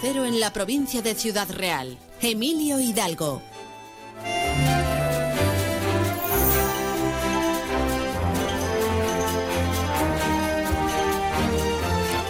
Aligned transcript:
Cero 0.00 0.24
en 0.24 0.40
la 0.40 0.52
provincia 0.52 1.02
de 1.02 1.14
Ciudad 1.14 1.48
Real. 1.50 1.98
Emilio 2.20 2.80
Hidalgo. 2.80 3.42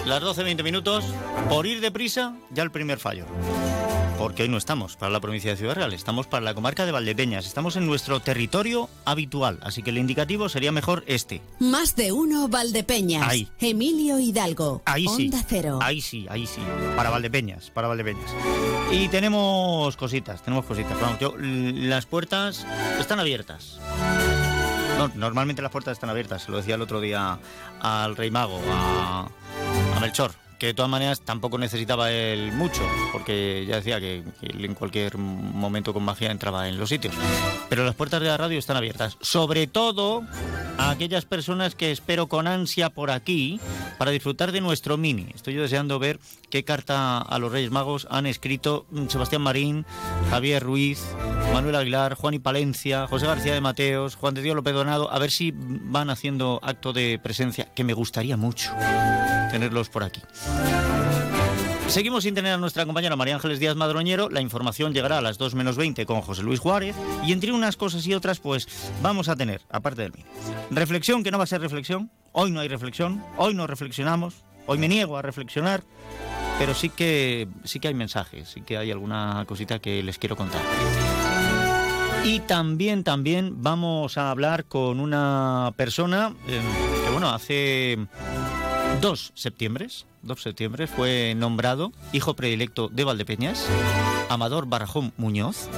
Las 0.06 0.22
12.20 0.22 0.62
minutos, 0.62 1.04
por 1.48 1.66
ir 1.66 1.80
deprisa, 1.80 2.36
ya 2.50 2.62
el 2.62 2.70
primer 2.70 2.98
fallo. 2.98 3.25
Porque 4.23 4.45
hoy 4.45 4.48
no 4.48 4.57
estamos 4.57 4.96
para 4.96 5.11
la 5.11 5.18
provincia 5.18 5.50
de 5.50 5.57
Ciudad 5.57 5.75
Real, 5.75 5.93
estamos 5.93 6.29
para 6.29 6.45
la 6.45 6.54
comarca 6.54 6.86
de 6.86 6.93
Valdepeñas, 6.93 7.45
estamos 7.45 7.75
en 7.75 7.86
nuestro 7.86 8.21
territorio 8.21 8.89
habitual, 9.04 9.59
así 9.62 9.82
que 9.82 9.91
el 9.91 9.98
indicativo 9.98 10.48
sería 10.48 10.71
mejor 10.71 11.02
este. 11.09 11.43
Más 11.59 11.96
de 11.96 12.13
uno 12.13 12.46
Valdepeñas. 12.46 13.29
Ahí. 13.29 13.49
Emilio 13.58 14.21
Hidalgo. 14.21 14.80
Ahí 14.85 15.08
sí. 15.08 15.25
Onda 15.25 15.44
Cero. 15.49 15.80
Ahí 15.82 16.00
sí, 16.00 16.27
ahí 16.30 16.46
sí. 16.46 16.61
Para 16.94 17.11
Valdepeñas, 17.11 17.71
para 17.71 17.89
Valdepeñas. 17.89 18.30
Y 18.93 19.08
tenemos 19.08 19.96
cositas, 19.96 20.41
tenemos 20.43 20.66
cositas. 20.66 21.00
Vamos, 21.00 21.18
yo, 21.18 21.35
las 21.39 22.07
puertas 22.07 22.64
están 23.00 23.18
abiertas. 23.18 23.80
No, 24.99 25.11
normalmente 25.16 25.63
las 25.63 25.72
puertas 25.72 25.94
están 25.94 26.11
abiertas, 26.11 26.44
se 26.44 26.52
lo 26.52 26.58
decía 26.58 26.77
el 26.77 26.82
otro 26.82 27.00
día 27.00 27.41
al 27.80 28.14
Rey 28.14 28.30
Mago, 28.30 28.61
a, 28.71 29.29
a 29.96 30.00
Melchor, 30.00 30.32
que 30.62 30.68
de 30.68 30.75
todas 30.75 30.89
maneras 30.93 31.21
tampoco 31.22 31.58
necesitaba 31.58 32.12
él 32.12 32.52
mucho, 32.52 32.83
porque 33.11 33.66
ya 33.66 33.75
decía 33.75 33.98
que, 33.98 34.22
él 34.42 34.64
en 34.64 34.75
cualquier 34.75 35.19
momento 35.19 35.92
con 35.92 36.05
magia 36.05 36.30
entraba 36.30 36.69
en 36.69 36.78
los 36.78 36.88
sitios. 36.88 37.16
Pero 37.69 37.84
las 37.84 37.97
puertas 37.97 38.20
de 38.20 38.28
la 38.28 38.36
radio 38.36 38.61
están 38.61 38.77
abiertas, 38.77 39.16
sobre 39.20 39.66
todo 39.66 40.22
a 40.78 40.91
aquellas 40.91 41.25
personas 41.25 41.75
que 41.75 41.91
espero 41.91 42.28
con 42.28 42.47
ansia 42.47 42.91
por 42.91 43.11
aquí 43.11 43.58
para 43.98 44.12
disfrutar 44.12 44.52
de 44.52 44.60
nuestro 44.60 44.96
mini. 44.96 45.27
Estoy 45.34 45.55
yo 45.55 45.62
deseando 45.62 45.98
ver 45.98 46.20
qué 46.53 46.64
carta 46.64 47.19
a 47.19 47.39
los 47.39 47.50
Reyes 47.50 47.70
Magos 47.70 48.06
han 48.11 48.27
escrito 48.27 48.84
mm, 48.91 49.06
Sebastián 49.06 49.41
Marín, 49.41 49.86
Javier 50.28 50.62
Ruiz, 50.62 51.03
Manuel 51.55 51.77
Aguilar, 51.77 52.14
Juan 52.14 52.34
y 52.34 52.41
Palencia, 52.41 53.06
José 53.06 53.27
García 53.27 53.55
de 53.55 53.62
Mateos, 53.62 54.17
Juan 54.17 54.34
de 54.34 54.42
Dios 54.42 54.55
López 54.55 54.75
Donado, 54.75 55.11
a 55.11 55.19
ver 55.19 55.30
si 55.30 55.55
van 55.56 56.11
haciendo 56.11 56.61
acto 56.62 56.92
de 56.92 57.19
presencia, 57.23 57.73
que 57.75 57.84
me 57.84 57.95
gustaría 57.95 58.36
mucho 58.36 58.70
tenerlos 59.50 59.89
por 59.89 60.05
aquí. 60.05 60.20
Seguimos 61.89 62.25
sin 62.25 62.34
tener 62.34 62.53
a 62.53 62.58
nuestra 62.58 62.84
compañera 62.84 63.17
María 63.17 63.34
Ángeles 63.34 63.58
Díaz 63.58 63.77
Madroñero. 63.77 64.28
La 64.28 64.42
información 64.42 64.92
llegará 64.92 65.19
a 65.19 65.20
las 65.23 65.39
2 65.39 65.55
menos 65.55 65.77
20 65.77 66.05
con 66.05 66.20
José 66.20 66.42
Luis 66.42 66.61
Juárez. 66.61 66.95
Y 67.25 67.33
entre 67.33 67.53
unas 67.53 67.77
cosas 67.77 68.06
y 68.06 68.12
otras, 68.12 68.41
pues 68.41 68.69
vamos 69.03 69.30
a 69.30 69.36
tener, 69.36 69.62
aparte 69.70 70.03
del 70.03 70.12
mí, 70.12 70.25
reflexión 70.70 71.23
que 71.23 71.30
no 71.30 71.39
va 71.39 71.45
a 71.45 71.47
ser 71.47 71.62
reflexión. 71.62 72.11
Hoy 72.33 72.50
no 72.50 72.61
hay 72.61 72.69
reflexión, 72.69 73.23
hoy 73.36 73.55
no 73.55 73.67
reflexionamos, 73.67 74.42
hoy 74.66 74.78
me 74.78 74.88
niego 74.88 75.16
a 75.16 75.22
reflexionar. 75.22 75.82
Pero 76.58 76.74
sí 76.74 76.91
que, 76.91 77.48
sí 77.64 77.80
que 77.80 77.88
hay 77.88 77.94
mensajes, 77.94 78.48
sí 78.48 78.60
que 78.60 78.77
hay 78.77 78.91
alguna 78.91 79.44
cosita 79.48 79.78
que 79.78 80.02
les 80.02 80.18
quiero 80.18 80.36
contar. 80.36 80.60
Y 82.24 82.41
también, 82.41 83.02
también 83.02 83.62
vamos 83.62 84.16
a 84.16 84.30
hablar 84.30 84.66
con 84.66 85.00
una 85.00 85.72
persona 85.77 86.34
eh, 86.46 86.60
que, 87.05 87.10
bueno, 87.10 87.30
hace 87.30 87.98
dos 89.00 89.33
septiembres, 89.34 90.06
dos 90.22 90.40
septiembre 90.40 90.86
fue 90.86 91.34
nombrado 91.36 91.90
hijo 92.12 92.34
predilecto 92.34 92.88
de 92.88 93.02
Valdepeñas, 93.02 93.66
Amador 94.28 94.66
Barajón 94.66 95.12
Muñoz, 95.16 95.68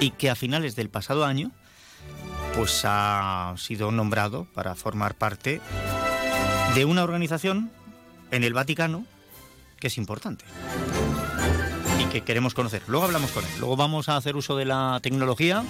y 0.00 0.10
que 0.10 0.30
a 0.30 0.34
finales 0.34 0.74
del 0.74 0.90
pasado 0.90 1.24
año, 1.24 1.52
pues 2.56 2.82
ha 2.84 3.54
sido 3.56 3.92
nombrado 3.92 4.48
para 4.52 4.74
formar 4.74 5.14
parte 5.14 5.60
de 6.78 6.84
una 6.84 7.02
organización 7.02 7.72
en 8.30 8.44
el 8.44 8.52
Vaticano 8.52 9.04
que 9.80 9.88
es 9.88 9.98
importante 9.98 10.44
y 12.00 12.04
que 12.04 12.20
queremos 12.20 12.54
conocer. 12.54 12.82
Luego 12.86 13.06
hablamos 13.06 13.32
con 13.32 13.44
él. 13.44 13.50
Luego 13.58 13.74
vamos 13.74 14.08
a 14.08 14.16
hacer 14.16 14.36
uso 14.36 14.56
de 14.56 14.64
la 14.64 15.00
tecnología 15.02 15.64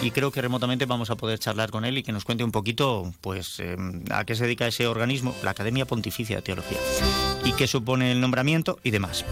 y 0.00 0.12
creo 0.12 0.30
que 0.30 0.40
remotamente 0.40 0.86
vamos 0.86 1.10
a 1.10 1.16
poder 1.16 1.38
charlar 1.38 1.70
con 1.70 1.84
él 1.84 1.98
y 1.98 2.02
que 2.02 2.12
nos 2.12 2.24
cuente 2.24 2.42
un 2.42 2.52
poquito, 2.52 3.12
pues, 3.20 3.60
eh, 3.60 3.76
a 4.10 4.24
qué 4.24 4.34
se 4.34 4.44
dedica 4.44 4.66
ese 4.66 4.86
organismo, 4.86 5.34
la 5.42 5.50
Academia 5.50 5.84
Pontificia 5.84 6.36
de 6.36 6.42
Teología, 6.42 6.78
y 7.44 7.52
qué 7.52 7.66
supone 7.66 8.10
el 8.10 8.22
nombramiento 8.22 8.78
y 8.82 8.92
demás. 8.92 9.26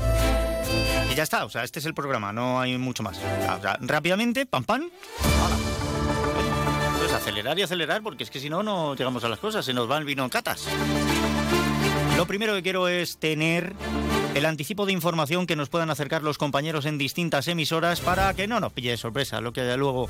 Y 1.10 1.14
ya 1.14 1.22
está, 1.22 1.46
o 1.46 1.48
sea, 1.48 1.64
este 1.64 1.78
es 1.78 1.86
el 1.86 1.94
programa, 1.94 2.34
no 2.34 2.60
hay 2.60 2.76
mucho 2.76 3.02
más. 3.02 3.16
O 3.16 3.86
rápidamente, 3.86 4.44
pam, 4.44 4.64
pam. 4.64 4.90
Pues 7.08 7.22
acelerar 7.22 7.58
y 7.58 7.62
acelerar, 7.62 8.02
porque 8.02 8.22
es 8.22 8.28
que 8.28 8.38
si 8.38 8.50
no, 8.50 8.62
no 8.62 8.94
llegamos 8.94 9.24
a 9.24 9.30
las 9.30 9.38
cosas, 9.38 9.64
se 9.64 9.72
nos 9.72 9.90
va 9.90 9.96
el 9.96 10.04
vino 10.04 10.24
en 10.24 10.28
catas. 10.28 10.66
Lo 12.18 12.26
primero 12.26 12.54
que 12.54 12.62
quiero 12.62 12.86
es 12.86 13.16
tener 13.16 13.74
el 14.34 14.44
anticipo 14.44 14.84
de 14.84 14.92
información 14.92 15.46
que 15.46 15.56
nos 15.56 15.70
puedan 15.70 15.88
acercar 15.88 16.22
los 16.22 16.36
compañeros 16.36 16.84
en 16.84 16.98
distintas 16.98 17.48
emisoras 17.48 18.00
para 18.00 18.34
que 18.34 18.46
no 18.46 18.60
nos 18.60 18.74
pille 18.74 18.90
de 18.90 18.98
sorpresa 18.98 19.40
lo 19.40 19.54
que 19.54 19.62
haya 19.62 19.78
luego 19.78 20.06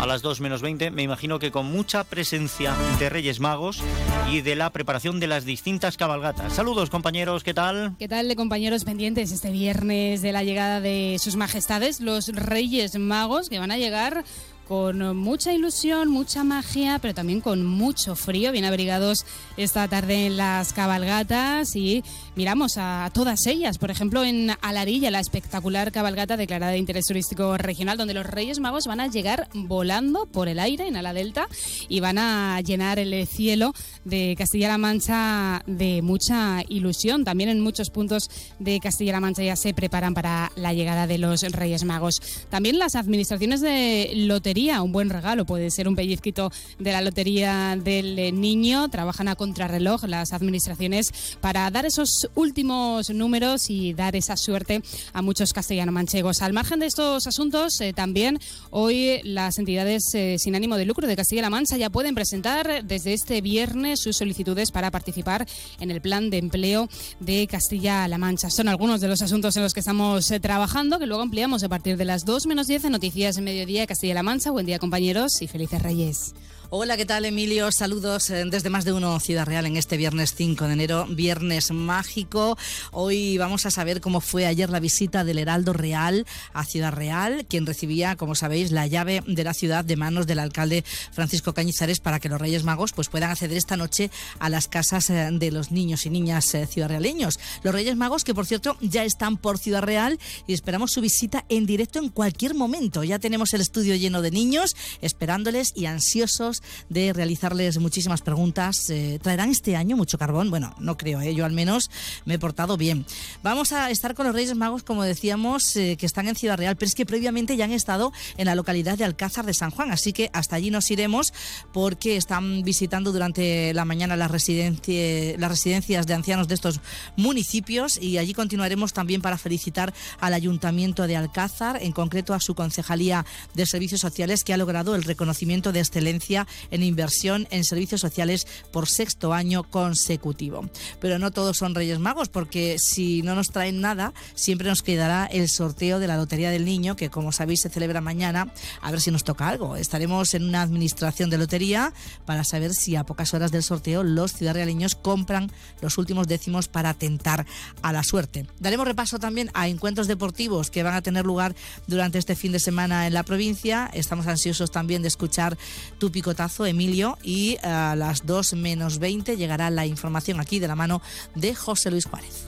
a 0.00 0.06
las 0.06 0.22
2 0.22 0.40
menos 0.40 0.60
20. 0.60 0.90
Me 0.90 1.04
imagino 1.04 1.38
que 1.38 1.52
con 1.52 1.66
mucha 1.66 2.02
presencia 2.02 2.74
de 2.98 3.08
Reyes 3.08 3.38
Magos 3.38 3.80
y 4.28 4.40
de 4.40 4.56
la 4.56 4.70
preparación 4.70 5.20
de 5.20 5.28
las 5.28 5.44
distintas 5.44 5.96
cabalgatas. 5.96 6.52
Saludos 6.52 6.90
compañeros, 6.90 7.44
¿qué 7.44 7.54
tal? 7.54 7.94
¿Qué 7.96 8.08
tal 8.08 8.26
de 8.26 8.34
compañeros 8.34 8.84
pendientes 8.84 9.30
este 9.30 9.52
viernes 9.52 10.20
de 10.20 10.32
la 10.32 10.42
llegada 10.42 10.80
de 10.80 11.16
sus 11.20 11.36
majestades, 11.36 12.00
los 12.00 12.26
Reyes 12.26 12.98
Magos, 12.98 13.48
que 13.48 13.60
van 13.60 13.70
a 13.70 13.78
llegar 13.78 14.24
con 14.70 15.16
mucha 15.16 15.52
ilusión, 15.52 16.10
mucha 16.10 16.44
magia, 16.44 17.00
pero 17.02 17.12
también 17.12 17.40
con 17.40 17.66
mucho 17.66 18.14
frío, 18.14 18.52
bien 18.52 18.64
abrigados 18.64 19.26
esta 19.56 19.88
tarde 19.88 20.26
en 20.26 20.36
las 20.36 20.72
cabalgatas 20.72 21.74
y 21.74 22.04
miramos 22.36 22.74
a 22.76 23.10
todas 23.12 23.48
ellas, 23.48 23.78
por 23.78 23.90
ejemplo 23.90 24.22
en 24.22 24.52
Alarilla, 24.62 25.10
la 25.10 25.18
espectacular 25.18 25.90
cabalgata 25.90 26.36
declarada 26.36 26.70
de 26.70 26.78
interés 26.78 27.06
turístico 27.06 27.58
regional, 27.58 27.98
donde 27.98 28.14
los 28.14 28.24
Reyes 28.24 28.60
Magos 28.60 28.86
van 28.86 29.00
a 29.00 29.08
llegar 29.08 29.48
volando 29.54 30.26
por 30.26 30.46
el 30.46 30.60
aire 30.60 30.86
en 30.86 30.94
Ala 30.94 31.14
Delta 31.14 31.48
y 31.88 31.98
van 31.98 32.18
a 32.18 32.60
llenar 32.60 33.00
el 33.00 33.26
cielo 33.26 33.74
de 34.04 34.36
Castilla-La 34.38 34.78
Mancha 34.78 35.64
de 35.66 36.00
mucha 36.00 36.62
ilusión. 36.68 37.24
También 37.24 37.50
en 37.50 37.58
muchos 37.58 37.90
puntos 37.90 38.30
de 38.60 38.78
Castilla-La 38.78 39.18
Mancha 39.18 39.42
ya 39.42 39.56
se 39.56 39.74
preparan 39.74 40.14
para 40.14 40.52
la 40.54 40.72
llegada 40.74 41.08
de 41.08 41.18
los 41.18 41.42
Reyes 41.42 41.82
Magos. 41.82 42.22
También 42.50 42.78
las 42.78 42.94
administraciones 42.94 43.60
de 43.60 44.12
lotería, 44.14 44.59
un 44.68 44.92
buen 44.92 45.08
regalo, 45.08 45.46
puede 45.46 45.70
ser 45.70 45.88
un 45.88 45.96
pellizquito 45.96 46.52
de 46.78 46.92
la 46.92 47.00
lotería 47.00 47.78
del 47.82 48.18
eh, 48.18 48.30
niño. 48.32 48.88
Trabajan 48.90 49.28
a 49.28 49.34
contrarreloj 49.34 50.04
las 50.04 50.32
administraciones 50.32 51.12
para 51.40 51.70
dar 51.70 51.86
esos 51.86 52.28
últimos 52.34 53.10
números 53.10 53.70
y 53.70 53.94
dar 53.94 54.16
esa 54.16 54.36
suerte 54.36 54.82
a 55.12 55.22
muchos 55.22 55.52
castellano-manchegos. 55.52 56.42
Al 56.42 56.52
margen 56.52 56.80
de 56.80 56.86
estos 56.86 57.26
asuntos, 57.26 57.80
eh, 57.80 57.92
también 57.94 58.38
hoy 58.70 59.20
las 59.24 59.58
entidades 59.58 60.14
eh, 60.14 60.36
sin 60.38 60.54
ánimo 60.54 60.76
de 60.76 60.84
lucro 60.84 61.06
de 61.06 61.16
Castilla-La 61.16 61.50
Mancha 61.50 61.76
ya 61.76 61.88
pueden 61.88 62.14
presentar 62.14 62.84
desde 62.84 63.14
este 63.14 63.40
viernes 63.40 64.00
sus 64.00 64.18
solicitudes 64.18 64.70
para 64.70 64.90
participar 64.90 65.46
en 65.80 65.90
el 65.90 66.02
plan 66.02 66.28
de 66.28 66.38
empleo 66.38 66.88
de 67.18 67.46
Castilla-La 67.46 68.18
Mancha. 68.18 68.50
Son 68.50 68.68
algunos 68.68 69.00
de 69.00 69.08
los 69.08 69.22
asuntos 69.22 69.56
en 69.56 69.62
los 69.62 69.72
que 69.72 69.80
estamos 69.80 70.32
trabajando, 70.42 70.98
que 70.98 71.06
luego 71.06 71.22
ampliamos 71.22 71.64
a 71.64 71.68
partir 71.68 71.96
de 71.96 72.04
las 72.04 72.24
2 72.26 72.46
menos 72.46 72.66
10 72.66 72.84
en 72.84 72.92
Noticias 72.92 73.38
Mediodía 73.38 73.80
de 73.80 73.86
Castilla-La 73.86 74.22
Mancha. 74.22 74.49
Buen 74.52 74.66
día, 74.66 74.80
compañeros, 74.80 75.42
y 75.42 75.46
felices 75.46 75.80
Reyes. 75.80 76.34
Hola, 76.72 76.96
¿qué 76.96 77.04
tal 77.04 77.24
Emilio? 77.24 77.72
Saludos 77.72 78.30
eh, 78.30 78.44
desde 78.46 78.70
más 78.70 78.84
de 78.84 78.92
uno 78.92 79.18
Ciudad 79.18 79.44
Real 79.44 79.66
en 79.66 79.76
este 79.76 79.96
viernes 79.96 80.36
5 80.36 80.68
de 80.68 80.72
enero, 80.74 81.04
viernes 81.10 81.72
mágico. 81.72 82.56
Hoy 82.92 83.38
vamos 83.38 83.66
a 83.66 83.72
saber 83.72 84.00
cómo 84.00 84.20
fue 84.20 84.46
ayer 84.46 84.70
la 84.70 84.78
visita 84.78 85.24
del 85.24 85.40
Heraldo 85.40 85.72
Real 85.72 86.24
a 86.52 86.64
Ciudad 86.64 86.92
Real, 86.92 87.44
quien 87.48 87.66
recibía, 87.66 88.14
como 88.14 88.36
sabéis, 88.36 88.70
la 88.70 88.86
llave 88.86 89.24
de 89.26 89.42
la 89.42 89.52
ciudad 89.52 89.84
de 89.84 89.96
manos 89.96 90.28
del 90.28 90.38
alcalde 90.38 90.84
Francisco 91.10 91.54
Cañizares 91.54 91.98
para 91.98 92.20
que 92.20 92.28
los 92.28 92.40
Reyes 92.40 92.62
Magos 92.62 92.92
pues, 92.92 93.08
puedan 93.08 93.32
acceder 93.32 93.56
esta 93.56 93.76
noche 93.76 94.12
a 94.38 94.48
las 94.48 94.68
casas 94.68 95.10
eh, 95.10 95.28
de 95.32 95.50
los 95.50 95.72
niños 95.72 96.06
y 96.06 96.10
niñas 96.10 96.54
eh, 96.54 96.68
ciudadrealeños. 96.68 97.40
Los 97.64 97.74
Reyes 97.74 97.96
Magos 97.96 98.22
que, 98.22 98.32
por 98.32 98.46
cierto, 98.46 98.76
ya 98.80 99.02
están 99.02 99.38
por 99.38 99.58
Ciudad 99.58 99.82
Real 99.82 100.20
y 100.46 100.52
esperamos 100.52 100.92
su 100.92 101.00
visita 101.00 101.44
en 101.48 101.66
directo 101.66 101.98
en 101.98 102.10
cualquier 102.10 102.54
momento. 102.54 103.02
Ya 103.02 103.18
tenemos 103.18 103.54
el 103.54 103.60
estudio 103.60 103.96
lleno 103.96 104.22
de 104.22 104.30
niños 104.30 104.76
esperándoles 105.00 105.72
y 105.74 105.86
ansiosos 105.86 106.59
de 106.88 107.12
realizarles 107.12 107.78
muchísimas 107.78 108.22
preguntas. 108.22 108.90
Eh, 108.90 109.18
¿Traerán 109.22 109.50
este 109.50 109.76
año 109.76 109.96
mucho 109.96 110.18
carbón? 110.18 110.50
Bueno, 110.50 110.74
no 110.78 110.96
creo, 110.96 111.20
¿eh? 111.20 111.34
yo 111.34 111.44
al 111.44 111.52
menos 111.52 111.90
me 112.24 112.34
he 112.34 112.38
portado 112.38 112.76
bien. 112.76 113.06
Vamos 113.42 113.72
a 113.72 113.90
estar 113.90 114.14
con 114.14 114.26
los 114.26 114.34
Reyes 114.34 114.54
Magos, 114.54 114.82
como 114.82 115.02
decíamos, 115.02 115.76
eh, 115.76 115.96
que 115.98 116.06
están 116.06 116.28
en 116.28 116.36
Ciudad 116.36 116.58
Real, 116.58 116.76
pero 116.76 116.88
es 116.88 116.94
que 116.94 117.06
previamente 117.06 117.56
ya 117.56 117.64
han 117.64 117.72
estado 117.72 118.12
en 118.36 118.46
la 118.46 118.54
localidad 118.54 118.98
de 118.98 119.04
Alcázar 119.04 119.46
de 119.46 119.54
San 119.54 119.70
Juan, 119.70 119.90
así 119.90 120.12
que 120.12 120.30
hasta 120.32 120.56
allí 120.56 120.70
nos 120.70 120.90
iremos 120.90 121.32
porque 121.72 122.16
están 122.16 122.62
visitando 122.62 123.12
durante 123.12 123.72
la 123.74 123.84
mañana 123.84 124.16
las, 124.16 124.30
las 124.30 125.50
residencias 125.50 126.06
de 126.06 126.14
ancianos 126.14 126.48
de 126.48 126.54
estos 126.54 126.80
municipios 127.16 128.00
y 128.00 128.18
allí 128.18 128.34
continuaremos 128.34 128.92
también 128.92 129.22
para 129.22 129.38
felicitar 129.38 129.92
al 130.20 130.34
Ayuntamiento 130.34 131.06
de 131.06 131.16
Alcázar, 131.16 131.82
en 131.82 131.92
concreto 131.92 132.34
a 132.34 132.40
su 132.40 132.54
Concejalía 132.54 133.24
de 133.54 133.66
Servicios 133.66 134.00
Sociales, 134.00 134.44
que 134.44 134.52
ha 134.52 134.56
logrado 134.56 134.94
el 134.94 135.02
reconocimiento 135.02 135.72
de 135.72 135.80
excelencia 135.80 136.46
en 136.70 136.82
inversión 136.82 137.46
en 137.50 137.64
servicios 137.64 138.00
sociales 138.00 138.46
por 138.72 138.88
sexto 138.88 139.32
año 139.32 139.64
consecutivo. 139.64 140.68
Pero 141.00 141.18
no 141.18 141.30
todos 141.30 141.56
son 141.56 141.74
Reyes 141.74 141.98
Magos, 141.98 142.28
porque 142.28 142.78
si 142.78 143.22
no 143.22 143.34
nos 143.34 143.50
traen 143.50 143.80
nada, 143.80 144.12
siempre 144.34 144.68
nos 144.68 144.82
quedará 144.82 145.26
el 145.26 145.48
sorteo 145.48 145.98
de 145.98 146.06
la 146.06 146.16
Lotería 146.16 146.50
del 146.50 146.64
Niño, 146.64 146.96
que 146.96 147.10
como 147.10 147.32
sabéis 147.32 147.60
se 147.60 147.68
celebra 147.68 148.00
mañana, 148.00 148.52
a 148.80 148.90
ver 148.90 149.00
si 149.00 149.10
nos 149.10 149.24
toca 149.24 149.48
algo. 149.48 149.76
Estaremos 149.76 150.34
en 150.34 150.44
una 150.44 150.62
administración 150.62 151.30
de 151.30 151.38
lotería 151.38 151.92
para 152.26 152.44
saber 152.44 152.74
si 152.74 152.96
a 152.96 153.04
pocas 153.04 153.34
horas 153.34 153.50
del 153.50 153.62
sorteo 153.62 154.02
los 154.02 154.32
ciudadrealeños 154.32 154.94
compran 154.94 155.50
los 155.80 155.98
últimos 155.98 156.28
décimos 156.28 156.68
para 156.68 156.90
atentar 156.90 157.46
a 157.82 157.92
la 157.92 158.02
suerte. 158.02 158.46
Daremos 158.58 158.86
repaso 158.86 159.18
también 159.18 159.50
a 159.54 159.68
encuentros 159.68 160.06
deportivos 160.06 160.70
que 160.70 160.82
van 160.82 160.94
a 160.94 161.02
tener 161.02 161.24
lugar 161.24 161.54
durante 161.86 162.18
este 162.18 162.36
fin 162.36 162.52
de 162.52 162.58
semana 162.58 163.06
en 163.06 163.14
la 163.14 163.22
provincia. 163.22 163.90
Estamos 163.92 164.26
ansiosos 164.26 164.70
también 164.70 165.02
de 165.02 165.08
escuchar 165.08 165.56
tu 165.98 166.10
picotazo, 166.40 166.64
Emilio, 166.64 167.18
y 167.22 167.58
a 167.62 167.94
las 167.96 168.24
2 168.24 168.54
menos 168.54 168.98
20 168.98 169.36
llegará 169.36 169.68
la 169.68 169.84
información 169.84 170.40
aquí 170.40 170.58
de 170.58 170.68
la 170.68 170.74
mano 170.74 171.02
de 171.34 171.54
José 171.54 171.90
Luis 171.90 172.06
Juárez. 172.06 172.46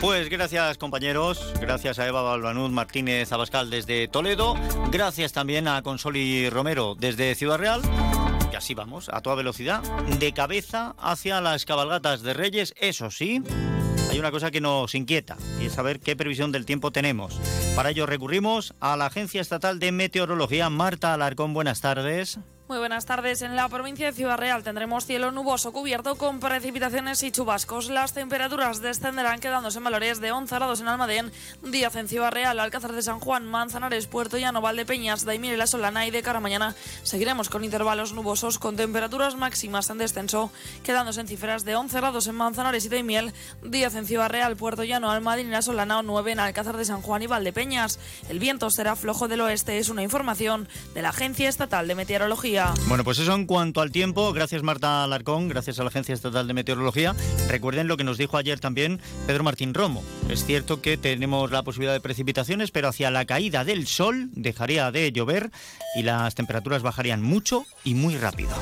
Pues 0.00 0.30
gracias 0.30 0.78
compañeros, 0.78 1.52
gracias 1.60 1.98
a 1.98 2.06
Eva 2.06 2.22
Balbanud 2.22 2.70
Martínez 2.70 3.30
Abascal 3.32 3.68
desde 3.68 4.08
Toledo, 4.08 4.54
gracias 4.90 5.32
también 5.32 5.68
a 5.68 5.82
Consoli 5.82 6.48
Romero 6.48 6.94
desde 6.98 7.34
Ciudad 7.34 7.58
Real. 7.58 7.82
Y 8.50 8.56
así 8.56 8.72
vamos, 8.72 9.10
a 9.12 9.20
toda 9.20 9.36
velocidad, 9.36 9.82
de 10.18 10.32
cabeza 10.32 10.94
hacia 10.98 11.40
las 11.42 11.66
cabalgatas 11.66 12.22
de 12.22 12.32
Reyes, 12.32 12.74
eso 12.78 13.10
sí, 13.10 13.42
hay 14.10 14.18
una 14.18 14.30
cosa 14.30 14.50
que 14.50 14.60
nos 14.60 14.94
inquieta 14.94 15.36
y 15.60 15.66
es 15.66 15.72
saber 15.72 16.00
qué 16.00 16.16
previsión 16.16 16.52
del 16.52 16.64
tiempo 16.64 16.90
tenemos. 16.90 17.38
Para 17.76 17.90
ello 17.90 18.06
recurrimos 18.06 18.72
a 18.80 18.96
la 18.96 19.06
Agencia 19.06 19.40
Estatal 19.40 19.78
de 19.78 19.92
Meteorología. 19.92 20.70
Marta 20.70 21.12
Alarcón, 21.12 21.52
buenas 21.52 21.80
tardes. 21.80 22.38
Muy 22.66 22.78
buenas 22.78 23.04
tardes. 23.04 23.42
En 23.42 23.56
la 23.56 23.68
provincia 23.68 24.06
de 24.06 24.14
Ciudad 24.14 24.38
Real 24.38 24.62
tendremos 24.62 25.04
cielo 25.04 25.30
nuboso 25.30 25.70
cubierto 25.70 26.14
con 26.14 26.40
precipitaciones 26.40 27.22
y 27.22 27.30
chubascos. 27.30 27.90
Las 27.90 28.14
temperaturas 28.14 28.80
descenderán 28.80 29.40
quedándose 29.40 29.76
en 29.76 29.84
valores 29.84 30.18
de 30.22 30.32
11 30.32 30.54
grados 30.54 30.80
en 30.80 30.88
Almadén, 30.88 31.30
10 31.62 31.96
en 31.96 32.08
Ciudad 32.08 32.32
Real, 32.32 32.58
Alcázar 32.58 32.92
de 32.92 33.02
San 33.02 33.20
Juan, 33.20 33.44
Manzanares, 33.44 34.06
Puerto 34.06 34.38
Llano, 34.38 34.62
Valdepeñas, 34.62 35.26
Daimir 35.26 35.52
y 35.52 35.56
La 35.58 35.66
Solana 35.66 36.06
y 36.06 36.10
de 36.10 36.22
cara 36.22 36.40
mañana 36.40 36.74
seguiremos 37.02 37.50
con 37.50 37.64
intervalos 37.64 38.14
nubosos 38.14 38.58
con 38.58 38.76
temperaturas 38.76 39.36
máximas 39.36 39.90
en 39.90 39.98
descenso, 39.98 40.50
quedándose 40.82 41.20
en 41.20 41.28
cifras 41.28 41.66
de 41.66 41.76
11 41.76 41.94
grados 41.98 42.26
en 42.28 42.34
Manzanares 42.34 42.86
y 42.86 42.88
Daimiel, 42.88 43.34
10 43.62 43.94
en 43.94 44.06
Ciudad 44.06 44.30
Real, 44.30 44.56
Puerto 44.56 44.84
Llano, 44.84 45.10
Almadén 45.10 45.48
y 45.48 45.50
La 45.50 45.60
Solana 45.60 45.98
o 45.98 46.02
9 46.02 46.32
en 46.32 46.40
Alcázar 46.40 46.78
de 46.78 46.86
San 46.86 47.02
Juan 47.02 47.20
y 47.20 47.26
Valdepeñas. 47.26 47.98
El 48.30 48.38
viento 48.38 48.70
será 48.70 48.96
flojo 48.96 49.28
del 49.28 49.42
oeste, 49.42 49.76
es 49.76 49.90
una 49.90 50.02
información 50.02 50.66
de 50.94 51.02
la 51.02 51.10
Agencia 51.10 51.50
Estatal 51.50 51.86
de 51.86 51.94
Meteorología. 51.94 52.53
Bueno, 52.86 53.02
pues 53.02 53.18
eso 53.18 53.34
en 53.34 53.46
cuanto 53.46 53.80
al 53.80 53.90
tiempo. 53.90 54.32
Gracias 54.32 54.62
Marta 54.62 55.02
Alarcón, 55.02 55.48
gracias 55.48 55.80
a 55.80 55.82
la 55.82 55.88
Agencia 55.88 56.14
Estatal 56.14 56.46
de 56.46 56.54
Meteorología. 56.54 57.14
Recuerden 57.48 57.88
lo 57.88 57.96
que 57.96 58.04
nos 58.04 58.16
dijo 58.16 58.36
ayer 58.36 58.60
también 58.60 59.00
Pedro 59.26 59.42
Martín 59.42 59.74
Romo. 59.74 60.04
Es 60.28 60.44
cierto 60.44 60.80
que 60.80 60.96
tenemos 60.96 61.50
la 61.50 61.64
posibilidad 61.64 61.92
de 61.92 62.00
precipitaciones, 62.00 62.70
pero 62.70 62.88
hacia 62.88 63.10
la 63.10 63.24
caída 63.24 63.64
del 63.64 63.86
sol 63.88 64.28
dejaría 64.32 64.92
de 64.92 65.10
llover 65.10 65.50
y 65.96 66.02
las 66.02 66.34
temperaturas 66.34 66.82
bajarían 66.82 67.22
mucho 67.22 67.64
y 67.82 67.94
muy 67.94 68.16
rápido. 68.16 68.54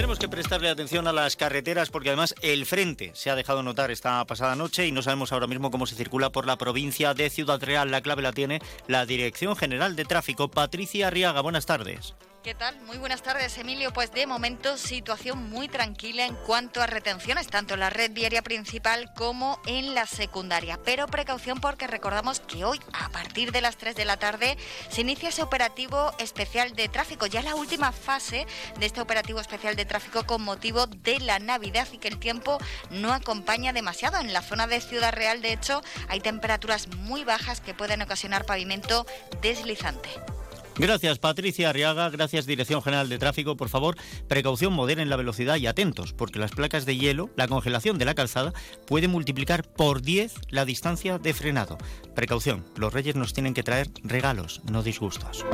Tenemos 0.00 0.18
que 0.18 0.30
prestarle 0.30 0.70
atención 0.70 1.06
a 1.08 1.12
las 1.12 1.36
carreteras 1.36 1.90
porque 1.90 2.08
además 2.08 2.34
el 2.40 2.64
frente 2.64 3.10
se 3.12 3.28
ha 3.28 3.36
dejado 3.36 3.62
notar 3.62 3.90
esta 3.90 4.24
pasada 4.24 4.56
noche 4.56 4.86
y 4.86 4.92
no 4.92 5.02
sabemos 5.02 5.30
ahora 5.30 5.46
mismo 5.46 5.70
cómo 5.70 5.86
se 5.86 5.94
circula 5.94 6.30
por 6.30 6.46
la 6.46 6.56
provincia 6.56 7.12
de 7.12 7.28
Ciudad 7.28 7.62
Real. 7.62 7.90
La 7.90 8.00
clave 8.00 8.22
la 8.22 8.32
tiene 8.32 8.62
la 8.88 9.04
Dirección 9.04 9.56
General 9.56 9.96
de 9.96 10.06
Tráfico. 10.06 10.48
Patricia 10.48 11.08
Arriaga, 11.08 11.42
buenas 11.42 11.66
tardes. 11.66 12.14
¿Qué 12.42 12.54
tal? 12.54 12.80
Muy 12.86 12.96
buenas 12.96 13.22
tardes, 13.22 13.58
Emilio. 13.58 13.92
Pues 13.92 14.12
de 14.12 14.26
momento 14.26 14.78
situación 14.78 15.50
muy 15.50 15.68
tranquila 15.68 16.24
en 16.24 16.34
cuanto 16.36 16.80
a 16.80 16.86
retenciones, 16.86 17.48
tanto 17.48 17.74
en 17.74 17.80
la 17.80 17.90
red 17.90 18.12
diaria 18.12 18.40
principal 18.40 19.12
como 19.12 19.60
en 19.66 19.94
la 19.94 20.06
secundaria. 20.06 20.80
Pero 20.82 21.06
precaución 21.06 21.60
porque 21.60 21.86
recordamos 21.86 22.40
que 22.40 22.64
hoy, 22.64 22.80
a 22.94 23.10
partir 23.10 23.52
de 23.52 23.60
las 23.60 23.76
3 23.76 23.94
de 23.94 24.06
la 24.06 24.16
tarde, 24.16 24.56
se 24.88 25.02
inicia 25.02 25.28
ese 25.28 25.42
operativo 25.42 26.14
especial 26.18 26.72
de 26.72 26.88
tráfico, 26.88 27.26
ya 27.26 27.42
la 27.42 27.56
última 27.56 27.92
fase 27.92 28.46
de 28.78 28.86
este 28.86 29.02
operativo 29.02 29.38
especial 29.38 29.76
de 29.76 29.84
tráfico 29.84 30.24
con 30.24 30.40
motivo 30.40 30.86
de 30.86 31.20
la 31.20 31.40
Navidad 31.40 31.88
y 31.92 31.98
que 31.98 32.08
el 32.08 32.18
tiempo 32.18 32.56
no 32.88 33.12
acompaña 33.12 33.74
demasiado. 33.74 34.18
En 34.18 34.32
la 34.32 34.40
zona 34.40 34.66
de 34.66 34.80
Ciudad 34.80 35.12
Real, 35.12 35.42
de 35.42 35.52
hecho, 35.52 35.82
hay 36.08 36.20
temperaturas 36.20 36.88
muy 36.96 37.22
bajas 37.22 37.60
que 37.60 37.74
pueden 37.74 38.00
ocasionar 38.00 38.46
pavimento 38.46 39.04
deslizante. 39.42 40.08
Gracias 40.76 41.18
Patricia 41.18 41.70
Arriaga, 41.70 42.08
gracias 42.10 42.46
Dirección 42.46 42.82
General 42.82 43.08
de 43.08 43.18
Tráfico. 43.18 43.56
Por 43.56 43.68
favor, 43.68 43.96
precaución, 44.28 44.72
moderen 44.72 45.10
la 45.10 45.16
velocidad 45.16 45.56
y 45.56 45.66
atentos, 45.66 46.12
porque 46.12 46.38
las 46.38 46.52
placas 46.52 46.86
de 46.86 46.96
hielo, 46.96 47.30
la 47.36 47.48
congelación 47.48 47.98
de 47.98 48.04
la 48.04 48.14
calzada, 48.14 48.52
puede 48.86 49.08
multiplicar 49.08 49.64
por 49.64 50.02
10 50.02 50.34
la 50.50 50.64
distancia 50.64 51.18
de 51.18 51.34
frenado. 51.34 51.78
Precaución, 52.14 52.64
los 52.76 52.92
reyes 52.92 53.16
nos 53.16 53.32
tienen 53.32 53.54
que 53.54 53.62
traer 53.62 53.88
regalos, 54.02 54.62
no 54.70 54.82
disgustos. 54.82 55.44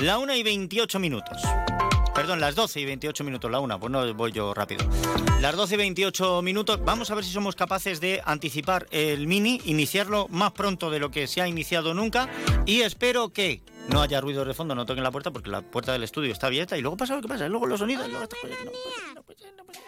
La 0.00 0.16
1 0.18 0.34
y 0.34 0.42
28 0.42 0.98
minutos. 0.98 1.42
Perdón, 2.14 2.40
las 2.40 2.54
12 2.54 2.80
y 2.80 2.84
28 2.84 3.24
minutos, 3.24 3.50
la 3.50 3.60
una, 3.60 3.78
pues 3.78 3.90
no 3.90 4.14
voy 4.14 4.32
yo 4.32 4.52
rápido. 4.52 4.84
Las 5.40 5.56
12 5.56 5.74
y 5.74 5.78
28 5.78 6.42
minutos, 6.42 6.80
vamos 6.84 7.10
a 7.10 7.14
ver 7.14 7.24
si 7.24 7.32
somos 7.32 7.56
capaces 7.56 8.00
de 8.00 8.20
anticipar 8.24 8.86
el 8.90 9.26
mini, 9.26 9.60
iniciarlo 9.64 10.26
más 10.28 10.52
pronto 10.52 10.90
de 10.90 10.98
lo 10.98 11.10
que 11.10 11.26
se 11.26 11.40
ha 11.40 11.48
iniciado 11.48 11.94
nunca 11.94 12.28
y 12.66 12.82
espero 12.82 13.30
que 13.30 13.62
no 13.88 14.02
haya 14.02 14.20
ruidos 14.20 14.46
de 14.46 14.54
fondo, 14.54 14.74
no 14.74 14.86
toquen 14.86 15.04
la 15.04 15.10
puerta 15.10 15.30
porque 15.30 15.50
la 15.50 15.62
puerta 15.62 15.92
del 15.92 16.02
estudio 16.02 16.32
está 16.32 16.48
abierta 16.48 16.76
y 16.76 16.80
luego 16.80 16.96
pasa 16.96 17.14
lo 17.14 17.22
que 17.22 17.28
pasa, 17.28 17.48
luego 17.48 17.66
los 17.66 17.78
sonidos, 17.78 18.08
luego 18.08 18.26
no, 18.26 19.14
no, 19.14 19.22
pues, 19.22 19.38
no, 19.56 19.64
pues, 19.64 19.78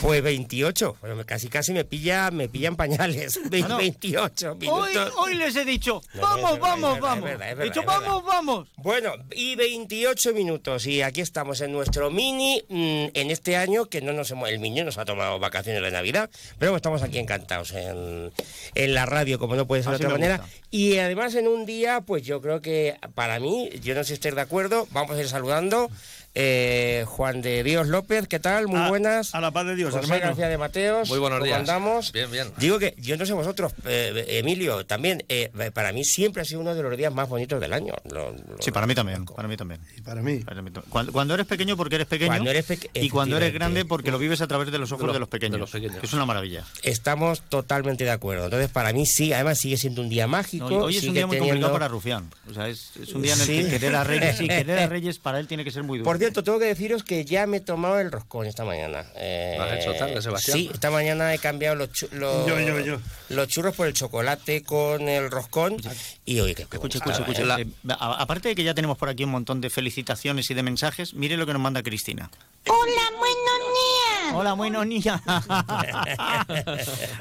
Pues 0.00 0.22
28, 0.22 0.96
bueno, 1.00 1.24
casi 1.24 1.48
casi 1.48 1.72
me 1.72 1.84
pilla, 1.84 2.30
me 2.30 2.48
pillan 2.48 2.76
pañales. 2.76 3.40
Ve- 3.50 3.62
No. 3.66 3.78
28 3.78 4.52
Hoy, 4.52 4.58
minutos. 4.58 5.14
hoy 5.18 5.34
les 5.34 5.56
he 5.56 5.64
dicho, 5.64 6.00
vamos, 6.20 6.58
vamos, 6.60 7.00
vamos. 7.00 7.30
He 7.30 7.64
dicho, 7.64 7.82
vamos, 7.84 8.22
vamos. 8.24 8.68
Bueno, 8.76 9.14
y 9.34 9.56
28 9.56 10.32
minutos 10.34 10.86
y 10.86 11.02
aquí 11.02 11.22
estamos 11.22 11.60
en 11.62 11.72
nuestro 11.72 12.10
mini 12.10 12.62
mm, 12.68 13.06
en 13.14 13.30
este 13.30 13.56
año 13.56 13.86
que 13.86 14.00
no 14.02 14.12
nos 14.12 14.30
hemos, 14.30 14.48
el 14.50 14.60
niño 14.60 14.84
nos 14.84 14.98
ha 14.98 15.04
tomado 15.04 15.38
vacaciones 15.38 15.82
de 15.82 15.90
Navidad, 15.90 16.30
pero 16.58 16.76
estamos 16.76 17.02
aquí 17.02 17.18
encantados 17.18 17.72
en, 17.72 18.32
en 18.74 18.94
la 18.94 19.06
radio 19.06 19.38
como 19.38 19.56
no 19.56 19.66
puede 19.66 19.82
ser 19.82 19.92
de 19.92 19.96
otra 19.96 20.10
manera 20.10 20.36
gusta. 20.38 20.52
y 20.70 20.98
además 20.98 21.34
en 21.34 21.48
un 21.48 21.64
día 21.66 22.02
pues 22.02 22.22
yo 22.22 22.40
creo 22.42 22.60
que 22.60 22.96
para 23.14 23.40
mí, 23.40 23.70
yo 23.82 23.94
no 23.94 24.02
sé 24.04 24.08
si 24.08 24.14
estáis 24.14 24.34
de 24.34 24.40
acuerdo, 24.42 24.86
vamos 24.92 25.16
a 25.16 25.20
ir 25.20 25.28
saludando 25.28 25.90
eh, 26.38 27.04
Juan 27.06 27.40
de 27.40 27.64
Dios 27.64 27.88
López, 27.88 28.28
¿qué 28.28 28.38
tal? 28.38 28.68
Muy 28.68 28.78
A- 28.78 28.88
buenas. 28.88 29.34
a 29.34 29.40
la 29.40 29.50
paz 29.52 29.64
de 29.66 29.74
Dios, 29.74 29.90
José 29.92 30.04
hermano. 30.04 30.20
García 30.22 30.48
de 30.48 30.58
Mateos. 30.58 31.08
Muy 31.08 31.18
buenos 31.18 31.38
¿cómo 31.38 31.46
días. 31.46 31.58
andamos? 31.60 32.12
Bien, 32.12 32.30
bien. 32.30 32.48
Digo 32.58 32.78
que 32.78 32.94
yo 32.98 33.16
no 33.16 33.24
sé 33.24 33.32
vosotros, 33.32 33.72
eh, 33.86 34.24
Emilio, 34.28 34.84
también, 34.84 35.24
eh, 35.30 35.50
para 35.72 35.92
mí 35.92 36.04
siempre 36.04 36.42
ha 36.42 36.44
sido 36.44 36.60
uno 36.60 36.74
de 36.74 36.82
los 36.82 36.94
días 36.96 37.12
más 37.12 37.26
bonitos 37.28 37.58
del 37.58 37.72
año. 37.72 37.94
Lo- 38.12 38.32
lo- 38.32 38.36
Sí, 38.60 38.70
para 38.70 38.86
mí 38.86 38.94
también, 38.94 39.24
para 39.24 39.48
mí 39.48 39.56
también. 39.56 39.80
Y 39.96 40.02
para 40.02 40.20
mí. 40.20 40.40
Para 40.40 40.60
mí 40.60 40.70
también. 40.70 40.90
Cuando, 40.90 41.12
cuando 41.12 41.32
eres 41.34 41.46
pequeño 41.46 41.74
porque 41.76 41.94
eres 41.94 42.06
pequeño 42.06 42.28
Cuando 42.32 42.50
eres 42.50 42.66
peque- 42.66 42.90
y 42.92 43.08
cuando 43.08 43.38
eres 43.38 43.54
grande 43.54 43.86
porque 43.86 44.10
lo 44.10 44.18
vives 44.18 44.42
a 44.42 44.46
través 44.46 44.70
de 44.70 44.76
los 44.78 44.92
ojos 44.92 45.10
de 45.14 45.18
los- 45.18 45.28
pequeños, 45.30 45.52
de 45.54 45.58
los 45.58 45.70
pequeños. 45.70 45.96
que 46.00 46.06
es 46.06 46.12
una 46.12 46.26
maravilla. 46.26 46.64
Estamos 46.82 47.40
totalmente 47.48 48.04
de 48.04 48.10
acuerdo. 48.10 48.44
Entonces, 48.44 48.68
para 48.70 48.92
mí 48.92 49.06
sí, 49.06 49.32
además 49.32 49.58
sigue 49.58 49.78
siendo 49.78 50.02
un 50.02 50.10
día 50.10 50.26
mágico. 50.26 50.68
No, 50.68 50.76
hoy 50.84 50.98
es 50.98 51.04
un 51.04 51.14
día 51.14 51.26
muy 51.26 51.36
teniendo- 51.38 51.46
complicado 51.68 51.72
para 51.72 51.88
Rufián. 51.88 52.28
O 52.50 52.52
sea, 52.52 52.68
es, 52.68 52.90
es 53.00 53.14
un 53.14 53.22
día 53.22 53.32
en 53.32 53.40
el 53.40 53.46
Sí. 53.46 53.62
que 53.64 53.70
querer 53.70 53.96
a 53.96 54.04
Reyes, 54.04 54.36
sí, 54.36 54.46
querer 54.48 54.78
a 54.80 54.86
Reyes 54.86 55.18
para 55.18 55.40
él 55.40 55.46
tiene 55.46 55.64
que 55.64 55.70
ser 55.70 55.82
muy 55.82 55.98
duro. 55.98 56.04
Por 56.04 56.18
cierto, 56.26 56.44
tengo 56.44 56.58
que 56.58 56.66
deciros 56.66 57.02
que 57.02 57.24
ya 57.24 57.46
me 57.46 57.58
he 57.58 57.60
tomado 57.60 57.98
el 58.00 58.10
roscón 58.12 58.46
esta 58.46 58.64
mañana. 58.64 59.04
Eh, 59.16 59.54
¿Lo 59.56 59.64
has 59.64 59.80
hecho 59.80 59.94
tarde, 59.94 60.20
Sebastián? 60.22 60.56
Sí, 60.58 60.70
esta 60.72 60.90
mañana 60.90 61.32
he 61.34 61.38
cambiado 61.38 61.74
los, 61.76 61.90
chu- 61.92 62.08
los, 62.12 62.46
Yo, 62.46 62.60
yo, 62.60 62.80
yo. 62.80 62.98
los 63.28 63.48
churros 63.48 63.74
por 63.74 63.86
el 63.86 63.92
chocolate 63.94 64.62
con 64.62 65.08
el 65.08 65.30
roscón. 65.30 65.76
Y 66.24 66.40
oye, 66.40 66.54
que 66.54 66.62
Escuche, 66.62 66.98
escuche, 66.98 67.18
escuche. 67.20 67.42
Eh, 67.42 67.66
aparte 67.98 68.48
de 68.48 68.54
que 68.54 68.64
ya 68.64 68.74
tenemos 68.74 68.98
por 68.98 69.08
aquí 69.08 69.24
un 69.24 69.30
montón 69.30 69.60
de 69.60 69.70
felicitaciones 69.70 70.50
y 70.50 70.54
de 70.54 70.62
mensajes, 70.62 71.14
mire 71.14 71.36
lo 71.36 71.46
que 71.46 71.52
nos 71.52 71.62
manda 71.62 71.82
Cristina. 71.82 72.30
Hola, 72.66 73.10
buenos 73.18 73.60
días. 73.74 74.05
Hola, 74.34 74.52
buenos 74.54 74.86
niña. 74.86 75.22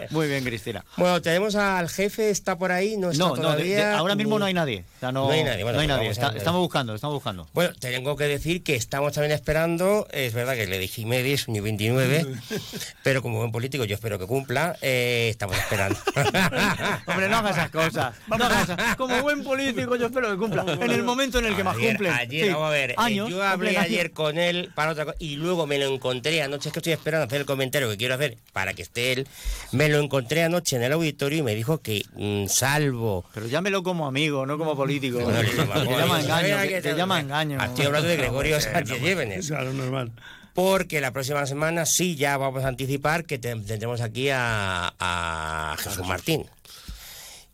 Muy 0.10 0.28
bien, 0.28 0.44
Cristina. 0.44 0.84
Bueno, 0.98 1.22
tenemos 1.22 1.56
al 1.56 1.90
jefe, 1.90 2.30
está 2.30 2.58
por 2.58 2.72
ahí, 2.72 2.98
no 2.98 3.12
está 3.12 3.24
No, 3.24 3.30
no, 3.30 3.36
de- 3.36 3.42
todavía. 3.42 3.90
de- 3.90 3.96
ahora 3.96 4.16
mismo 4.16 4.40
no 4.40 4.46
hay 4.46 4.54
nadie. 4.54 4.84
O 4.98 5.00
sea, 5.00 5.12
no, 5.12 5.26
No 5.26 5.32
hay 5.32 5.44
nadie, 5.44 5.64
bueno, 5.64 5.78
no 5.78 5.82
hay 5.82 5.88
pues 5.88 5.98
nadie. 5.98 6.10
Está- 6.10 6.34
estamos 6.38 6.62
buscando, 6.62 6.96
estamos 6.96 7.14
buscando. 7.16 7.48
Bueno, 7.54 7.74
tengo 7.80 8.16
que 8.16 8.26
decir 8.26 8.64
que 8.64 8.76
estamos 8.76 9.14
también 9.14 9.32
esperando, 9.34 10.08
es 10.12 10.34
verdad 10.34 10.56
que 10.56 10.68
le 10.68 10.80
dije 10.80 10.96
es 11.34 11.48
un 11.48 11.56
y 11.56 11.60
29, 11.60 12.26
pero 13.04 13.22
como 13.22 13.40
buen 13.40 13.52
político 13.52 13.84
yo 13.86 13.96
espero 13.96 14.18
que 14.20 14.26
cumpla, 14.28 14.78
eh, 14.82 15.28
estamos 15.30 15.58
esperando. 15.58 15.98
Hombre, 17.08 17.30
no 17.30 17.38
hagas 17.38 17.58
esas 17.58 17.70
cosas. 17.70 18.16
No 18.28 18.36
hagas 18.36 18.96
Como 18.98 19.22
buen 19.22 19.44
político, 19.44 19.96
yo 19.96 20.08
espero 20.08 20.30
que 20.32 20.38
cumpla. 20.38 20.64
En 20.68 20.92
el 20.92 21.04
momento 21.04 21.40
en 21.40 21.46
el 21.46 21.56
que 21.56 21.64
más 21.64 21.78
cumplen. 21.78 22.12
Ayer, 22.14 22.46
Sí, 22.48 22.52
vamos 22.52 22.68
a 22.68 22.72
ver, 22.72 22.92
eh, 22.92 22.96
años, 22.98 23.30
yo 23.30 23.44
hablé 23.44 23.78
ayer 23.78 24.12
con 24.12 24.38
él 24.38 24.72
para 24.76 24.92
otra 24.92 25.06
cosa 25.06 25.18
y 25.20 25.36
luego 25.36 25.68
me 25.68 25.78
lo 25.78 25.88
encontré 25.94 26.42
anoche, 26.42 26.70
es 26.70 26.74
que 26.74 26.80
estoy 26.80 26.94
esperando 26.96 27.26
hacer 27.26 27.42
el 27.42 27.46
comentario 27.46 27.90
que 27.90 27.98
quiero 27.98 28.16
hacer 28.16 28.38
para 28.54 28.74
que 28.74 28.82
esté 28.82 29.14
él, 29.14 29.28
me 29.72 29.88
lo 29.90 30.00
encontré 30.00 30.44
anoche 30.44 30.76
en 30.76 30.84
el 30.84 30.92
auditorio 30.94 31.40
y 31.40 31.44
me 31.44 31.56
dijo 31.56 31.78
que 31.80 32.04
mm, 32.16 32.48
salvo... 32.48 33.26
Pero 33.34 33.48
llámelo 33.48 33.84
como 33.84 34.08
amigo, 34.08 34.46
no 34.46 34.58
como 34.58 34.76
político. 34.76 35.20
No, 35.20 35.30
no, 35.32 35.40
te 35.44 35.56
llama 35.98 36.22
engaño, 36.22 36.82
te, 36.82 36.96
llama 36.96 37.20
engaño. 37.20 37.64
Estoy 37.64 37.86
hablando 37.86 38.08
de 38.10 38.18
Gregorio 38.18 38.60
Sánchez 38.60 39.02
Llévenes. 39.02 39.48
Claro, 39.48 39.72
normal. 39.74 40.12
Porque 40.54 41.02
la 41.02 41.12
próxima 41.12 41.46
semana 41.46 41.86
sí 41.86 42.16
ya 42.16 42.38
vamos 42.38 42.64
a 42.64 42.70
anticipar 42.70 43.26
que 43.26 43.38
te- 43.38 43.56
tendremos 43.58 44.00
aquí 44.02 44.30
a, 44.30 44.94
a 45.00 45.76
Jesús 45.80 46.08
Martín. 46.08 46.46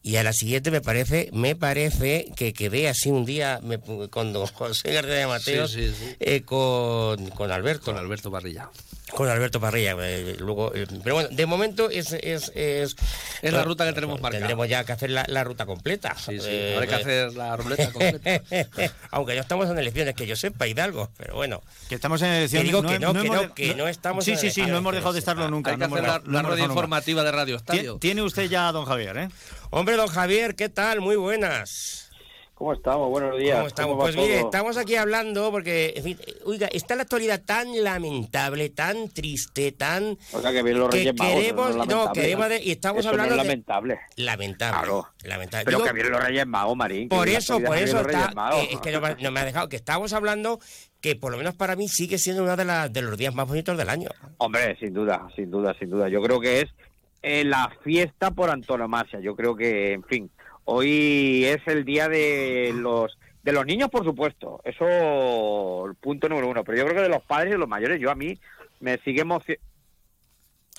Y 0.04 0.16
a 0.16 0.24
la 0.24 0.34
siguiente 0.34 0.72
me 0.72 0.82
parece, 0.82 1.30
me 1.32 1.56
parece 1.56 2.28
que 2.36 2.54
quedé 2.54 2.90
así 2.90 3.10
un 3.10 3.24
día 3.24 3.60
me, 3.62 3.80
con 4.10 4.34
don 4.34 4.48
José 4.54 4.92
García 4.94 5.14
de 5.14 5.28
Mateos 5.28 5.72
Sí, 5.72 5.88
sí, 5.90 5.96
sí. 5.96 6.16
eh, 6.20 6.42
con, 6.42 7.30
con 7.32 7.52
Alberto. 7.52 7.86
Con 7.86 7.98
Alberto 7.98 8.30
Barrilla. 8.32 8.70
Con 9.16 9.28
Alberto 9.30 9.60
Parrilla. 9.60 9.96
eh, 10.00 10.36
luego, 10.40 10.74
eh, 10.74 10.88
pero 11.04 11.16
bueno, 11.16 11.30
de 11.32 11.46
momento 11.46 11.90
es... 11.90 12.12
Es, 12.14 12.52
es, 12.56 12.96
Es 13.42 13.54
la 13.54 13.64
ruta 13.64 13.86
que 13.86 13.94
tenemos 13.94 14.22
marcada. 14.22 14.40
Tendremos 14.40 14.68
ya 14.70 14.84
que 14.84 14.92
hacer 14.94 15.10
la, 15.10 15.26
la 15.28 15.44
ruta 15.44 15.66
completa. 15.66 16.16
Sí, 16.16 16.40
sí. 16.40 16.48
Eh, 16.50 16.74
Habrá 16.76 16.88
que 16.88 16.96
hacer 16.96 17.34
la 17.34 17.56
ruleta 17.58 17.92
completa. 17.92 18.42
Aunque 19.12 19.36
no 19.36 19.42
estamos 19.42 19.70
en 19.70 19.78
elecciones, 19.78 20.16
que 20.16 20.26
yo 20.28 20.36
sepa, 20.36 20.68
Hidalgo, 20.68 21.10
pero 21.18 21.36
bueno. 21.36 21.62
Que 21.90 21.96
estamos 21.96 22.22
en 22.22 22.30
elecciones. 22.30 22.64
Que 22.64 22.68
digo 22.68 22.82
que 22.84 23.00
no, 23.00 23.14
que 23.14 23.20
hemos 23.20 23.36
no, 23.48 23.54
que 23.54 23.76
no 23.76 23.88
estamos 23.88 24.24
Sí, 24.26 24.32
en 24.32 24.38
sí, 24.38 24.52
sí, 24.52 24.62
no 24.66 24.78
hemos 24.78 24.94
dejado 24.94 25.14
de 25.14 25.20
estarlo 25.20 25.50
nunca. 25.50 25.72
Hay 25.72 25.78
que 25.78 25.88
no 25.88 25.96
hacer 25.96 26.08
la, 26.08 26.22
no 26.26 26.56
la 26.56 26.62
informativa 26.64 27.24
de 27.24 27.32
Radio 27.32 27.56
Estadio. 27.58 27.96
Tie- 27.98 28.00
Tiene 28.00 28.22
usted 28.22 28.50
ya 28.50 28.70
a 28.70 28.72
don 28.72 28.86
Javier, 28.86 29.18
¿eh? 29.18 29.30
Hombre, 29.72 29.96
don 29.98 30.08
Javier, 30.08 30.56
¿qué 30.56 30.70
tal? 30.70 31.02
Muy 31.02 31.16
buenas. 31.18 32.11
¿Cómo 32.62 32.74
estamos? 32.74 33.10
Buenos 33.10 33.40
días. 33.40 33.56
¿Cómo 33.58 33.68
estamos? 33.70 33.98
pues 33.98 34.16
mire, 34.16 34.36
todo? 34.38 34.46
estamos 34.46 34.78
aquí 34.78 34.96
hablando 34.96 35.50
porque, 35.50 35.96
en 35.98 36.04
fin, 36.04 36.18
eh, 36.28 36.36
oiga, 36.46 36.68
está 36.72 36.96
la 36.96 37.02
actualidad 37.02 37.42
tan 37.44 37.84
lamentable, 37.84 38.70
tan 38.70 39.10
triste, 39.10 39.72
tan... 39.72 40.16
O 40.32 40.42
sea, 40.42 40.52
que 40.52 40.62
bien 40.62 40.78
los 40.78 40.90
que 40.90 41.12
Magos, 41.12 41.34
queremos, 41.34 41.70
no 41.76 41.86
no, 41.86 41.86
lamentable. 41.88 42.22
queremos 42.22 42.50
de- 42.50 42.64
y 42.64 42.70
estamos 42.70 43.00
Eso 43.00 43.10
hablando 43.10 43.36
no 43.36 43.42
es 43.42 43.48
de... 43.48 43.48
lamentable. 43.48 44.00
Lamentable. 44.16 44.78
Claro. 44.78 45.08
lamentable. 45.24 45.66
Pero 45.66 45.78
Digo, 45.80 45.88
que 45.88 45.94
bien 45.94 46.12
los 46.12 46.24
Reyes 46.24 46.46
Magos, 46.46 46.78
Marín. 46.78 47.10
por 47.10 47.28
la 47.28 47.38
eso, 47.40 47.60
por 47.62 47.78
eso 47.80 48.00
está, 48.02 48.32
eh, 48.54 48.68
es 48.74 48.80
que 48.80 48.92
no, 48.92 49.02
me- 49.02 49.16
no 49.16 49.32
me 49.32 49.40
ha 49.40 49.46
dejado, 49.46 49.68
que 49.68 49.78
estamos 49.78 50.14
hablando 50.14 50.60
que 51.02 51.16
por 51.16 51.32
lo 51.32 51.40
menos 51.40 51.56
para 51.56 51.76
mí 51.76 51.88
sigue 51.88 52.20
siendo 52.20 52.44
uno 52.44 52.56
de, 52.56 52.66
las 52.66 52.94
de 52.94 53.02
los 53.02 53.18
días 53.18 53.34
más 53.34 53.48
bonitos 53.48 53.76
del 53.76 53.90
año. 53.90 54.10
Hombre, 54.38 54.78
sin 54.80 54.94
duda, 54.94 55.28
sin 55.36 55.50
duda, 55.50 55.76
sin 55.80 55.90
duda. 55.90 56.10
Yo 56.10 56.22
creo 56.22 56.40
que 56.40 56.62
es 56.62 56.70
eh, 57.24 57.44
la 57.44 57.72
fiesta 57.84 58.30
por 58.30 58.52
antonomasia. 58.52 59.20
Yo 59.20 59.36
creo 59.36 59.56
que, 59.56 59.94
en 59.94 60.04
fin, 60.04 60.30
hoy 60.66 61.46
es 61.46 61.62
el 61.68 61.86
día 61.86 62.08
de 62.10 62.72
los 62.76 63.18
de 63.44 63.52
los 63.54 63.66
niños, 63.66 63.90
por 63.90 64.04
supuesto. 64.06 64.62
Eso, 64.64 65.86
el 65.88 65.96
punto 65.96 66.30
número 66.30 66.48
uno. 66.48 66.64
Pero 66.64 66.78
yo 66.78 66.84
creo 66.86 66.96
que 66.98 67.02
de 67.04 67.10
los 67.10 67.24
padres 67.24 67.50
y 67.50 67.54
de 67.54 67.58
los 67.58 67.68
mayores, 67.68 68.00
yo 68.00 68.12
a 68.12 68.16
mí 68.16 68.38
me 68.80 68.98
sigue 69.00 69.22
emocionando. 69.22 69.66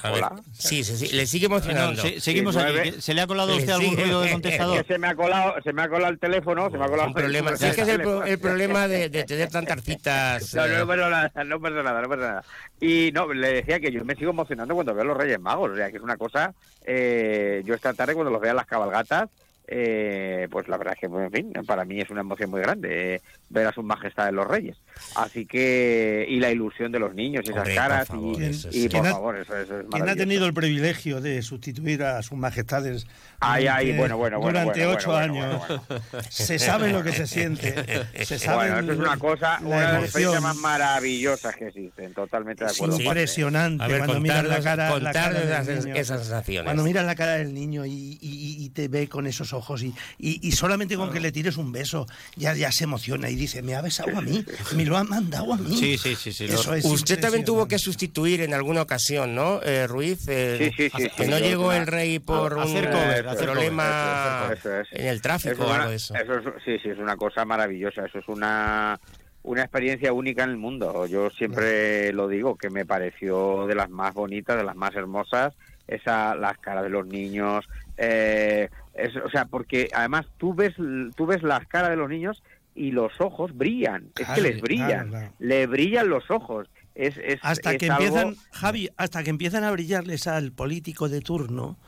A 0.03 0.11
ver, 0.11 0.19
Hola. 0.25 0.43
sí, 0.53 0.83
sí, 0.83 0.97
sí, 0.97 1.15
le 1.15 1.27
sigue 1.27 1.47
emocionando. 1.47 1.93
No, 2.03 2.09
se- 2.09 2.19
seguimos 2.21 2.55
Sí, 2.55 2.61
aquí. 2.61 2.71
nueve. 2.73 2.93
¿Que 2.93 3.01
¿Se 3.03 3.15
le 3.15 3.21
ha 3.21 3.27
colado 3.27 3.55
usted 3.55 3.69
algún 3.71 3.97
ruido 3.97 4.21
de 4.21 4.27
Es 4.29 4.33
contestador? 4.33 4.83
que 4.87 4.93
se 4.95 4.99
me 4.99 5.07
ha 5.07 5.15
colado, 5.15 5.55
se 5.63 5.73
me 5.73 5.83
ha 5.83 5.89
colado 5.89 6.13
el 6.13 6.19
teléfono, 6.19 6.71
se 6.71 6.79
me 6.79 6.85
ha 6.85 6.89
colado 6.89 7.09
un 7.09 7.15
problema. 7.15 7.57
Sí, 7.57 7.67
es 7.67 7.75
que 7.77 7.83
es 7.83 7.89
el, 7.89 8.01
pro- 8.01 8.25
el 8.25 8.39
problema 8.39 8.89
de, 8.89 9.09
de 9.11 9.25
tener 9.25 9.49
tantas 9.51 9.83
citas. 9.85 10.55
No, 10.55 10.67
no, 10.67 10.75
eh, 10.75 10.79
no 10.79 10.87
pasa 10.89 11.09
nada, 11.09 11.45
no 11.45 11.61
pasa 11.61 11.83
nada, 11.83 12.01
no 12.03 12.09
pasa 12.09 12.21
nada. 12.23 12.45
Y 12.81 13.11
no, 13.13 13.33
le 13.33 13.53
decía 13.53 13.79
que 13.81 13.93
yo 13.93 14.05
me 14.05 14.17
sigo 14.17 14.31
emocionando 14.31 14.75
cuando 14.75 14.95
veo 14.95 15.03
a 15.03 15.07
los 15.07 15.17
Reyes 15.17 15.39
Magos, 15.41 15.71
o 15.71 15.77
sea, 15.77 15.91
que 15.91 15.99
es 15.99 16.03
una 16.03 16.17
cosa, 16.17 16.53
eh, 16.85 17.63
yo 17.65 17.75
esta 17.75 17.93
tarde 17.93 18.15
cuando 18.15 18.31
los 18.33 18.43
en 18.43 18.57
las 18.57 18.67
cabalgatas, 18.67 19.29
eh, 19.67 20.49
pues 20.51 20.69
la 20.69 20.77
verdad 20.77 20.95
es 20.95 21.01
que, 21.01 21.07
en 21.07 21.31
fin, 21.33 21.53
para 21.67 21.85
mí 21.85 22.01
es 22.01 22.11
una 22.11 22.21
emoción 22.21 22.51
muy 22.51 22.61
grande 22.61 23.15
eh, 23.15 23.21
ver 23.49 23.67
a 23.67 23.73
sus 23.73 23.85
majestades 23.85 24.33
los 24.35 24.47
Reyes. 24.47 24.77
Así 25.17 25.47
que, 25.47 26.27
y 26.29 26.41
la 26.41 26.51
ilusión 26.51 26.93
de 26.93 26.99
los 26.99 27.15
niños, 27.15 27.43
esas 27.45 27.57
Hombre, 27.59 27.75
por 27.75 27.83
caras, 27.83 28.09
favor, 28.09 28.41
y, 28.43 28.45
eso 28.45 28.69
y 28.69 28.73
sí. 28.73 28.83
por 28.83 28.91
¿Quién 28.91 29.07
ha- 29.07 29.11
favor, 29.13 29.37
eso, 29.39 29.57
eso 29.57 29.81
es 29.81 29.87
Quien 29.91 30.09
ha 30.09 30.17
tenido 30.17 30.47
el 30.47 30.53
privilegio 30.55 31.21
de 31.21 31.41
sustituir 31.43 32.03
a 32.03 32.23
sus 32.23 32.37
majestades 32.39 33.07
Ay, 33.41 33.67
ay, 33.67 33.93
durante- 33.93 33.99
bueno, 33.99 34.17
bueno, 34.19 34.41
bueno, 34.41 34.59
durante 34.61 34.81
bueno, 34.85 34.99
ocho 34.99 35.11
bueno, 35.11 35.25
años, 35.45 35.63
bueno, 35.89 36.03
se 36.29 36.59
sabe 36.59 36.93
lo 36.93 37.03
que 37.03 37.13
se 37.13 37.27
siente. 37.27 37.75
Se 38.25 38.39
sabe 38.39 38.71
Bueno, 38.71 38.81
eso 38.81 38.93
es 38.93 38.99
una 39.09 39.19
cosa, 39.19 39.59
la 39.61 39.67
una 39.67 39.77
de 39.77 39.83
las 39.83 39.91
emoción. 39.93 40.05
experiencias 40.05 40.43
más 40.43 40.57
maravillosas 40.57 41.57
que 41.57 41.69
existen, 41.69 42.13
totalmente 42.15 42.65
de 42.65 42.71
Es 42.71 42.77
acuerdo. 42.77 42.97
Juan. 42.97 43.07
impresionante 43.07 43.87
ver, 43.89 43.99
cuando 43.99 44.21
miras 44.21 44.45
la 44.45 44.61
cara, 44.61 44.99
la 44.99 45.13
cara 45.13 45.41
del 45.41 45.49
esas- 45.77 45.85
niño. 45.85 45.97
esas 45.97 46.21
sensaciones. 46.23 46.65
Cuando 46.65 46.85
miras 46.85 47.05
la 47.07 47.15
cara 47.15 47.33
del 47.39 47.53
niño 47.55 47.85
y, 47.87 48.19
y- 48.21 48.65
y 48.65 48.69
te 48.71 48.89
ve 48.89 49.09
con 49.09 49.27
esos 49.27 49.52
ojos 49.53 49.83
y, 49.83 49.95
y- 50.19 50.47
y 50.47 50.53
solamente 50.53 50.97
con 50.97 51.11
que 51.13 51.21
le 51.21 51.33
tires 51.33 51.57
un 51.57 51.73
beso 51.73 52.07
ya, 52.37 52.55
ya 52.55 52.71
se 52.73 52.85
emociona 52.85 53.29
y 53.31 53.35
dice, 53.35 53.63
me 53.63 53.75
ha 53.75 53.81
besado 53.83 54.17
a 54.19 54.21
mí, 54.21 54.45
me 54.77 54.85
lo 54.85 54.97
ha 54.97 55.05
mandado 55.05 55.53
a 55.55 55.57
mí. 55.57 55.77
Sí, 55.77 55.99
sí, 55.99 56.15
sí. 56.17 56.33
sí. 56.33 56.45
Eso 56.45 56.71
Lo- 56.71 56.77
es 56.77 56.85
Usted 56.85 57.21
también 57.21 57.45
tuvo 57.45 57.67
que 57.69 57.79
sustituir 57.79 58.41
en 58.43 58.55
alguna 58.55 58.83
ocasión, 58.83 59.35
¿no, 59.35 59.61
eh, 59.63 59.87
Ruiz? 59.87 60.27
Eh, 60.29 60.57
Sí, 60.77 60.89
sí, 60.91 60.91
sí, 60.97 61.09
Que 61.17 61.25
sí, 61.25 61.31
no 61.31 61.39
llegó 61.39 61.73
el 61.73 61.87
rey 61.87 62.19
por 62.19 62.53
a- 62.55 62.65
un 62.65 62.73
cover, 62.73 63.27
eh, 63.27 63.37
problema 63.39 64.51
eso 64.53 64.53
es, 64.53 64.59
eso 64.59 64.81
es. 64.95 65.01
en 65.01 65.07
el 65.07 65.23
tráfico 65.23 65.55
Eso 65.55 65.63
o 65.63 65.67
es 65.67 65.71
algo 65.73 65.83
una- 65.83 65.91
de 65.91 65.97
eso. 65.97 66.15
eso 66.15 66.35
es- 66.35 66.65
sí, 66.65 66.79
sí, 66.83 66.89
es 66.91 66.99
una 66.99 67.17
cosa 67.17 67.45
maravillosa. 67.45 68.05
Eso 68.07 68.19
es 68.19 68.29
una, 68.29 68.99
una 69.43 69.63
experiencia 69.63 70.13
única 70.13 70.45
en 70.45 70.51
el 70.51 70.57
mundo. 70.57 71.07
Yo 71.07 71.31
siempre 71.31 72.13
lo 72.13 72.29
digo, 72.29 72.57
que 72.57 72.71
me 72.71 72.85
pareció 72.87 73.67
de 73.67 73.75
las 73.75 73.91
más 73.91 74.15
bonitas, 74.15 74.57
de 74.57 74.65
las 74.65 74.77
más 74.77 74.95
hermosas, 74.95 75.55
esa, 75.89 76.35
las 76.35 76.59
caras 76.59 76.85
de 76.85 76.91
los 76.91 77.07
niños. 77.07 77.65
eh, 77.99 78.69
es- 78.95 79.17
o 79.17 79.31
sea, 79.31 79.45
porque 79.47 79.89
además 79.95 80.27
tú 80.39 80.55
ves, 80.55 80.75
tú 81.17 81.27
ves 81.27 81.43
las 81.43 81.67
caras 81.67 81.91
de 81.91 81.97
los 81.97 82.09
niños 82.09 82.43
y 82.75 82.91
los 82.93 83.13
ojos 83.21 83.57
brillan. 83.57 84.09
es 84.19 84.27
que 84.29 84.41
les 84.41 84.61
brillan. 84.61 85.09
claro. 85.09 85.33
Le 85.39 85.67
brillan 85.67 86.09
los 86.09 86.31
ojos. 86.31 86.69
Es, 86.95 87.17
es, 87.25 87.39
Hasta 87.43 87.77
que 87.79 87.91
algo- 87.91 88.05
empiezan, 88.05 88.37
Javi, 88.53 88.89
hasta 88.99 89.23
que 89.23 89.31
empiezan 89.31 89.65
a 89.65 89.71
brillarles 89.71 90.27
al 90.27 90.53
político 90.53 91.09
de 91.09 91.21
turno 91.23 91.79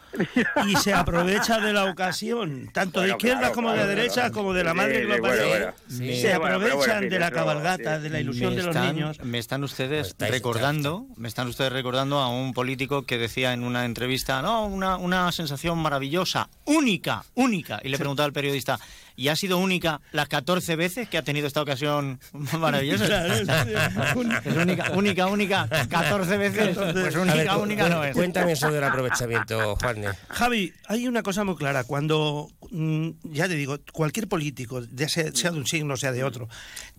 y 0.66 0.76
se 0.76 0.92
aprovecha 0.94 1.60
de 1.60 1.72
la 1.72 1.84
ocasión, 1.84 2.70
tanto 2.72 3.00
de 3.00 3.10
izquierda 3.10 3.38
claro, 3.40 3.54
como 3.54 3.70
de 3.70 3.74
claro, 3.76 3.88
derecha, 3.90 4.14
claro. 4.14 4.32
como 4.32 4.52
de 4.52 4.64
la 4.64 4.74
madre 4.74 4.92
que 4.94 5.02
sí, 5.02 5.08
lo 5.08 5.18
bueno, 5.20 5.34
Se 5.40 5.48
bueno, 5.48 6.18
pero 6.18 6.38
bueno, 6.38 6.66
aprovechan 6.66 7.08
de 7.08 7.18
la 7.18 7.30
cabalgata, 7.30 7.96
sí. 7.96 8.02
de 8.04 8.10
la 8.10 8.20
ilusión 8.20 8.50
me 8.50 8.56
de 8.56 8.62
los 8.62 8.74
están, 8.76 8.94
niños. 8.94 9.18
Me 9.22 9.38
están 9.38 9.64
ustedes 9.64 10.14
recordando, 10.18 11.06
me 11.16 11.28
están 11.28 11.48
ustedes 11.48 11.72
recordando 11.72 12.18
a 12.20 12.28
un 12.28 12.52
político 12.54 13.02
que 13.02 13.18
decía 13.18 13.52
en 13.52 13.64
una 13.64 13.84
entrevista, 13.84 14.42
no, 14.42 14.66
una, 14.66 14.96
una 14.96 15.30
sensación 15.32 15.78
maravillosa, 15.78 16.48
única, 16.64 17.24
única. 17.34 17.80
Y 17.82 17.88
le 17.88 17.98
preguntaba 17.98 18.26
al 18.26 18.32
periodista, 18.32 18.78
¿y 19.16 19.28
ha 19.28 19.36
sido 19.36 19.58
única 19.58 20.00
las 20.12 20.28
14 20.28 20.76
veces 20.76 21.08
que 21.08 21.18
ha 21.18 21.22
tenido 21.22 21.46
esta 21.46 21.62
ocasión 21.62 22.20
maravillosa? 22.58 23.06
Claro, 23.06 23.34
Es 24.44 24.56
única, 24.56 24.90
única, 24.92 25.26
única, 25.26 25.68
14 25.88 26.36
veces, 26.36 26.76
pues 26.76 27.16
única, 27.16 27.34
ver, 27.34 27.48
cu- 27.48 27.60
única 27.62 27.88
no 27.88 28.04
es. 28.04 28.14
Cuéntame 28.14 28.52
eso 28.52 28.70
del 28.70 28.84
aprovechamiento, 28.84 29.76
Juan. 29.76 30.03
Javi, 30.28 30.72
hay 30.86 31.06
una 31.08 31.22
cosa 31.22 31.44
muy 31.44 31.56
clara. 31.56 31.84
Cuando, 31.84 32.50
mm, 32.70 33.08
ya 33.24 33.48
te 33.48 33.54
digo, 33.54 33.78
cualquier 33.92 34.28
político, 34.28 34.82
ya 34.92 35.08
sea, 35.08 35.30
sea 35.32 35.50
de 35.50 35.58
un 35.58 35.66
signo, 35.66 35.96
sea 35.96 36.12
de 36.12 36.24
otro, 36.24 36.48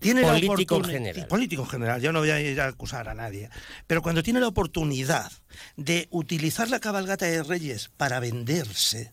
tiene 0.00 0.22
Político 0.22 0.78
la 0.78 0.84
oportuni- 0.86 0.92
general. 0.92 1.26
Político 1.28 1.62
en 1.62 1.68
general, 1.68 2.00
yo 2.00 2.12
no 2.12 2.20
voy 2.20 2.30
a 2.30 2.40
ir 2.40 2.60
a 2.60 2.66
acusar 2.68 3.08
a 3.08 3.14
nadie. 3.14 3.50
Pero 3.86 4.02
cuando 4.02 4.22
tiene 4.22 4.40
la 4.40 4.48
oportunidad 4.48 5.30
de 5.76 6.08
utilizar 6.10 6.68
la 6.70 6.80
cabalgata 6.80 7.26
de 7.26 7.42
Reyes 7.42 7.90
para 7.96 8.20
venderse, 8.20 9.12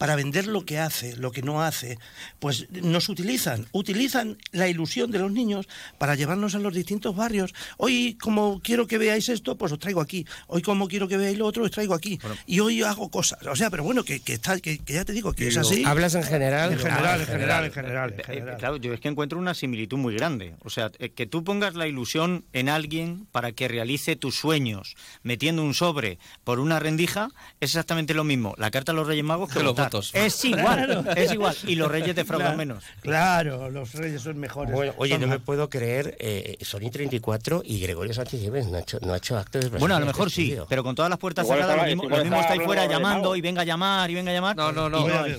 para 0.00 0.16
vender 0.16 0.46
lo 0.46 0.64
que 0.64 0.78
hace, 0.78 1.14
lo 1.16 1.30
que 1.30 1.42
no 1.42 1.60
hace, 1.62 1.98
pues 2.38 2.66
nos 2.70 3.10
utilizan, 3.10 3.66
utilizan 3.72 4.38
la 4.50 4.66
ilusión 4.66 5.10
de 5.10 5.18
los 5.18 5.30
niños 5.30 5.68
para 5.98 6.14
llevarnos 6.14 6.54
a 6.54 6.58
los 6.58 6.72
distintos 6.72 7.14
barrios. 7.14 7.52
Hoy, 7.76 8.16
como 8.18 8.62
quiero 8.64 8.86
que 8.86 8.96
veáis 8.96 9.28
esto, 9.28 9.58
pues 9.58 9.72
os 9.72 9.78
traigo 9.78 10.00
aquí. 10.00 10.24
Hoy, 10.46 10.62
como 10.62 10.88
quiero 10.88 11.06
que 11.06 11.18
veáis 11.18 11.36
lo 11.36 11.44
otro, 11.44 11.64
os 11.64 11.70
traigo 11.70 11.92
aquí. 11.92 12.18
Y 12.46 12.60
hoy 12.60 12.82
hago 12.82 13.10
cosas. 13.10 13.46
O 13.46 13.54
sea, 13.54 13.68
pero 13.68 13.84
bueno, 13.84 14.02
que, 14.02 14.20
que 14.20 14.32
está, 14.32 14.58
que, 14.58 14.78
que 14.78 14.94
ya 14.94 15.04
te 15.04 15.12
digo 15.12 15.34
que 15.34 15.48
es 15.48 15.58
así. 15.58 15.84
¿Hablas 15.84 16.14
en 16.14 16.22
general? 16.22 16.72
En 16.72 16.78
general, 16.78 17.20
en 17.20 17.26
general, 17.26 17.64
en 17.66 17.72
general, 17.72 18.12
en 18.14 18.20
Eh, 18.20 18.24
general. 18.24 18.56
Claro, 18.56 18.76
yo 18.78 18.94
es 18.94 19.00
que 19.00 19.08
encuentro 19.08 19.38
una 19.38 19.52
similitud 19.52 19.98
muy 19.98 20.14
grande. 20.14 20.54
O 20.64 20.70
sea, 20.70 20.90
eh, 20.98 21.10
que 21.10 21.26
tú 21.26 21.44
pongas 21.44 21.74
la 21.74 21.86
ilusión 21.86 22.46
en 22.54 22.70
alguien 22.70 23.26
para 23.32 23.52
que 23.52 23.68
realice 23.68 24.16
tus 24.16 24.34
sueños, 24.34 24.96
metiendo 25.22 25.62
un 25.62 25.74
sobre 25.74 26.18
por 26.42 26.58
una 26.58 26.78
rendija, 26.80 27.28
es 27.60 27.72
exactamente 27.72 28.14
lo 28.14 28.24
mismo. 28.24 28.54
La 28.56 28.70
carta 28.70 28.92
a 28.92 28.94
los 28.94 29.06
Reyes 29.06 29.26
Magos 29.26 29.52
que 29.52 29.58
votar. 29.58 29.89
Es 30.14 30.44
igual, 30.44 30.86
Claro. 30.86 31.04
es 31.16 31.32
igual. 31.32 31.56
Y 31.66 31.74
los 31.74 31.90
Reyes 31.90 32.14
defraudan 32.16 32.48
Claro, 32.54 32.58
menos. 32.58 32.84
Claro, 33.00 33.70
los 33.70 33.92
reyes 33.94 34.22
son 34.22 34.38
mejores. 34.38 34.72
Bueno, 34.74 34.94
oye, 34.96 35.12
Son 35.14 35.20
no 35.22 35.26
me 35.26 35.38
puedo 35.40 35.68
creer, 35.68 36.16
eh, 36.20 36.56
Sony 36.62 36.90
34 36.90 37.62
y 37.64 37.80
Gregorio 37.80 38.14
Sánchez 38.14 38.40
Lleves 38.40 38.66
no 38.66 38.76
ha 38.76 38.80
hecho, 38.80 38.98
no 39.02 39.12
ha 39.12 39.16
hecho 39.16 39.36
acto 39.38 39.58
de 39.58 39.68
Bueno, 39.68 39.96
a 39.96 40.00
lo 40.00 40.06
presencia 40.06 40.12
mejor 40.12 40.28
este 40.28 40.42
sí, 40.42 40.56
pero 40.68 40.82
con 40.84 40.94
todas 40.94 41.08
las 41.10 41.18
puertas 41.18 41.44
Igual 41.44 41.60
cerradas, 41.60 41.76
lo 41.82 41.84
mismo, 41.96 42.08
lo 42.08 42.16
está 42.40 42.52
ahí 42.52 42.60
fuera 42.60 42.86
llamando 42.86 43.36
y 43.36 43.40
venga 43.40 43.62
a 43.62 43.64
llamar 43.64 44.10
y 44.10 44.14
venga 44.14 44.30
a 44.30 44.34
llamar. 44.34 44.56
No, 44.56 44.72
no, 44.72 44.88
no. 44.88 45.00
Y 45.06 45.08
no 45.08 45.14
a 45.14 45.22
hay, 45.24 45.36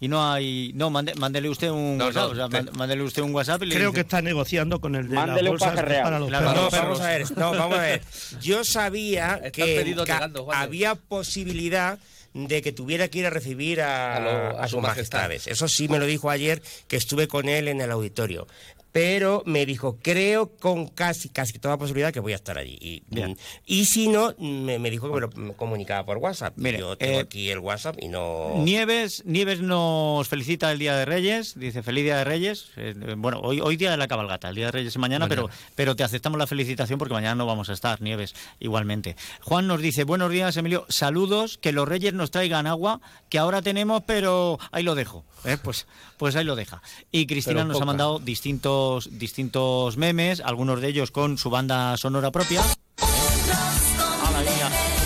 y 0.00 0.08
no, 0.08 0.32
hay- 0.32 0.72
no 0.74 0.90
mande- 0.90 1.14
mándele 1.14 1.48
usted 1.48 1.70
un 1.70 1.96
No, 1.96 2.06
WhatsApp, 2.06 2.24
no, 2.24 2.30
o 2.30 2.34
sea, 2.34 2.48
te- 2.48 2.58
mand- 2.70 2.76
mándele 2.76 3.02
usted 3.04 3.22
un 3.22 3.34
WhatsApp 3.34 3.62
y 3.62 3.66
le 3.66 3.74
Creo 3.76 3.88
dice- 3.90 3.94
que 3.94 4.00
está 4.00 4.20
negociando 4.20 4.80
con 4.80 4.96
el 4.96 5.08
de 5.08 5.14
Mándele 5.14 5.42
las 5.44 5.52
un 5.52 5.58
bolsas 5.58 5.70
paje 5.74 5.82
real. 5.86 6.02
para 6.02 6.18
los 6.18 6.28
Claro, 6.28 6.46
No, 6.48 6.68
perros. 6.68 6.72
vamos 6.72 7.00
a 7.00 7.06
ver, 7.06 7.38
no, 7.38 7.50
vamos 7.52 7.78
a 7.78 7.82
ver. 7.82 8.02
Yo 8.42 8.64
sabía 8.64 9.34
Está 9.36 9.50
que 9.52 9.62
pedido 9.76 10.04
llegando, 10.04 10.52
había 10.52 10.94
posibilidad 10.96 11.98
de 12.34 12.62
que 12.62 12.72
tuviera 12.72 13.06
que 13.08 13.20
ir 13.20 13.26
a 13.26 13.30
recibir 13.30 13.80
a, 13.80 14.16
A 14.16 14.20
lo- 14.20 14.58
a 14.58 14.64
a 14.64 14.68
su 14.68 14.74
sus 14.74 14.82
majestad. 14.82 15.18
majestades. 15.20 15.46
Eso 15.46 15.68
sí 15.68 15.88
me 15.88 15.98
lo 16.00 16.04
dijo 16.06 16.30
ayer 16.30 16.62
que 16.88 16.96
estuve 16.96 17.28
con 17.28 17.48
él 17.48 17.68
en 17.68 17.80
el 17.80 17.90
auditorio. 17.92 18.46
Pero 18.94 19.42
me 19.44 19.66
dijo, 19.66 19.98
creo 20.00 20.56
con 20.56 20.86
casi 20.86 21.28
casi 21.28 21.58
toda 21.58 21.76
posibilidad 21.76 22.12
que 22.12 22.20
voy 22.20 22.32
a 22.32 22.36
estar 22.36 22.56
allí. 22.56 22.78
Y, 22.80 23.02
Bien. 23.08 23.36
y 23.66 23.86
si 23.86 24.06
no, 24.06 24.36
me, 24.38 24.78
me 24.78 24.88
dijo 24.88 25.08
que 25.08 25.14
me 25.14 25.20
lo 25.20 25.30
me 25.30 25.52
comunicaba 25.54 26.06
por 26.06 26.18
WhatsApp. 26.18 26.54
Mire, 26.56 26.78
Yo 26.78 26.96
tengo 26.96 27.18
eh, 27.18 27.22
aquí 27.22 27.50
el 27.50 27.58
WhatsApp 27.58 27.96
y 28.00 28.06
no... 28.06 28.52
Nieves, 28.58 29.24
Nieves 29.26 29.60
nos 29.60 30.28
felicita 30.28 30.70
el 30.70 30.78
Día 30.78 30.94
de 30.96 31.06
Reyes, 31.06 31.58
dice 31.58 31.82
feliz 31.82 32.04
Día 32.04 32.18
de 32.18 32.24
Reyes. 32.24 32.68
Eh, 32.76 32.94
bueno, 33.18 33.40
hoy, 33.42 33.60
hoy 33.60 33.76
día 33.76 33.90
de 33.90 33.96
la 33.96 34.06
cabalgata, 34.06 34.48
el 34.48 34.54
Día 34.54 34.66
de 34.66 34.70
Reyes 34.70 34.92
es 34.92 34.98
mañana, 34.98 35.26
Mañana. 35.26 35.48
Pero, 35.48 35.50
pero 35.74 35.96
te 35.96 36.04
aceptamos 36.04 36.38
la 36.38 36.46
felicitación 36.46 36.96
porque 36.96 37.14
mañana 37.14 37.34
no 37.34 37.46
vamos 37.46 37.70
a 37.70 37.72
estar, 37.72 38.00
Nieves, 38.00 38.36
igualmente. 38.60 39.16
Juan 39.40 39.66
nos 39.66 39.80
dice, 39.80 40.04
buenos 40.04 40.30
días 40.30 40.56
Emilio, 40.56 40.86
saludos, 40.88 41.58
que 41.58 41.72
los 41.72 41.88
Reyes 41.88 42.14
nos 42.14 42.30
traigan 42.30 42.68
agua, 42.68 43.00
que 43.28 43.38
ahora 43.38 43.60
tenemos, 43.60 44.04
pero 44.06 44.60
ahí 44.70 44.84
lo 44.84 44.94
dejo. 44.94 45.24
¿eh? 45.44 45.58
Pues, 45.62 45.86
pues 46.16 46.36
ahí 46.36 46.44
lo 46.44 46.56
deja. 46.56 46.82
Y 47.10 47.26
Cristina 47.26 47.62
Pero 47.62 47.72
nos 47.72 47.80
ha 47.80 47.84
mandado 47.84 48.18
distintos, 48.18 48.83
distintos 49.10 49.96
memes, 49.96 50.40
algunos 50.40 50.80
de 50.80 50.88
ellos 50.88 51.10
con 51.10 51.38
su 51.38 51.50
banda 51.50 51.96
sonora 51.96 52.30
propia. 52.30 52.60
A 52.60 52.64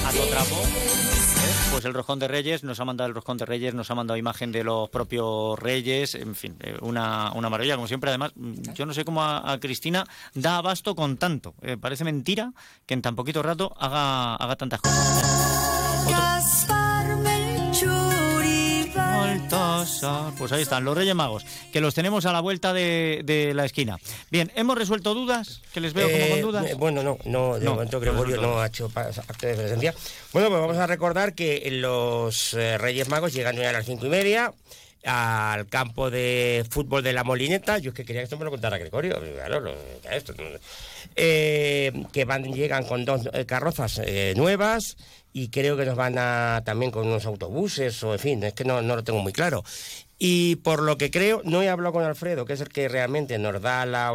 a 0.09 0.13
tu 0.13 0.31
trapo. 0.31 0.57
¿eh? 0.57 1.71
Pues 1.71 1.85
el 1.85 1.95
roscón 1.95 2.19
de 2.19 2.29
Reyes, 2.29 2.65
nos 2.65 2.81
ha 2.81 2.85
mandado 2.85 3.09
el 3.09 3.15
roscón 3.15 3.37
de 3.37 3.47
Reyes, 3.47 3.75
nos 3.75 3.91
ha 3.91 3.95
mandado 3.95 4.17
imagen 4.17 4.53
de 4.53 4.65
los 4.65 4.89
propios 4.89 5.59
Reyes, 5.59 6.15
en 6.15 6.35
fin, 6.35 6.57
eh, 6.61 6.77
una, 6.81 7.33
una 7.35 7.51
maravilla, 7.51 7.77
como 7.77 7.87
siempre. 7.87 8.11
Además, 8.11 8.33
mm, 8.35 8.73
yo 8.75 8.87
no 8.87 8.95
sé 8.95 9.05
cómo 9.05 9.23
a, 9.23 9.53
a 9.53 9.61
Cristina 9.61 10.05
da 10.35 10.57
abasto 10.57 10.95
con 10.95 11.17
tanto. 11.17 11.55
Eh, 11.63 11.77
parece 11.77 12.05
mentira 12.05 12.53
que 12.87 12.95
en 12.95 13.03
tan 13.03 13.15
poquito 13.17 13.43
rato 13.43 13.75
haga, 13.79 14.37
haga 14.37 14.57
tantas 14.57 14.81
cosas. 14.81 16.78
Voltosa. 19.29 20.33
Pues 20.39 20.53
ahí 20.53 20.63
están, 20.63 20.85
los 20.85 20.97
Reyes 20.97 21.15
Magos, 21.15 21.45
que 21.73 21.81
los 21.81 21.95
tenemos 21.95 22.25
a 22.27 22.33
la 22.33 22.41
vuelta 22.41 22.73
de, 22.73 23.21
de 23.25 23.53
la 23.55 23.65
esquina. 23.65 23.99
Bien, 24.31 24.51
¿hemos 24.57 24.77
resuelto 24.79 25.15
dudas? 25.15 25.61
Que 25.75 25.81
les 25.81 25.93
veo 25.93 26.09
como 26.11 26.25
Eh, 26.25 26.31
con 26.31 26.41
dudas. 26.43 26.67
eh, 26.67 26.75
Bueno, 26.75 27.03
no, 27.03 27.19
no, 27.25 27.59
de 27.59 27.65
No, 27.65 27.75
momento 27.75 28.01
Gregorio 28.01 28.41
no 28.41 28.61
ha 28.61 28.67
hecho 28.67 28.91
acto 28.95 29.47
de 29.47 29.55
presencia. 29.55 29.95
Bueno, 30.33 30.49
pues 30.49 30.61
vamos 30.61 30.77
a 30.79 30.87
recordar 30.87 31.35
que 31.35 31.69
los 31.73 32.55
eh, 32.55 32.79
Reyes 32.79 33.09
Magos 33.09 33.33
llegan 33.35 33.59
a 33.59 33.73
las 33.73 33.85
cinco 33.87 34.07
y 34.07 34.11
media 34.11 34.53
al 35.05 35.67
campo 35.69 36.11
de 36.11 36.67
fútbol 36.71 37.03
de 37.03 37.13
la 37.13 37.23
Molineta. 37.25 37.79
Yo 37.79 37.91
es 37.91 37.95
que 37.97 38.05
quería 38.05 38.21
que 38.23 38.25
esto 38.25 38.39
me 38.39 38.45
lo 38.45 38.51
contara 38.51 38.79
Gregorio. 38.79 39.21
Claro, 39.35 39.61
lo- 39.61 39.75
esto, 40.11 40.35
eh, 41.17 41.93
que 42.13 42.25
van, 42.25 42.45
llegan 42.53 42.85
con 42.85 43.05
dos 43.05 43.29
eh, 43.33 43.45
carrozas 43.47 44.01
eh, 44.05 44.35
nuevas 44.37 44.97
y 45.43 45.49
creo 45.49 45.77
que 45.77 45.85
nos 45.85 45.97
van 45.97 46.17
a 46.19 46.63
también 46.65 46.91
con 46.91 47.07
unos 47.07 47.27
autobuses 47.27 48.03
o 48.03 48.13
en 48.13 48.19
fin, 48.19 48.43
es 48.45 48.55
que 48.55 48.65
no, 48.65 48.83
no 48.83 48.97
lo 48.97 49.05
tengo 49.05 49.21
muy 49.21 49.33
claro. 49.33 49.63
Y 50.21 50.57
por 50.57 50.83
lo 50.83 50.99
que 50.99 51.13
creo, 51.13 51.43
no 51.45 51.63
he 51.63 51.69
hablado 51.69 51.93
con 51.93 52.03
Alfredo, 52.05 52.45
que 52.45 52.55
es 52.55 52.61
el 52.61 52.69
que 52.71 52.89
realmente 52.89 53.39
nos 53.39 53.63
da 53.63 53.87
la, 53.87 54.13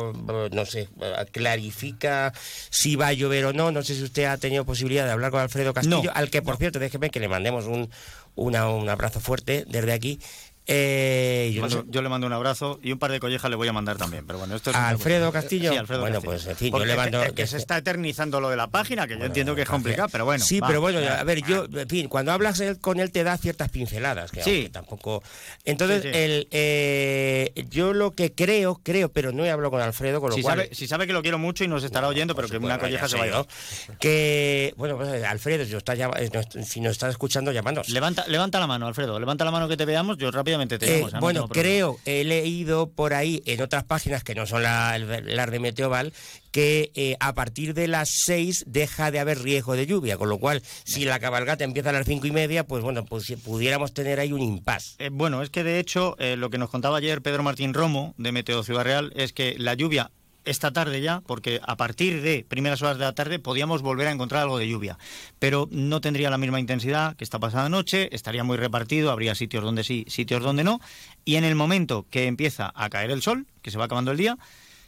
no 0.51 0.65
sé, 0.65 0.89
clarifica 1.31 2.33
si 2.69 2.95
va 2.95 3.07
a 3.07 3.13
llover 3.13 3.45
o 3.45 3.53
no. 3.53 3.71
No 3.71 3.83
sé 3.83 3.95
si 3.95 4.03
usted 4.03 4.25
ha 4.25 4.37
tenido 4.37 4.65
posibilidad 4.65 5.05
de 5.05 5.11
hablar 5.11 5.31
con 5.31 5.41
Alfredo 5.41 5.73
Castillo, 5.73 6.03
No. 6.03 6.11
al 6.13 6.29
que, 6.29 6.41
por 6.41 6.57
cierto, 6.57 6.79
déjeme 6.79 7.09
que 7.09 7.19
le 7.19 7.27
mandemos 7.27 7.65
un, 7.65 7.89
una- 8.35 8.69
un 8.69 8.89
abrazo 8.89 9.19
fuerte 9.19 9.65
desde 9.67 9.93
aquí. 9.93 10.19
Eh, 10.65 11.51
yo 11.53 11.61
no 11.61 11.67
Mando- 11.67 11.81
sé- 11.83 11.87
yo 11.89 12.01
le 12.01 12.09
mando 12.09 12.27
un 12.27 12.33
abrazo 12.33 12.79
y 12.81 12.91
un 12.93 12.99
par 12.99 13.11
de 13.11 13.19
collejas 13.19 13.49
le 13.49 13.57
voy 13.57 13.67
a 13.67 13.73
mandar 13.73 13.97
también. 13.97 14.25
Pero 14.25 14.39
bueno, 14.39 14.55
esto 14.55 14.69
es 14.69 14.75
¿A 14.75 14.79
otra 14.79 14.89
Alfredo. 14.89 15.31
Castillo? 15.31 15.71
Sí, 15.71 15.77
Alfredo 15.77 16.01
Bueno, 16.01 16.15
Castillo. 16.21 16.31
pues, 16.31 16.47
en 16.47 16.55
fin, 16.55 16.67
yo 16.67 16.71
Porque 16.71 16.87
le 16.87 16.95
mando- 16.95 17.21
es 17.21 17.29
que, 17.29 17.35
que 17.35 17.47
se 17.47 17.57
está 17.57 17.77
eternizando 17.77 18.39
lo 18.39 18.49
de 18.49 18.55
la 18.55 18.67
página, 18.67 19.05
que 19.07 19.17
yo 19.17 19.25
entiendo 19.25 19.55
que 19.55 19.63
es 19.63 19.69
complicado, 19.69 20.07
pero 20.11 20.25
bueno. 20.25 20.43
Sí, 20.43 20.59
va. 20.59 20.67
pero 20.67 20.79
bueno, 20.81 20.99
a 20.99 21.23
ver, 21.23 21.41
yo, 21.43 21.65
en 21.65 21.89
fin, 21.89 22.07
cuando 22.07 22.31
hablas 22.31 22.59
él- 22.61 22.79
con 22.79 22.99
él 22.99 23.11
te 23.11 23.23
da 23.23 23.37
ciertas 23.37 23.69
pinceladas, 23.69 24.31
que 24.31 24.41
Sí. 24.43 24.69
tampoco. 24.71 25.21
Entonces, 25.65 26.03
Sí, 26.03 26.09
sí. 26.11 26.17
El, 26.17 26.47
eh, 26.51 27.51
yo 27.69 27.93
lo 27.93 28.11
que 28.11 28.31
creo, 28.33 28.79
creo, 28.83 29.09
pero 29.09 29.31
no 29.31 29.45
he 29.45 29.51
hablado 29.51 29.71
con 29.71 29.81
Alfredo, 29.81 30.21
con 30.21 30.29
lo 30.29 30.35
Si 30.35 30.41
cual. 30.41 30.59
sabe, 30.59 30.69
si 30.73 30.87
sabe 30.87 31.07
que 31.07 31.13
lo 31.13 31.21
quiero 31.21 31.37
mucho 31.37 31.63
y 31.63 31.67
nos 31.67 31.83
estará 31.83 32.07
oyendo, 32.07 32.35
pero 32.35 32.47
que 32.47 32.57
una 32.57 32.79
colleja 32.79 33.07
se 33.07 33.17
va 33.17 33.23
a 33.23 33.25
sé, 33.25 33.29
ir. 33.31 33.35
¿no? 33.35 33.97
Que, 33.99 34.73
bueno, 34.77 34.97
pues, 34.97 35.23
Alfredo, 35.23 35.65
si 35.65 35.71
nos, 35.71 35.79
está 35.79 35.93
eh, 35.93 36.29
si 36.63 36.79
nos 36.81 36.93
estás 36.93 37.11
escuchando, 37.11 37.51
llámanos. 37.51 37.89
Levanta, 37.89 38.25
levanta 38.27 38.59
la 38.59 38.67
mano, 38.67 38.87
Alfredo. 38.87 39.19
Levanta 39.19 39.45
la 39.45 39.51
mano 39.51 39.67
que 39.67 39.77
te 39.77 39.85
veamos. 39.85 40.17
Yo 40.17 40.31
rápidamente 40.53 40.79
te 40.79 40.99
Eh, 40.99 41.05
no 41.11 41.19
bueno, 41.19 41.47
creo, 41.47 41.99
he 42.05 42.23
leído 42.23 42.89
por 42.89 43.13
ahí 43.13 43.41
en 43.45 43.61
otras 43.61 43.83
páginas 43.83 44.23
que 44.23 44.35
no 44.35 44.45
son 44.45 44.63
la- 44.63 44.97
las 44.97 45.51
de 45.51 45.59
Meteoval, 45.59 46.13
que 46.51 46.91
eh, 46.95 47.15
a 47.19 47.33
partir 47.33 47.73
de 47.73 47.87
las 47.87 48.09
6 48.25 48.63
deja 48.67 49.09
de 49.11 49.19
haber 49.19 49.39
riesgo 49.41 49.75
de 49.75 49.85
lluvia, 49.87 50.17
con 50.17 50.29
lo 50.29 50.37
cual, 50.37 50.61
si 50.83 51.03
la 51.05 51.19
cabalgata 51.19 51.63
empieza 51.63 51.89
a 51.89 51.93
las 51.93 52.05
cinco 52.05 52.27
y 52.27 52.31
media, 52.31 52.63
pues 52.65 52.83
bueno, 52.83 53.05
pues 53.05 53.23
si 53.25 53.35
pudiéramos 53.35 53.93
tener 53.93 54.19
ahí 54.19 54.31
un 54.33 54.41
impasse. 54.41 54.95
Eh, 54.99 55.09
bueno, 55.11 55.41
es 55.41 55.49
que 55.49 55.63
de 55.63 55.79
hecho, 55.79 56.15
eh, 56.19 56.35
lo 56.37 56.49
que 56.49 56.57
nos 56.59 56.69
contaba 56.69 56.97
ayer 56.97 57.21
Pedro 57.21 57.41
Martín 57.43 57.73
Romo, 57.73 58.13
de 58.17 58.31
Meteo 58.31 58.63
Ciudad 58.63 58.83
Real, 58.83 59.11
es 59.15 59.33
que 59.33 59.55
la 59.57 59.73
lluvia 59.73 60.11
esta 60.45 60.71
tarde 60.71 61.01
ya, 61.01 61.21
porque 61.21 61.59
a 61.63 61.77
partir 61.77 62.21
de 62.21 62.45
primeras 62.47 62.81
horas 62.81 62.97
de 62.97 63.05
la 63.05 63.13
tarde 63.15 63.39
podíamos 63.39 63.81
volver 63.81 64.07
a 64.07 64.11
encontrar 64.11 64.43
algo 64.43 64.57
de 64.57 64.67
lluvia, 64.67 64.97
pero 65.39 65.67
no 65.71 66.01
tendría 66.01 66.29
la 66.29 66.37
misma 66.37 66.59
intensidad 66.59 67.15
que 67.15 67.23
esta 67.23 67.39
pasada 67.39 67.69
noche, 67.69 68.09
estaría 68.15 68.43
muy 68.43 68.57
repartido, 68.57 69.11
habría 69.11 69.35
sitios 69.35 69.63
donde 69.63 69.83
sí, 69.83 70.05
sitios 70.07 70.43
donde 70.43 70.63
no, 70.63 70.79
y 71.25 71.35
en 71.35 71.43
el 71.43 71.55
momento 71.55 72.05
que 72.09 72.27
empieza 72.27 72.71
a 72.75 72.89
caer 72.89 73.11
el 73.11 73.21
sol, 73.21 73.47
que 73.61 73.71
se 73.71 73.77
va 73.77 73.85
acabando 73.85 74.11
el 74.11 74.17
día, 74.17 74.37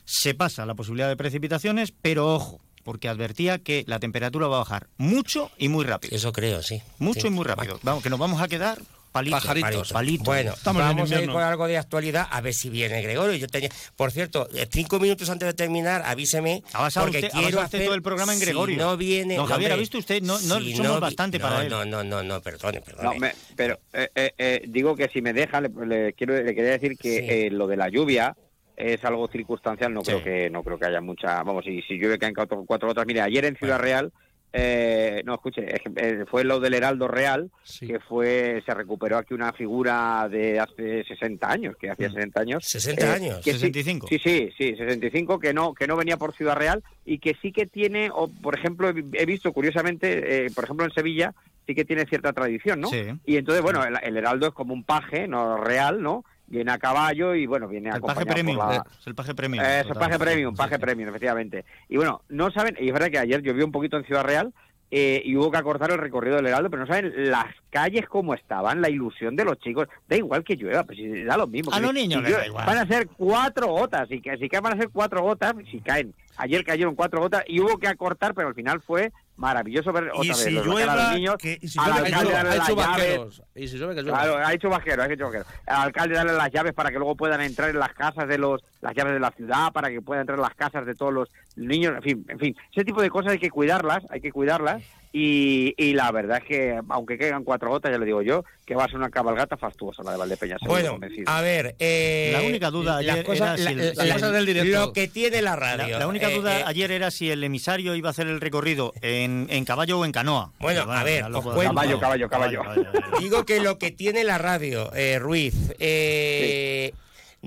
se 0.06 0.34
pasa 0.36 0.66
la 0.66 0.76
posibilidad 0.76 1.08
de 1.08 1.16
precipitaciones, 1.18 1.92
pero 2.02 2.34
ojo, 2.34 2.60
porque 2.84 3.08
advertía 3.10 3.58
que 3.60 3.84
la 3.88 4.00
temperatura 4.00 4.48
va 4.48 4.58
a 4.58 4.60
bajar 4.60 4.88
mucho 4.98 5.50
y 5.58 5.70
muy 5.70 5.84
rápido. 5.86 6.16
Eso 6.16 6.32
creo, 6.32 6.62
sí. 6.62 6.82
Mucho 7.00 7.22
Sí. 7.22 7.28
y 7.28 7.32
muy 7.32 7.44
rápido. 7.44 7.80
Vamos, 7.82 8.04
que 8.04 8.12
nos 8.12 8.20
vamos 8.20 8.42
a 8.42 8.48
quedar 8.48 8.80
palitos. 9.16 9.42
Pajaritos. 9.42 9.94
palitos. 9.94 10.26
Bueno, 10.26 10.52
Estamos 10.54 10.82
vamos 10.84 11.10
a 11.12 11.22
ir 11.22 11.30
con 11.32 11.42
algo 11.42 11.68
de 11.68 11.78
actualidad, 11.78 12.28
a 12.30 12.42
ver 12.42 12.54
si 12.54 12.70
viene 12.70 13.02
Gregorio. 13.02 13.36
Yo 13.36 13.48
tenía, 13.48 13.70
por 13.96 14.12
cierto, 14.12 14.50
eh, 14.54 14.68
cinco 14.70 15.00
minutos 15.00 15.30
antes 15.30 15.48
de 15.48 15.54
terminar, 15.54 16.02
avíseme. 16.06 16.62
Ha 16.74 16.82
basado 16.82 17.06
porque 17.06 17.20
usted- 17.20 17.32
ha 17.34 17.42
quiero 17.42 17.62
hacer- 17.62 17.86
todo 17.86 17.96
el 17.96 18.02
programa 18.02 18.34
en 18.34 18.40
si 18.40 18.46
Gregorio. 18.46 18.78
no 18.78 18.98
viene. 18.98 19.38
Don 19.38 19.46
Javier, 19.46 19.72
hombre, 19.72 19.74
¿ha 19.74 19.78
visto 19.78 19.98
usted? 19.98 20.22
No- 20.22 20.38
no 20.42 20.60
si 20.60 20.76
somos 20.76 20.96
vi- 20.96 21.02
bastante 21.02 21.40
no, 21.40 21.44
para 21.48 21.62
él. 21.64 21.70
No, 21.70 21.86
no, 21.86 22.04
no, 22.04 22.24
no, 22.24 22.42
perdone, 22.42 22.82
perdone. 22.82 23.04
No, 23.08 23.16
me- 23.16 23.34
pero 23.56 23.80
eh, 23.94 24.10
eh, 24.14 24.32
eh, 24.38 24.62
digo 24.68 24.96
que 24.98 25.08
si 25.08 25.22
me 25.22 25.32
deja, 25.32 25.62
le, 25.62 25.70
le 25.86 26.14
quiero, 26.14 26.36
le 26.36 26.54
quería 26.54 26.72
decir 26.72 26.98
que 26.98 27.20
Sí. 27.20 27.26
eh, 27.30 27.50
lo 27.52 27.68
de 27.68 27.78
la 27.78 27.88
lluvia 27.88 28.36
es 28.76 29.02
algo 29.06 29.30
circunstancial. 29.30 29.94
No 29.94 30.02
Sí. 30.02 30.08
creo 30.12 30.24
que 30.26 30.50
no 30.50 30.62
creo 30.62 30.78
que 30.78 30.86
haya 30.88 31.00
mucha. 31.00 31.42
Vamos, 31.44 31.64
si, 31.64 31.82
si 31.84 31.94
llueve 31.98 32.20
caen 32.20 32.34
cuatro, 32.34 32.66
cuatro 32.68 32.90
gotas. 32.90 33.06
Mire, 33.06 33.22
ayer 33.22 33.46
en 33.46 33.56
Ciudad 33.56 33.80
Real. 33.80 34.12
Eh, 34.58 35.22
no, 35.26 35.34
escuche, 35.34 35.66
es 35.66 35.82
que, 35.82 35.92
eh, 35.98 36.26
fue 36.32 36.46
lo 36.46 36.62
del 36.62 36.74
Heraldo 36.76 37.10
Real, 37.10 37.52
Sí. 37.64 37.88
que 37.88 38.00
fue, 38.00 38.64
se 38.66 38.74
recuperó 38.74 39.18
aquí 39.18 39.34
una 39.34 39.52
figura 39.52 40.28
de 40.32 40.60
hace 40.62 41.04
60 41.04 41.52
años, 41.52 41.76
que 41.78 41.90
hacía 41.90 42.10
60 42.10 42.40
años. 42.40 42.66
60 42.66 43.14
años. 43.14 43.38
que 43.44 43.52
sí- 43.52 43.60
65. 43.60 44.08
Sí, 44.08 44.18
sí, 44.20 44.50
sí, 44.58 44.76
65, 44.78 45.40
que 45.40 45.54
no, 45.54 45.74
que 45.74 45.88
no 45.88 45.98
venía 45.98 46.16
por 46.16 46.34
Ciudad 46.34 46.56
Real 46.56 46.82
y 47.06 47.20
que 47.20 47.36
sí 47.42 47.52
que 47.52 47.66
tiene, 47.66 48.10
o 48.14 48.30
por 48.30 48.58
ejemplo, 48.58 48.90
he 49.14 49.26
visto 49.26 49.52
curiosamente, 49.52 50.46
eh, 50.46 50.52
por 50.56 50.64
ejemplo 50.64 50.86
en 50.86 50.92
Sevilla, 50.94 51.34
sí 51.68 51.76
que 51.76 51.84
tiene 51.84 52.06
cierta 52.06 52.32
tradición, 52.32 52.80
¿no? 52.80 52.88
Sí. 52.90 53.04
Y 53.26 53.36
entonces, 53.38 53.62
bueno, 53.62 53.84
el, 53.84 53.98
el 54.04 54.16
heraldo 54.18 54.48
es 54.48 54.54
como 54.54 54.74
un 54.74 54.84
paje, 54.84 55.28
no 55.28 55.58
real, 55.58 56.02
¿no? 56.02 56.24
Viene 56.48 56.72
a 56.72 56.78
caballo 56.78 57.34
y, 57.34 57.48
bueno, 57.48 57.68
viene 57.68 57.90
El 57.90 58.02
paje 58.02 58.24
por 58.26 58.34
premium. 58.34 58.58
la- 58.58 58.86
Es 59.00 59.08
el 59.08 59.16
paje 59.16 59.34
premium. 59.34 59.64
eh, 59.66 59.80
es 59.80 59.88
el 59.88 59.94
paje 59.94 60.20
premium, 60.20 60.56
paje 60.56 60.76
sí. 60.76 60.82
premium, 60.82 61.10
efectivamente. 61.10 61.66
Y 61.90 61.98
bueno, 61.98 62.22
no 62.30 62.52
saben, 62.52 62.78
y 62.80 62.88
es 62.88 62.94
verdad 62.94 63.10
que 63.10 63.20
ayer 63.20 63.42
llovió 63.42 63.66
un 63.66 63.72
poquito 63.72 63.98
en 63.98 64.04
Ciudad 64.06 64.24
Real 64.24 64.54
eh, 64.92 65.22
y 65.26 65.36
hubo 65.36 65.50
que 65.50 65.58
acortar 65.58 65.90
el 65.92 65.98
recorrido 65.98 66.36
del 66.36 66.46
Heraldo, 66.46 66.70
pero 66.70 66.84
no 66.86 66.88
saben 66.88 67.12
las 67.32 67.48
calles 67.72 68.08
cómo 68.08 68.36
estaban, 68.36 68.80
la 68.82 68.90
ilusión 68.90 69.36
de 69.36 69.44
los 69.44 69.58
chicos. 69.60 69.88
Da 70.08 70.16
igual 70.16 70.44
que 70.44 70.56
llueva, 70.56 70.84
pues 70.84 71.00
si 71.00 71.24
da 71.24 71.36
lo 71.36 71.48
mismo. 71.48 71.74
A 71.74 71.80
los 71.80 71.92
niños 71.94 72.24
si 72.24 72.32
da 72.32 72.46
igual. 72.46 72.66
Van 72.68 72.78
a 72.78 72.86
ser 72.88 73.08
cuatro 73.08 73.68
gotas, 73.68 74.10
y 74.12 74.22
que 74.22 74.38
si 74.38 74.48
caen 74.48 74.64
van 74.64 74.74
a 74.78 74.82
ser 74.82 74.90
cuatro 74.94 75.24
gotas, 75.24 75.56
si 75.72 75.80
caen. 75.82 76.14
Ayer 76.38 76.64
cayeron 76.64 76.94
cuatro 76.96 77.20
gotas 77.22 77.44
y 77.48 77.60
hubo 77.60 77.78
que 77.80 77.88
acortar, 77.88 78.36
pero 78.36 78.50
al 78.50 78.54
final 78.56 78.82
fue 78.82 79.12
maravilloso 79.38 79.92
ver 79.92 80.06
Y 80.06 80.10
otra 80.32 80.34
si 80.36 80.46
vez 80.46 80.54
los 80.54 80.66
llueva, 80.66 80.96
los 80.96 81.12
niños, 81.14 81.36
que- 81.38 81.58
y 81.62 81.68
si 81.68 81.80
al 81.80 81.92
llueve, 81.92 82.14
Ha 82.16 82.22
hecho, 82.22 82.64
hecho 82.64 82.76
vaqueros. 82.76 83.44
Y 83.56 83.68
si 83.68 83.78
llueve, 83.78 83.96
que. 83.96 84.04
Claro, 84.04 84.38
ha 84.38 84.54
hecho 84.54 84.70
vaquero, 84.70 85.04
ha 85.04 85.06
hecho 85.12 85.26
vaquero. 85.26 85.46
Al 85.68 85.82
alcalde 85.88 86.16
darle 86.16 86.34
las 86.34 86.52
llaves 86.52 86.74
para 86.74 86.90
que 86.92 86.98
luego 86.98 87.16
puedan 87.16 87.42
entrar 87.42 87.70
en 87.70 87.80
las 87.80 87.94
casas 87.94 88.28
de 88.28 88.38
los, 88.38 88.64
las 88.82 88.94
llaves 88.96 89.14
de 89.14 89.20
la 89.20 89.32
ciudad, 89.32 89.72
para 89.74 89.90
que 89.90 90.02
puedan 90.02 90.22
entrar 90.22 90.38
en 90.38 90.44
las 90.44 90.56
casas 90.56 90.86
de 90.86 90.96
todos 90.96 91.14
los 91.14 91.30
niños, 91.56 91.94
en 91.96 92.02
fin, 92.02 92.26
en 92.30 92.40
fin. 92.40 92.56
Ese 92.72 92.84
tipo 92.86 93.02
de 93.02 93.10
cosas 93.10 93.34
hay 93.34 93.40
que 93.40 93.50
cuidarlas, 93.50 94.04
hay 94.10 94.22
que 94.22 94.32
cuidarlas. 94.32 94.84
Y, 95.18 95.74
y 95.78 95.94
la 95.94 96.12
verdad 96.12 96.40
es 96.40 96.44
que, 96.44 96.78
aunque 96.90 97.18
caigan 97.18 97.46
cuatro 97.46 97.70
gotas, 97.70 97.90
ya 97.90 97.98
le 97.98 98.06
digo 98.06 98.22
yo, 98.22 98.44
que 98.66 98.76
va 98.76 98.84
a 98.84 98.88
ser 98.88 98.98
una 98.98 99.10
cabalgata 99.10 99.56
fastuosa 99.56 100.04
la 100.04 100.12
de 100.12 100.18
Valdepeñas. 100.18 100.60
Bueno, 100.68 100.92
convencido. 100.92 101.32
a 101.32 101.40
ver. 101.40 101.74
eh, 101.80 102.32
La 102.34 102.42
única 102.42 102.70
duda 102.70 103.02
las 103.02 103.14
ayer 103.14 103.26
cosas, 103.26 103.58
era 103.62 103.70
si 103.70 103.76
la- 103.76 103.84
el- 103.84 103.96
la- 103.96 104.04
las 104.04 104.14
cosas 104.16 104.34
del 104.34 104.46
directo. 104.46 104.78
Lo 104.88 104.92
que 104.92 105.08
tiene 105.08 105.42
la 105.42 105.56
radio. 105.56 105.98
la 106.00 106.08
única 106.08 106.30
eh, 106.30 106.36
duda 106.36 106.60
eh, 106.60 106.64
ayer 106.66 106.92
era 106.92 107.12
si 107.12 107.32
el 107.32 107.42
emisario 107.46 107.96
iba 107.96 108.10
a 108.10 108.12
hacer 108.12 108.28
el 108.28 108.42
recorrido 108.42 108.92
en, 109.02 109.48
en 109.50 109.64
caballo 109.64 110.00
o 110.00 110.04
en 110.06 110.12
canoa. 110.12 110.52
Bueno, 110.60 110.82
a 110.92 111.04
ver, 111.06 111.30
lo 111.30 111.38
os 111.38 111.44
puedo- 111.46 111.56
cuento. 111.56 111.74
Caballo, 111.76 112.28
caballo, 112.30 112.60
caballo. 112.62 112.86
Digo 113.22 113.46
que 113.46 113.62
lo 113.62 113.78
que 113.78 113.92
tiene 113.92 114.26
la 114.26 114.38
radio, 114.38 114.94
eh, 114.94 115.18
Ruiz, 115.18 115.56
eh, 115.80 116.92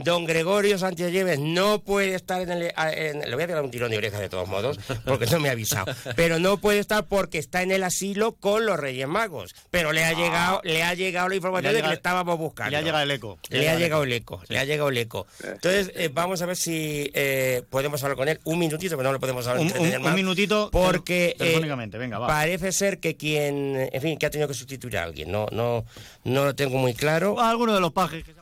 don 0.05 0.25
Gregorio 0.27 0.79
Sánchez 0.79 1.13
Lleves 1.13 1.39
no 1.39 1.81
puede 1.81 2.15
estar 2.15 2.41
en 2.41 2.51
el... 2.51 2.73
en- 2.95 3.21
le 3.29 3.35
voy 3.35 3.45
a 3.45 3.47
dar 3.49 3.63
un 3.63 3.71
tirón 3.71 3.91
de 3.91 3.99
oreja 3.99 4.19
de 4.19 4.29
todos 4.29 4.49
modos, 4.49 4.79
porque 5.05 5.27
no 5.27 5.41
me 5.41 5.49
ha 5.49 5.53
avisado. 5.53 5.93
Pero 6.17 6.39
no 6.39 6.59
puede 6.59 6.79
estar 6.79 7.05
porque 7.07 7.39
está 7.39 7.63
en 7.63 7.71
el 7.73 7.83
asilo 7.83 8.33
con 8.33 8.65
los 8.67 8.79
Reyes 8.79 9.09
Magos. 9.09 9.55
Pero 9.71 9.93
le 9.93 10.05
ha 10.05 10.13
llegado, 10.13 10.61
le 10.65 10.83
ha 10.83 10.95
llegado 10.95 11.29
la 11.29 11.35
información 11.37 11.75
de 11.75 11.83
que 11.83 11.89
le 11.89 11.95
estábamos 11.95 12.39
buscando. 12.39 12.71
le 12.71 12.77
ha 12.77 12.83
llegado 12.83 13.03
el 13.03 13.11
eco. 13.11 13.39
Le 13.51 13.69
ha 13.69 13.77
llegado 13.79 14.03
el 14.05 14.13
eco, 14.13 14.41
le 14.49 14.59
ha 14.59 14.65
llegado 14.65 14.89
el 14.89 14.99
eco. 14.99 15.27
Entonces, 15.43 15.91
eh, 15.95 16.11
vamos 16.13 16.41
a 16.43 16.47
ver 16.47 16.57
si 16.57 17.11
eh, 17.15 17.63
podemos 17.71 18.03
hablar 18.03 18.17
con 18.17 18.29
él 18.29 18.41
un 18.45 18.59
minutito, 18.59 18.97
pero 18.97 19.09
no 19.09 19.13
lo 19.13 19.21
podemos 19.21 19.47
hablar 19.47 19.65
Un, 19.67 19.73
un- 19.79 19.91
más, 20.03 20.11
un 20.11 20.15
minutito 20.15 20.69
Porque 20.71 21.35
tele- 21.37 21.51
telefónicamente, 21.51 21.99
venga, 21.99 22.19
va. 22.19 22.27
parece 22.29 22.73
ser 22.73 22.99
que 22.99 23.17
quien, 23.17 23.89
en 23.93 24.01
fin, 24.03 24.17
que 24.19 24.27
ha 24.27 24.31
tenido 24.31 24.49
que 24.49 24.55
sustituir 24.55 24.97
a 24.99 25.03
alguien. 25.05 25.31
No, 25.33 25.47
no, 25.51 25.85
no 26.25 26.45
lo 26.45 26.55
tengo 26.55 26.79
muy 26.79 26.95
claro. 26.95 27.41
Alguno 27.41 27.75
de 27.75 27.81
los 27.81 27.93
pajes. 27.93 28.25
que 28.25 28.33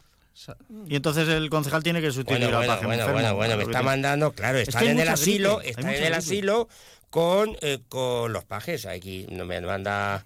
Y 0.87 0.97
entonces 0.97 1.29
el 1.29 1.49
concejal 1.51 1.83
tiene 1.83 2.01
que 2.01 2.13
sustituir 2.13 2.41
Bueno, 2.51 2.59
al 2.59 2.67
bueno, 2.67 2.81
bueno, 2.81 2.93
enfermo, 2.93 3.13
bueno, 3.15 3.35
bueno, 3.37 3.57
me 3.57 3.63
está 3.65 3.83
mandando, 3.83 4.33
claro, 4.33 4.59
Es 4.59 4.69
está 4.69 4.85
en 4.85 4.99
el 4.99 5.09
asilo, 5.09 5.61
está 5.63 5.95
en 5.97 6.05
el 6.05 6.15
asilo 6.15 6.69
con, 7.11 7.57
eh, 7.63 7.79
con 7.89 8.33
los 8.33 8.45
pajes. 8.45 8.87
Aquí 8.87 9.27
no 9.31 9.45
me 9.45 9.61
manda 9.61 10.25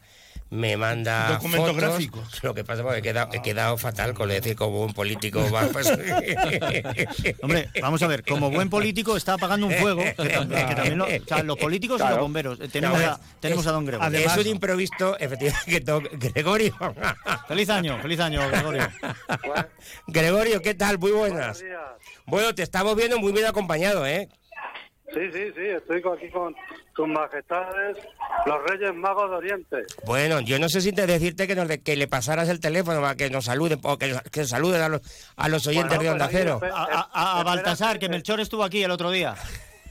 me 0.50 0.76
manda 0.76 1.28
Documento 1.34 1.66
fotos. 1.66 1.76
gráfico. 1.76 2.22
Lo 2.42 2.54
que 2.54 2.64
pasa 2.64 2.82
es 2.82 2.88
que 2.92 2.98
he 2.98 3.02
quedado, 3.02 3.32
he 3.32 3.40
quedado 3.42 3.78
fatal 3.78 4.14
con 4.14 4.28
decir 4.28 4.56
como 4.56 4.82
un 4.82 4.92
político 4.92 5.48
va, 5.54 5.66
pues- 5.68 5.90
Hombre, 7.42 7.68
vamos 7.80 8.02
a 8.02 8.06
ver, 8.06 8.24
como 8.24 8.50
buen 8.50 8.68
político 8.68 9.16
está 9.16 9.34
apagando 9.34 9.66
un 9.66 9.74
fuego, 9.74 10.02
que, 10.02 10.16
tam- 10.16 10.48
que 10.68 10.74
también 10.74 10.98
lo- 10.98 11.04
o 11.06 11.24
sea, 11.26 11.42
los 11.42 11.56
políticos 11.56 11.96
y 11.96 12.00
los 12.00 12.08
Claro. 12.08 12.22
bomberos. 12.22 12.60
Eh, 12.60 12.68
Tenemos, 12.68 12.98
Claro, 12.98 13.14
a, 13.14 13.20
tenemos 13.40 13.66
a 13.66 13.72
don 13.72 13.84
Gregorio. 13.86 14.18
es 14.18 14.36
un 14.36 14.46
improviso, 14.46 15.18
efectivamente, 15.18 16.18
que 16.18 16.28
Gregorio. 16.30 16.74
Feliz 17.48 17.68
año, 17.70 17.98
feliz 18.02 18.20
año, 18.20 18.48
Gregorio. 18.48 18.88
Gregorio, 20.06 20.60
¿qué 20.62 20.74
tal? 20.74 20.98
Muy 20.98 21.12
buenas. 21.12 21.62
Bueno, 22.26 22.54
te 22.54 22.62
estamos 22.62 22.96
viendo 22.96 23.18
muy 23.18 23.32
bien 23.32 23.46
acompañado, 23.46 24.06
¿eh? 24.06 24.28
Sí, 25.12 25.20
sí, 25.32 25.52
sí, 25.56 25.62
estoy 25.66 25.98
aquí 25.98 26.30
con 26.30 26.54
sus 26.94 27.08
majestades, 27.08 27.96
los 28.46 28.62
Reyes 28.68 28.94
Magos 28.94 29.28
de 29.30 29.36
Oriente. 29.36 29.76
Bueno, 30.06 30.40
yo 30.40 30.58
no 30.58 30.68
sé 30.68 30.80
si 30.80 30.92
te 30.92 31.06
decirte 31.06 31.46
que, 31.48 31.54
nos 31.56 31.66
que 31.68 31.96
le 31.96 32.06
pasaras 32.06 32.48
el 32.48 32.60
teléfono 32.60 33.00
para 33.00 33.16
que 33.16 33.28
nos 33.28 33.46
saluden, 33.46 33.80
o 33.82 33.98
que, 33.98 34.14
que 34.30 34.44
saluden 34.44 34.80
a 34.82 34.88
los, 34.88 35.00
a 35.36 35.48
los 35.48 35.66
oyentes 35.66 35.96
Bueno, 35.96 36.02
de 36.04 36.10
Onda 36.10 36.26
ahí, 36.26 36.30
Cero. 36.32 36.60
A, 36.72 37.08
a- 37.12 37.40
a 37.40 37.44
Baltasar, 37.44 37.98
que 37.98 38.08
Melchor 38.08 38.38
estuvo 38.40 38.62
aquí 38.62 38.82
el 38.84 38.90
otro 38.92 39.10
día. 39.10 39.34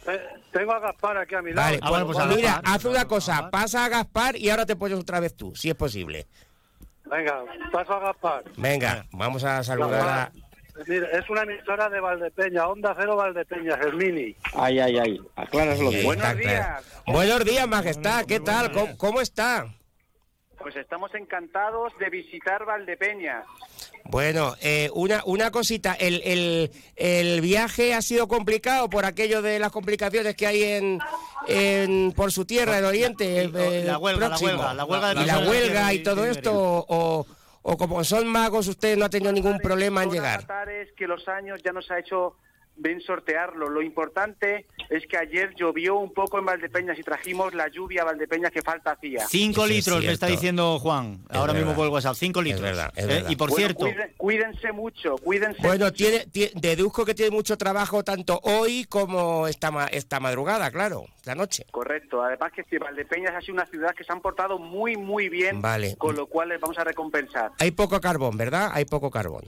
Eh, 0.07 0.19
Tengo 0.51 0.71
a 0.73 0.79
Gaspar 0.79 1.17
aquí 1.17 1.35
a 1.35 1.41
mi 1.41 1.51
lado. 1.51 1.67
Vale, 1.67 1.79
Ah, 1.81 1.89
bueno, 1.89 2.05
pues 2.05 2.17
pues 2.17 2.25
a 2.25 2.35
mira, 2.35 2.51
Gaspar. 2.53 2.75
haz 2.75 2.85
una 2.85 3.05
cosa, 3.05 3.49
pasa 3.51 3.85
a 3.85 3.89
Gaspar 3.89 4.35
y 4.37 4.49
ahora 4.49 4.65
te 4.65 4.75
pones 4.75 4.97
otra 4.97 5.19
vez 5.19 5.35
tú, 5.35 5.53
si 5.55 5.69
es 5.69 5.75
posible. 5.75 6.27
Venga, 7.05 7.43
paso 7.71 7.93
a 7.93 7.99
Gaspar. 7.99 8.43
Venga, 8.55 9.05
vamos 9.11 9.43
a 9.43 9.63
saludar 9.63 10.07
a... 10.07 10.31
Mira, 10.87 11.07
es 11.11 11.29
una 11.29 11.43
emisora 11.43 11.89
de 11.89 11.99
Valdepeña, 11.99 12.67
Onda 12.67 12.95
Cero 12.97 13.15
Valdepeña, 13.15 13.77
Germini. 13.77 14.35
Ay, 14.53 14.79
ay, 14.79 14.97
ay. 14.97 15.19
Acláraslo 15.35 15.89
bien. 15.89 16.11
Está 16.11 16.35
claro. 16.35 16.83
Buenos 17.07 17.45
días, 17.45 17.67
majestad, 17.67 18.25
¿qué 18.25 18.39
tal? 18.39 18.71
¿Cómo, 18.71 18.97
cómo 18.97 19.21
está? 19.21 19.67
Pues 20.57 20.75
estamos 20.75 21.13
encantados 21.15 21.93
de 21.99 22.09
visitar 22.09 22.65
Valdepeña. 22.65 23.43
Bueno, 24.05 24.55
eh, 24.61 24.89
una, 24.93 25.21
una 25.25 25.51
cosita, 25.51 25.93
el, 25.93 26.21
el, 26.23 26.71
el 26.95 27.41
viaje 27.41 27.93
ha 27.93 28.01
sido 28.01 28.27
complicado 28.27 28.89
por 28.89 29.05
aquello 29.05 29.41
de 29.41 29.59
las 29.59 29.71
complicaciones 29.71 30.35
que 30.35 30.47
hay 30.47 30.63
en, 30.63 30.99
en 31.47 32.11
por 32.13 32.31
su 32.31 32.43
tierra, 32.45 32.79
en 32.79 32.85
Oriente. 32.85 33.43
eh, 33.43 33.83
la 33.85 33.97
huelga, 33.99 34.29
la 34.29 34.37
huelga, 34.37 34.73
la 34.73 34.85
huelga 34.85 35.07
de 35.13 35.13
y 35.13 35.25
la 35.25 35.33
personas 35.33 35.49
huelga 35.49 35.93
y 35.93 35.99
todo 35.99 36.25
esto, 36.25 36.51
o, 36.87 37.27
o 37.69 37.77
como 37.77 38.03
son 38.03 38.27
magos, 38.27 38.67
usted 38.67 38.97
no 38.97 39.05
ha 39.05 39.09
tenido 39.09 39.31
ningún 39.31 39.59
problema 39.59 40.01
en 40.01 40.09
llegar. 40.09 40.41
es 40.69 40.91
que 40.93 41.05
los 41.05 41.27
años 41.27 41.61
ya 41.63 41.71
nos 41.71 41.89
ha 41.91 41.99
hecho 41.99 42.35
bien 42.79 43.01
sortearlo. 43.01 43.69
Lo 43.69 43.81
importante 43.81 44.65
es 44.89 45.05
que 45.07 45.17
ayer 45.17 45.53
llovió 45.55 45.95
un 45.95 46.13
poco 46.13 46.39
en 46.39 46.45
Valdepeñas 46.45 46.97
y 46.97 47.03
trajimos 47.03 47.53
la 47.53 47.67
lluvia 47.67 48.01
a 48.01 48.05
Valdepeñas 48.05 48.51
que 48.51 48.61
falta 48.61 48.91
hacía. 48.91 49.27
Cinco 49.27 49.67
litros, 49.67 50.03
me 50.03 50.11
está 50.11 50.27
dino 50.27 50.79
Juan. 50.79 51.23
Es 51.29 51.35
Ahora 51.35 51.53
mismo 51.53 51.75
por 51.75 51.85
el 51.85 51.91
WhatsApp. 51.91 52.15
Cinco 52.15 52.41
litros. 52.41 52.61
verdad, 52.61 52.91
es 52.95 53.03
Eh, 53.03 53.07
verdad. 53.07 53.29
Y 53.29 53.35
por 53.35 53.49
Bueno, 53.49 53.67
cierto, 53.75 53.85
cuídense 54.17 54.71
mucho, 54.71 55.15
cuídense 55.17 55.61
Bueno, 55.61 55.85
mucho. 55.85 55.95
tiene, 55.95 56.25
tie- 56.27 56.51
deduzco 56.53 57.05
que 57.05 57.13
tiene 57.13 57.31
mucho 57.31 57.57
trabajo 57.57 58.03
tanto 58.03 58.39
hoy 58.43 58.85
como 58.85 59.47
esta, 59.47 59.71
ma- 59.71 59.87
esta 59.87 60.19
madrugada, 60.19 60.71
claro, 60.71 61.05
la 61.25 61.35
noche. 61.35 61.65
Correcto. 61.71 62.21
Además 62.23 62.51
que 62.53 62.61
este 62.61 62.79
Valdepeñas 62.79 63.33
ha 63.35 63.41
sido 63.41 63.53
una 63.55 63.65
ciudad 63.65 63.93
que 63.95 64.03
se 64.03 64.11
han 64.11 64.21
portado 64.21 64.57
muy, 64.59 64.95
muy 64.97 65.29
bien, 65.29 65.61
Vale. 65.61 65.95
con 65.97 66.15
lo 66.15 66.27
cual 66.27 66.49
les 66.49 66.59
vamos 66.59 66.77
a 66.77 66.83
recompensar. 66.83 67.51
Hay 67.59 67.71
poco 67.71 67.99
carbón, 67.99 68.37
¿verdad? 68.37 68.71
Hay 68.73 68.85
poco 68.85 69.09
carbón. 69.11 69.43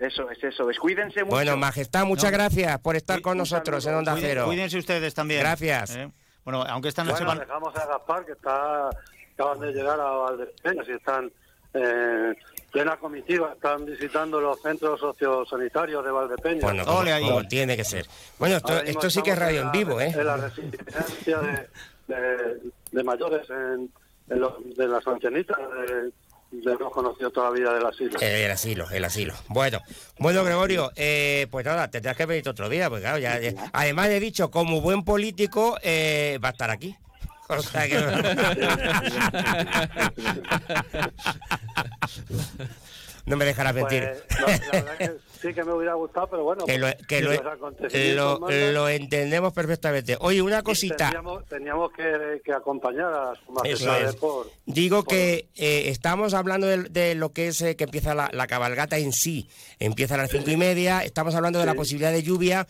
Eso 0.00 0.30
es, 0.30 0.42
eso 0.42 0.70
es. 0.70 0.78
Cuídense 0.78 1.22
mucho. 1.24 1.36
Bueno, 1.36 1.56
Majestad, 1.56 2.04
muchas 2.06 2.30
No. 2.32 2.38
gracias 2.38 2.80
por 2.80 2.96
estar 2.96 3.20
con 3.20 3.36
nosotros 3.38 3.84
en. 3.86 3.94
Onda 3.94 4.16
Cero. 4.18 4.46
cuídense 4.46 4.78
ustedes 4.78 5.14
también. 5.14 5.40
Gracias. 5.40 5.94
Eh, 5.96 6.10
Bueno, 6.42 6.62
aunque 6.66 6.88
esta 6.88 7.04
noche 7.04 7.22
Bueno, 7.22 7.28
van- 7.38 7.38
dejamos 7.46 7.76
a 7.76 7.86
Gaspar, 7.86 8.24
que 8.24 8.32
está 8.32 8.88
acaban 9.34 9.60
de 9.60 9.72
llegar 9.72 10.00
a 10.00 10.04
Valdepeñas 10.04 10.88
y 10.88 10.92
están 10.92 11.30
eh, 11.74 12.34
plena 12.72 12.96
comitiva, 12.96 13.52
están 13.52 13.84
visitando 13.84 14.40
los 14.40 14.60
centros 14.60 14.98
sociosanitarios 14.98 16.04
de 16.04 16.10
Valdepeñas. 16.10 16.62
Bueno, 16.62 16.84
como, 16.84 16.98
Ole 16.98 17.12
ahí. 17.12 17.22
como 17.24 17.46
tiene 17.46 17.76
que 17.76 17.84
ser. 17.84 18.06
Bueno, 18.38 18.56
esto, 18.56 18.76
esto 18.80 19.08
sí 19.10 19.22
que 19.22 19.30
es 19.32 19.38
radio 19.38 19.60
en 19.60 19.66
la- 19.66 19.72
vivo, 19.72 20.00
¿eh? 20.00 20.12
En 20.16 20.26
la 20.26 20.36
residencia 20.36 21.38
de, 21.38 21.68
de- 22.08 22.60
de 22.90 23.04
mayores 23.04 23.48
en, 23.50 23.88
en 24.30 24.40
los- 24.40 24.76
de 24.76 24.88
las 24.88 25.06
ancianitas 25.06 25.58
de, 25.58 26.10
de 26.50 26.72
hemos 26.72 26.92
conocido 26.92 27.30
toda 27.30 27.50
la 27.50 27.56
vida 27.56 27.74
del 27.74 27.86
asilo. 27.86 28.18
El 28.20 28.50
asilo, 28.50 28.90
el 28.90 29.04
asilo. 29.04 29.34
Bueno, 29.48 29.80
bueno, 30.18 30.44
Gregorio, 30.44 30.90
eh, 30.96 31.46
pues 31.50 31.64
nada, 31.64 31.88
tendrás 31.90 32.16
que 32.16 32.26
venir 32.26 32.48
otro 32.48 32.68
día, 32.68 32.88
porque 32.88 33.02
claro, 33.02 33.18
ya, 33.18 33.38
ya- 33.40 33.70
además 33.72 34.08
he 34.08 34.20
dicho, 34.20 34.50
como 34.50 34.80
buen 34.80 35.04
político, 35.04 35.78
eh, 35.82 36.38
va 36.42 36.48
a 36.48 36.52
estar 36.52 36.70
aquí. 36.70 36.96
O 37.52 37.60
sea 37.62 37.88
que... 37.88 37.98
no 43.26 43.36
me 43.36 43.44
dejarás 43.44 43.74
mentir. 43.74 44.08
Pues, 44.28 44.60
la, 44.60 44.66
la 44.66 44.72
verdad 44.72 44.98
que 44.98 45.10
sí 45.40 45.54
que 45.54 45.64
me 45.64 45.72
hubiera 45.72 45.94
gustado, 45.94 46.28
pero 46.28 46.44
bueno, 46.44 46.64
que 46.64 46.78
lo, 46.78 48.46
que 48.46 48.94
entendemos 48.94 49.52
perfectamente. 49.52 50.16
Oye, 50.20 50.42
una 50.42 50.62
cosita. 50.62 51.06
Teníamos, 51.06 51.46
teníamos 51.46 51.92
que, 51.92 52.40
que 52.44 52.52
acompañar 52.52 53.12
a 53.12 53.32
su 53.44 53.52
majestad 53.52 54.02
es. 54.02 54.16
por... 54.16 54.50
Digo 54.66 55.04
que 55.04 55.48
eh, 55.56 55.84
estamos 55.86 56.34
hablando 56.34 56.66
de, 56.66 56.84
de 56.84 57.14
lo 57.14 57.32
que 57.32 57.48
es 57.48 57.60
eh, 57.62 57.76
que 57.76 57.84
empieza 57.84 58.14
la, 58.14 58.30
la 58.32 58.46
cabalgata 58.46 58.98
en 58.98 59.12
sí. 59.12 59.48
Empieza 59.78 60.14
a 60.14 60.18
las 60.18 60.30
cinco 60.30 60.50
y 60.50 60.56
media. 60.56 61.02
Estamos 61.04 61.34
hablando 61.34 61.58
de 61.58 61.66
la 61.66 61.74
posibilidad 61.74 62.12
de 62.12 62.22
lluvia. 62.22 62.66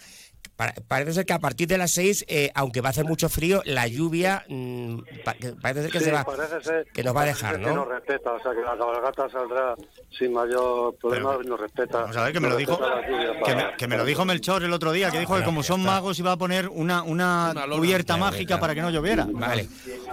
Pa- 0.56 0.74
parece 0.88 1.14
ser 1.14 1.24
que 1.24 1.32
a 1.32 1.38
partir 1.38 1.66
de 1.68 1.78
las 1.78 1.90
seis, 1.90 2.22
eh, 2.28 2.50
aunque 2.54 2.82
va 2.82 2.88
a 2.88 2.90
hacer 2.90 3.06
mucho 3.06 3.30
frío, 3.30 3.62
la 3.64 3.86
lluvia 3.88 4.44
mm, 4.46 4.98
pa- 5.24 5.34
parece 5.62 5.82
ser 5.84 5.90
que 5.90 5.98
Sí, 6.00 6.04
se 6.04 6.12
va, 6.12 6.26
ser- 6.62 6.86
que 6.92 7.02
nos 7.02 7.16
va 7.16 7.22
a 7.22 7.24
dejar, 7.24 7.54
ser 7.54 7.60
Que 7.64 7.66
¿no? 7.70 7.76
nos 7.76 7.88
respeta, 7.88 8.32
o 8.34 8.42
sea 8.42 8.52
que 8.52 8.60
la 8.60 8.76
cabalgata 8.76 9.26
saldrá 9.30 9.74
sin 10.18 10.34
mayor 10.34 10.94
problema 10.98 11.38
y 11.42 11.46
nos 11.48 11.58
respeta. 11.60 12.00
Vamos 12.02 12.16
a 12.18 12.24
ver, 12.24 12.32
que 12.34 12.40
me 12.40 12.50
lo 12.50 12.56
dijo, 12.56 12.78
lluvia 12.78 13.32
que 13.42 13.52
para- 13.54 13.70
me, 13.70 13.76
que 13.78 13.88
me 13.88 13.96
lo 13.96 14.04
dijo 14.04 14.24
Melchor 14.26 14.62
el 14.62 14.72
otro 14.74 14.92
día, 14.92 15.10
que 15.10 15.18
dijo 15.18 15.34
que 15.34 15.44
como 15.44 15.62
son 15.62 15.82
magos 15.82 16.18
iba 16.18 16.32
a 16.32 16.36
poner 16.36 16.68
una, 16.68 17.04
una, 17.04 17.54
cubierta 17.74 18.16
Claro, 18.16 18.30
mágica 18.30 18.46
claro. 18.48 18.60
para 18.60 18.74
que 18.74 18.82
no 18.82 18.90
lloviera. 18.90 19.26
Vale. 19.32 19.66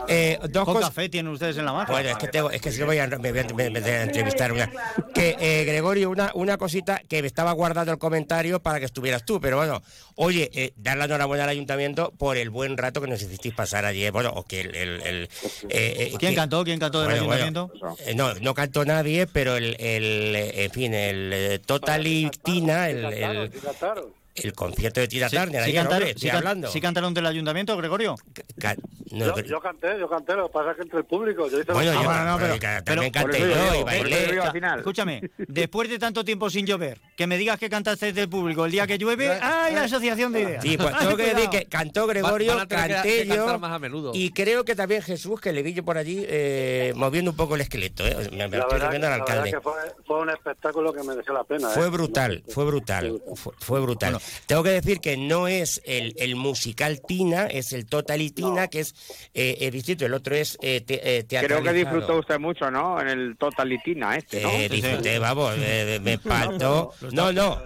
Eh, 0.07 0.39
dos 0.49 0.63
cosas. 0.63 0.93
fe 0.93 1.09
tienen 1.09 1.33
ustedes 1.33 1.57
en 1.57 1.65
la 1.65 1.73
magia. 1.73 1.91
Bueno, 1.93 2.09
es 2.09 2.17
que 2.17 2.27
tengo, 2.29 2.49
es 2.51 2.61
que 2.61 2.71
si 2.71 2.79
no 2.79 2.85
voy 2.85 2.99
a, 2.99 3.07
me 3.07 3.17
voy 3.17 3.39
a, 3.39 3.43
me- 3.53 3.69
me 3.69 3.81
voy 3.81 3.89
a 3.89 4.03
entrevistar. 4.03 4.53
una- 4.53 4.71
Que 5.13 5.35
eh, 5.39 5.65
Gregorio, 5.65 6.09
una, 6.09 6.31
una 6.35 6.57
cosita 6.57 7.01
que 7.09 7.21
me 7.21 7.27
estaba 7.27 7.51
guardando 7.51 7.91
el 7.91 7.97
comentario 7.97 8.61
para 8.61 8.79
que 8.79 8.85
estuvieras 8.85 9.25
tú, 9.25 9.41
pero 9.41 9.57
bueno, 9.57 9.81
oye, 10.17 10.49
eh, 10.53 10.73
dar 10.75 10.97
la 10.97 11.05
enhorabuena 11.05 11.45
al 11.45 11.49
ayuntamiento 11.49 12.11
por 12.17 12.35
el 12.37 12.49
buen 12.49 12.75
rato 12.77 12.99
que 13.01 13.07
nos 13.07 13.21
hicisteis 13.21 13.53
pasar 13.55 13.85
ayer. 13.85 14.11
Bueno, 14.11 14.31
o 14.35 14.43
que 14.43 14.61
el. 14.61 14.75
el- 14.75 15.01
el, 15.01 15.23
eh, 15.23 15.29
eh, 15.69 16.13
¿Quién 16.19 16.31
que- 16.33 16.35
cantó? 16.35 16.63
¿Quién 16.65 16.79
cantó 16.79 16.99
del 17.01 17.09
Bueno, 17.11 17.25
bueno, 17.27 17.43
ayuntamiento? 17.45 17.97
eh, 18.05 18.13
no, 18.15 18.33
no 18.35 18.53
cantó 18.53 18.83
nadie, 18.83 19.25
pero 19.27 19.55
el, 19.55 19.75
el 19.79 20.35
eh, 20.35 20.65
en 20.65 20.71
fin, 20.71 20.93
el 20.93 21.31
eh, 21.33 21.59
Totally 21.59 22.29
Tina, 22.43 22.89
el, 22.89 23.05
el, 23.05 23.51
Sí, 23.53 23.59
cantaron. 23.59 24.13
El 24.43 24.53
concierto 24.53 24.99
de 24.99 25.07
Tina 25.07 25.29
Sí, 25.29 25.35
Turner, 25.37 25.63
sí 25.63 25.69
ayer, 25.69 25.75
cantaron, 25.83 26.07
hombre, 26.07 26.19
sí 26.19 26.29
hablando. 26.29 26.69
cantaron 26.81 27.13
del 27.13 27.25
ayuntamiento, 27.25 27.75
Gregorio? 27.77 28.15
Ca- 28.59 28.75
no, 29.11 29.39
Yo, 29.41 29.61
canté, 29.61 29.97
yo 29.99 30.09
canté, 30.09 30.33
lo 30.35 30.47
que 30.47 30.53
pasa 30.53 30.71
es 30.71 30.75
que 30.77 30.81
entre 30.83 30.99
el 30.99 31.05
público. 31.05 31.47
Yo 31.49 31.61
hice 31.61 31.71
Bueno, 31.71 31.93
yo- 31.93 32.09
Ah, 32.09 32.25
no, 32.25 32.37
pero- 32.37 32.57
pero- 32.59 32.83
también 32.83 33.11
pero- 33.11 33.25
canté 33.27 33.39
yo 33.39 33.47
digo, 33.47 33.75
y 33.79 33.83
bailé. 33.83 34.39
al 34.41 34.51
final. 34.51 34.79
Escúchame, 34.79 35.21
después 35.47 35.89
de 35.89 35.97
tanto 35.99 36.25
tiempo 36.25 36.49
sin 36.49 36.65
llover, 36.65 36.99
que 37.15 37.25
me 37.25 37.37
digas 37.37 37.57
que 37.57 37.69
cantaste 37.69 38.11
del 38.13 38.27
público 38.29 38.65
el 38.65 38.71
día 38.71 38.85
que 38.85 38.97
llueve, 38.97 39.29
¡ay, 39.41 39.73
la 39.75 39.83
asociación 39.83 40.33
de 40.33 40.41
ideas! 40.41 40.63
Sí, 40.63 40.77
pues 40.77 40.97
tengo 40.97 41.15
que 41.15 41.33
decir 41.33 41.49
que 41.49 41.65
cantó 41.65 42.05
Gregorio, 42.07 42.53
Van 42.53 42.61
a 42.63 42.67
tener 42.67 42.87
que- 42.87 42.93
canté 42.95 43.27
que 43.27 43.35
yo 43.35 43.59
más 43.59 43.71
a 43.71 43.79
menudo. 43.79 44.11
y 44.13 44.31
creo 44.31 44.65
que 44.65 44.75
también 44.75 45.01
Jesús, 45.01 45.39
que 45.39 45.53
le 45.53 45.63
vi 45.63 45.73
yo 45.73 45.83
por 45.85 45.97
allí 45.97 46.23
eh, 46.27 46.91
moviendo 46.95 47.31
un 47.31 47.37
poco 47.37 47.55
el 47.55 47.61
esqueleto. 47.61 48.05
eh. 48.05 48.15
Me, 48.31 48.47
me 48.49 48.57
La 48.57 48.57
estoy 48.57 48.59
verdad, 48.59 48.77
refiriendo 48.79 49.07
al 49.07 49.13
alcalde. 49.13 49.51
que 49.51 49.61
fue, 49.61 49.73
fue 50.05 50.19
un 50.19 50.29
espectáculo 50.29 50.91
que 50.93 51.03
mereció 51.03 51.33
la 51.33 51.43
pena. 51.45 51.69
Fue 51.69 51.85
¿eh? 51.85 51.89
brutal, 51.89 52.43
fue 52.49 52.65
brutal, 52.65 53.21
fue, 53.35 53.53
fue 53.59 53.79
brutal. 53.79 54.17
Tengo 54.45 54.63
que 54.63 54.69
decir 54.71 54.99
que 54.99 55.17
no 55.17 55.47
es 55.47 55.81
el, 55.85 56.13
el 56.17 56.35
musical 56.35 57.01
Tina, 57.07 57.45
es 57.47 57.73
el 57.73 57.85
Totally 57.85 58.31
Tina, 58.31 58.67
que 58.67 58.81
es 58.81 58.93
eh, 59.33 59.57
eh, 59.61 59.71
distinto, 59.71 60.05
el 60.05 60.13
otro 60.13 60.35
es 60.35 60.57
eh, 60.61 60.81
te- 60.81 61.17
eh, 61.19 61.25
Creo 61.27 61.61
que 61.63 61.73
disfrutó 61.73 62.19
usted 62.19 62.39
mucho, 62.39 62.69
¿no? 62.71 62.99
En 63.01 63.07
el 63.09 63.37
Totalitina 63.37 64.15
este, 64.15 64.41
¿no? 64.41 64.49
Eh, 64.51 64.69
disfruté, 64.69 65.19
vamos, 65.19 65.53
eh, 65.57 65.99
me 66.01 66.17
faltó. 66.17 66.93
No, 67.11 67.31
no. 67.31 67.61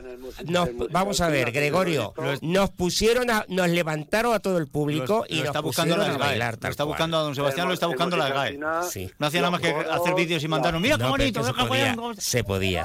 Nos, 0.46 0.70
vamos 0.92 1.20
a 1.22 1.28
ver, 1.30 1.52
Gregorio, 1.52 2.14
nos 2.42 2.70
pusieron, 2.72 3.30
a, 3.30 3.46
nos 3.50 3.70
levantaron 3.70 4.34
a 4.34 4.40
todo 4.40 4.58
el 4.58 4.68
público 4.68 5.26
y 5.28 5.38
nos 5.38 5.46
está 5.46 5.60
buscando 5.60 5.96
pusieron 5.96 6.20
la 6.20 6.26
a 6.26 6.28
bailar. 6.30 6.58
Lo 6.62 6.70
está 6.70 6.84
buscando 6.84 7.18
a 7.18 7.22
don 7.22 7.36
Sebastián, 7.36 7.68
lo 7.68 7.74
está 7.74 7.88
buscando 7.88 8.18
la 8.18 8.28
SGAE. 8.30 8.60
Sí. 8.90 9.12
No 9.20 9.28
hacía 9.28 9.42
nada 9.42 9.52
más 9.52 9.62
que 9.62 9.70
hacer 9.70 10.16
vídeos 10.16 10.44
y 10.44 10.48
mandarnos. 10.48 10.82
Mira 10.82 10.98
qué 10.98 11.04
No, 11.04 11.10
bonito, 11.10 11.40
es 11.42 11.48
se 11.48 11.54
podía, 11.54 11.96
se 12.18 12.44
podía. 12.44 12.84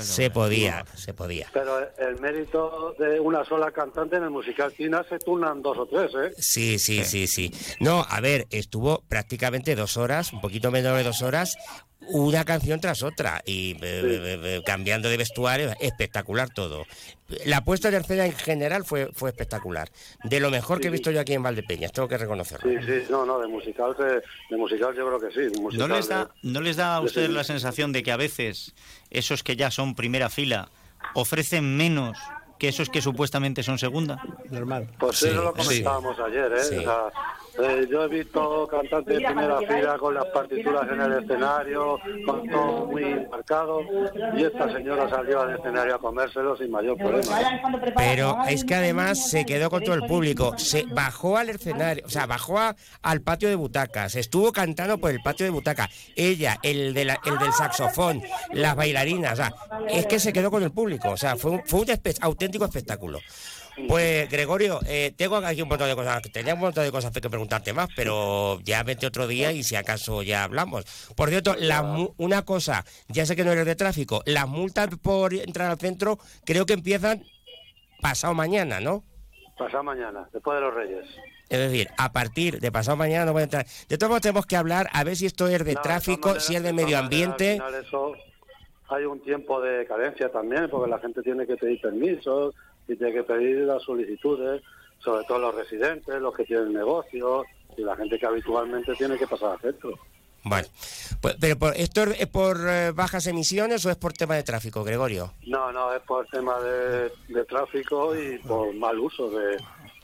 Se 0.00 0.30
podía, 0.30 0.84
se 0.94 1.14
podía. 1.14 1.48
Pero 1.52 1.78
el 1.98 2.20
mérito 2.20 2.75
de 2.98 3.20
una 3.20 3.44
sola 3.44 3.70
cantante 3.72 4.16
en 4.16 4.24
el 4.24 4.30
musical 4.30 4.72
China 4.76 5.04
se 5.08 5.18
turnan 5.18 5.62
dos 5.62 5.78
o 5.78 5.86
tres, 5.86 6.12
¿eh? 6.14 6.32
Sí, 6.38 6.78
sí, 6.78 7.04
sí, 7.04 7.26
sí. 7.26 7.50
No, 7.80 8.04
a 8.08 8.20
ver, 8.20 8.46
estuvo 8.50 9.02
prácticamente 9.08 9.74
dos 9.74 9.96
horas, 9.96 10.32
un 10.32 10.40
poquito 10.40 10.70
menos 10.70 10.96
de 10.96 11.02
dos 11.04 11.22
horas, 11.22 11.56
una 12.08 12.44
canción 12.44 12.80
tras 12.80 13.02
otra 13.02 13.42
y 13.44 13.72
eh, 13.72 13.78
eh, 13.82 14.40
eh, 14.44 14.62
cambiando 14.64 15.08
de 15.08 15.16
vestuario, 15.16 15.72
espectacular 15.80 16.48
todo. 16.50 16.84
La 17.44 17.64
puesta 17.64 17.88
en 17.88 17.94
escena 17.96 18.26
en 18.26 18.32
general 18.32 18.84
fue, 18.84 19.10
fue 19.12 19.30
espectacular. 19.30 19.88
De 20.22 20.38
lo 20.38 20.50
mejor 20.50 20.80
que 20.80 20.86
he 20.88 20.90
visto 20.90 21.10
yo 21.10 21.20
aquí 21.20 21.32
en 21.32 21.42
Valdepeñas, 21.42 21.90
tengo 21.92 22.06
que 22.06 22.18
reconocerlo. 22.18 22.70
Sí, 22.70 22.76
sí, 22.86 23.06
no, 23.10 23.26
no, 23.26 23.40
de 23.40 23.48
musical, 23.48 23.96
se- 23.96 24.04
de 24.04 24.56
musical 24.56 24.94
yo 24.94 25.06
creo 25.06 25.20
que 25.20 25.30
sí. 25.34 25.40
de 25.70 25.76
¿No 25.78 25.88
les, 25.88 26.08
da, 26.08 26.26
de- 26.26 26.30
¿No 26.42 26.60
les 26.60 26.76
da 26.76 26.96
a 26.96 27.00
de 27.00 27.06
ustedes 27.06 27.30
la 27.30 27.42
sensación 27.44 27.92
de 27.92 28.02
que 28.04 28.12
a 28.12 28.16
veces 28.16 28.74
esos 29.10 29.42
que 29.42 29.56
ya 29.56 29.70
son 29.72 29.94
primera 29.96 30.28
fila 30.30 30.68
ofrecen 31.14 31.76
menos 31.76 32.16
que 32.58 32.68
esos 32.68 32.88
que 32.88 33.00
supuestamente 33.02 33.62
son 33.62 33.78
segunda? 33.78 34.22
Normal. 34.50 34.88
Pues 34.98 35.18
Sí, 35.18 35.28
eso 35.28 35.42
lo 35.42 35.50
sí. 35.56 35.62
comentábamos 35.82 36.16
ayer, 36.20 36.52
¿eh? 36.52 36.62
Sí. 36.64 36.76
O 36.76 36.80
sea, 36.82 37.00
eh, 37.58 37.88
yo 37.90 38.04
he 38.04 38.08
visto 38.08 38.68
cantantes 38.70 39.18
de 39.18 39.24
primera 39.24 39.58
fila 39.60 39.96
con 39.98 40.14
las 40.14 40.26
partituras 40.26 40.86
en 40.92 41.00
el 41.00 41.12
escenario, 41.22 41.98
con 42.26 42.46
todo 42.50 42.86
muy 42.86 43.26
marcado, 43.30 43.80
y 44.36 44.44
esta 44.44 44.70
señora 44.72 45.08
salió 45.08 45.40
al 45.40 45.56
escenario 45.58 45.94
a 45.94 45.98
comérselo 45.98 46.54
sin 46.56 46.70
mayor 46.70 46.98
problema. 46.98 47.38
Pero 47.96 48.36
es 48.48 48.64
que 48.64 48.74
además 48.74 49.30
se 49.30 49.46
quedó 49.46 49.70
con 49.70 49.82
todo 49.84 49.94
el 49.94 50.02
público, 50.04 50.54
se 50.58 50.84
bajó 50.84 51.38
al 51.38 51.48
escenario, 51.48 52.04
o 52.06 52.10
sea, 52.10 52.26
bajó 52.26 52.58
a- 52.58 52.76
al 53.02 53.22
patio 53.22 53.48
de 53.48 53.54
butacas, 53.54 54.16
estuvo 54.16 54.52
cantando 54.52 54.98
por 54.98 55.10
el 55.10 55.20
patio 55.22 55.44
de 55.46 55.50
butacas, 55.50 55.88
ella, 56.14 56.58
el, 56.62 56.92
de 56.92 57.04
la- 57.06 57.18
el 57.24 57.38
del 57.38 57.52
saxofón, 57.52 58.22
las 58.52 58.76
bailarinas, 58.76 59.32
o 59.32 59.36
sea, 59.36 59.54
es 59.88 60.06
que 60.06 60.18
se 60.20 60.32
quedó 60.32 60.50
con 60.50 60.62
el 60.62 60.72
público, 60.72 61.08
o 61.10 61.16
sea, 61.16 61.36
fue 61.36 61.52
un, 61.52 61.62
fue 61.64 61.80
un 61.80 61.86
espe- 61.86 62.18
auténtico 62.46 62.64
espectáculo. 62.64 63.20
Pues 63.88 64.30
Gregorio, 64.30 64.80
eh, 64.86 65.12
tengo 65.16 65.36
aquí 65.36 65.60
un 65.60 65.68
montón 65.68 65.88
de 65.88 65.94
cosas, 65.94 66.22
tenía 66.32 66.54
un 66.54 66.60
montón 66.60 66.82
de 66.84 66.90
cosas 66.90 67.10
que 67.12 67.28
preguntarte 67.28 67.74
más, 67.74 67.88
pero 67.94 68.58
ya 68.62 68.82
vete 68.82 69.06
otro 69.06 69.26
día 69.26 69.52
y 69.52 69.62
si 69.64 69.76
acaso 69.76 70.22
ya 70.22 70.44
hablamos. 70.44 70.84
Por 71.14 71.28
cierto, 71.28 71.54
la 71.58 71.82
mu- 71.82 72.14
una 72.16 72.42
cosa, 72.42 72.86
ya 73.08 73.26
sé 73.26 73.36
que 73.36 73.44
no 73.44 73.52
eres 73.52 73.66
de 73.66 73.76
tráfico, 73.76 74.22
las 74.24 74.48
multas 74.48 74.88
por 75.02 75.34
entrar 75.34 75.70
al 75.70 75.78
centro 75.78 76.18
creo 76.46 76.64
que 76.64 76.72
empiezan 76.72 77.22
pasado 78.00 78.32
mañana, 78.32 78.80
¿no? 78.80 79.04
Pasado 79.58 79.82
mañana, 79.82 80.26
después 80.32 80.54
de 80.56 80.60
los 80.62 80.74
Reyes. 80.74 81.04
Es 81.48 81.58
decir, 81.58 81.88
a 81.98 82.12
partir 82.12 82.60
de 82.60 82.72
pasado 82.72 82.96
mañana 82.96 83.26
no 83.26 83.32
voy 83.34 83.42
a 83.42 83.44
entrar. 83.44 83.66
De 83.88 83.98
todos 83.98 84.08
modos 84.08 84.22
tenemos 84.22 84.46
que 84.46 84.56
hablar 84.56 84.88
a 84.92 85.04
ver 85.04 85.16
si 85.16 85.26
esto 85.26 85.48
es 85.48 85.62
de 85.64 85.74
No, 85.74 85.82
tráfico, 85.82 86.40
si 86.40 86.56
es 86.56 86.62
de 86.62 86.72
medio 86.72 86.98
ambiente. 86.98 87.60
Al 87.60 87.72
final 87.72 87.84
eso 87.84 88.14
hay 88.88 89.04
un 89.04 89.20
tiempo 89.20 89.60
de 89.60 89.86
carencia 89.86 90.30
también, 90.30 90.68
porque 90.70 90.90
la 90.90 90.98
gente 90.98 91.22
tiene 91.22 91.46
que 91.46 91.56
pedir 91.56 91.80
permisos 91.80 92.54
y 92.88 92.96
tiene 92.96 93.12
que 93.12 93.22
pedir 93.22 93.58
las 93.58 93.82
solicitudes, 93.82 94.62
sobre 94.98 95.24
todo 95.24 95.38
los 95.38 95.54
residentes, 95.54 96.20
los 96.20 96.34
que 96.34 96.44
tienen 96.44 96.72
negocios 96.72 97.46
y 97.76 97.82
la 97.82 97.96
gente 97.96 98.18
que 98.18 98.26
habitualmente 98.26 98.94
tiene 98.94 99.18
que 99.18 99.26
pasar 99.26 99.52
al 99.52 99.60
centro. 99.60 99.98
Bueno, 100.44 100.68
pues, 101.20 101.36
pero 101.40 101.58
por, 101.58 101.76
¿esto 101.76 102.04
es 102.04 102.28
por 102.28 102.58
eh, 102.68 102.92
bajas 102.92 103.26
emisiones 103.26 103.84
o 103.84 103.90
es 103.90 103.96
por 103.96 104.12
tema 104.12 104.36
de 104.36 104.44
tráfico, 104.44 104.84
Gregorio? 104.84 105.32
No, 105.44 105.72
no, 105.72 105.92
es 105.92 106.00
por 106.02 106.24
tema 106.28 106.60
de, 106.60 107.10
de 107.28 107.44
tráfico 107.44 108.14
y 108.14 108.38
por 108.38 108.72
mal 108.74 108.96
uso 109.00 109.28
de, 109.28 109.56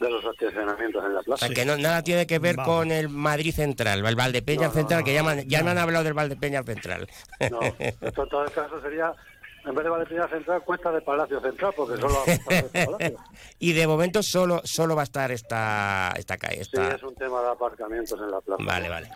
de 0.02 0.10
los 0.10 0.24
estacionamientos 0.24 1.04
en 1.04 1.14
la 1.14 1.20
O 1.20 1.24
plaza. 1.24 1.46
sea, 1.46 1.54
que 1.54 1.64
no, 1.64 1.76
nada 1.78 2.02
tiene 2.02 2.26
que 2.26 2.38
ver 2.38 2.56
con 2.56 2.90
el 2.90 3.08
Madrid 3.08 3.54
Central, 3.54 4.04
el 4.04 4.14
Valdepeña 4.16 4.66
No, 4.66 4.72
Central, 4.72 5.00
no, 5.00 5.04
que 5.06 5.14
ya, 5.14 5.22
me 5.22 5.30
han- 5.30 5.48
ya 5.48 5.58
no. 5.60 5.64
me 5.66 5.70
han 5.70 5.78
hablado 5.78 6.04
del 6.04 6.12
Valdepeña 6.14 6.62
Central. 6.62 7.08
No, 7.50 7.60
esto 7.62 8.22
en 8.24 8.28
todo 8.28 8.44
el 8.44 8.50
caso 8.52 8.80
sería, 8.82 9.12
en 9.64 9.74
vez 9.74 9.84
de 9.84 9.90
Valentina 9.90 10.28
Central, 10.28 10.62
cuesta 10.64 10.90
de 10.90 11.00
Palacio 11.02 11.40
Central, 11.40 11.72
porque 11.76 12.00
solo 12.00 12.18
de 12.26 12.38
Palacio. 12.84 13.16
y 13.60 13.72
de 13.72 13.86
momento 13.86 14.22
solo 14.22 14.60
solo 14.64 14.96
va 14.96 15.02
a 15.02 15.04
estar 15.04 15.30
esta 15.30 16.12
esta 16.16 16.36
calle. 16.36 16.64
Sí, 16.64 16.72
es 16.76 17.02
un 17.04 17.14
tema 17.14 17.40
de 17.42 17.50
aparcamientos 17.50 18.18
en 18.20 18.30
la 18.30 18.40
plaza. 18.40 18.62
Vale, 18.64 18.88
vale. 18.88 19.08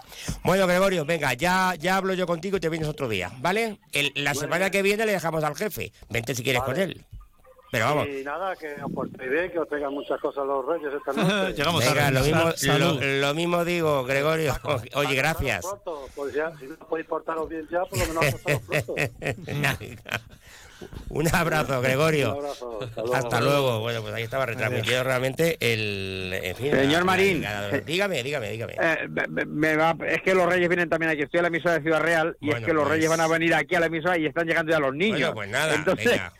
Bueno, 0.44 0.66
Gregorio, 0.68 1.04
venga, 1.04 1.34
ya, 1.34 1.74
ya 1.76 1.96
hablo 1.96 2.14
yo 2.14 2.26
contigo 2.28 2.58
y 2.58 2.60
te 2.60 2.68
vienes 2.68 2.88
otro 2.88 3.08
día, 3.08 3.32
¿vale? 3.38 3.80
El- 3.92 4.12
la 4.14 4.34
semana 4.34 4.70
que 4.70 4.82
viene 4.82 5.04
le 5.04 5.12
dejamos 5.12 5.42
al 5.42 5.56
jefe. 5.56 5.92
Vente 6.10 6.34
si 6.34 6.44
quieres 6.44 6.62
Vale. 6.62 6.72
con 6.74 6.82
él. 6.82 7.04
Pero 7.72 7.84
vamos. 7.86 8.06
Y 8.08 8.22
nada, 8.24 8.54
que 8.56 8.74
os 8.82 8.92
portéis 8.92 9.30
bien, 9.30 9.50
que 9.50 9.58
os 9.58 9.68
traigan 9.68 9.92
muchas 9.92 10.20
cosas 10.20 10.46
los 10.46 10.64
reyes 10.64 10.92
esta 10.94 11.12
noche. 11.22 11.62
Venga, 11.88 12.10
lo 12.10 12.20
mismo, 12.20 12.52
Salud. 12.52 13.00
lo, 13.02 13.20
lo 13.28 13.34
mismo 13.34 13.64
digo, 13.64 14.04
Gregorio. 14.04 14.54
Oye, 14.94 15.14
gracias. 15.14 15.66
Pronto, 15.66 16.08
pues 16.14 16.34
ya, 16.34 16.52
si 16.58 16.66
no 16.66 16.76
podéis 16.76 17.06
portaros 17.08 17.48
bien 17.48 17.66
ya, 17.70 17.80
por 17.84 17.98
lo 17.98 18.06
menos 18.06 18.34
pronto. 18.44 18.94
Un 21.08 21.34
abrazo, 21.34 21.80
Gregorio. 21.80 22.32
Un 22.34 22.38
abrazo, 22.44 22.78
hasta 22.82 23.00
luego. 23.02 23.14
Hasta 23.14 23.40
luego. 23.40 23.80
Bueno, 23.80 24.02
pues 24.02 24.12
ahí 24.14 24.22
estaba 24.24 24.44
retransmitido 24.44 25.02
realmente 25.04 25.56
el. 25.60 26.30
En 26.42 26.54
fin, 26.56 26.70
la- 26.72 26.78
Señor 26.82 26.98
la 26.98 27.04
Marín. 27.04 27.36
llegada. 27.38 27.70
dígame, 27.80 28.22
dígame, 28.22 28.50
dígame. 28.50 28.74
Eh, 28.78 29.08
me- 29.08 29.26
me- 29.26 29.44
me 29.46 29.76
va- 29.76 29.96
es 30.06 30.20
que 30.20 30.34
los 30.34 30.46
Reyes 30.46 30.68
vienen 30.68 30.90
también 30.90 31.10
aquí. 31.12 31.22
Estoy 31.22 31.38
a 31.40 31.42
la 31.42 31.48
emisora 31.48 31.74
de 31.76 31.80
Ciudad 31.82 32.00
Real 32.02 32.36
y 32.40 32.46
Bueno, 32.46 32.60
es 32.60 32.66
que 32.66 32.72
los 32.74 32.82
pues- 32.82 32.92
Reyes 32.94 33.08
van 33.08 33.20
a 33.20 33.26
venir 33.28 33.54
aquí 33.54 33.74
a 33.74 33.80
la 33.80 33.86
emisora 33.86 34.18
y 34.18 34.26
están 34.26 34.46
llegando 34.46 34.70
ya 34.70 34.78
los 34.78 34.94
niños. 34.94 35.18
Bueno, 35.18 35.34
pues 35.34 35.48
nada, 35.48 35.74
Entonces, 35.74 36.06
venga. 36.10 36.32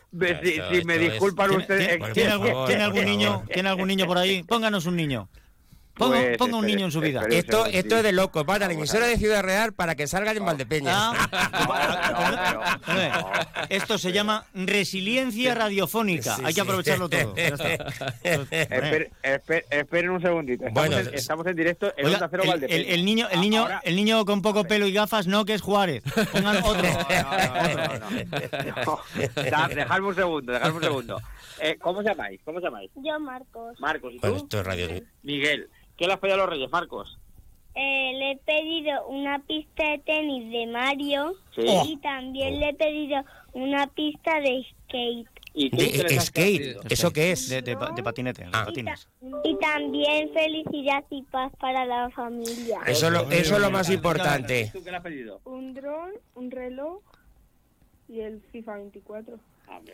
Si, 0.43 0.61
me 0.85 0.99
disculpan 0.99 1.49
¿Tiene, 1.49 1.63
ustedes. 1.63 1.89
tiene- 2.13 2.31
algún, 2.31 2.67
tiene 2.67 2.83
niño. 3.05 3.45
¿Tiene 3.53 3.69
algún 3.69 3.89
niño 3.89 4.07
por 4.07 4.19
ahí? 4.19 4.43
Pónganos 4.43 4.87
un 4.87 4.97
niño. 4.97 5.29
Ponga, 5.97 6.21
Pues, 6.21 6.37
ponga 6.37 6.57
un 6.59 6.65
espere, 6.65 6.77
niño 6.77 6.87
en 6.87 6.93
su 6.93 7.01
vida. 7.01 7.23
Esto, 7.31 7.65
esto 7.67 7.97
es 7.97 8.03
de 8.03 8.13
locos. 8.13 8.45
Van 8.45 8.63
a 8.63 8.67
la 8.67 8.75
emisora 8.75 9.07
de 9.07 9.17
Ciudad 9.17 9.43
Real 9.43 9.73
para 9.73 9.95
que 9.95 10.07
salgan 10.07 10.37
en 10.37 10.45
Valdepeñas. 10.45 11.15
Esto 13.71 13.97
se 13.97 14.13
llama 14.13 14.45
resiliencia 14.55 15.55
radiofónica. 15.55 16.37
Sí, 16.37 16.43
Hay 16.45 16.53
que 16.53 16.55
sí. 16.55 16.61
aprovecharlo 16.61 17.09
todo. 17.09 17.35
Esperen 19.71 20.11
un 20.11 20.21
segundito. 20.21 20.67
Estamos, 20.67 20.89
Bueno, 20.89 20.99
en, 21.09 21.15
estamos 21.15 21.47
en 21.47 21.57
directo 21.57 21.93
en 21.97 22.07
Onda 22.07 22.29
Cero 22.31 22.43
el, 22.45 22.49
Valdepeñas. 22.51 22.87
el- 22.87 22.93
el 22.95 23.05
niño, 23.05 23.29
el 23.31 23.41
niño, 23.41 23.69
el 23.83 23.97
niño 23.97 24.25
con 24.25 24.43
poco 24.43 24.65
pelo 24.65 24.87
y 24.87 24.93
gafas, 24.93 25.27
no, 25.27 25.45
que 25.45 25.55
es 25.55 25.63
Juárez. 25.63 26.03
Pongan 26.33 26.57
otro. 26.63 26.89
Dejadme 29.35 30.07
un 30.09 30.15
segundo, 30.15 30.53
dejadme 30.53 30.77
un 30.77 30.83
segundo. 30.83 31.23
Eh, 31.61 31.77
¿Cómo 31.81 32.01
os 32.01 32.05
llamáis? 32.05 32.41
¿Cómo 32.45 32.59
os 32.59 32.65
llamáis? 32.65 32.91
Yo, 32.97 33.19
Marcos. 33.19 33.81
Marcos, 33.81 34.13
¿y 34.13 34.17
tú? 34.19 34.29
Bueno, 34.29 34.37
esto 34.37 34.61
es 34.61 34.67
radio. 34.67 34.89
Miguel. 35.23 35.69
¿Qué 35.97 36.07
le 36.07 36.13
has 36.13 36.19
pedido 36.19 36.35
a 36.35 36.39
los 36.39 36.49
Reyes, 36.51 36.71
Marcos? 36.71 37.19
Eh, 37.75 38.13
le 38.15 38.33
he 38.33 38.37
pedido 38.39 39.07
una 39.09 39.39
pista 39.41 39.83
de 39.91 39.99
tenis 39.99 40.51
de 40.51 40.67
Mario 40.67 41.35
Sí. 41.55 41.63
y 41.89 41.97
también 41.99 42.59
le 42.59 42.71
he 42.71 42.75
pedido 42.75 43.23
una 43.53 43.87
pista 43.89 44.41
de 44.41 44.65
skate. 44.87 45.29
¿Y 45.59 45.71
De- 45.71 45.77
qué 46.07 46.17
has 46.17 46.27
skate? 46.27 46.77
¿eso 46.93 47.11
qué 47.13 47.33
es? 47.33 47.49
De, 47.49 47.63
de 47.63 47.77
pa- 47.77 47.91
de 47.91 48.03
patinete, 48.03 48.45
de 48.45 48.51
patines. 48.51 49.09
Y 49.45 49.57
también 49.57 50.31
felicidad 50.35 51.03
y 51.11 51.23
paz 51.23 51.51
para 51.59 51.85
la 51.87 52.11
familia. 52.11 52.79
Eso, 52.87 53.07
es 53.07 53.13
lo- 53.13 53.31
eso 53.31 53.55
es 53.57 53.61
lo 53.61 53.71
más 53.71 53.91
importante. 53.91 54.71
¿Tú 54.73 54.83
qué 54.85 54.91
le 54.91 54.97
has 54.99 55.03
pedido? 55.03 55.41
Un 55.45 55.73
dron, 55.75 56.13
un 56.35 56.51
reloj 56.51 57.01
y 58.09 58.21
el 58.21 58.43
FIFA 58.53 58.77
24. 58.77 59.39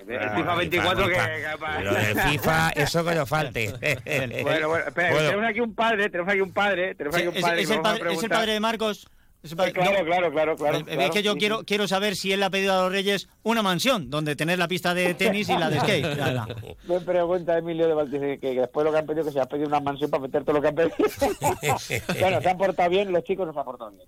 El 0.06 0.30
FIFA 0.30 0.54
24 0.56 1.06
que... 1.08 1.12
que- 1.14 1.84
Lo 1.84 2.22
FIFA, 2.30 2.70
eso 2.70 3.04
que 3.04 3.14
nos 3.14 3.28
falte. 3.28 3.72
Bueno, 4.42 4.68
bueno, 4.68 4.86
espera, 4.86 5.10
Bueno. 5.12 5.28
tenemos 5.30 5.50
aquí 5.50 5.60
un 5.60 5.74
padre, 5.74 6.10
tenemos 6.10 6.32
aquí 6.32 6.40
un 6.40 6.52
padre, 6.52 6.94
tenemos 6.94 7.16
aquí 7.16 7.26
un 7.28 7.36
¿Es, 7.36 7.42
padre 7.42 7.62
es 7.62 7.70
el 7.70 7.80
padre, 7.80 7.96
es 7.96 8.00
el 8.00 8.06
preguntar. 8.06 8.38
padre 8.38 8.52
de 8.52 8.60
Marcos? 8.60 9.08
¿Es 9.42 9.50
el 9.50 9.56
padre- 9.56 9.72
Claro, 9.72 9.98
no. 9.98 10.04
claro, 10.04 10.30
claro, 10.32 10.56
claro, 10.56 10.78
Eh, 10.78 10.84
claro. 10.84 11.00
Es 11.02 11.10
que 11.10 11.22
yo 11.22 11.36
quiero, 11.36 11.64
quiero 11.64 11.88
saber 11.88 12.14
si 12.16 12.32
él 12.32 12.40
le 12.40 12.46
ha 12.46 12.50
pedido 12.50 12.74
a 12.78 12.82
los 12.82 12.92
Reyes 12.92 13.28
una 13.42 13.62
mansión 13.62 14.08
donde 14.10 14.36
tener 14.36 14.58
la 14.58 14.68
pista 14.68 14.94
de 14.94 15.14
tenis 15.14 15.48
y 15.48 15.56
la 15.56 15.68
de 15.70 15.80
skate. 15.80 16.06
Me 16.88 17.00
pregunta 17.00 17.58
Emilio 17.58 17.88
de 17.88 17.94
Valdice 17.94 18.38
que, 18.38 18.52
que 18.54 18.60
después 18.60 18.84
lo 18.84 18.92
que 18.92 18.98
han 18.98 19.06
pedido 19.06 19.24
que 19.24 19.32
se 19.32 19.40
ha 19.40 19.46
pedido 19.46 19.66
una 19.68 19.80
mansión 19.80 20.10
para 20.10 20.22
meter 20.22 20.44
todo 20.44 20.54
lo 20.56 20.62
que 20.62 20.68
han 20.68 20.74
pedido. 20.74 20.94
bueno, 22.20 22.40
se 22.40 22.48
han 22.50 22.58
portado 22.58 22.90
bien, 22.90 23.10
los 23.12 23.24
chicos 23.24 23.46
nos 23.46 23.56
han 23.56 23.64
portado 23.64 23.90
bien. 23.90 24.02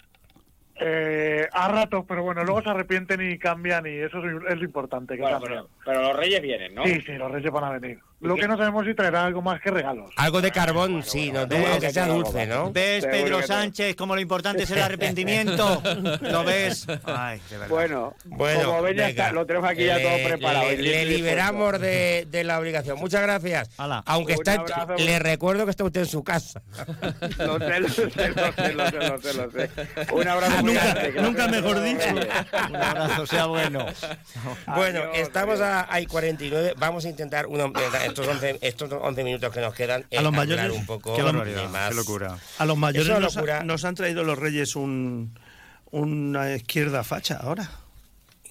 Eh, 0.80 1.48
a 1.52 1.68
ratos, 1.68 2.04
pero 2.08 2.24
bueno, 2.24 2.42
luego 2.42 2.62
se 2.62 2.70
arrepienten 2.70 3.30
y 3.30 3.38
cambian 3.38 3.86
y 3.86 3.90
eso 3.90 4.18
es, 4.18 4.42
es 4.48 4.58
lo 4.58 4.64
importante. 4.64 5.14
Que 5.14 5.22
Bueno, 5.22 5.68
pero 5.84 6.02
los 6.02 6.16
Reyes 6.16 6.42
vienen, 6.42 6.74
¿no? 6.74 6.84
Sí, 6.84 7.00
sí, 7.02 7.12
los 7.12 7.30
reyes 7.30 7.52
van 7.52 7.64
a 7.64 7.78
venir. 7.78 8.00
Lo 8.24 8.36
que 8.36 8.48
no 8.48 8.56
sabemos 8.56 8.84
si 8.86 8.94
traerá 8.94 9.24
algo 9.26 9.42
más 9.42 9.60
que 9.60 9.70
regalos. 9.70 10.10
Algo 10.16 10.40
de 10.40 10.50
carbón, 10.50 11.02
sí, 11.02 11.30
no, 11.30 11.46
¿Ves? 11.46 11.66
aunque 11.70 11.90
sea 11.92 12.06
dulce, 12.06 12.46
¿no? 12.46 12.72
¿Ves, 12.72 13.04
Pedro 13.04 13.38
que. 13.40 13.46
Sánchez, 13.46 13.96
como 13.96 14.14
lo 14.14 14.20
importante 14.20 14.62
es 14.64 14.70
el 14.70 14.80
arrepentimiento? 14.80 15.82
¿Lo 16.22 16.44
ves? 16.44 16.86
Ay, 17.04 17.40
de 17.50 17.58
verdad. 17.58 17.68
Bueno, 17.68 18.14
Bueno, 18.24 18.64
como 18.64 18.82
ven, 18.82 18.96
ya 18.96 19.08
está, 19.08 19.32
lo 19.32 19.46
tenemos 19.46 19.68
aquí 19.70 19.84
ya 19.84 20.00
todo 20.00 20.28
preparado. 20.28 20.70
Le, 20.70 21.04
liberamos 21.04 21.80
de, 21.80 22.26
de 22.30 22.44
la 22.44 22.58
obligación. 22.58 22.98
Muchas 22.98 23.22
gracias. 23.22 23.70
Aunque 24.06 24.34
Un 24.34 24.38
está, 24.40 24.54
abrazo. 24.54 24.94
le 25.04 25.18
recuerdo 25.18 25.64
que 25.64 25.70
está 25.70 25.84
usted 25.84 26.00
en 26.00 26.06
su 26.06 26.24
casa. 26.24 26.62
Lo 27.38 27.58
sé, 27.58 27.80
lo 27.80 27.88
sé, 27.88 28.04
lo 28.04 28.10
sé, 28.10 28.28
lo 28.72 28.90
sé, 28.90 28.98
lo 29.08 29.20
sé, 29.20 29.34
lo 29.34 29.50
sé. 29.50 29.70
Un 30.12 30.28
abrazo 30.28 30.62
muy 30.62 30.72
Nunca- 30.74 30.84
grande, 30.94 31.12
que 31.12 31.20
nunca 31.20 31.48
mejor 31.48 31.80
dicho. 31.82 32.04
Un 32.70 32.76
abrazo, 32.76 33.26
sea 33.26 33.46
bueno. 33.46 33.86
Bueno, 34.66 35.00
Adiós, 35.00 35.18
estamos 35.18 35.60
a, 35.60 35.82
a 35.94 36.04
49. 36.06 36.74
Vamos 36.78 37.04
a 37.04 37.08
intentar 37.08 37.46
uno- 37.46 37.72
estos, 38.20 38.26
11, 38.28 38.58
estos 38.62 38.90
11 38.92 39.24
minutos 39.24 39.52
que 39.52 39.60
nos 39.60 39.74
quedan 39.74 40.06
A 40.16 40.22
los 40.22 40.32
mayores, 40.32 40.70
un 40.72 40.86
poco 40.86 41.12
qué 41.14 41.22
de 41.22 41.24
barbaridad, 41.24 41.68
más. 41.68 41.88
qué 41.90 41.94
locura. 41.96 42.38
A 42.58 42.64
los 42.66 42.76
mayores 42.76 43.20
nos, 43.20 43.36
ha- 43.36 43.64
nos 43.64 43.84
han 43.84 43.94
traído 43.94 44.24
los 44.24 44.38
reyes 44.38 44.76
un, 44.76 45.38
una 45.90 46.54
izquierda 46.54 47.04
facha 47.04 47.36
ahora. 47.36 47.70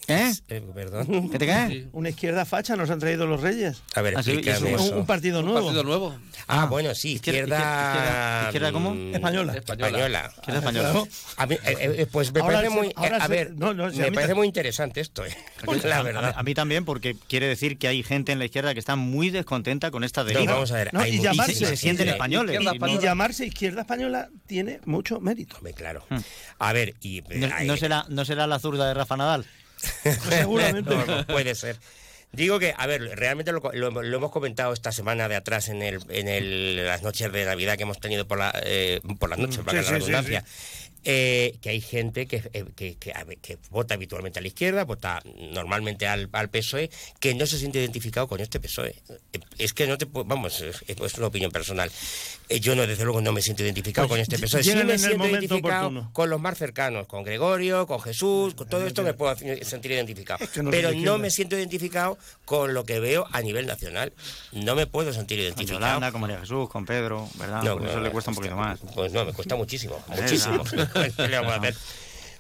¿Eh? 0.07 0.33
Eh, 0.49 0.61
perdón. 0.75 1.29
¿Qué 1.29 1.39
te 1.39 1.47
cae? 1.47 1.87
Una 1.93 2.09
izquierda 2.09 2.43
facha 2.45 2.75
nos 2.75 2.89
han 2.89 2.99
traído 2.99 3.25
los 3.25 3.39
reyes. 3.41 3.81
A 3.95 4.01
ver, 4.01 4.15
Ah, 4.17 4.19
explícame 4.19 4.75
Un, 4.75 5.05
partido 5.05 5.39
Un 5.39 5.45
nuevo. 5.45 5.61
partido 5.67 5.83
nuevo. 5.83 6.15
Ah, 6.47 6.65
bueno, 6.65 6.93
sí, 6.93 7.13
Izquierda- 7.13 7.39
izquierda... 7.55 7.57
izquierda- 7.93 8.43
izquierda 8.47 8.71
cómo? 8.73 8.93
mm, 8.95 9.15
Española. 9.15 9.53
Española. 9.55 10.33
¿Qué 10.43 10.51
es 10.51 10.57
española? 10.57 11.03
A 11.37 11.45
mí, 11.45 11.55
eh, 11.55 11.59
eh, 11.99 12.07
pues 12.11 12.33
me 12.33 12.41
Ahora 12.41 12.55
parece 12.57 12.73
se- 12.73 12.79
muy... 12.79 12.87
eh, 12.87 12.93
ahora 12.97 13.17
a 13.17 13.21
se- 13.27 13.31
ver, 13.31 13.51
no, 13.55 13.73
no, 13.73 13.89
si 13.91 13.97
a 13.99 14.03
me 14.03 14.09
mí 14.09 14.15
parece 14.15 14.33
ta- 14.33 14.37
muy 14.37 14.47
interesante 14.47 14.99
esto, 14.99 15.25
eh, 15.25 15.35
la 15.85 15.97
A- 15.99 16.03
verdad. 16.03 16.25
A, 16.35 16.39
a 16.39 16.43
mí 16.43 16.53
también, 16.53 16.83
porque 16.83 17.15
quiere 17.29 17.47
decir 17.47 17.77
que 17.77 17.87
hay 17.87 18.03
gente 18.03 18.33
en 18.33 18.39
la 18.39 18.45
izquierda 18.45 18.73
que 18.73 18.79
está 18.79 18.97
muy 18.97 19.29
descontenta 19.29 19.89
con 19.89 20.03
esta 20.03 20.25
deriva. 20.25 20.45
No, 20.45 20.51
vamos 20.53 20.71
a 20.73 20.75
ver, 20.75 20.89
hay 20.97 21.15
y 21.15 21.19
llamarse- 21.21 21.53
se, 21.53 21.65
se 21.65 21.77
sienten 21.77 22.09
españoles. 22.09 22.59
Izquierda 22.61 22.89
y 22.89 22.97
llamarse 22.99 23.45
izquierda 23.45 23.81
española 23.81 24.29
tiene 24.47 24.81
mucho 24.85 25.21
mérito. 25.21 25.55
Hombre, 25.57 25.73
claro. 25.73 26.05
Hmm. 26.09 26.17
A 26.59 26.73
ver, 26.73 26.93
y... 27.01 27.21
no, 27.35 27.47
ay, 27.55 27.67
no 27.67 27.77
será, 27.77 28.05
¿No 28.09 28.25
será 28.25 28.47
la 28.47 28.59
zurda 28.59 28.87
de 28.89 28.93
Rafa 28.93 29.15
Nadal? 29.15 29.45
Seguramente. 30.29 30.89
No, 30.95 31.05
no, 31.05 31.27
puede 31.27 31.55
ser. 31.55 31.77
Digo 32.31 32.57
que, 32.57 32.73
a 32.75 32.87
ver, 32.87 33.01
realmente 33.15 33.51
lo, 33.51 33.61
lo- 33.73 34.01
lo 34.01 34.17
hemos 34.17 34.31
comentado 34.31 34.73
esta 34.73 34.91
semana 34.91 35.27
de 35.29 35.35
atrás 35.35 35.69
en 35.69 35.83
el, 35.83 35.99
en 36.09 36.27
el, 36.27 36.83
las 36.85 37.03
noches 37.03 37.31
de 37.31 37.45
Navidad 37.45 37.77
que 37.77 37.83
hemos 37.83 37.99
tenido 37.99 38.27
por, 38.27 38.39
la, 38.39 38.51
eh, 38.65 39.01
por 39.19 39.29
las 39.29 39.37
noches, 39.37 39.59
Mm, 39.59 39.63
para 39.65 39.71
sí, 39.71 39.77
la 39.77 39.83
sí, 39.83 39.87
sí, 39.87 39.99
redundancia. 40.11 40.45
eh, 41.05 41.55
que 41.61 41.69
hay 41.69 41.79
gente 41.81 42.25
que, 42.25 42.37
eh, 42.53 42.65
que, 42.75 42.95
que, 42.95 43.11
a 43.13 43.23
ver, 43.23 43.37
que 43.37 43.59
vota 43.69 43.93
habitualmente 43.93 44.39
a 44.39 44.41
la 44.41 44.47
izquierda, 44.47 44.83
vota 44.83 45.21
normalmente 45.51 46.07
al, 46.07 46.27
al 46.31 46.49
PSOE, 46.49 46.89
que 47.19 47.35
no 47.35 47.45
se 47.45 47.59
siente 47.59 47.77
identificado 47.79 48.27
con 48.27 48.39
este 48.39 48.59
PSOE. 48.59 48.95
Es 49.59 49.73
que 49.73 49.85
no 49.85 49.99
te 49.99 50.07
puedo- 50.07 50.25
vamos, 50.25 50.59
es, 50.61 50.83
es 50.87 51.13
una 51.19 51.27
opinión 51.27 51.51
personal. 51.51 51.91
Eh, 52.55 52.59
Yo 52.59 52.75
no, 52.75 52.85
desde 52.85 53.03
luego, 53.03 53.21
no 53.21 53.31
me 53.31 53.41
siento 53.41 53.63
identificado 53.63 54.07
Pues 54.07 54.19
con 54.19 54.21
este 54.21 54.37
PSOE. 54.39 54.63
Sí 54.63 54.73
me 54.75 54.81
en 54.81 54.89
el 54.91 54.99
siento 54.99 55.17
momento 55.17 55.37
identificado 55.39 55.87
oportuno. 55.87 56.09
con 56.13 56.29
los 56.29 56.39
más 56.39 56.57
cercanos, 56.57 57.07
con 57.07 57.23
Gregorio, 57.23 57.87
con 57.87 57.99
Jesús, 58.01 58.53
con 58.53 58.67
todo 58.67 58.85
esto 58.85 59.01
me 59.03 59.13
puedo 59.13 59.35
sentir 59.35 59.91
identificado. 59.91 60.39
que 60.53 60.61
no 60.61 60.71
soy 60.71 60.81
Pero 60.81 60.91
no 60.93 61.17
me 61.17 61.29
siento 61.31 61.57
identificado 61.57 62.17
con 62.45 62.73
lo 62.73 62.83
que 62.85 62.99
veo 62.99 63.27
a 63.31 63.41
nivel 63.41 63.65
nacional. 63.65 64.13
No 64.51 64.75
me 64.75 64.87
puedo 64.87 65.13
sentir 65.13 65.37
Con 65.39 65.45
identificado. 65.45 65.79
Yolanda, 65.79 66.11
con 66.11 66.21
María 66.21 66.39
Jesús, 66.39 66.69
con 66.69 66.85
Pedro, 66.85 67.27
¿verdad? 67.39 67.63
No, 67.63 67.77
Por 67.77 67.87
eso 67.87 67.97
no, 67.97 68.03
le 68.03 68.11
cuesta 68.11 68.31
un 68.31 68.35
poquito 68.35 68.55
más. 68.55 68.79
Pues 68.93 69.11
no, 69.13 69.25
me 69.25 69.33
cuesta 69.33 69.55
muchísimo, 69.55 70.03
muchísimo. 70.07 70.63
¿Qué 71.17 71.27
le 71.27 71.37
vamos 71.37 71.53
a 71.53 71.55
hacer? 71.57 71.75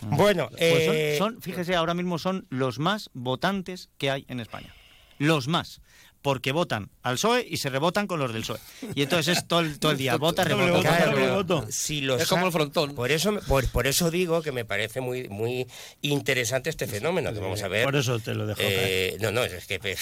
Bueno, 0.01 0.49
Pues 0.49 0.85
son- 0.85 0.95
eh, 0.95 1.15
son, 1.17 1.41
fíjese, 1.41 1.75
ahora 1.75 1.93
mismo 1.93 2.19
son 2.19 2.45
los 2.49 2.77
más 2.77 3.09
votantes 3.13 3.89
que 3.97 4.11
hay 4.11 4.25
en 4.27 4.39
España. 4.39 4.75
Los 5.17 5.47
más. 5.47 5.79
Porque 6.23 6.51
votan 6.53 6.89
al 7.03 7.15
PSOE 7.15 7.45
y 7.47 7.57
se 7.57 7.69
rebotan 7.69 8.07
con 8.07 8.17
los 8.17 8.33
del 8.33 8.41
PSOE. 8.41 8.57
Y 8.95 9.03
entonces 9.03 9.37
es 9.37 9.47
todo 9.47 9.59
el, 9.59 9.77
todo 9.77 9.91
el 9.91 9.97
día. 9.99 10.15
Vota, 10.15 10.43
rebota. 10.45 11.33
voto. 11.35 11.65
si 11.69 12.01
los 12.01 12.21
Es 12.21 12.27
como 12.29 12.45
el 12.47 12.51
frontón. 12.51 12.95
Por 12.95 13.11
eso, 13.11 13.37
por, 13.47 13.67
por 13.67 13.85
eso 13.87 14.09
digo 14.09 14.41
que 14.41 14.51
me 14.53 14.63
parece 14.65 15.01
muy, 15.01 15.27
muy 15.29 15.67
interesante 16.01 16.69
este 16.71 16.87
fenómeno 16.87 17.31
que 17.33 17.39
vamos 17.39 17.61
a 17.61 17.67
ver. 17.67 17.83
Por 17.83 17.95
eso 17.97 18.17
te 18.19 18.33
lo 18.33 18.47
dejo. 18.47 18.59
Eh, 18.63 19.17
no, 19.19 19.31
no, 19.31 19.43
es 19.43 19.67
que 19.67 19.79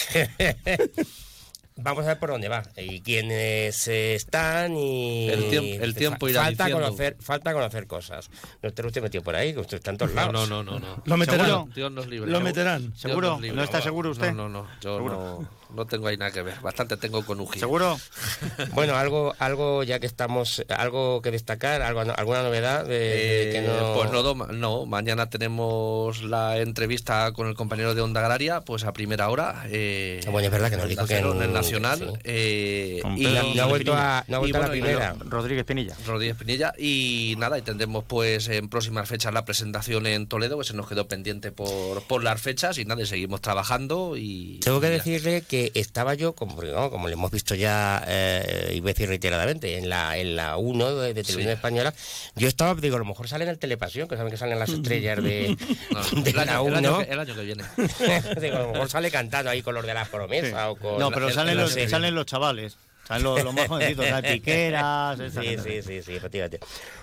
vamos 1.75 2.03
a 2.05 2.09
ver 2.09 2.19
por 2.19 2.29
dónde 2.29 2.47
va 2.49 2.61
y 2.77 3.01
quiénes 3.01 3.87
están 3.87 4.75
y 4.77 5.27
El 5.29 5.49
tiemp- 5.49 5.81
el 5.81 5.95
tiempo 5.95 6.29
irá 6.29 6.43
falta 6.43 6.65
diciendo. 6.65 6.85
conocer 6.85 7.17
falta 7.19 7.53
conocer 7.53 7.87
cosas. 7.87 8.29
No 8.61 8.69
esté 8.69 8.85
usted 8.85 9.01
metido 9.01 9.23
por 9.23 9.35
ahí, 9.35 9.53
que 9.53 9.59
usted 9.61 9.77
está 9.77 9.89
en 9.89 9.97
todos 9.97 10.13
lados. 10.13 10.33
No, 10.33 10.45
no, 10.45 10.61
no, 10.63 10.79
no. 10.79 11.01
Lo 11.03 11.17
meterán. 11.17 11.47
¿Seguro? 11.47 11.69
Dios 11.73 11.91
nos 11.91 12.05
libre. 12.07 12.29
Lo 12.29 12.37
Seguro. 12.37 12.43
meterán. 12.43 12.93
¿Seguro? 12.95 13.39
¿No 13.55 13.63
está 13.63 13.81
seguro 13.81 14.11
usted? 14.11 14.31
No, 14.33 14.47
no, 14.49 14.61
no. 14.63 14.67
Yo 14.81 14.97
¿Seguro? 14.97 15.13
no, 15.41 15.60
no 15.75 15.85
tengo 15.87 16.07
ahí 16.07 16.17
nada 16.17 16.31
que 16.31 16.41
ver. 16.41 16.59
Bastante 16.61 16.97
tengo 16.97 17.23
con 17.25 17.39
Uji. 17.39 17.59
¿Seguro? 17.59 17.99
Bueno, 18.73 18.95
algo, 18.95 19.33
algo 19.39 19.83
ya 19.83 19.99
que 19.99 20.07
estamos, 20.07 20.63
algo 20.69 21.21
que 21.21 21.31
destacar, 21.31 21.81
algo, 21.81 22.01
alguna 22.01 22.43
novedad 22.43 22.85
de, 22.85 22.89
de 22.99 23.49
Eh, 23.49 23.51
que 23.53 23.61
no. 23.61 23.93
Pues 23.95 24.11
no, 24.11 24.33
no, 24.53 24.85
mañana 24.85 25.29
tenemos 25.29 26.23
la 26.23 26.57
entrevista 26.59 27.31
con 27.33 27.47
el 27.47 27.55
compañero 27.55 27.95
de 27.95 28.01
Onda 28.01 28.21
Agraria, 28.21 28.61
pues 28.61 28.83
a 28.83 28.93
primera 28.93 29.29
hora. 29.29 29.63
Eh, 29.69 30.21
Bueno, 30.31 30.45
es 30.47 30.51
verdad 30.51 30.69
que 30.69 30.77
nos 30.77 30.87
dijo 30.89 31.05
que 31.05 31.17
en- 31.17 31.25
en 31.31 31.41
el 31.41 31.53
Nacional. 31.53 31.99
sí. 31.99 32.19
eh, 32.23 33.01
y, 33.17 33.23
no, 33.55 33.63
ha 33.63 33.65
vuelto 33.67 33.93
a, 33.93 34.23
no 34.27 34.37
ha 34.37 34.39
y 34.39 34.41
vuelto 34.41 34.57
a 34.57 34.61
la 34.61 34.67
bueno, 34.67 34.83
primera. 34.85 35.15
Rodríguez 35.19 35.65
Pinilla. 35.65 35.95
Rodríguez 36.05 36.35
Pinilla 36.37 36.73
y 36.77 37.35
nada, 37.37 37.57
y 37.57 37.61
tendremos 37.61 38.03
pues 38.05 38.47
en 38.49 38.69
próximas 38.69 39.07
fechas 39.07 39.33
la 39.33 39.45
presentación 39.45 40.05
en 40.07 40.27
Toledo, 40.27 40.57
que 40.57 40.63
se 40.63 40.73
nos 40.73 40.87
quedó 40.87 41.07
pendiente 41.07 41.51
por, 41.51 42.03
por 42.03 42.23
las 42.23 42.39
fechas 42.41 42.77
y 42.77 42.85
nada, 42.85 43.01
y 43.01 43.05
seguimos 43.05 43.41
trabajando 43.41 44.15
y... 44.17 44.59
Tengo 44.63 44.79
que 44.81 44.89
decirle 44.89 45.41
que 45.41 45.60
estaba 45.75 46.13
yo, 46.15 46.33
como, 46.33 46.55
como 46.89 47.07
lo 47.07 47.13
hemos 47.13 47.29
visto 47.31 47.53
ya, 47.53 48.03
eh, 48.07 48.71
iba 48.75 48.89
a 48.89 48.93
decir 48.93 49.07
reiteradamente, 49.09 49.77
en 49.77 49.89
la 49.89 50.17
en 50.17 50.35
la 50.35 50.57
1 50.57 50.95
de, 50.95 51.13
de 51.13 51.23
Televisión 51.23 51.43
Sí. 51.43 51.49
Española, 51.57 51.93
yo 52.35 52.47
estaba, 52.47 52.73
digo, 52.79 52.95
a 52.95 52.99
lo 52.99 53.05
mejor 53.05 53.27
sale 53.27 53.43
en 53.43 53.49
el 53.49 53.59
Telepasión, 53.59 54.07
que 54.07 54.15
saben 54.17 54.31
que 54.31 54.37
salen 54.37 54.57
las 54.59 54.69
estrellas 54.69 55.21
de, 55.23 55.57
No, 55.91 56.03
de 56.23 56.29
el, 56.31 56.35
la 56.35 56.41
año, 56.43 56.67
el 56.67 56.73
1. 56.73 56.77
año 56.77 56.97
que, 57.05 57.11
el 57.13 57.19
año 57.19 57.35
que 57.35 57.41
viene. 57.43 57.63
digo, 58.41 58.55
a 58.57 58.61
lo 58.61 58.71
mejor 58.73 58.89
sale 58.89 59.11
cantando 59.11 59.51
ahí 59.51 59.61
con 59.61 59.75
los 59.75 59.85
de 59.85 59.93
la 59.93 60.05
promesa 60.05 60.69
o 60.71 60.75
con... 60.75 60.97
No, 60.99 61.11
pero 61.11 61.27
en- 61.29 61.33
salen 61.35 61.57
los, 61.57 61.73
salen 61.73 62.15
los 62.15 62.25
chavales. 62.25 62.77
Salen 63.07 63.23
los, 63.23 63.43
los 63.43 63.53
más 63.53 63.67
jovencitos, 63.67 64.05
¿sabes? 64.07 64.31
Piqueras. 64.33 65.17
Sí, 65.33 65.57
sí, 65.63 65.81
sí, 65.81 66.01
sí, 66.03 66.15
efectivamente. 66.15 66.59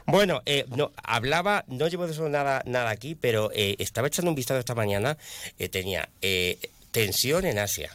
Bueno, 0.07 0.41
eh, 0.47 0.65
no, 0.75 0.93
hablaba, 1.03 1.65
no 1.67 1.89
llevo 1.89 2.07
de 2.07 2.13
eso 2.13 2.29
nada, 2.29 2.63
nada 2.67 2.91
aquí, 2.91 3.15
pero 3.15 3.51
eh, 3.53 3.77
estaba 3.79 4.07
echando 4.09 4.31
un 4.31 4.35
vistazo 4.37 4.61
esta 4.61 4.75
mañana, 4.75 5.19
eh, 5.59 5.69
tenía 5.69 6.09
eh, 6.23 6.59
tensión 6.93 7.45
en 7.45 7.59
Asia 7.59 7.91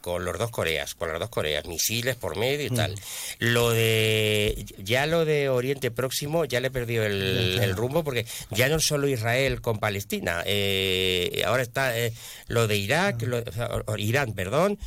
con 0.00 0.24
los 0.24 0.38
dos 0.38 0.50
Coreas, 0.50 0.94
con 0.94 1.08
las 1.10 1.18
dos 1.20 1.28
Coreas, 1.28 1.66
misiles 1.66 2.16
por 2.16 2.36
medio 2.36 2.66
y 2.66 2.70
tal. 2.70 2.94
Lo 3.38 3.70
de 3.70 4.64
ya 4.78 5.06
lo 5.06 5.24
de 5.24 5.48
Oriente 5.48 5.90
Próximo 5.90 6.44
ya 6.44 6.60
le 6.60 6.70
perdió 6.70 7.04
el, 7.04 7.58
el 7.62 7.76
rumbo 7.76 8.02
porque 8.04 8.26
ya 8.50 8.68
no 8.68 8.76
es 8.76 8.84
solo 8.84 9.08
Israel 9.08 9.60
con 9.60 9.78
Palestina, 9.78 10.42
eh, 10.46 11.42
ahora 11.46 11.62
está 11.62 11.98
eh, 11.98 12.12
lo 12.48 12.66
de 12.66 12.76
Irak, 12.76 13.22
lo- 13.22 13.38
o 13.46 13.52
sea, 13.52 13.66
o- 13.66 13.92
o 13.92 13.96
Irán, 13.96 14.32
perdón. 14.32 14.78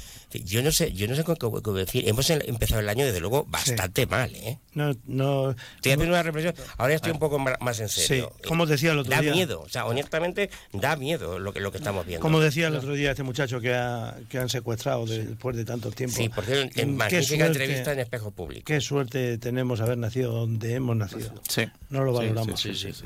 Yo 0.44 0.62
no 0.64 0.72
sé, 0.72 0.92
yo 0.94 1.08
no 1.08 1.16
sé 1.16 1.24
cómo, 1.24 1.38
cómo- 1.38 1.62
cómo 1.62 1.78
decir. 1.78 2.08
Hemos 2.08 2.30
em- 2.30 2.42
empezado 2.46 2.82
el 2.82 2.90
año 2.90 3.06
desde 3.06 3.20
luego 3.20 3.46
bastante 3.48 4.06
mal, 4.08 4.34
¿eh? 4.36 4.60
No, 4.74 4.94
no, 5.06 5.52
Estoy 5.52 5.92
haciendo 5.94 6.06
una 6.06 6.24
reflexión. 6.24 6.54
Ahora 6.78 6.92
ya 6.94 6.96
estoy 6.98 7.12
un 7.12 7.20
poco 7.20 7.40
ma- 7.40 7.56
más 7.62 7.80
en 7.80 7.88
serio. 7.90 8.32
Sí, 8.42 8.48
como 8.48 8.66
decía 8.66 8.92
el 8.92 9.00
otro 9.00 9.12
da 9.12 9.22
día. 9.22 9.32
miedo, 9.32 9.62
o 9.62 9.70
sea, 9.70 9.86
honestamente 9.86 10.50
da 10.74 10.96
miedo 10.96 11.40
lo 11.40 11.54
que 11.54 11.60
lo 11.60 11.72
que 11.72 11.78
estamos 11.78 12.06
viendo. 12.06 12.22
Como 12.22 12.40
decía 12.40 12.68
el 12.68 12.76
otro 12.76 12.94
día 12.94 13.12
este 13.12 13.24
muchacho 13.24 13.62
que, 13.62 13.74
ha- 13.74 14.18
que 14.30 14.38
han 14.38 14.50
secuestrado 14.50 15.06
de- 15.06 15.26
después 15.26 15.56
de 15.56 15.64
tanto 15.66 15.92
tiempo. 15.92 16.16
Sí, 16.18 16.30
por 16.30 16.46
cierto, 16.46 16.80
en- 16.82 16.98
magnífica 16.98 17.26
suerte- 17.46 17.46
entrevista 17.64 17.94
en 17.94 18.00
Espejo 18.00 18.32
Público. 18.32 18.64
Qué 18.66 18.82
suerte 18.82 19.38
tenemos 19.38 19.80
haber 19.82 19.98
nacido 19.98 20.32
donde 20.34 20.74
hemos 20.74 20.96
nacido. 20.96 21.34
Sí. 21.48 21.64
No 21.90 22.04
lo 22.04 22.12
Sí, 22.12 22.18
valoramos. 22.18 22.60
Sí, 22.60 22.74
sí, 22.76 22.92
sí. 22.94 23.06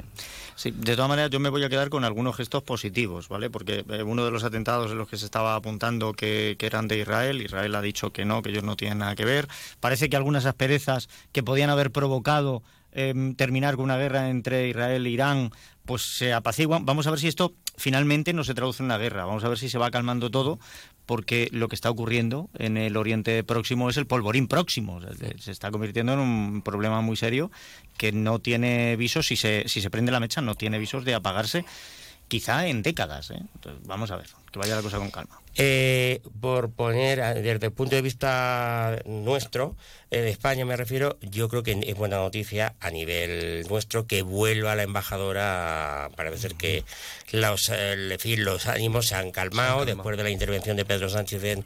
Sí, 0.59 0.71
de 0.71 0.97
todas 0.97 1.07
maneras 1.07 1.31
yo 1.31 1.39
me 1.39 1.47
voy 1.47 1.63
a 1.63 1.69
quedar 1.69 1.89
con 1.89 2.03
algunos 2.03 2.35
gestos 2.35 2.63
positivos, 2.63 3.29
¿vale? 3.29 3.49
Porque 3.49 3.85
eh, 3.87 4.03
uno 4.03 4.25
de 4.25 4.31
los 4.31 4.43
atentados 4.43 4.91
en 4.91 4.97
los 4.97 5.07
que 5.07 5.15
se 5.15 5.23
estaba 5.23 5.55
apuntando 5.55 6.11
que, 6.11 6.57
eran 6.59 6.89
de 6.89 6.97
Israel, 6.97 7.41
Israel 7.41 7.75
ha 7.75 7.81
dicho 7.81 8.11
que 8.11 8.25
no, 8.25 8.41
que 8.41 8.49
ellos 8.49 8.65
no 8.65 8.75
tienen 8.75 8.97
nada 8.97 9.15
que 9.15 9.23
ver. 9.23 9.47
Parece 9.79 10.09
que 10.09 10.17
algunas 10.17 10.45
asperezas 10.45 11.07
que 11.31 11.43
podían 11.43 11.69
haber 11.69 11.91
provocado 11.91 12.61
em, 12.91 13.35
terminar 13.35 13.77
con 13.77 13.85
una 13.85 13.95
guerra 13.95 14.29
entre 14.29 14.67
Israel 14.67 15.05
e 15.05 15.09
Irán, 15.09 15.51
pues 15.85 16.01
se 16.01 16.33
apaciguan. 16.33 16.85
Vamos 16.85 17.07
a 17.07 17.11
ver 17.11 17.21
si 17.21 17.29
esto 17.29 17.53
finalmente 17.79 18.33
no 18.33 18.43
se 18.43 18.53
traduce 18.53 18.83
en 18.83 18.85
una 18.85 18.97
guerra. 18.97 19.25
Vamos 19.25 19.43
a 19.43 19.49
ver 19.49 19.57
si 19.57 19.69
se 19.69 19.77
va 19.77 19.89
calmando 19.89 20.29
todo, 20.29 20.59
porque 21.05 21.49
lo 21.51 21.67
que 21.67 21.75
está 21.75 21.89
ocurriendo 21.89 22.49
en 22.59 22.77
el 22.77 22.97
Oriente 22.97 23.43
Próximo 23.43 23.89
es 23.89 23.97
el 23.97 24.05
polvorín 24.05 24.47
próximo. 24.47 24.99
Se 25.39 25.51
está 25.51 25.71
convirtiendo 25.71 26.13
en 26.13 26.19
un 26.19 26.61
problema 26.61 27.01
muy 27.01 27.15
serio 27.15 27.49
que 27.97 28.11
no 28.11 28.39
tiene 28.39 28.95
visos, 28.95 29.27
si 29.27 29.35
se, 29.35 29.63
si 29.67 29.81
se 29.81 29.89
prende 29.89 30.11
la 30.11 30.19
mecha, 30.19 30.41
no 30.41 30.55
tiene 30.55 30.77
visos 30.77 31.05
de 31.05 31.15
apagarse, 31.15 31.65
quizá 32.29 32.67
en 32.67 32.81
décadas. 32.81 33.31
¿eh? 33.31 33.39
Entonces, 33.55 33.85
vamos 33.85 34.09
a 34.11 34.15
ver, 34.15 34.27
que 34.51 34.59
vaya 34.59 34.77
la 34.77 34.81
cosa 34.81 34.97
con 34.97 35.11
calma. 35.11 35.41
Eh, 35.55 36.21
por 36.39 36.71
poner, 36.71 37.17
desde 37.41 37.65
el 37.65 37.71
punto 37.73 37.95
de 37.95 38.01
vista 38.01 39.01
nuestro, 39.05 39.75
eh, 40.09 40.21
de 40.21 40.29
España 40.29 40.63
me 40.63 40.77
refiero, 40.77 41.17
yo 41.21 41.49
creo 41.49 41.63
que 41.63 41.77
es 41.85 41.95
buena 41.97 42.15
noticia 42.17 42.75
a 42.79 42.91
nivel 42.91 43.65
nuestro 43.67 44.07
que 44.07 44.21
vuelva 44.21 44.75
la 44.77 44.83
embajadora. 44.83 46.11
Parece 46.15 46.37
ser 46.37 46.55
que 46.55 46.85
los, 47.31 47.67
eh, 47.69 47.93
en 48.13 48.19
fin, 48.19 48.45
los 48.45 48.67
ánimos 48.67 49.07
se 49.07 49.15
han 49.15 49.31
calmado 49.31 49.83
después 49.85 50.15
de 50.15 50.23
la 50.23 50.29
intervención 50.29 50.77
de 50.77 50.85
Pedro 50.85 51.09
Sánchez 51.09 51.43
en, 51.43 51.65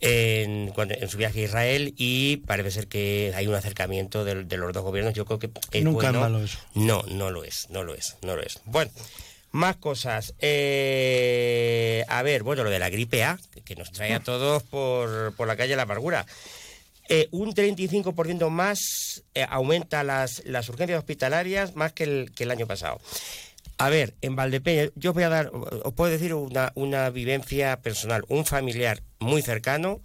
en, 0.00 0.68
cuando- 0.68 0.94
en 0.94 1.08
su 1.08 1.16
viaje 1.18 1.40
a 1.40 1.44
Israel 1.44 1.94
y 1.96 2.36
parece 2.38 2.70
ser 2.70 2.86
que 2.86 3.32
hay 3.34 3.48
un 3.48 3.54
acercamiento 3.54 4.24
de, 4.24 4.44
de 4.44 4.56
los 4.58 4.72
dos 4.72 4.84
gobiernos. 4.84 5.14
Yo 5.14 5.24
creo 5.24 5.38
que 5.40 5.50
es 5.72 5.82
Nunca 5.82 6.06
es 6.06 6.12
bueno. 6.12 6.20
malo 6.20 6.44
eso. 6.44 6.58
No, 6.74 7.02
no 7.08 7.30
lo 7.30 7.42
es, 7.42 7.68
no 7.70 7.82
lo 7.82 7.94
es, 7.94 8.16
no 8.22 8.36
lo 8.36 8.42
es. 8.42 8.60
Bueno, 8.64 8.92
más 9.52 9.76
cosas. 9.76 10.34
Eh, 10.38 12.04
a 12.08 12.22
ver, 12.22 12.42
bueno, 12.42 12.64
lo 12.64 12.70
de 12.70 12.78
la 12.78 12.90
gripe 12.90 13.24
A, 13.24 13.38
que 13.64 13.76
nos 13.76 13.92
trae 13.92 14.14
a 14.14 14.20
todos 14.20 14.62
por, 14.62 15.32
por 15.34 15.48
la 15.48 15.56
calle 15.56 15.70
de 15.70 15.76
la 15.76 15.82
amargura. 15.82 16.26
Eh, 17.08 17.28
un 17.30 17.54
35% 17.54 18.50
más 18.50 19.22
eh, 19.34 19.46
aumenta 19.48 20.04
las, 20.04 20.42
las 20.44 20.68
urgencias 20.68 20.98
hospitalarias 20.98 21.74
más 21.74 21.92
que 21.92 22.04
el, 22.04 22.32
que 22.34 22.44
el 22.44 22.50
año 22.50 22.66
pasado. 22.66 23.00
A 23.78 23.88
ver, 23.88 24.14
en 24.20 24.36
Valdepeña, 24.36 24.90
yo 24.96 25.10
os 25.10 25.14
voy 25.14 25.22
a 25.22 25.28
dar, 25.28 25.50
os 25.52 25.94
puedo 25.94 26.10
decir 26.10 26.34
una, 26.34 26.72
una 26.74 27.08
vivencia 27.10 27.80
personal. 27.80 28.24
Un 28.28 28.44
familiar 28.44 29.02
muy 29.20 29.40
cercano 29.40 30.02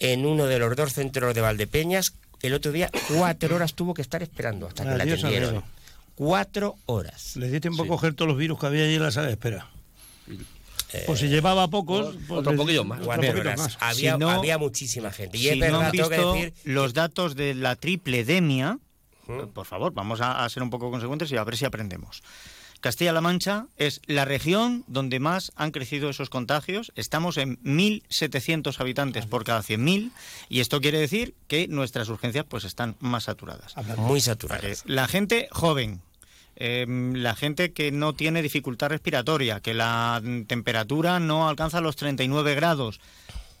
en 0.00 0.26
uno 0.26 0.46
de 0.46 0.58
los 0.58 0.76
dos 0.76 0.92
centros 0.92 1.34
de 1.34 1.40
Valdepeñas, 1.40 2.12
el 2.42 2.54
otro 2.54 2.72
día 2.72 2.90
cuatro 3.08 3.56
horas 3.56 3.74
tuvo 3.74 3.94
que 3.94 4.02
estar 4.02 4.22
esperando 4.22 4.68
hasta 4.68 4.84
que 4.84 4.90
la 4.90 5.02
atendieron. 5.02 5.48
amigo. 5.48 5.64
Cuatro 6.18 6.74
horas. 6.86 7.36
Le 7.36 7.48
di 7.48 7.60
tiempo 7.60 7.84
a 7.84 7.86
coger 7.86 8.12
todos 8.12 8.28
los 8.28 8.36
virus 8.36 8.58
que 8.58 8.66
había 8.66 8.82
allí 8.82 8.96
en 8.96 9.02
la 9.04 9.12
sala 9.12 9.28
de 9.28 9.34
espera. 9.34 9.68
Eh, 10.92 11.04
Pues 11.06 11.20
si 11.20 11.28
llevaba 11.28 11.68
pocos, 11.68 12.16
pues 12.26 12.40
otro 12.40 12.56
poquillo 12.56 12.82
más. 12.82 12.98
otro 12.98 13.06
Cuatro 13.06 13.26
poquito 13.28 13.40
horas. 13.42 13.58
más. 13.60 13.78
Había, 13.80 14.14
Si 14.14 14.18
no- 14.18 14.30
había 14.30 14.58
muchísima 14.58 15.12
gente. 15.12 15.36
Y 15.38 15.42
si 15.42 15.48
es 15.50 15.58
no 15.70 15.80
han 15.80 15.92
tengo 15.92 16.08
que 16.08 16.16
visto 16.16 16.32
decir, 16.34 16.54
los 16.64 16.92
datos 16.92 17.36
de 17.36 17.54
la 17.54 17.76
tripledemia, 17.76 18.78
¿Mm? 19.28 19.48
por 19.54 19.64
favor, 19.64 19.92
vamos 19.94 20.20
a, 20.20 20.44
a 20.44 20.48
ser 20.48 20.64
un 20.64 20.70
poco 20.70 20.90
consecuentes 20.90 21.30
y 21.30 21.36
a 21.36 21.44
ver 21.44 21.56
si 21.56 21.64
aprendemos. 21.66 22.22
Castilla-La 22.80 23.20
Mancha 23.20 23.66
es 23.76 24.00
la 24.06 24.24
región 24.24 24.82
donde 24.88 25.20
más 25.20 25.52
han 25.54 25.70
crecido 25.70 26.10
esos 26.10 26.30
contagios. 26.30 26.90
Estamos 26.96 27.36
en 27.36 27.62
1.700 27.62 28.80
habitantes 28.80 29.26
por 29.26 29.44
cada 29.44 29.62
100.000 29.62 30.10
y 30.48 30.60
esto 30.60 30.80
quiere 30.80 30.98
decir 30.98 31.34
que 31.48 31.68
nuestras 31.68 32.08
urgencias 32.08 32.44
pues 32.48 32.64
están 32.64 32.96
más 32.98 33.24
saturadas. 33.24 33.74
muy 33.98 34.20
saturadas. 34.20 34.82
La 34.86 35.06
gente 35.08 35.48
joven, 35.50 36.00
eh, 36.60 36.84
la 36.88 37.34
gente 37.36 37.72
que 37.72 37.92
no 37.92 38.12
tiene 38.14 38.42
dificultad 38.42 38.88
respiratoria, 38.88 39.60
que 39.60 39.74
la 39.74 40.20
temperatura 40.48 41.20
no 41.20 41.48
alcanza 41.48 41.80
los 41.80 41.94
39 41.96 42.54
grados, 42.56 43.00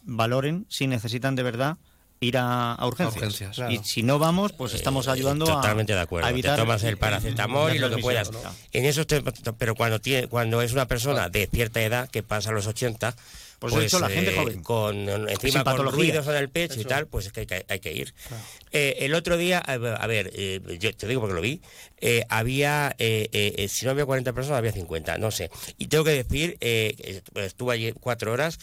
valoren 0.02 0.66
si 0.68 0.86
necesitan 0.86 1.34
de 1.36 1.42
verdad 1.42 1.76
ir 2.20 2.36
a, 2.36 2.72
a 2.74 2.86
urgencias. 2.88 3.16
urgencias, 3.16 3.54
claro. 3.56 3.70
Y 3.72 3.78
si 3.84 4.02
no 4.02 4.18
vamos, 4.18 4.52
pues 4.52 4.74
estamos 4.74 5.06
ayudando 5.06 5.44
a- 5.44 5.60
Totalmente 5.60 5.94
de 5.94 6.00
acuerdo. 6.00 6.26
a 6.26 6.30
evitar 6.30 6.56
te 6.56 6.62
tomas 6.62 6.82
el 6.82 6.96
paracetamol 6.96 7.74
y 7.74 7.78
lo 7.78 7.90
que 7.90 7.98
puedas. 7.98 8.30
En 8.72 8.84
eso 8.86 9.06
te- 9.06 9.22
pero 9.56 9.74
cuando 9.76 10.00
tiene, 10.00 10.26
cuando 10.26 10.60
es 10.60 10.72
una 10.72 10.86
persona 10.88 11.28
de 11.28 11.46
cierta 11.46 11.80
edad 11.82 12.08
que 12.10 12.24
pasa 12.24 12.50
a 12.50 12.52
los 12.52 12.66
80, 12.66 13.14
Pues 13.58 13.74
de 13.74 13.84
hecho, 13.86 13.98
la 13.98 14.08
gente 14.08 14.32
joven. 14.34 14.62
con 14.62 14.94
Sin 15.06 15.28
encima 15.28 15.64
con 15.64 15.90
ruidos 15.92 16.26
en 16.28 16.34
el 16.36 16.48
pecho 16.48 16.76
y 16.76 16.80
Eso. 16.80 16.88
tal, 16.88 17.06
pues 17.08 17.26
es 17.26 17.32
que 17.32 17.40
hay 17.40 17.46
que, 17.46 17.66
hay 17.68 17.80
que 17.80 17.92
ir. 17.92 18.14
Eh, 18.70 18.96
el 19.00 19.14
otro 19.14 19.36
día, 19.36 19.58
a 19.58 19.76
ver, 20.06 20.30
eh, 20.34 20.60
yo 20.78 20.94
te 20.94 21.06
digo 21.08 21.20
porque 21.20 21.34
lo 21.34 21.40
vi, 21.40 21.60
eh, 22.00 22.24
había, 22.28 22.94
eh, 22.98 23.28
eh, 23.32 23.54
eh, 23.56 23.68
si 23.68 23.84
no 23.84 23.90
había 23.90 24.06
40 24.06 24.32
personas, 24.32 24.58
había 24.58 24.72
50, 24.72 25.18
no 25.18 25.30
sé. 25.32 25.50
Y 25.76 25.86
tengo 25.88 26.04
que 26.04 26.12
decir, 26.22 26.56
eh, 26.60 27.20
estuve 27.34 27.74
allí 27.74 27.92
cuatro 27.98 28.32
horas, 28.32 28.58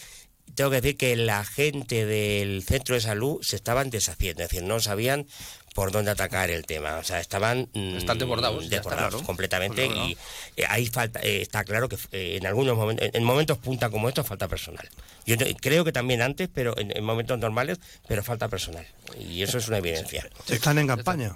tengo 0.53 0.69
que 0.69 0.79
decir 0.79 0.95
que 0.95 1.15
la 1.17 1.43
gente 1.43 2.05
del 2.05 2.63
centro 2.63 2.95
de 2.95 3.01
salud 3.01 3.41
se 3.41 3.57
estaban 3.57 3.89
deshaciendo, 3.89 4.43
es 4.43 4.49
decir, 4.49 4.63
no 4.65 4.79
sabían 4.79 5.27
por 5.75 5.91
dónde 5.91 6.09
atacar 6.09 6.49
el 6.49 6.65
tema, 6.65 6.97
o 6.97 7.03
sea, 7.03 7.19
estaban 7.19 7.67
mm, 7.73 7.97
Están 7.97 8.17
desbordados, 8.17 8.65
claro. 8.81 9.21
completamente 9.23 9.85
Pues 9.85 9.95
no, 9.97 10.03
no. 10.03 10.09
y 10.09 10.17
eh, 10.55 10.63
ahí 10.69 10.87
falta, 10.87 11.19
eh, 11.21 11.41
está 11.41 11.65
claro 11.65 11.89
que 11.89 11.97
eh, 12.13 12.37
en 12.37 12.47
algunos 12.47 12.77
momentos, 12.77 13.09
en 13.13 13.23
momentos 13.25 13.57
punta 13.57 13.89
como 13.89 14.07
estos 14.07 14.25
falta 14.25 14.47
personal. 14.47 14.87
Yo 15.25 15.35
no- 15.35 15.45
creo 15.61 15.83
que 15.83 15.91
también 15.91 16.21
antes, 16.21 16.47
pero 16.51 16.77
en, 16.79 16.95
en 16.95 17.03
momentos 17.03 17.37
normales, 17.39 17.77
pero 18.07 18.23
falta 18.23 18.47
personal 18.47 18.87
y 19.19 19.41
eso 19.43 19.57
es 19.57 19.67
una 19.67 19.79
evidencia. 19.79 20.27
Están 20.49 20.77
en 20.79 20.87
campaña. 20.87 21.35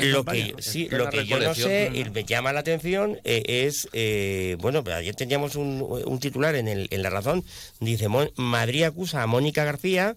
Lo 0.00 0.24
que, 0.24 0.54
sí, 0.58 0.88
lo 0.90 1.08
que 1.10 1.26
yo 1.26 1.38
no 1.38 1.54
sé 1.54 1.90
y 1.94 2.04
me 2.10 2.24
llama 2.24 2.52
la 2.52 2.60
atención 2.60 3.18
eh, 3.24 3.42
es, 3.66 3.88
eh, 3.92 4.56
bueno, 4.60 4.82
ayer 4.94 5.14
teníamos 5.14 5.56
un, 5.56 5.82
un 6.04 6.20
titular 6.20 6.54
en, 6.54 6.68
el, 6.68 6.86
en 6.90 7.02
La 7.02 7.10
Razón, 7.10 7.44
dice, 7.80 8.08
Mon- 8.08 8.30
Madrid 8.36 8.84
acusa 8.84 9.22
a 9.22 9.26
Mónica 9.26 9.64
García 9.64 10.14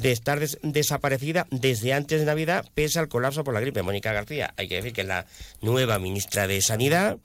de 0.00 0.12
estar 0.12 0.40
des- 0.40 0.58
desaparecida 0.62 1.46
desde 1.50 1.92
antes 1.92 2.20
de 2.20 2.26
Navidad 2.26 2.64
pese 2.74 2.98
al 2.98 3.08
colapso 3.08 3.44
por 3.44 3.54
la 3.54 3.60
gripe. 3.60 3.82
Mónica 3.82 4.12
García, 4.12 4.54
hay 4.56 4.68
que 4.68 4.76
decir 4.76 4.92
que 4.92 5.00
es 5.02 5.06
la 5.06 5.26
nueva 5.60 5.98
ministra 5.98 6.46
de 6.46 6.60
Sanidad, 6.62 7.18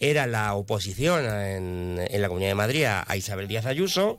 era 0.00 0.26
la 0.26 0.54
oposición 0.54 1.24
en, 1.24 2.00
en 2.08 2.22
la 2.22 2.28
Comunidad 2.28 2.50
de 2.50 2.54
Madrid 2.56 2.84
a, 2.84 3.16
Isabel 3.16 3.48
Díaz 3.48 3.66
Ayuso. 3.66 4.18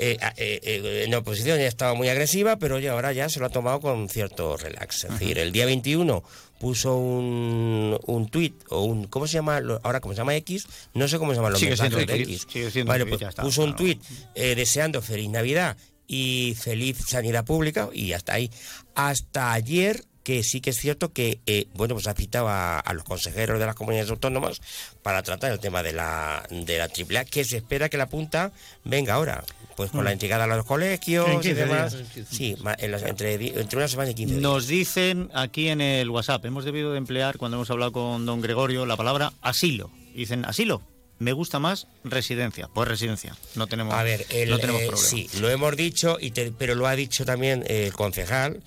Eh, 0.00 0.16
eh, 0.36 0.60
eh, 0.62 1.02
en 1.06 1.10
la 1.10 1.18
oposición 1.18 1.58
ya 1.58 1.66
estaba 1.66 1.92
muy 1.94 2.08
agresiva, 2.08 2.56
pero 2.56 2.76
oye, 2.76 2.88
ahora 2.88 3.12
ya 3.12 3.28
se 3.28 3.40
lo 3.40 3.46
ha 3.46 3.50
tomado 3.50 3.80
con 3.80 4.08
cierto 4.08 4.56
relax. 4.56 5.04
Es 5.04 5.10
decir, 5.18 5.38
el 5.40 5.50
día 5.50 5.66
21 5.66 6.22
puso 6.60 6.96
un, 6.96 7.98
un 8.06 8.28
tuit 8.28 8.54
o 8.68 8.82
un 8.84 9.06
¿cómo 9.08 9.26
se 9.26 9.34
llama? 9.34 9.58
lo- 9.60 9.80
ahora 9.82 9.98
cómo 10.00 10.14
se 10.14 10.18
llama 10.18 10.36
X, 10.36 10.66
no 10.94 11.08
sé 11.08 11.18
cómo 11.18 11.32
se 11.32 11.36
llama 11.36 11.50
los 11.50 11.60
mensajes 11.62 12.06
de 12.06 12.14
X, 12.14 12.28
X. 12.42 12.46
sigue 12.52 12.70
siendo 12.70 12.90
Vale, 12.90 13.02
X, 13.02 13.08
pues 13.10 13.20
ya 13.20 13.28
está, 13.30 13.42
puso 13.42 13.62
un 13.64 13.74
tuit 13.74 14.00
eh, 14.36 14.54
deseando 14.54 15.02
feliz 15.02 15.28
Navidad 15.30 15.76
y 16.08 16.56
feliz 16.58 16.96
sanidad 17.06 17.44
pública 17.44 17.88
y 17.92 18.12
hasta 18.14 18.32
ahí. 18.34 18.50
Hasta 18.96 19.52
ayer 19.52 20.04
que 20.24 20.42
sí 20.42 20.60
que 20.60 20.70
es 20.70 20.76
cierto 20.78 21.12
que, 21.14 21.40
eh, 21.46 21.68
bueno, 21.74 21.94
pues 21.94 22.06
ha 22.06 22.12
citado 22.12 22.48
a, 22.48 22.80
a 22.80 22.92
los 22.92 23.04
consejeros 23.04 23.58
de 23.58 23.64
las 23.64 23.74
comunidades 23.74 24.10
autónomas 24.10 24.60
para 25.02 25.22
tratar 25.22 25.52
el 25.52 25.58
tema 25.58 25.82
de 25.82 25.92
la, 25.94 26.42
de 26.50 26.76
la 26.76 26.84
AAA, 26.84 27.24
que 27.24 27.44
se 27.44 27.56
espera 27.58 27.88
que 27.88 27.96
la 27.96 28.08
punta 28.10 28.52
venga 28.84 29.14
ahora, 29.14 29.42
pues 29.74 29.90
con 29.90 30.02
Mm. 30.02 30.04
la 30.04 30.14
llegada 30.14 30.44
a 30.44 30.46
los 30.48 30.66
colegios 30.66 31.26
y 31.28 31.32
15 31.32 31.54
demás. 31.54 32.14
días. 32.14 32.28
Sí, 32.30 32.56
ma- 32.60 32.76
en 32.78 32.90
las- 32.90 33.04
entre, 33.04 33.34
entre 33.58 33.76
una 33.78 33.88
semana 33.88 34.10
y 34.10 34.14
15 34.14 34.34
días. 34.34 34.42
Nos 34.42 34.66
dicen 34.66 35.30
aquí 35.32 35.68
en 35.68 35.80
el 35.80 36.10
WhatsApp, 36.10 36.44
hemos 36.44 36.66
debido 36.66 36.92
de 36.92 36.98
emplear 36.98 37.38
cuando 37.38 37.56
hemos 37.56 37.70
hablado 37.70 37.92
con 37.92 38.26
don 38.26 38.42
Gregorio 38.42 38.84
la 38.84 38.98
palabra 38.98 39.32
asilo. 39.40 39.90
Dicen 40.14 40.44
asilo. 40.44 40.82
Me 41.18 41.32
gusta 41.32 41.58
más 41.58 41.86
residencia. 42.04 42.68
Pues 42.72 42.86
residencia. 42.88 43.36
No 43.56 43.66
tenemos, 43.66 43.94
A 43.94 44.02
ver, 44.04 44.24
el, 44.30 44.50
no 44.50 44.58
tenemos 44.58 44.82
eh, 44.82 44.86
problema. 44.86 45.08
sí, 45.08 45.28
lo 45.40 45.50
hemos 45.50 45.76
dicho, 45.76 46.16
y 46.20 46.30
te- 46.30 46.52
pero 46.52 46.74
lo 46.74 46.86
ha 46.86 46.94
dicho 46.94 47.24
también 47.24 47.64
el 47.68 47.92
concejal. 47.92 48.60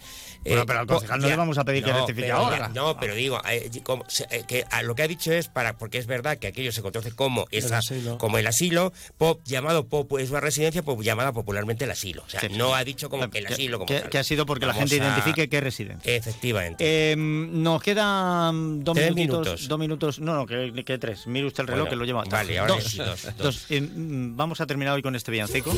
Bueno, 0.43 0.61
Eh, 0.61 0.65
pero 0.65 0.79
al 0.79 0.87
concejal 0.87 1.21
no 1.21 1.27
le 1.29 1.35
vamos 1.35 1.57
a 1.57 1.63
pedir 1.63 1.83
que 1.83 1.93
rectifique 1.93 2.23
pero 2.23 2.37
ahora. 2.37 2.69
No, 2.69 2.97
pero 2.99 3.13
digo, 3.15 3.39
eh, 3.49 3.69
como 3.83 4.05
eh, 4.31 4.43
que 4.47 4.65
a 4.71 4.81
lo 4.83 4.95
que 4.95 5.03
ha 5.03 5.07
dicho 5.07 5.31
es 5.31 5.47
para, 5.47 5.77
porque 5.77 5.97
es 5.99 6.07
verdad 6.07 6.37
que 6.37 6.47
aquello 6.47 6.71
se 6.71 6.81
conoce 6.81 7.11
como, 7.11 7.45
esa, 7.51 7.77
asilo. 7.77 8.17
como 8.17 8.37
el 8.39 8.47
asilo, 8.47 8.91
pop, 9.17 9.39
llamado 9.45 9.87
pop, 9.87 10.11
es 10.19 10.29
una 10.31 10.39
residencia 10.39 10.81
pop, 10.83 10.99
llamada 11.01 11.31
popularmente 11.31 11.85
el 11.85 11.91
asilo. 11.91 12.23
O 12.25 12.29
sea, 12.29 12.41
no 12.49 12.73
ha 12.73 12.83
dicho 12.83 13.09
como 13.09 13.25
el 13.25 13.29
Que- 13.29 13.45
asilo 13.47 13.77
como 13.77 13.87
que, 13.87 13.99
tal. 14.01 14.09
que 14.09 14.17
ha 14.17 14.23
sido 14.23 14.45
porque 14.45 14.65
la 14.65 14.73
gente 14.73 14.95
a- 14.95 14.97
identifique 15.05 15.47
qué 15.47 15.57
es 15.57 15.63
residencia. 15.63 16.15
Efectivamente. 16.15 16.83
Eh, 17.11 17.15
nos 17.15 17.81
quedan 17.83 18.83
dos 18.83 18.95
Tres 18.95 19.13
minutitos, 19.13 19.39
minutos. 19.45 19.67
Dos 19.67 19.79
minutos. 19.79 20.19
No, 20.19 20.33
no, 20.33 20.45
que, 20.47 20.83
que 20.83 20.97
tres. 20.97 21.27
Mire 21.27 21.45
usted 21.47 21.61
el 21.61 21.67
reloj 21.67 21.81
Bueno, 21.87 21.89
que 21.91 21.95
lo 21.97 22.05
lleva. 22.05 22.23
vale, 22.29 22.57
ahora 22.57 22.73
dos. 22.75 22.83
sí, 22.83 22.97
dos, 22.97 23.23
dos. 23.23 23.37
Dos. 23.37 23.65
Eh, 23.69 23.81
mm, 23.81 24.35
vamos 24.35 24.59
a 24.61 24.65
terminar 24.65 24.93
hoy 24.95 25.01
con 25.03 25.15
este 25.15 25.31
villancico. 25.31 25.71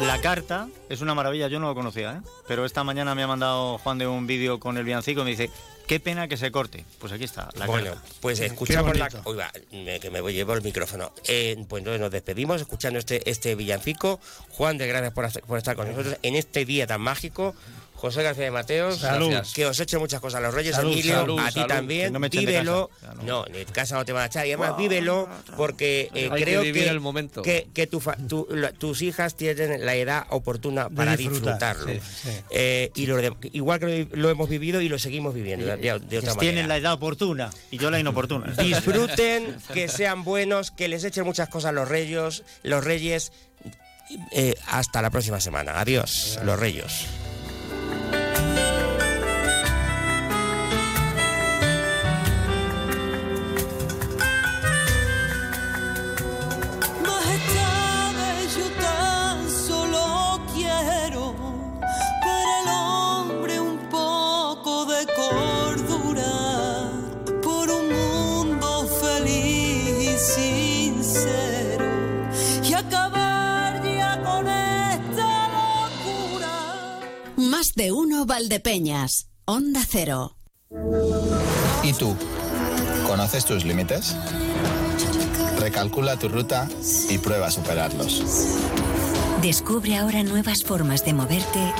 La 0.00 0.20
carta 0.20 0.68
es 0.90 1.00
una 1.00 1.14
maravilla, 1.14 1.48
yo 1.48 1.58
no 1.58 1.68
lo 1.68 1.74
conocía, 1.74 2.12
¿eh? 2.22 2.28
pero 2.46 2.66
esta 2.66 2.84
mañana 2.84 3.14
me 3.14 3.22
ha 3.22 3.26
mandado 3.26 3.78
Juan 3.78 3.96
de 3.96 4.06
un 4.06 4.26
vídeo 4.26 4.60
con 4.60 4.76
el 4.76 4.84
villancico 4.84 5.22
y 5.22 5.24
me 5.24 5.30
dice, 5.30 5.50
qué 5.86 6.00
pena 6.00 6.28
que 6.28 6.36
se 6.36 6.50
corte. 6.52 6.84
Pues 6.98 7.12
aquí 7.14 7.24
está, 7.24 7.48
la 7.54 7.66
bueno, 7.66 7.92
carta. 7.92 8.02
pues 8.20 8.40
escuchamos 8.40 8.94
la... 8.96 9.08
Uy, 9.24 9.36
va, 9.36 9.50
me- 9.72 9.98
que 9.98 10.10
me 10.10 10.20
voy, 10.20 10.34
llevo 10.34 10.52
el 10.52 10.62
micrófono. 10.62 11.12
Eh, 11.26 11.56
pues 11.68 11.80
entonces 11.80 12.00
nos 12.00 12.10
despedimos 12.10 12.60
escuchando 12.60 12.98
este, 12.98 13.28
este 13.30 13.54
villancico. 13.54 14.20
Juan, 14.50 14.76
de 14.76 14.86
gracias 14.86 15.12
por, 15.14 15.30
por 15.46 15.56
estar 15.58 15.74
con 15.76 15.88
nosotros 15.88 16.18
en 16.22 16.36
este 16.36 16.66
día 16.66 16.86
tan 16.86 17.00
mágico. 17.00 17.54
José 18.06 18.22
García 18.22 18.44
de 18.44 18.50
Mateos, 18.50 18.98
Salud. 18.98 19.32
que 19.54 19.66
os 19.66 19.78
eche 19.80 19.98
muchas 19.98 20.20
cosas 20.20 20.38
a 20.38 20.40
los 20.42 20.54
Reyes, 20.54 20.74
Salud, 20.76 20.92
Emilio, 20.92 21.14
salud, 21.14 21.38
a 21.40 21.46
ti 21.48 21.52
salud. 21.54 21.66
también, 21.68 22.12
no 22.12 22.18
me 22.18 22.28
echen 22.28 22.40
de 22.44 22.46
vívelo. 22.52 22.90
casa. 23.00 23.14
no. 23.24 23.44
de 23.44 23.64
casa 23.66 23.94
no 23.96 24.04
te 24.04 24.12
van 24.12 24.22
a 24.22 24.26
echar, 24.26 24.46
y 24.46 24.52
además 24.52 24.76
vívelo 24.76 25.28
porque 25.56 26.10
eh, 26.14 26.28
Hay 26.32 26.38
que 26.38 26.44
creo 26.44 26.62
vivir 26.62 26.84
que, 26.84 26.88
el 26.90 27.00
momento. 27.00 27.42
que, 27.42 27.66
que 27.74 27.86
tu 27.86 28.00
fa- 28.00 28.16
tu- 28.16 28.46
la- 28.50 28.72
tus 28.72 29.02
hijas 29.02 29.34
tienen 29.34 29.84
la 29.84 29.94
edad 29.94 30.26
oportuna 30.30 30.88
para 30.88 31.16
disfrutar, 31.16 31.76
disfrutarlo. 31.76 32.00
sí, 32.02 32.30
sí. 32.30 32.30
Eh, 32.50 32.90
y 32.94 33.06
lo 33.06 33.16
de- 33.16 33.32
igual 33.52 33.80
que 33.80 34.06
lo, 34.12 34.16
lo 34.22 34.30
hemos 34.30 34.48
vivido 34.48 34.80
y 34.80 34.88
lo 34.88 34.98
seguimos 34.98 35.34
viviendo 35.34 35.66
de, 35.66 35.76
de 35.76 35.90
otra 35.92 36.34
manera. 36.34 36.34
Tienen 36.38 36.68
la 36.68 36.76
edad 36.76 36.92
oportuna 36.92 37.50
y 37.70 37.78
yo 37.78 37.90
la 37.90 37.98
inoportuna. 37.98 38.52
Disfruten, 38.62 39.56
que 39.74 39.88
sean 39.88 40.24
buenos, 40.24 40.70
que 40.70 40.88
les 40.88 41.04
echen 41.04 41.24
muchas 41.24 41.48
cosas 41.48 41.74
los 41.74 41.88
reyes, 41.88 42.44
los 42.62 42.84
reyes. 42.84 43.32
Eh, 44.30 44.54
hasta 44.68 45.02
la 45.02 45.10
próxima 45.10 45.40
semana. 45.40 45.80
Adiós, 45.80 46.38
los 46.44 46.58
reyes. 46.60 47.06
Valdepeñas, 78.26 79.28
Onda 79.44 79.80
Cero. 79.88 80.36
¿Y 81.82 81.92
tú? 81.92 82.16
¿Conoces 83.06 83.44
tus 83.44 83.64
límites? 83.64 84.16
Recalcula 85.58 86.18
tu 86.18 86.28
ruta 86.28 86.68
y 87.08 87.18
prueba 87.18 87.46
a 87.46 87.50
superarlos. 87.50 88.22
Descubre 89.42 89.96
ahora 89.96 90.22
nuevas 90.22 90.64
formas 90.64 91.04
de 91.04 91.14
moverte 91.14 91.72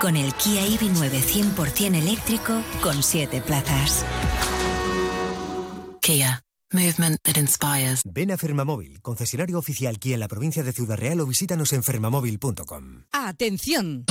con 0.00 0.16
el 0.16 0.34
Kia 0.34 0.66
EV9 0.66 1.54
100% 1.54 1.94
eléctrico 1.94 2.62
con 2.82 3.02
7 3.02 3.40
plazas. 3.42 4.04
Kia. 6.00 6.40
Movement 6.72 7.18
that 7.22 7.36
inspires. 7.36 8.02
Ven 8.04 8.32
a 8.32 8.36
Fermamóvil, 8.36 9.00
concesionario 9.00 9.58
oficial 9.58 10.00
Kia 10.00 10.14
en 10.14 10.20
la 10.20 10.28
provincia 10.28 10.64
de 10.64 10.72
Ciudad 10.72 10.96
Real 10.96 11.20
o 11.20 11.26
visítanos 11.26 11.72
en 11.72 11.84
fermamóvil.com. 11.84 13.04
¡Atención! 13.12 14.04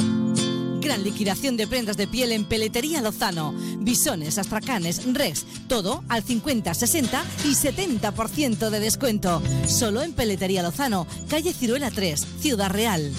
Gran 0.84 1.04
liquidación 1.04 1.56
de 1.56 1.66
prendas 1.66 1.96
de 1.96 2.08
piel 2.08 2.34
en 2.34 2.44
Peletería 2.44 3.02
Lozano. 3.02 3.54
Bisones, 3.80 4.38
astracanes, 4.38 5.02
res, 5.14 5.46
todo 5.70 6.04
al 6.10 6.24
50, 6.24 6.74
60 6.74 7.24
y 7.46 7.56
70% 7.56 8.70
de 8.70 8.80
descuento. 8.82 9.42
Solo 9.66 10.02
en 10.02 10.12
Peletería 10.12 10.62
Lozano, 10.62 11.08
calle 11.30 11.54
Ciruela 11.54 11.90
3, 11.90 12.28
Ciudad 12.40 12.70
Real. 12.70 13.14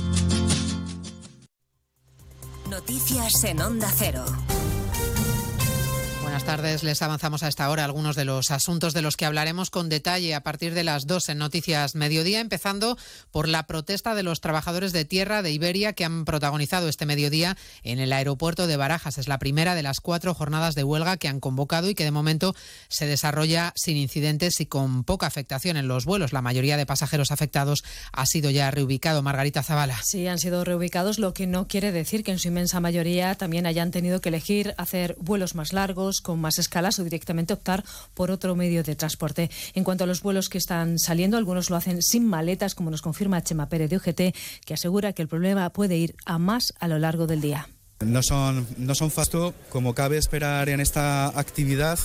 Noticias 2.68 3.44
en 3.44 3.60
Onda 3.62 3.90
Cero. 3.96 4.24
Buenas 6.34 6.46
tardes, 6.46 6.82
les 6.82 7.00
avanzamos 7.00 7.44
a 7.44 7.48
esta 7.48 7.70
hora 7.70 7.84
algunos 7.84 8.16
de 8.16 8.24
los 8.24 8.50
asuntos 8.50 8.92
de 8.92 9.02
los 9.02 9.16
que 9.16 9.24
hablaremos 9.24 9.70
con 9.70 9.88
detalle 9.88 10.34
a 10.34 10.42
partir 10.42 10.74
de 10.74 10.82
las 10.82 11.06
dos 11.06 11.28
en 11.28 11.38
Noticias 11.38 11.94
Mediodía, 11.94 12.40
empezando 12.40 12.98
por 13.30 13.46
la 13.46 13.68
protesta 13.68 14.16
de 14.16 14.24
los 14.24 14.40
trabajadores 14.40 14.92
de 14.92 15.04
tierra 15.04 15.42
de 15.42 15.52
Iberia 15.52 15.92
que 15.92 16.04
han 16.04 16.24
protagonizado 16.24 16.88
este 16.88 17.06
mediodía 17.06 17.56
en 17.84 18.00
el 18.00 18.12
aeropuerto 18.12 18.66
de 18.66 18.76
Barajas. 18.76 19.16
Es 19.16 19.28
la 19.28 19.38
primera 19.38 19.76
de 19.76 19.84
las 19.84 20.00
cuatro 20.00 20.34
jornadas 20.34 20.74
de 20.74 20.82
huelga 20.82 21.18
que 21.18 21.28
han 21.28 21.38
convocado 21.38 21.88
y 21.88 21.94
que 21.94 22.02
de 22.02 22.10
momento 22.10 22.56
se 22.88 23.06
desarrolla 23.06 23.72
sin 23.76 23.96
incidentes 23.96 24.60
y 24.60 24.66
con 24.66 25.04
poca 25.04 25.28
afectación 25.28 25.76
en 25.76 25.86
los 25.86 26.04
vuelos. 26.04 26.32
La 26.32 26.42
mayoría 26.42 26.76
de 26.76 26.84
pasajeros 26.84 27.30
afectados 27.30 27.84
ha 28.10 28.26
sido 28.26 28.50
ya 28.50 28.72
reubicado. 28.72 29.22
Margarita 29.22 29.62
Zavala. 29.62 30.02
Sí, 30.02 30.26
han 30.26 30.40
sido 30.40 30.64
reubicados, 30.64 31.20
lo 31.20 31.32
que 31.32 31.46
no 31.46 31.68
quiere 31.68 31.92
decir 31.92 32.24
que 32.24 32.32
en 32.32 32.40
su 32.40 32.48
inmensa 32.48 32.80
mayoría 32.80 33.36
también 33.36 33.66
hayan 33.66 33.92
tenido 33.92 34.20
que 34.20 34.30
elegir 34.30 34.74
hacer 34.78 35.14
vuelos 35.20 35.54
más 35.54 35.72
largos, 35.72 36.23
con 36.24 36.40
más 36.40 36.58
escalas 36.58 36.98
o 36.98 37.04
directamente 37.04 37.54
optar 37.54 37.84
por 38.14 38.32
otro 38.32 38.56
medio 38.56 38.82
de 38.82 38.96
transporte. 38.96 39.48
En 39.74 39.84
cuanto 39.84 40.02
a 40.02 40.08
los 40.08 40.22
vuelos 40.22 40.48
que 40.48 40.58
están 40.58 40.98
saliendo, 40.98 41.36
algunos 41.36 41.70
lo 41.70 41.76
hacen 41.76 42.02
sin 42.02 42.26
maletas, 42.26 42.74
como 42.74 42.90
nos 42.90 43.02
confirma 43.02 43.44
Chema 43.44 43.68
Pérez 43.68 43.90
de 43.90 43.96
UGT, 43.98 44.34
que 44.64 44.74
asegura 44.74 45.12
que 45.12 45.22
el 45.22 45.28
problema 45.28 45.70
puede 45.70 45.96
ir 45.96 46.16
a 46.24 46.38
más 46.38 46.74
a 46.80 46.88
lo 46.88 46.98
largo 46.98 47.28
del 47.28 47.40
día. 47.40 47.68
No 48.00 48.22
son, 48.22 48.66
no 48.76 48.94
son 48.94 49.10
fasto, 49.10 49.54
como 49.70 49.94
cabe 49.94 50.18
esperar 50.18 50.68
en 50.68 50.80
esta 50.80 51.28
actividad, 51.28 51.98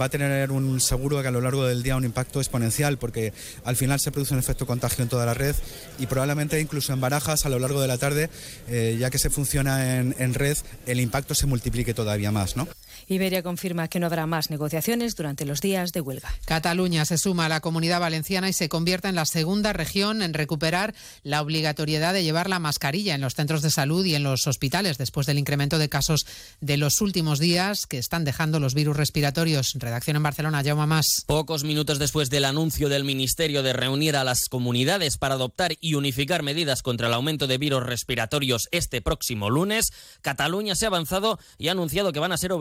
va 0.00 0.06
a 0.06 0.08
tener 0.08 0.50
un 0.50 0.80
seguro 0.80 1.20
que 1.20 1.28
a 1.28 1.30
lo 1.30 1.40
largo 1.40 1.64
del 1.66 1.82
día 1.82 1.96
un 1.96 2.04
impacto 2.04 2.40
exponencial, 2.40 2.96
porque 2.98 3.32
al 3.64 3.76
final 3.76 4.00
se 4.00 4.10
produce 4.10 4.32
un 4.32 4.40
efecto 4.40 4.66
contagio 4.66 5.02
en 5.02 5.08
toda 5.08 5.26
la 5.26 5.34
red 5.34 5.54
y 5.98 6.06
probablemente 6.06 6.60
incluso 6.60 6.92
en 6.92 7.00
barajas 7.00 7.44
a 7.44 7.50
lo 7.50 7.58
largo 7.58 7.80
de 7.80 7.88
la 7.88 7.98
tarde, 7.98 8.30
eh, 8.68 8.96
ya 8.98 9.10
que 9.10 9.18
se 9.18 9.30
funciona 9.30 9.98
en, 9.98 10.16
en 10.18 10.34
red, 10.34 10.56
el 10.86 10.98
impacto 10.98 11.34
se 11.34 11.46
multiplique 11.46 11.94
todavía 11.94 12.32
más. 12.32 12.56
¿no? 12.56 12.66
Iberia 13.08 13.42
confirma 13.42 13.88
que 13.88 14.00
no 14.00 14.06
habrá 14.06 14.26
más 14.26 14.50
negociaciones 14.50 15.14
durante 15.14 15.44
los 15.44 15.60
días 15.60 15.92
de 15.92 16.00
huelga. 16.00 16.32
Cataluña 16.44 17.04
se 17.04 17.18
suma 17.18 17.46
a 17.46 17.48
la 17.48 17.60
comunidad 17.60 18.00
valenciana 18.00 18.48
y 18.48 18.52
se 18.52 18.68
convierte 18.68 19.08
en 19.08 19.14
la 19.14 19.26
segunda 19.26 19.72
región 19.72 20.22
en 20.22 20.34
recuperar 20.34 20.94
la 21.22 21.42
obligatoriedad 21.42 22.12
de 22.12 22.24
llevar 22.24 22.48
la 22.48 22.58
mascarilla 22.58 23.14
en 23.14 23.20
los 23.20 23.34
centros 23.34 23.62
de 23.62 23.70
salud 23.70 24.04
y 24.04 24.14
en 24.14 24.22
los 24.22 24.46
hospitales 24.46 24.98
después 24.98 25.26
del 25.26 25.38
incremento 25.38 25.78
de 25.78 25.88
casos 25.88 26.26
de 26.60 26.76
los 26.76 27.00
últimos 27.00 27.38
días 27.38 27.86
que 27.86 27.98
están 27.98 28.24
dejando 28.24 28.60
los 28.60 28.74
virus 28.74 28.96
respiratorios. 28.96 29.74
Redacción 29.74 30.16
en 30.16 30.22
Barcelona, 30.22 30.62
Jaume 30.64 30.86
Más. 30.86 31.24
Pocos 31.26 31.64
minutos 31.64 31.98
después 31.98 32.30
del 32.30 32.44
anuncio 32.44 32.88
del 32.88 33.04
Ministerio 33.04 33.62
de 33.62 33.72
reunir 33.72 34.16
a 34.16 34.24
las 34.24 34.48
comunidades 34.48 35.18
para 35.18 35.34
adoptar 35.34 35.74
y 35.80 35.94
unificar 35.94 36.42
medidas 36.42 36.82
contra 36.82 37.08
el 37.08 37.14
aumento 37.14 37.46
de 37.46 37.58
virus 37.58 37.82
respiratorios 37.82 38.68
este 38.70 39.00
próximo 39.02 39.50
lunes, 39.50 39.92
Cataluña 40.22 40.74
se 40.74 40.86
ha 40.86 40.88
avanzado 40.88 41.38
y 41.58 41.68
ha 41.68 41.72
anunciado 41.72 42.12
que 42.12 42.20
van 42.20 42.32
a 42.32 42.38
ser 42.38 42.52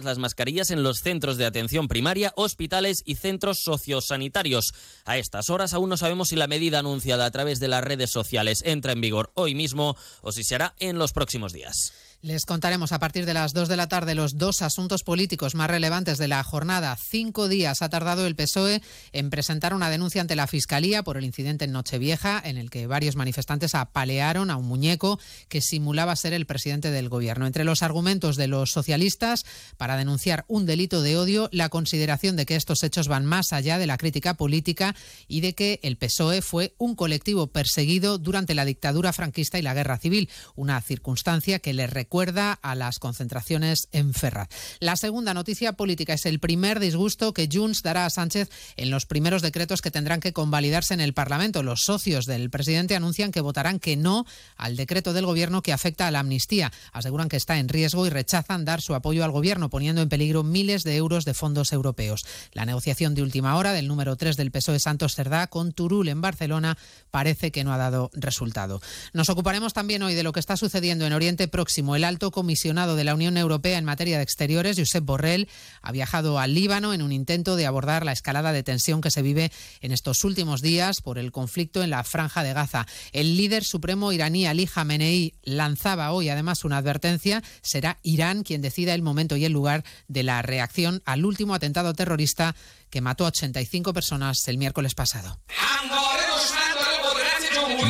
las 0.00 0.18
mascarillas 0.18 0.70
en 0.70 0.82
los 0.82 1.00
centros 1.00 1.36
de 1.36 1.44
atención 1.44 1.88
primaria, 1.88 2.32
hospitales 2.36 3.02
y 3.04 3.16
centros 3.16 3.58
sociosanitarios. 3.58 4.72
A 5.04 5.18
estas 5.18 5.50
horas 5.50 5.74
aún 5.74 5.90
no 5.90 5.96
sabemos 5.96 6.28
si 6.28 6.36
la 6.36 6.46
medida 6.46 6.78
anunciada 6.78 7.26
a 7.26 7.30
través 7.30 7.60
de 7.60 7.68
las 7.68 7.84
redes 7.84 8.10
sociales 8.10 8.62
entra 8.64 8.92
en 8.92 9.02
vigor 9.02 9.30
hoy 9.34 9.54
mismo 9.54 9.96
o 10.22 10.32
si 10.32 10.44
se 10.44 10.54
hará 10.54 10.74
en 10.78 10.98
los 10.98 11.12
próximos 11.12 11.52
días. 11.52 11.92
Les 12.22 12.46
contaremos 12.46 12.92
a 12.92 13.00
partir 13.00 13.26
de 13.26 13.34
las 13.34 13.52
2 13.52 13.68
de 13.68 13.76
la 13.76 13.88
tarde 13.88 14.14
los 14.14 14.38
dos 14.38 14.62
asuntos 14.62 15.02
políticos 15.02 15.56
más 15.56 15.68
relevantes 15.68 16.18
de 16.18 16.28
la 16.28 16.44
jornada. 16.44 16.96
Cinco 16.96 17.48
días 17.48 17.82
ha 17.82 17.88
tardado 17.88 18.28
el 18.28 18.36
PSOE 18.36 18.80
en 19.10 19.28
presentar 19.28 19.74
una 19.74 19.90
denuncia 19.90 20.20
ante 20.20 20.36
la 20.36 20.46
Fiscalía 20.46 21.02
por 21.02 21.16
el 21.16 21.24
incidente 21.24 21.64
en 21.64 21.72
Nochevieja, 21.72 22.40
en 22.44 22.58
el 22.58 22.70
que 22.70 22.86
varios 22.86 23.16
manifestantes 23.16 23.74
apalearon 23.74 24.52
a 24.52 24.56
un 24.56 24.66
muñeco 24.66 25.18
que 25.48 25.60
simulaba 25.60 26.14
ser 26.14 26.32
el 26.32 26.46
presidente 26.46 26.92
del 26.92 27.08
Gobierno. 27.08 27.44
Entre 27.44 27.64
los 27.64 27.82
argumentos 27.82 28.36
de 28.36 28.46
los 28.46 28.70
socialistas 28.70 29.42
para 29.76 29.96
denunciar 29.96 30.44
un 30.46 30.64
delito 30.64 31.02
de 31.02 31.16
odio, 31.16 31.48
la 31.50 31.70
consideración 31.70 32.36
de 32.36 32.46
que 32.46 32.54
estos 32.54 32.84
hechos 32.84 33.08
van 33.08 33.26
más 33.26 33.52
allá 33.52 33.78
de 33.78 33.88
la 33.88 33.98
crítica 33.98 34.34
política 34.34 34.94
y 35.26 35.40
de 35.40 35.54
que 35.56 35.80
el 35.82 35.96
PSOE 35.96 36.40
fue 36.40 36.76
un 36.78 36.94
colectivo 36.94 37.48
perseguido 37.48 38.18
durante 38.18 38.54
la 38.54 38.64
dictadura 38.64 39.12
franquista 39.12 39.58
y 39.58 39.62
la 39.62 39.74
guerra 39.74 39.98
civil, 39.98 40.30
una 40.54 40.80
circunstancia 40.80 41.58
que 41.58 41.72
le 41.72 41.88
recuerda 41.88 42.11
a 42.12 42.74
las 42.74 42.98
concentraciones 42.98 43.88
en 43.90 44.12
Ferraz. 44.12 44.50
La 44.80 44.96
segunda 44.96 45.32
noticia 45.32 45.72
política 45.72 46.12
es 46.12 46.26
el 46.26 46.40
primer 46.40 46.78
disgusto 46.78 47.32
que 47.32 47.48
Junts 47.50 47.82
dará 47.82 48.04
a 48.04 48.10
Sánchez 48.10 48.50
en 48.76 48.90
los 48.90 49.06
primeros 49.06 49.40
decretos 49.40 49.80
que 49.80 49.90
tendrán 49.90 50.20
que 50.20 50.34
convalidarse 50.34 50.92
en 50.92 51.00
el 51.00 51.14
Parlamento. 51.14 51.62
Los 51.62 51.80
socios 51.80 52.26
del 52.26 52.50
presidente 52.50 52.96
anuncian 52.96 53.32
que 53.32 53.40
votarán 53.40 53.78
que 53.78 53.96
no 53.96 54.26
al 54.58 54.76
decreto 54.76 55.14
del 55.14 55.24
Gobierno 55.24 55.62
que 55.62 55.72
afecta 55.72 56.06
a 56.06 56.10
la 56.10 56.20
amnistía. 56.20 56.70
Aseguran 56.92 57.30
que 57.30 57.38
está 57.38 57.58
en 57.58 57.70
riesgo 57.70 58.06
y 58.06 58.10
rechazan 58.10 58.66
dar 58.66 58.82
su 58.82 58.94
apoyo 58.94 59.24
al 59.24 59.30
Gobierno, 59.30 59.70
poniendo 59.70 60.02
en 60.02 60.10
peligro 60.10 60.42
miles 60.42 60.84
de 60.84 60.96
euros 60.96 61.24
de 61.24 61.32
fondos 61.32 61.72
europeos. 61.72 62.26
La 62.52 62.66
negociación 62.66 63.14
de 63.14 63.22
última 63.22 63.56
hora 63.56 63.72
del 63.72 63.88
número 63.88 64.16
3 64.16 64.36
del 64.36 64.50
PSOE 64.50 64.80
Santos 64.80 65.14
Cerdá 65.14 65.46
con 65.46 65.72
Turul 65.72 66.08
en 66.08 66.20
Barcelona 66.20 66.76
parece 67.10 67.52
que 67.52 67.64
no 67.64 67.72
ha 67.72 67.78
dado 67.78 68.10
resultado. 68.12 68.82
Nos 69.14 69.30
ocuparemos 69.30 69.72
también 69.72 70.02
hoy 70.02 70.14
de 70.14 70.22
lo 70.22 70.32
que 70.32 70.40
está 70.40 70.58
sucediendo 70.58 71.06
en 71.06 71.14
Oriente 71.14 71.48
Próximo. 71.48 71.96
El 71.96 72.01
alto 72.04 72.30
comisionado 72.30 72.96
de 72.96 73.04
la 73.04 73.14
Unión 73.14 73.36
Europea 73.36 73.78
en 73.78 73.84
materia 73.84 74.16
de 74.16 74.22
exteriores, 74.22 74.78
Josep 74.78 75.04
Borrell, 75.04 75.48
ha 75.80 75.92
viajado 75.92 76.38
al 76.38 76.54
Líbano 76.54 76.94
en 76.94 77.02
un 77.02 77.12
intento 77.12 77.56
de 77.56 77.66
abordar 77.66 78.04
la 78.04 78.12
escalada 78.12 78.52
de 78.52 78.62
tensión 78.62 79.00
que 79.00 79.10
se 79.10 79.22
vive 79.22 79.52
en 79.80 79.92
estos 79.92 80.24
últimos 80.24 80.62
días 80.62 81.00
por 81.00 81.18
el 81.18 81.32
conflicto 81.32 81.82
en 81.82 81.90
la 81.90 82.04
franja 82.04 82.42
de 82.42 82.52
Gaza. 82.52 82.86
El 83.12 83.36
líder 83.36 83.64
supremo 83.64 84.12
iraní 84.12 84.46
Ali 84.46 84.66
Khamenei 84.66 85.34
lanzaba 85.42 86.12
hoy 86.12 86.28
además 86.28 86.64
una 86.64 86.78
advertencia. 86.78 87.42
Será 87.62 87.98
Irán 88.02 88.42
quien 88.42 88.62
decida 88.62 88.94
el 88.94 89.02
momento 89.02 89.36
y 89.36 89.44
el 89.44 89.52
lugar 89.52 89.84
de 90.08 90.22
la 90.22 90.42
reacción 90.42 91.02
al 91.04 91.24
último 91.24 91.54
atentado 91.54 91.92
terrorista 91.94 92.54
que 92.90 93.00
mató 93.00 93.24
a 93.24 93.28
85 93.28 93.92
personas 93.92 94.46
el 94.48 94.58
miércoles 94.58 94.94
pasado. 94.94 95.38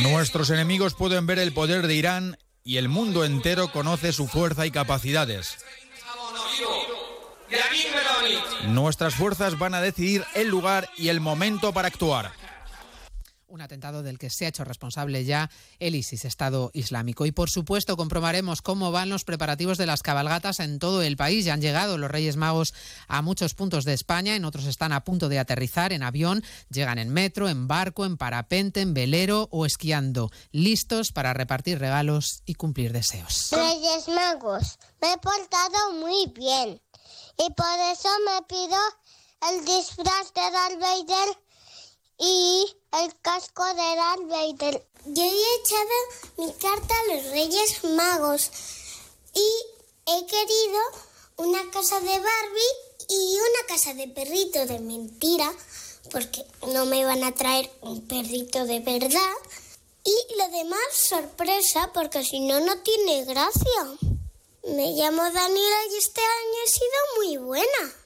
Nuestros 0.02 0.50
enemigos 0.50 0.94
pueden 0.94 1.26
ver 1.26 1.38
el 1.38 1.52
poder 1.52 1.86
de 1.86 1.94
Irán 1.94 2.36
y 2.64 2.76
el 2.76 2.88
mundo 2.88 3.24
entero 3.24 3.70
conoce 3.72 4.12
su 4.12 4.28
fuerza 4.28 4.66
y 4.66 4.70
capacidades. 4.70 5.58
Nuestras 8.66 9.14
fuerzas 9.14 9.58
van 9.58 9.74
a 9.74 9.80
decidir 9.80 10.24
el 10.34 10.48
lugar 10.48 10.88
y 10.96 11.08
el 11.08 11.20
momento 11.20 11.72
para 11.72 11.88
actuar. 11.88 12.41
Un 13.52 13.60
atentado 13.60 14.02
del 14.02 14.18
que 14.18 14.30
se 14.30 14.46
ha 14.46 14.48
hecho 14.48 14.64
responsable 14.64 15.26
ya 15.26 15.50
el 15.78 15.94
ISIS, 15.94 16.24
Estado 16.24 16.70
Islámico. 16.72 17.26
Y 17.26 17.32
por 17.32 17.50
supuesto 17.50 17.98
comprobaremos 17.98 18.62
cómo 18.62 18.92
van 18.92 19.10
los 19.10 19.24
preparativos 19.24 19.76
de 19.76 19.84
las 19.84 20.00
cabalgatas 20.00 20.58
en 20.58 20.78
todo 20.78 21.02
el 21.02 21.18
país. 21.18 21.44
Ya 21.44 21.52
han 21.52 21.60
llegado 21.60 21.98
los 21.98 22.10
Reyes 22.10 22.36
Magos 22.36 22.72
a 23.08 23.20
muchos 23.20 23.52
puntos 23.52 23.84
de 23.84 23.92
España, 23.92 24.36
en 24.36 24.46
otros 24.46 24.64
están 24.64 24.94
a 24.94 25.04
punto 25.04 25.28
de 25.28 25.38
aterrizar 25.38 25.92
en 25.92 26.02
avión, 26.02 26.42
llegan 26.70 26.98
en 26.98 27.10
metro, 27.10 27.50
en 27.50 27.68
barco, 27.68 28.06
en 28.06 28.16
parapente, 28.16 28.80
en 28.80 28.94
velero 28.94 29.50
o 29.50 29.66
esquiando, 29.66 30.30
listos 30.50 31.12
para 31.12 31.34
repartir 31.34 31.78
regalos 31.78 32.42
y 32.46 32.54
cumplir 32.54 32.94
deseos. 32.94 33.50
Reyes 33.50 34.08
Magos, 34.08 34.78
me 35.02 35.12
he 35.12 35.18
portado 35.18 35.92
muy 36.00 36.32
bien 36.34 36.80
y 37.36 37.52
por 37.52 37.78
eso 37.92 38.08
me 38.24 38.40
pido 38.48 38.78
el 39.50 39.62
disfraz 39.66 40.32
de 40.32 40.40
Darth 40.40 41.51
y 42.22 42.76
el 42.92 43.20
casco 43.20 43.64
de 43.66 43.96
Darth 43.96 44.28
Vader. 44.28 44.86
Yo 45.06 45.24
he 45.24 45.54
echado 45.56 45.90
mi 46.38 46.52
carta 46.52 46.94
a 46.94 47.14
los 47.14 47.24
Reyes 47.32 47.82
Magos 47.82 48.50
y 49.34 49.48
he 50.06 50.26
querido 50.26 50.80
una 51.38 51.68
casa 51.72 51.98
de 51.98 52.06
Barbie 52.06 52.76
y 53.08 53.36
una 53.38 53.66
casa 53.66 53.94
de 53.94 54.06
perrito 54.06 54.64
de 54.66 54.78
mentira, 54.78 55.52
porque 56.12 56.44
no 56.68 56.86
me 56.86 57.04
van 57.04 57.24
a 57.24 57.34
traer 57.34 57.68
un 57.80 58.06
perrito 58.06 58.66
de 58.66 58.78
verdad. 58.78 59.34
Y 60.04 60.36
lo 60.38 60.48
demás 60.48 60.80
sorpresa, 60.92 61.90
porque 61.92 62.24
si 62.24 62.38
no, 62.40 62.60
no 62.60 62.78
tiene 62.82 63.24
gracia. 63.24 63.98
Me 64.68 64.92
llamo 64.92 65.22
Daniela 65.22 65.76
y 65.90 65.96
este 65.96 66.20
año 66.20 66.58
he 66.64 66.70
sido 66.70 67.16
muy 67.16 67.36
buena. 67.38 68.01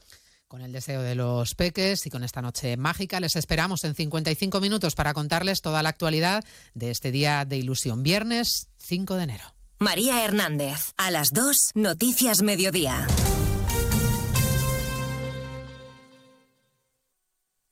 Con 0.48 0.60
el 0.60 0.70
deseo 0.70 1.02
de 1.02 1.16
los 1.16 1.56
peques 1.56 2.06
y 2.06 2.10
con 2.10 2.22
esta 2.22 2.40
noche 2.40 2.76
mágica 2.76 3.18
les 3.18 3.34
esperamos 3.34 3.82
en 3.82 3.96
55 3.96 4.60
minutos 4.60 4.94
para 4.94 5.12
contarles 5.12 5.60
toda 5.60 5.82
la 5.82 5.88
actualidad 5.88 6.44
de 6.72 6.92
este 6.92 7.10
día 7.10 7.44
de 7.44 7.56
ilusión, 7.56 8.04
viernes 8.04 8.68
5 8.78 9.16
de 9.16 9.24
enero. 9.24 9.44
María 9.80 10.24
Hernández, 10.24 10.92
a 10.96 11.10
las 11.10 11.30
2, 11.32 11.72
Noticias 11.74 12.42
Mediodía. 12.42 13.08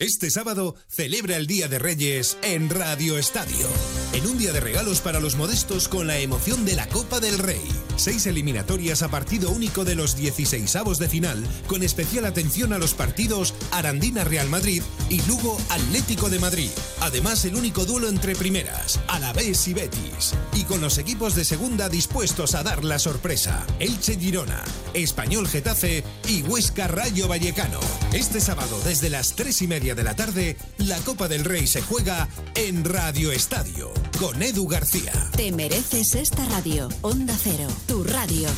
Este 0.01 0.29
sábado 0.29 0.75
celebra 0.89 1.37
el 1.37 1.47
Día 1.47 1.69
de 1.69 1.79
Reyes 1.79 2.37
en 2.43 2.69
Radio 2.69 3.17
Estadio. 3.17 3.69
En 4.13 4.27
un 4.27 4.39
día 4.39 4.53
de 4.53 4.59
regalos 4.59 5.01
para 5.01 5.21
los 5.21 5.37
modestos 5.37 5.87
con 5.87 6.09
la 6.09 6.19
emoción 6.19 6.65
de 6.65 6.75
la 6.75 6.89
Copa 6.89 7.21
del 7.21 7.39
Rey. 7.39 7.63
Seis 7.95 8.27
eliminatorias 8.27 9.03
a 9.03 9.09
partido 9.09 9.51
único 9.51 9.85
de 9.85 9.95
los 9.95 10.19
16avos 10.19 10.99
de 10.99 11.09
final, 11.09 11.47
con 11.69 11.85
especial 11.85 12.25
atención 12.25 12.73
a 12.73 12.79
los 12.79 12.93
partidos 12.93 13.55
Arandina 13.71 14.25
Real 14.25 14.49
Madrid 14.49 14.83
y 15.11 15.23
Lugo 15.29 15.57
Atlético 15.71 16.29
de 16.29 16.41
Madrid. 16.41 16.71
Además, 17.01 17.45
el 17.45 17.55
único 17.55 17.85
duelo 17.85 18.09
entre 18.09 18.35
primeras, 18.35 18.99
Alavés 19.07 19.69
y 19.69 19.75
Betis. 19.75 20.35
Y 20.55 20.65
con 20.65 20.81
los 20.81 20.99
equipos 20.99 21.37
de 21.37 21.45
segunda 21.45 21.89
dispuestos 21.89 22.57
a 22.57 22.65
dar 22.65 22.83
la 22.83 22.99
sorpresa. 22.99 23.65
Elche 23.79 24.19
Girona, 24.19 24.65
Español 24.93 25.47
Getafe 25.47 26.03
y 26.29 26.43
Huesca 26.43 26.89
Rayo 26.89 27.29
Vallecano. 27.29 27.79
Este 28.13 28.41
sábado, 28.41 28.81
desde 28.85 29.09
las 29.09 29.37
tres 29.37 29.63
y 29.63 29.69
media 29.69 29.84
de 29.93 30.03
la 30.03 30.17
tarde, 30.17 30.57
la 30.79 30.97
Copa 31.01 31.29
del 31.29 31.45
Rey 31.45 31.67
se 31.67 31.83
juega 31.83 32.27
en 32.55 32.87
Radio 32.87 33.31
Estadio, 33.33 33.93
con 34.19 34.43
Edu 34.43 34.67
García. 34.67 35.13
Te 35.37 35.53
mereces 35.53 36.15
esta 36.15 36.43
radio. 36.47 36.89
Onda 37.03 37.37
Cero, 37.39 37.69
tu 37.87 38.03
radio. 38.03 38.49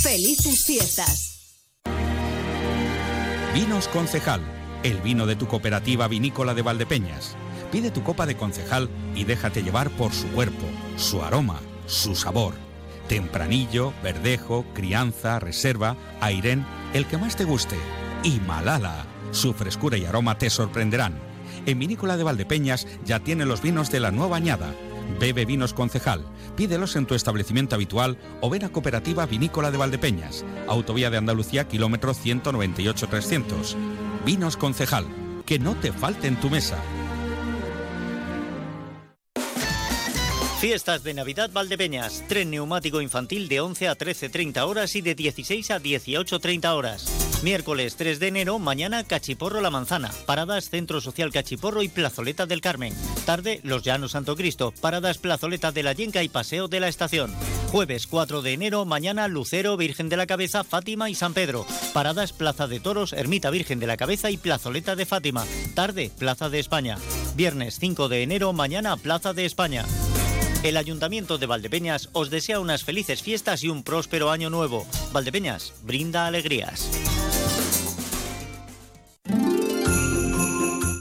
Felices 0.00 0.64
fiestas. 0.64 1.82
Vinos 3.52 3.88
Concejal, 3.88 4.40
el 4.84 5.02
vino 5.02 5.26
de 5.26 5.36
tu 5.36 5.48
cooperativa 5.48 6.08
vinícola 6.08 6.54
de 6.54 6.62
Valdepeñas. 6.62 7.36
Pide 7.70 7.90
tu 7.90 8.02
copa 8.02 8.24
de 8.24 8.38
concejal 8.38 8.88
y 9.14 9.24
déjate 9.24 9.62
llevar 9.62 9.90
por 9.90 10.14
su 10.14 10.26
cuerpo, 10.28 10.64
su 10.96 11.22
aroma, 11.22 11.60
su 11.86 12.14
sabor. 12.14 12.71
Tempranillo, 13.12 13.92
verdejo, 14.02 14.64
crianza, 14.72 15.38
reserva, 15.38 15.98
airén, 16.22 16.64
el 16.94 17.04
que 17.04 17.18
más 17.18 17.36
te 17.36 17.44
guste. 17.44 17.76
Y 18.22 18.40
Malala, 18.40 19.04
su 19.32 19.52
frescura 19.52 19.98
y 19.98 20.06
aroma 20.06 20.38
te 20.38 20.48
sorprenderán. 20.48 21.20
En 21.66 21.78
Vinícola 21.78 22.16
de 22.16 22.24
Valdepeñas 22.24 22.86
ya 23.04 23.20
tiene 23.20 23.44
los 23.44 23.60
vinos 23.60 23.90
de 23.90 24.00
la 24.00 24.12
nueva 24.12 24.38
añada. 24.38 24.74
Bebe 25.20 25.44
vinos 25.44 25.74
concejal. 25.74 26.24
Pídelos 26.56 26.96
en 26.96 27.04
tu 27.04 27.14
establecimiento 27.14 27.74
habitual 27.74 28.16
o 28.40 28.48
ven 28.48 28.64
a 28.64 28.70
Cooperativa 28.70 29.26
Vinícola 29.26 29.70
de 29.70 29.76
Valdepeñas. 29.76 30.42
Autovía 30.66 31.10
de 31.10 31.18
Andalucía, 31.18 31.68
kilómetro 31.68 32.14
198-300. 32.14 33.76
Vinos 34.24 34.56
concejal. 34.56 35.04
Que 35.44 35.58
no 35.58 35.74
te 35.74 35.92
falte 35.92 36.28
en 36.28 36.36
tu 36.36 36.48
mesa. 36.48 36.78
Fiestas 40.62 41.02
de 41.02 41.12
Navidad 41.12 41.50
Valdepeñas. 41.52 42.22
Tren 42.28 42.52
neumático 42.52 43.00
infantil 43.00 43.48
de 43.48 43.60
11 43.60 43.88
a 43.88 43.98
13.30 43.98 44.64
horas 44.64 44.94
y 44.94 45.00
de 45.00 45.16
16 45.16 45.72
a 45.72 45.80
18.30 45.80 46.76
horas. 46.76 47.42
Miércoles 47.42 47.96
3 47.96 48.20
de 48.20 48.28
enero, 48.28 48.60
mañana 48.60 49.02
Cachiporro 49.02 49.60
La 49.60 49.70
Manzana. 49.70 50.12
Paradas 50.24 50.70
Centro 50.70 51.00
Social 51.00 51.32
Cachiporro 51.32 51.82
y 51.82 51.88
Plazoleta 51.88 52.46
del 52.46 52.60
Carmen. 52.60 52.94
Tarde 53.26 53.58
Los 53.64 53.82
Llanos 53.82 54.12
Santo 54.12 54.36
Cristo. 54.36 54.72
Paradas 54.80 55.18
Plazoleta 55.18 55.72
de 55.72 55.82
la 55.82 55.94
Yenca 55.94 56.22
y 56.22 56.28
Paseo 56.28 56.68
de 56.68 56.78
la 56.78 56.86
Estación. 56.86 57.34
Jueves 57.72 58.06
4 58.06 58.40
de 58.40 58.52
enero, 58.52 58.84
mañana 58.84 59.26
Lucero, 59.26 59.76
Virgen 59.76 60.08
de 60.08 60.16
la 60.16 60.28
Cabeza, 60.28 60.62
Fátima 60.62 61.10
y 61.10 61.16
San 61.16 61.34
Pedro. 61.34 61.66
Paradas 61.92 62.32
Plaza 62.32 62.68
de 62.68 62.78
Toros, 62.78 63.14
Ermita 63.14 63.50
Virgen 63.50 63.80
de 63.80 63.88
la 63.88 63.96
Cabeza 63.96 64.30
y 64.30 64.36
Plazoleta 64.36 64.94
de 64.94 65.06
Fátima. 65.06 65.44
Tarde 65.74 66.12
Plaza 66.16 66.50
de 66.50 66.60
España. 66.60 66.98
Viernes 67.34 67.80
5 67.80 68.08
de 68.08 68.22
enero, 68.22 68.52
mañana 68.52 68.96
Plaza 68.96 69.32
de 69.32 69.44
España. 69.44 69.86
El 70.62 70.76
Ayuntamiento 70.76 71.38
de 71.38 71.46
Valdepeñas 71.46 72.08
os 72.12 72.30
desea 72.30 72.60
unas 72.60 72.84
felices 72.84 73.20
fiestas 73.20 73.64
y 73.64 73.68
un 73.68 73.82
próspero 73.82 74.30
año 74.30 74.48
nuevo. 74.48 74.86
Valdepeñas, 75.12 75.72
brinda 75.82 76.26
alegrías. 76.26 76.88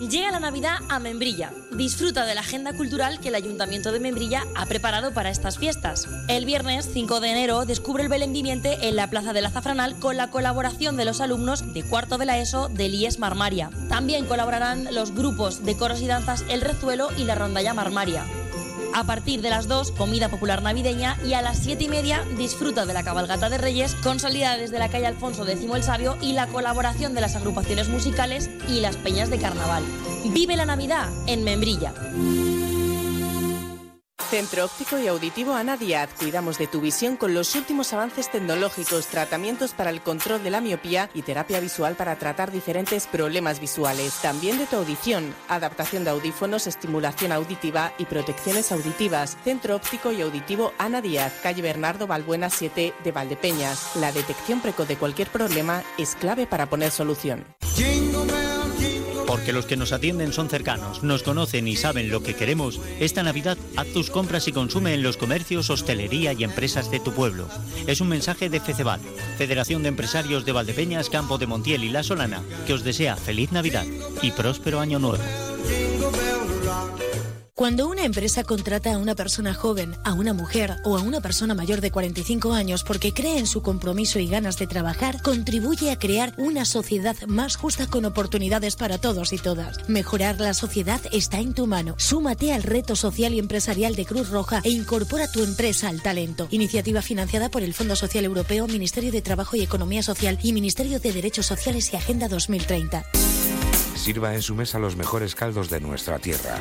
Llega 0.10 0.32
la 0.32 0.40
Navidad 0.40 0.80
a 0.90 0.98
Membrilla. 0.98 1.54
Disfruta 1.74 2.26
de 2.26 2.34
la 2.34 2.42
agenda 2.42 2.74
cultural 2.74 3.20
que 3.20 3.28
el 3.28 3.36
Ayuntamiento 3.36 3.92
de 3.92 4.00
Membrilla 4.00 4.44
ha 4.56 4.66
preparado 4.66 5.14
para 5.14 5.30
estas 5.30 5.60
fiestas. 5.60 6.08
El 6.28 6.46
viernes 6.46 6.90
5 6.92 7.20
de 7.20 7.30
enero 7.30 7.66
descubre 7.66 8.02
el 8.02 8.10
Belén 8.10 8.34
viviente 8.34 8.90
en 8.90 8.96
la 8.96 9.12
Plaza 9.12 9.32
del 9.32 9.46
Azafranal 9.46 10.00
con 10.00 10.18
la 10.18 10.32
colaboración 10.32 10.98
de 10.98 11.06
los 11.06 11.22
alumnos 11.22 11.72
de 11.76 11.84
cuarto 11.84 12.18
de 12.18 12.26
la 12.26 12.40
ESO 12.40 12.68
del 12.68 12.96
IES 12.96 13.20
Marmaria. 13.20 13.70
También 13.90 14.26
colaborarán 14.26 14.92
los 14.92 15.14
grupos 15.14 15.64
de 15.64 15.78
coros 15.78 16.02
y 16.02 16.08
danzas 16.08 16.44
El 16.50 16.62
Rezuelo 16.62 17.10
y 17.16 17.26
la 17.26 17.36
Rondalla 17.36 17.76
Marmaria. 17.76 18.26
A 18.94 19.06
partir 19.06 19.42
de 19.42 19.50
las 19.50 19.68
2, 19.68 19.92
comida 19.94 20.30
popular 20.30 20.62
navideña 20.62 21.18
y 21.26 21.34
a 21.34 21.42
las 21.42 21.60
7 21.60 21.86
y 21.86 21.88
media 21.88 22.26
disfruta 22.38 22.86
de 22.86 22.94
la 22.94 23.04
cabalgata 23.04 23.50
de 23.50 23.58
Reyes 23.58 23.96
con 23.96 24.20
salida 24.20 24.58
desde 24.58 24.80
la 24.80 24.90
calle 24.90 25.08
Alfonso 25.08 25.48
X 25.48 25.66
el 25.74 25.84
Sabio 25.84 26.18
y 26.22 26.34
la 26.34 26.48
colaboración 26.48 27.14
de 27.14 27.22
las 27.22 27.36
agrupaciones 27.36 27.88
musicales 27.88 28.50
y 28.68 28.82
las 28.82 28.98
peñas 28.98 29.30
de 29.30 29.40
carnaval. 29.40 29.84
Vive 30.34 30.56
la 30.56 30.66
Navidad 30.66 31.08
en 31.28 31.44
Membrilla. 31.44 31.94
Centro 34.30 34.66
Óptico 34.66 35.00
y 35.00 35.08
Auditivo 35.08 35.54
Ana 35.54 35.78
Díaz. 35.78 36.10
Cuidamos 36.18 36.58
de 36.58 36.68
tu 36.68 36.82
visión 36.82 37.18
con 37.18 37.34
los 37.34 37.56
últimos 37.56 37.94
avances 37.94 38.30
tecnológicos, 38.30 39.08
tratamientos 39.08 39.72
para 39.74 39.90
el 39.90 40.02
control 40.02 40.44
de 40.44 40.50
la 40.50 40.62
miopía 40.62 41.10
y 41.14 41.22
terapia 41.22 41.60
visual 41.60 41.96
para 41.96 42.16
tratar 42.18 42.52
diferentes 42.52 43.08
problemas 43.08 43.60
visuales. 43.60 44.14
También 44.22 44.58
de 44.58 44.66
tu 44.66 44.78
audición, 44.78 45.34
adaptación 45.48 46.04
de 46.04 46.12
audífonos, 46.12 46.68
estimulación 46.68 47.32
auditiva 47.32 47.94
y 47.98 48.06
protecciones 48.06 48.72
auditivas. 48.72 49.38
Centro 49.44 49.76
Óptico 49.76 50.12
y 50.12 50.22
Auditivo 50.22 50.74
Ana 50.78 51.02
Díaz, 51.02 51.34
calle 51.42 51.62
Bernardo 51.62 52.08
Balbuena 52.08 52.50
7 52.50 52.94
de 53.04 53.12
Valdepeñas. 53.12 53.96
La 53.96 54.12
detección 54.12 54.62
precoz 54.62 54.88
de 54.88 54.98
cualquier 54.98 55.30
problema 55.30 55.84
es 55.98 56.16
clave 56.16 56.48
para 56.48 56.68
poner 56.68 56.92
solución. 56.92 57.46
Porque 59.32 59.54
los 59.54 59.66
que 59.66 59.78
nos 59.78 59.94
atienden 59.94 60.34
son 60.34 60.50
cercanos, 60.50 61.04
nos 61.04 61.24
conocen 61.24 61.66
y 61.66 61.78
saben 61.78 62.12
lo 62.12 62.22
que 62.22 62.36
queremos, 62.36 62.82
esta 63.00 63.24
Navidad 63.24 63.58
haz 63.78 63.88
tus 63.94 64.10
compras 64.10 64.50
y 64.50 64.52
consume 64.52 64.94
en 64.94 65.04
los 65.04 65.16
comercios, 65.16 65.70
hostelería 65.70 66.34
y 66.34 66.44
empresas 66.44 66.92
de 66.92 67.00
tu 67.00 67.14
pueblo. 67.14 67.48
Es 67.88 68.02
un 68.02 68.10
mensaje 68.10 68.50
de 68.50 68.60
FECEVAL, 68.60 69.00
Federación 69.38 69.84
de 69.84 69.88
Empresarios 69.88 70.44
de 70.44 70.52
Valdepeñas, 70.52 71.10
Campo 71.10 71.38
de 71.38 71.48
Montiel 71.48 71.86
y 71.86 71.90
La 71.90 72.04
Solana, 72.04 72.44
que 72.68 72.74
os 72.74 72.84
desea 72.84 73.16
feliz 73.16 73.54
Navidad 73.54 73.86
y 74.22 74.32
próspero 74.32 74.82
año 74.82 75.00
nuevo. 75.00 75.24
Cuando 77.62 77.88
una 77.88 78.06
empresa 78.06 78.44
contrata 78.44 78.92
a 78.92 78.98
una 78.98 79.14
persona 79.14 79.54
joven, 79.54 79.96
a 80.04 80.14
una 80.14 80.34
mujer 80.34 80.78
o 80.84 80.98
a 80.98 81.02
una 81.04 81.22
persona 81.22 81.54
mayor 81.54 81.80
de 81.80 81.92
45 81.92 82.54
años 82.54 82.84
porque 82.84 83.14
cree 83.14 83.38
en 83.38 83.46
su 83.46 83.62
compromiso 83.62 84.18
y 84.18 84.26
ganas 84.26 84.58
de 84.58 84.66
trabajar, 84.66 85.22
contribuye 85.22 85.92
a 85.92 86.00
crear 86.00 86.34
una 86.40 86.66
sociedad 86.66 87.16
más 87.28 87.58
justa 87.58 87.86
con 87.86 88.06
oportunidades 88.06 88.76
para 88.76 88.98
todos 88.98 89.32
y 89.32 89.38
todas. 89.38 89.88
Mejorar 89.88 90.40
la 90.40 90.56
sociedad 90.56 91.02
está 91.12 91.38
en 91.38 91.54
tu 91.54 91.68
mano. 91.68 91.94
Súmate 92.00 92.52
al 92.52 92.64
reto 92.64 92.96
social 92.96 93.32
y 93.36 93.38
empresarial 93.38 93.94
de 93.94 94.08
Cruz 94.08 94.32
Roja 94.32 94.62
e 94.64 94.72
incorpora 94.72 95.32
tu 95.32 95.44
empresa 95.44 95.88
al 95.88 96.02
talento. 96.02 96.48
Iniciativa 96.50 97.04
financiada 97.04 97.50
por 97.50 97.62
el 97.62 97.76
Fondo 97.76 97.96
Social 97.96 98.26
Europeo, 98.26 98.66
Ministerio 98.66 99.12
de 99.12 99.22
Trabajo 99.22 99.56
y 99.56 99.62
Economía 99.62 100.02
Social 100.02 100.40
y 100.42 100.54
Ministerio 100.54 101.00
de 101.00 101.14
Derechos 101.14 101.46
Sociales 101.46 101.94
y 101.94 101.96
Agenda 101.96 102.28
2030. 102.28 103.06
Sirva 104.02 104.34
en 104.34 104.42
su 104.42 104.56
mesa 104.56 104.80
los 104.80 104.96
mejores 104.96 105.36
caldos 105.36 105.70
de 105.70 105.80
nuestra 105.80 106.18
tierra. 106.18 106.58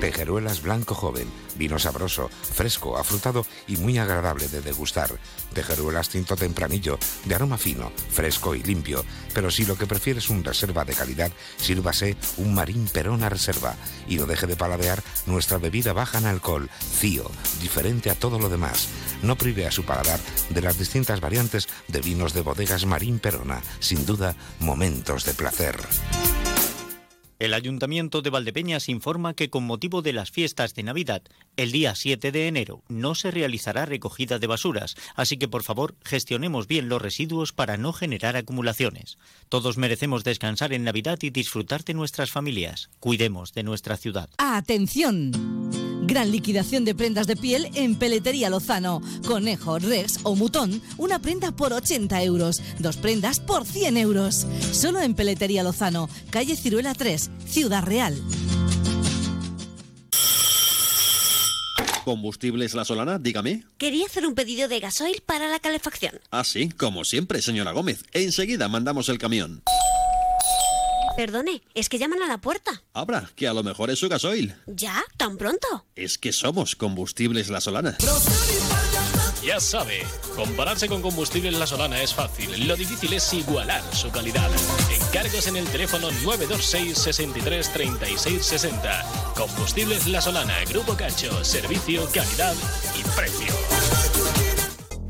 Tejeruelas 0.00 0.62
blanco 0.62 0.94
joven, 0.94 1.26
vino 1.56 1.80
sabroso, 1.80 2.28
fresco, 2.28 2.96
afrutado 2.96 3.44
y 3.66 3.76
muy 3.76 3.98
agradable 3.98 4.46
de 4.46 4.60
degustar. 4.60 5.10
Tejeruelas 5.52 6.10
tinto 6.10 6.36
tempranillo, 6.36 6.96
de 7.24 7.34
aroma 7.34 7.58
fino, 7.58 7.90
fresco 8.10 8.54
y 8.54 8.62
limpio. 8.62 9.04
Pero 9.34 9.50
si 9.50 9.66
lo 9.66 9.76
que 9.76 9.88
prefiere 9.88 10.20
es 10.20 10.30
un 10.30 10.44
reserva 10.44 10.84
de 10.84 10.94
calidad, 10.94 11.32
sírvase 11.56 12.16
un 12.36 12.54
marín 12.54 12.86
perona 12.86 13.28
reserva. 13.28 13.74
Y 14.06 14.14
no 14.14 14.26
deje 14.26 14.46
de 14.46 14.54
paladear 14.54 15.02
nuestra 15.26 15.58
bebida 15.58 15.92
baja 15.92 16.18
en 16.18 16.26
alcohol, 16.26 16.70
Cío, 17.00 17.28
diferente 17.60 18.10
a 18.10 18.14
todo 18.14 18.38
lo 18.38 18.48
demás. 18.48 18.86
No 19.24 19.34
prive 19.34 19.66
a 19.66 19.72
su 19.72 19.82
paladar 19.82 20.20
de 20.50 20.62
las 20.62 20.78
distintas 20.78 21.20
variantes 21.20 21.66
de 21.88 22.00
vinos 22.00 22.32
de 22.32 22.42
bodegas 22.42 22.86
Marín 22.86 23.18
Perona. 23.18 23.60
Sin 23.80 24.06
duda, 24.06 24.36
momentos 24.60 25.24
de 25.24 25.34
placer. 25.34 25.76
El 27.38 27.52
Ayuntamiento 27.52 28.22
de 28.22 28.30
Valdepeñas 28.30 28.88
informa 28.88 29.34
que 29.34 29.50
con 29.50 29.64
motivo 29.64 30.00
de 30.00 30.14
las 30.14 30.30
fiestas 30.30 30.74
de 30.74 30.82
Navidad, 30.82 31.22
el 31.58 31.70
día 31.70 31.94
7 31.94 32.32
de 32.32 32.48
enero 32.48 32.82
no 32.88 33.14
se 33.14 33.30
realizará 33.30 33.84
recogida 33.84 34.38
de 34.38 34.46
basuras, 34.46 34.96
así 35.14 35.36
que 35.36 35.46
por 35.46 35.62
favor 35.62 35.96
gestionemos 36.02 36.66
bien 36.66 36.88
los 36.88 37.02
residuos 37.02 37.52
para 37.52 37.76
no 37.76 37.92
generar 37.92 38.36
acumulaciones. 38.36 39.18
Todos 39.50 39.76
merecemos 39.76 40.24
descansar 40.24 40.72
en 40.72 40.84
Navidad 40.84 41.18
y 41.20 41.28
disfrutar 41.28 41.84
de 41.84 41.92
nuestras 41.92 42.30
familias. 42.30 42.88
Cuidemos 43.00 43.52
de 43.52 43.64
nuestra 43.64 43.98
ciudad. 43.98 44.30
¡Atención! 44.38 45.32
Gran 46.06 46.30
liquidación 46.30 46.84
de 46.84 46.94
prendas 46.94 47.26
de 47.26 47.34
piel 47.34 47.68
en 47.74 47.96
Peletería 47.96 48.48
Lozano. 48.48 49.02
Conejo, 49.26 49.80
Rex 49.80 50.20
o 50.22 50.36
Mutón, 50.36 50.80
una 50.98 51.18
prenda 51.18 51.50
por 51.50 51.72
80 51.72 52.22
euros, 52.22 52.62
dos 52.78 52.96
prendas 52.96 53.40
por 53.40 53.66
100 53.66 53.96
euros. 53.96 54.46
Solo 54.70 55.00
en 55.00 55.14
Peletería 55.14 55.64
Lozano, 55.64 56.08
calle 56.30 56.54
Ciruela 56.54 56.94
3, 56.94 57.25
Ciudad 57.46 57.84
Real. 57.84 58.16
¿Combustibles 62.04 62.74
La 62.74 62.84
Solana? 62.84 63.18
Dígame. 63.18 63.64
Quería 63.78 64.06
hacer 64.06 64.26
un 64.26 64.36
pedido 64.36 64.68
de 64.68 64.78
gasoil 64.78 65.22
para 65.26 65.48
la 65.48 65.58
calefacción. 65.58 66.20
Ah, 66.30 66.44
sí, 66.44 66.68
como 66.68 67.04
siempre, 67.04 67.42
señora 67.42 67.72
Gómez. 67.72 68.04
Enseguida 68.12 68.68
mandamos 68.68 69.08
el 69.08 69.18
camión. 69.18 69.62
Perdone, 71.16 71.62
es 71.74 71.88
que 71.88 71.98
llaman 71.98 72.22
a 72.22 72.28
la 72.28 72.38
puerta. 72.38 72.82
Abra, 72.92 73.30
que 73.34 73.48
a 73.48 73.54
lo 73.54 73.64
mejor 73.64 73.90
es 73.90 73.98
su 73.98 74.08
gasoil. 74.08 74.54
¿Ya? 74.66 75.02
¿Tan 75.16 75.36
pronto? 75.36 75.86
Es 75.96 76.18
que 76.18 76.30
somos 76.30 76.76
Combustibles 76.76 77.48
La 77.48 77.60
Solana. 77.60 77.96
Ya 79.42 79.60
sabe, 79.60 80.04
compararse 80.34 80.88
con 80.88 81.02
combustibles 81.02 81.54
La 81.54 81.66
Solana 81.66 82.02
es 82.02 82.14
fácil. 82.14 82.66
Lo 82.66 82.76
difícil 82.76 83.12
es 83.12 83.32
igualar 83.32 83.82
su 83.94 84.10
calidad. 84.10 84.50
Encargos 84.90 85.46
en 85.46 85.56
el 85.56 85.66
teléfono 85.66 86.10
926 86.10 86.98
63 86.98 87.72
36 87.72 88.44
60. 88.44 89.32
Combustibles 89.36 90.06
La 90.06 90.20
Solana, 90.20 90.64
Grupo 90.68 90.96
Cacho, 90.96 91.44
servicio, 91.44 92.08
calidad 92.12 92.54
y 92.98 93.02
precio. 93.16 94.15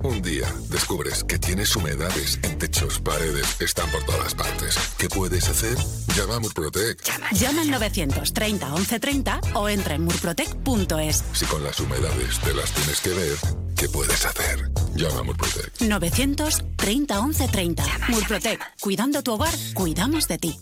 Un 0.07 0.23
día 0.23 0.47
descubres 0.71 1.25
que 1.25 1.37
tienes 1.37 1.75
humedades 1.75 2.39
en 2.45 2.57
techos, 2.59 3.01
paredes, 3.01 3.61
están 3.61 3.91
por 3.91 4.05
todas 4.05 4.37
partes. 4.37 4.79
¿Qué 4.99 5.09
puedes 5.09 5.49
hacer? 5.49 5.77
Llama 6.15 6.37
a 6.37 6.39
Murprotec. 6.39 7.03
Llama 7.33 7.63
al 7.63 7.71
930 7.73 8.69
1130 8.69 9.41
o 9.55 9.69
entra 9.69 9.97
en 9.97 10.05
murprotec.es. 10.05 11.25
Si 11.33 11.45
con 11.47 11.65
las 11.65 11.81
humedades 11.81 12.39
te 12.39 12.55
las 12.55 12.71
tienes 12.71 13.01
que 13.01 13.09
ver, 13.11 13.37
¿qué 13.77 13.89
puedes 13.89 14.25
hacer? 14.25 14.71
Llama 14.95 15.19
a 15.19 15.23
Murprotec. 15.25 15.81
930 15.81 17.23
1130. 17.23 17.85
Murprotec. 18.09 18.61
Cuidando 18.79 19.25
tu 19.25 19.33
hogar, 19.33 19.55
cuidamos 19.75 20.29
de 20.29 20.39
ti. 20.39 20.61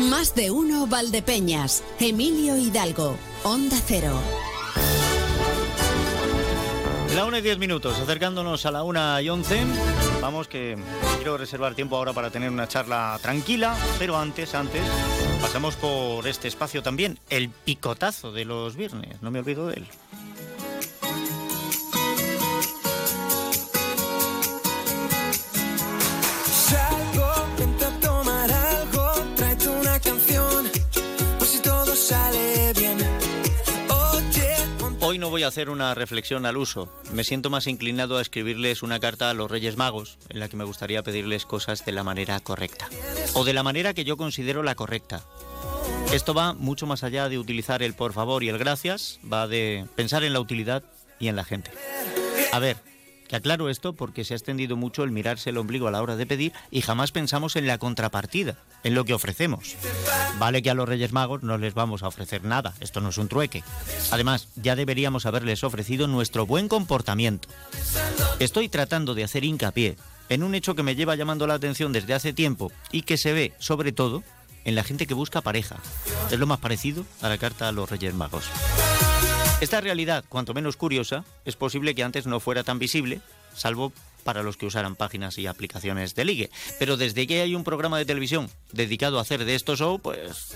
Más 0.00 0.34
de 0.34 0.50
uno 0.50 0.86
Valdepeñas. 0.86 1.84
Emilio 2.00 2.56
Hidalgo. 2.56 3.18
Onda 3.42 3.76
Cero. 3.86 4.18
La 7.14 7.24
1 7.26 7.38
y 7.38 7.42
10 7.42 7.58
minutos, 7.58 7.96
acercándonos 8.00 8.66
a 8.66 8.72
la 8.72 8.82
1 8.82 9.20
y 9.20 9.28
11. 9.28 9.64
Vamos 10.20 10.48
que 10.48 10.76
quiero 11.16 11.38
reservar 11.38 11.76
tiempo 11.76 11.96
ahora 11.96 12.12
para 12.12 12.30
tener 12.30 12.50
una 12.50 12.66
charla 12.66 13.16
tranquila, 13.22 13.76
pero 14.00 14.16
antes, 14.16 14.52
antes, 14.56 14.82
pasamos 15.40 15.76
por 15.76 16.26
este 16.26 16.48
espacio 16.48 16.82
también, 16.82 17.20
el 17.30 17.50
picotazo 17.50 18.32
de 18.32 18.44
los 18.44 18.74
viernes, 18.74 19.22
no 19.22 19.30
me 19.30 19.38
olvido 19.38 19.68
de 19.68 19.74
él. 19.74 19.86
Hoy 35.14 35.18
no 35.20 35.30
voy 35.30 35.44
a 35.44 35.46
hacer 35.46 35.70
una 35.70 35.94
reflexión 35.94 36.44
al 36.44 36.56
uso. 36.56 36.92
Me 37.12 37.22
siento 37.22 37.48
más 37.48 37.68
inclinado 37.68 38.18
a 38.18 38.20
escribirles 38.20 38.82
una 38.82 38.98
carta 38.98 39.30
a 39.30 39.34
los 39.34 39.48
Reyes 39.48 39.76
Magos, 39.76 40.18
en 40.28 40.40
la 40.40 40.48
que 40.48 40.56
me 40.56 40.64
gustaría 40.64 41.04
pedirles 41.04 41.46
cosas 41.46 41.84
de 41.84 41.92
la 41.92 42.02
manera 42.02 42.40
correcta. 42.40 42.88
O 43.34 43.44
de 43.44 43.52
la 43.52 43.62
manera 43.62 43.94
que 43.94 44.04
yo 44.04 44.16
considero 44.16 44.64
la 44.64 44.74
correcta. 44.74 45.22
Esto 46.12 46.34
va 46.34 46.52
mucho 46.52 46.88
más 46.88 47.04
allá 47.04 47.28
de 47.28 47.38
utilizar 47.38 47.80
el 47.84 47.94
por 47.94 48.12
favor 48.12 48.42
y 48.42 48.48
el 48.48 48.58
gracias, 48.58 49.20
va 49.32 49.46
de 49.46 49.86
pensar 49.94 50.24
en 50.24 50.32
la 50.32 50.40
utilidad 50.40 50.82
y 51.20 51.28
en 51.28 51.36
la 51.36 51.44
gente. 51.44 51.70
A 52.50 52.58
ver, 52.58 52.78
que 53.28 53.36
aclaro 53.36 53.68
esto 53.68 53.94
porque 53.94 54.24
se 54.24 54.34
ha 54.34 54.36
extendido 54.36 54.76
mucho 54.76 55.02
el 55.02 55.10
mirarse 55.10 55.50
el 55.50 55.58
ombligo 55.58 55.88
a 55.88 55.90
la 55.90 56.02
hora 56.02 56.16
de 56.16 56.26
pedir 56.26 56.52
y 56.70 56.82
jamás 56.82 57.12
pensamos 57.12 57.56
en 57.56 57.66
la 57.66 57.78
contrapartida, 57.78 58.56
en 58.82 58.94
lo 58.94 59.04
que 59.04 59.14
ofrecemos. 59.14 59.76
Vale 60.38 60.62
que 60.62 60.70
a 60.70 60.74
los 60.74 60.88
Reyes 60.88 61.12
Magos 61.12 61.42
no 61.42 61.58
les 61.58 61.74
vamos 61.74 62.02
a 62.02 62.08
ofrecer 62.08 62.44
nada, 62.44 62.74
esto 62.80 63.00
no 63.00 63.10
es 63.10 63.18
un 63.18 63.28
trueque. 63.28 63.62
Además, 64.10 64.48
ya 64.56 64.76
deberíamos 64.76 65.26
haberles 65.26 65.64
ofrecido 65.64 66.06
nuestro 66.06 66.46
buen 66.46 66.68
comportamiento. 66.68 67.48
Estoy 68.38 68.68
tratando 68.68 69.14
de 69.14 69.24
hacer 69.24 69.44
hincapié 69.44 69.96
en 70.28 70.42
un 70.42 70.54
hecho 70.54 70.74
que 70.74 70.82
me 70.82 70.96
lleva 70.96 71.16
llamando 71.16 71.46
la 71.46 71.54
atención 71.54 71.92
desde 71.92 72.14
hace 72.14 72.32
tiempo 72.32 72.72
y 72.90 73.02
que 73.02 73.16
se 73.16 73.32
ve, 73.32 73.52
sobre 73.58 73.92
todo, 73.92 74.22
en 74.64 74.74
la 74.74 74.84
gente 74.84 75.06
que 75.06 75.14
busca 75.14 75.42
pareja. 75.42 75.76
Es 76.30 76.38
lo 76.38 76.46
más 76.46 76.58
parecido 76.58 77.04
a 77.20 77.28
la 77.28 77.38
carta 77.38 77.68
a 77.68 77.72
los 77.72 77.90
Reyes 77.90 78.14
Magos. 78.14 78.44
Esta 79.60 79.80
realidad, 79.80 80.24
cuanto 80.28 80.52
menos 80.52 80.76
curiosa, 80.76 81.24
es 81.44 81.56
posible 81.56 81.94
que 81.94 82.02
antes 82.02 82.26
no 82.26 82.40
fuera 82.40 82.64
tan 82.64 82.78
visible, 82.78 83.20
salvo 83.54 83.92
para 84.24 84.42
los 84.42 84.56
que 84.56 84.66
usaran 84.66 84.96
páginas 84.96 85.38
y 85.38 85.46
aplicaciones 85.46 86.14
de 86.14 86.24
ligue. 86.24 86.50
Pero 86.78 86.96
desde 86.96 87.26
que 87.26 87.40
hay 87.40 87.54
un 87.54 87.64
programa 87.64 87.98
de 87.98 88.04
televisión 88.04 88.50
dedicado 88.72 89.18
a 89.18 89.22
hacer 89.22 89.44
de 89.44 89.54
estos 89.54 89.78
show, 89.78 89.98
pues... 90.00 90.54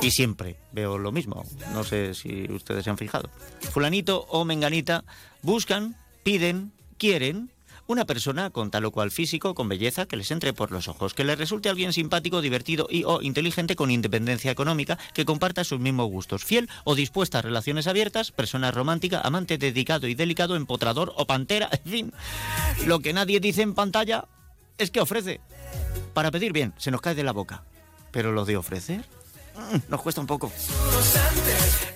Y 0.00 0.12
siempre 0.12 0.56
veo 0.72 0.98
lo 0.98 1.10
mismo. 1.10 1.44
No 1.72 1.82
sé 1.82 2.14
si 2.14 2.50
ustedes 2.52 2.84
se 2.84 2.90
han 2.90 2.98
fijado. 2.98 3.30
Fulanito 3.72 4.26
o 4.28 4.44
menganita 4.44 5.04
buscan, 5.42 5.96
piden, 6.22 6.72
quieren 6.98 7.50
una 7.88 8.04
persona 8.04 8.50
con 8.50 8.70
tal 8.70 8.84
o 8.84 8.92
cual 8.92 9.10
físico, 9.10 9.54
con 9.54 9.68
belleza, 9.68 10.06
que 10.06 10.16
les 10.16 10.30
entre 10.30 10.52
por 10.52 10.70
los 10.70 10.88
ojos, 10.88 11.14
que 11.14 11.24
les 11.24 11.38
resulte 11.38 11.70
alguien 11.70 11.92
simpático, 11.92 12.42
divertido 12.42 12.86
y 12.88 13.04
o 13.04 13.22
inteligente 13.22 13.76
con 13.76 13.90
independencia 13.90 14.50
económica, 14.50 14.98
que 15.14 15.24
comparta 15.24 15.64
sus 15.64 15.80
mismos 15.80 16.08
gustos, 16.08 16.44
fiel 16.44 16.68
o 16.84 16.94
dispuesta 16.94 17.38
a 17.38 17.42
relaciones 17.42 17.86
abiertas, 17.86 18.30
persona 18.30 18.70
romántica, 18.70 19.22
amante 19.22 19.56
dedicado 19.58 20.06
y 20.06 20.14
delicado, 20.14 20.54
empotrador 20.54 21.14
o 21.16 21.26
pantera, 21.26 21.70
en 21.84 21.90
fin. 21.90 22.12
Lo 22.86 23.00
que 23.00 23.14
nadie 23.14 23.40
dice 23.40 23.62
en 23.62 23.74
pantalla 23.74 24.26
es 24.76 24.90
que 24.90 25.00
ofrece. 25.00 25.40
Para 26.12 26.30
pedir 26.30 26.52
bien, 26.52 26.74
se 26.76 26.90
nos 26.90 27.00
cae 27.00 27.14
de 27.14 27.24
la 27.24 27.32
boca. 27.32 27.64
Pero 28.12 28.32
lo 28.32 28.44
de 28.44 28.56
ofrecer 28.56 29.17
nos 29.88 30.02
cuesta 30.02 30.20
un 30.20 30.26
poco. 30.26 30.52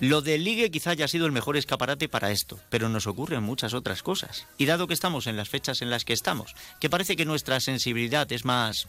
Lo 0.00 0.20
del 0.20 0.44
ligue 0.44 0.70
quizá 0.70 0.90
haya 0.90 1.08
sido 1.08 1.26
el 1.26 1.32
mejor 1.32 1.56
escaparate 1.56 2.08
para 2.08 2.30
esto, 2.30 2.58
pero 2.70 2.88
nos 2.88 3.06
ocurren 3.06 3.42
muchas 3.42 3.74
otras 3.74 4.02
cosas. 4.02 4.46
Y 4.58 4.66
dado 4.66 4.86
que 4.86 4.94
estamos 4.94 5.26
en 5.26 5.36
las 5.36 5.48
fechas 5.48 5.82
en 5.82 5.90
las 5.90 6.04
que 6.04 6.12
estamos, 6.12 6.54
que 6.80 6.90
parece 6.90 7.16
que 7.16 7.24
nuestra 7.24 7.60
sensibilidad 7.60 8.30
es 8.32 8.44
más 8.44 8.88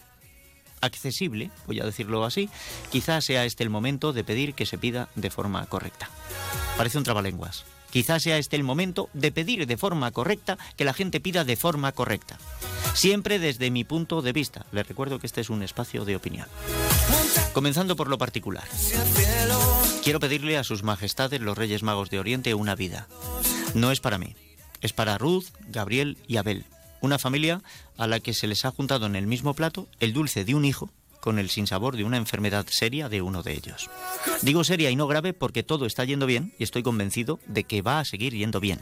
accesible, 0.81 1.49
voy 1.65 1.79
a 1.79 1.85
decirlo 1.85 2.25
así, 2.25 2.49
quizás 2.91 3.25
sea 3.25 3.45
este 3.45 3.63
el 3.63 3.69
momento 3.69 4.11
de 4.11 4.23
pedir 4.23 4.53
que 4.53 4.65
se 4.65 4.77
pida 4.77 5.09
de 5.15 5.29
forma 5.29 5.65
correcta. 5.67 6.09
Parece 6.77 6.97
un 6.97 7.03
trabalenguas. 7.03 7.63
Quizás 7.93 8.23
sea 8.23 8.39
este 8.39 8.55
el 8.55 8.63
momento 8.63 9.11
de 9.13 9.31
pedir 9.31 9.67
de 9.67 9.77
forma 9.77 10.09
correcta 10.09 10.57
que 10.75 10.83
la 10.83 10.93
gente 10.93 11.19
pida 11.19 11.43
de 11.43 11.55
forma 11.55 11.91
correcta. 11.91 12.39
Siempre 12.95 13.37
desde 13.37 13.69
mi 13.69 13.83
punto 13.83 14.23
de 14.23 14.33
vista. 14.33 14.65
Les 14.71 14.87
recuerdo 14.87 15.19
que 15.19 15.27
este 15.27 15.41
es 15.41 15.51
un 15.51 15.61
espacio 15.61 16.03
de 16.03 16.15
opinión. 16.15 16.47
Comenzando 17.53 17.95
por 17.95 18.07
lo 18.07 18.17
particular. 18.17 18.63
Quiero 20.03 20.19
pedirle 20.19 20.57
a 20.57 20.63
sus 20.63 20.81
majestades 20.81 21.39
los 21.39 21.55
Reyes 21.55 21.83
Magos 21.83 22.09
de 22.09 22.17
Oriente 22.17 22.55
una 22.55 22.73
vida. 22.73 23.07
No 23.75 23.91
es 23.91 23.99
para 23.99 24.17
mí, 24.17 24.35
es 24.81 24.91
para 24.91 25.19
Ruth, 25.19 25.45
Gabriel 25.67 26.17
y 26.27 26.37
Abel, 26.37 26.65
una 26.99 27.19
familia 27.19 27.61
a 27.99 28.07
la 28.07 28.19
que 28.19 28.33
se 28.33 28.47
les 28.47 28.65
ha 28.65 28.71
juntado 28.71 29.05
en 29.05 29.15
el 29.15 29.27
mismo 29.27 29.53
plato 29.53 29.87
el 29.99 30.13
dulce 30.13 30.45
de 30.45 30.55
un 30.55 30.65
hijo 30.65 30.89
con 31.23 31.39
el 31.39 31.49
sinsabor 31.49 31.95
de 31.95 32.03
una 32.03 32.17
enfermedad 32.17 32.65
seria 32.69 33.07
de 33.07 33.21
uno 33.21 33.43
de 33.43 33.53
ellos. 33.53 33.89
Digo 34.41 34.65
seria 34.65 34.89
y 34.89 34.97
no 34.97 35.07
grave 35.07 35.31
porque 35.31 35.63
todo 35.63 35.85
está 35.85 36.03
yendo 36.03 36.25
bien 36.25 36.53
y 36.59 36.65
estoy 36.65 36.83
convencido 36.83 37.39
de 37.47 37.63
que 37.63 37.81
va 37.81 38.01
a 38.01 38.05
seguir 38.05 38.33
yendo 38.33 38.59
bien. 38.59 38.81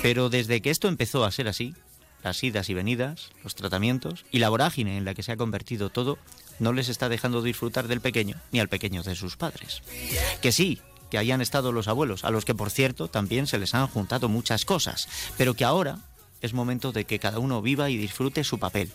Pero 0.00 0.30
desde 0.30 0.62
que 0.62 0.70
esto 0.70 0.86
empezó 0.86 1.24
a 1.24 1.32
ser 1.32 1.48
así, 1.48 1.74
las 2.22 2.40
idas 2.44 2.70
y 2.70 2.74
venidas, 2.74 3.30
los 3.42 3.56
tratamientos 3.56 4.24
y 4.30 4.38
la 4.38 4.48
vorágine 4.48 4.96
en 4.96 5.04
la 5.04 5.12
que 5.12 5.24
se 5.24 5.32
ha 5.32 5.36
convertido 5.36 5.90
todo, 5.90 6.18
no 6.60 6.72
les 6.72 6.88
está 6.88 7.08
dejando 7.08 7.42
disfrutar 7.42 7.88
del 7.88 8.00
pequeño 8.00 8.36
ni 8.52 8.60
al 8.60 8.68
pequeño 8.68 9.02
de 9.02 9.16
sus 9.16 9.36
padres. 9.36 9.82
Que 10.40 10.52
sí, 10.52 10.78
que 11.10 11.18
hayan 11.18 11.40
estado 11.40 11.72
los 11.72 11.88
abuelos, 11.88 12.22
a 12.22 12.30
los 12.30 12.44
que 12.44 12.54
por 12.54 12.70
cierto 12.70 13.08
también 13.08 13.48
se 13.48 13.58
les 13.58 13.74
han 13.74 13.88
juntado 13.88 14.28
muchas 14.28 14.64
cosas, 14.64 15.08
pero 15.36 15.54
que 15.54 15.64
ahora 15.64 15.98
es 16.42 16.54
momento 16.54 16.92
de 16.92 17.06
que 17.06 17.18
cada 17.18 17.40
uno 17.40 17.60
viva 17.60 17.90
y 17.90 17.96
disfrute 17.96 18.44
su 18.44 18.60
papel. 18.60 18.92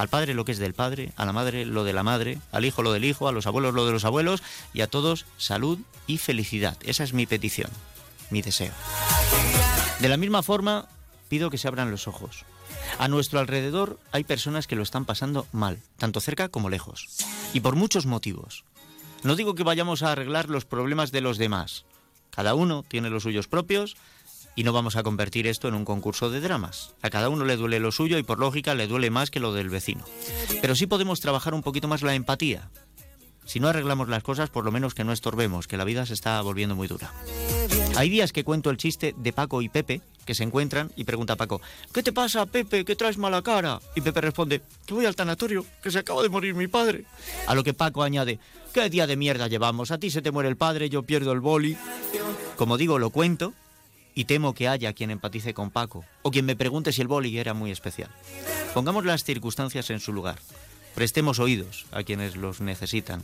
Al 0.00 0.08
padre 0.08 0.32
lo 0.32 0.46
que 0.46 0.52
es 0.52 0.58
del 0.58 0.72
padre, 0.72 1.12
a 1.16 1.26
la 1.26 1.34
madre 1.34 1.66
lo 1.66 1.84
de 1.84 1.92
la 1.92 2.02
madre, 2.02 2.38
al 2.52 2.64
hijo 2.64 2.82
lo 2.82 2.90
del 2.90 3.04
hijo, 3.04 3.28
a 3.28 3.32
los 3.32 3.46
abuelos 3.46 3.74
lo 3.74 3.84
de 3.84 3.92
los 3.92 4.06
abuelos 4.06 4.42
y 4.72 4.80
a 4.80 4.86
todos 4.86 5.26
salud 5.36 5.78
y 6.06 6.16
felicidad. 6.16 6.78
Esa 6.86 7.04
es 7.04 7.12
mi 7.12 7.26
petición, 7.26 7.70
mi 8.30 8.40
deseo. 8.40 8.72
De 9.98 10.08
la 10.08 10.16
misma 10.16 10.42
forma, 10.42 10.88
pido 11.28 11.50
que 11.50 11.58
se 11.58 11.68
abran 11.68 11.90
los 11.90 12.08
ojos. 12.08 12.46
A 12.98 13.08
nuestro 13.08 13.40
alrededor 13.40 14.00
hay 14.10 14.24
personas 14.24 14.66
que 14.66 14.74
lo 14.74 14.82
están 14.82 15.04
pasando 15.04 15.46
mal, 15.52 15.78
tanto 15.98 16.20
cerca 16.20 16.48
como 16.48 16.70
lejos, 16.70 17.06
y 17.52 17.60
por 17.60 17.76
muchos 17.76 18.06
motivos. 18.06 18.64
No 19.22 19.36
digo 19.36 19.54
que 19.54 19.64
vayamos 19.64 20.02
a 20.02 20.12
arreglar 20.12 20.48
los 20.48 20.64
problemas 20.64 21.12
de 21.12 21.20
los 21.20 21.36
demás. 21.36 21.84
Cada 22.30 22.54
uno 22.54 22.86
tiene 22.88 23.10
los 23.10 23.24
suyos 23.24 23.48
propios 23.48 23.98
y 24.54 24.64
no 24.64 24.72
vamos 24.72 24.96
a 24.96 25.02
convertir 25.02 25.46
esto 25.46 25.68
en 25.68 25.74
un 25.74 25.84
concurso 25.84 26.30
de 26.30 26.40
dramas. 26.40 26.94
A 27.02 27.10
cada 27.10 27.28
uno 27.28 27.44
le 27.44 27.56
duele 27.56 27.80
lo 27.80 27.92
suyo 27.92 28.18
y 28.18 28.22
por 28.22 28.38
lógica 28.38 28.74
le 28.74 28.86
duele 28.86 29.10
más 29.10 29.30
que 29.30 29.40
lo 29.40 29.52
del 29.52 29.70
vecino. 29.70 30.04
Pero 30.60 30.74
sí 30.74 30.86
podemos 30.86 31.20
trabajar 31.20 31.54
un 31.54 31.62
poquito 31.62 31.88
más 31.88 32.02
la 32.02 32.14
empatía. 32.14 32.70
Si 33.44 33.58
no 33.58 33.68
arreglamos 33.68 34.08
las 34.08 34.22
cosas, 34.22 34.50
por 34.50 34.64
lo 34.64 34.70
menos 34.70 34.94
que 34.94 35.02
no 35.02 35.12
estorbemos, 35.12 35.66
que 35.66 35.76
la 35.76 35.84
vida 35.84 36.06
se 36.06 36.14
está 36.14 36.40
volviendo 36.40 36.76
muy 36.76 36.86
dura. 36.86 37.12
Hay 37.96 38.08
días 38.08 38.32
que 38.32 38.44
cuento 38.44 38.70
el 38.70 38.76
chiste 38.76 39.12
de 39.16 39.32
Paco 39.32 39.60
y 39.62 39.68
Pepe, 39.68 40.02
que 40.24 40.34
se 40.34 40.44
encuentran 40.44 40.92
y 40.94 41.02
pregunta 41.02 41.32
a 41.32 41.36
Paco, 41.36 41.60
¿qué 41.92 42.02
te 42.02 42.12
pasa, 42.12 42.46
Pepe? 42.46 42.84
¿Qué 42.84 42.94
traes 42.94 43.18
mala 43.18 43.42
cara? 43.42 43.80
Y 43.96 44.02
Pepe 44.02 44.20
responde, 44.20 44.62
que 44.86 44.94
voy 44.94 45.06
al 45.06 45.16
tanatorio, 45.16 45.66
que 45.82 45.90
se 45.90 45.98
acaba 45.98 46.22
de 46.22 46.28
morir 46.28 46.54
mi 46.54 46.68
padre. 46.68 47.06
A 47.48 47.54
lo 47.54 47.64
que 47.64 47.74
Paco 47.74 48.04
añade, 48.04 48.38
¿qué 48.72 48.88
día 48.88 49.08
de 49.08 49.16
mierda 49.16 49.48
llevamos? 49.48 49.90
A 49.90 49.98
ti 49.98 50.10
se 50.10 50.22
te 50.22 50.30
muere 50.30 50.48
el 50.48 50.56
padre, 50.56 50.88
yo 50.88 51.02
pierdo 51.02 51.32
el 51.32 51.40
boli. 51.40 51.76
Como 52.56 52.76
digo, 52.76 53.00
lo 53.00 53.10
cuento 53.10 53.52
y 54.14 54.24
temo 54.24 54.54
que 54.54 54.68
haya 54.68 54.92
quien 54.92 55.10
empatice 55.10 55.54
con 55.54 55.70
Paco 55.70 56.04
o 56.22 56.30
quien 56.30 56.46
me 56.46 56.56
pregunte 56.56 56.92
si 56.92 57.02
el 57.02 57.08
boli 57.08 57.38
era 57.38 57.54
muy 57.54 57.70
especial. 57.70 58.10
Pongamos 58.74 59.04
las 59.04 59.24
circunstancias 59.24 59.90
en 59.90 60.00
su 60.00 60.12
lugar. 60.12 60.38
Prestemos 60.94 61.38
oídos 61.38 61.86
a 61.92 62.02
quienes 62.02 62.36
los 62.36 62.60
necesitan 62.60 63.22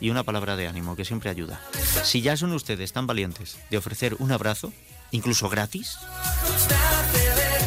y 0.00 0.10
una 0.10 0.22
palabra 0.22 0.56
de 0.56 0.68
ánimo 0.68 0.96
que 0.96 1.04
siempre 1.04 1.30
ayuda. 1.30 1.60
Si 2.04 2.22
ya 2.22 2.36
son 2.36 2.52
ustedes 2.52 2.92
tan 2.92 3.06
valientes 3.06 3.58
de 3.70 3.78
ofrecer 3.78 4.16
un 4.18 4.32
abrazo, 4.32 4.72
incluso 5.10 5.48
gratis, 5.48 5.98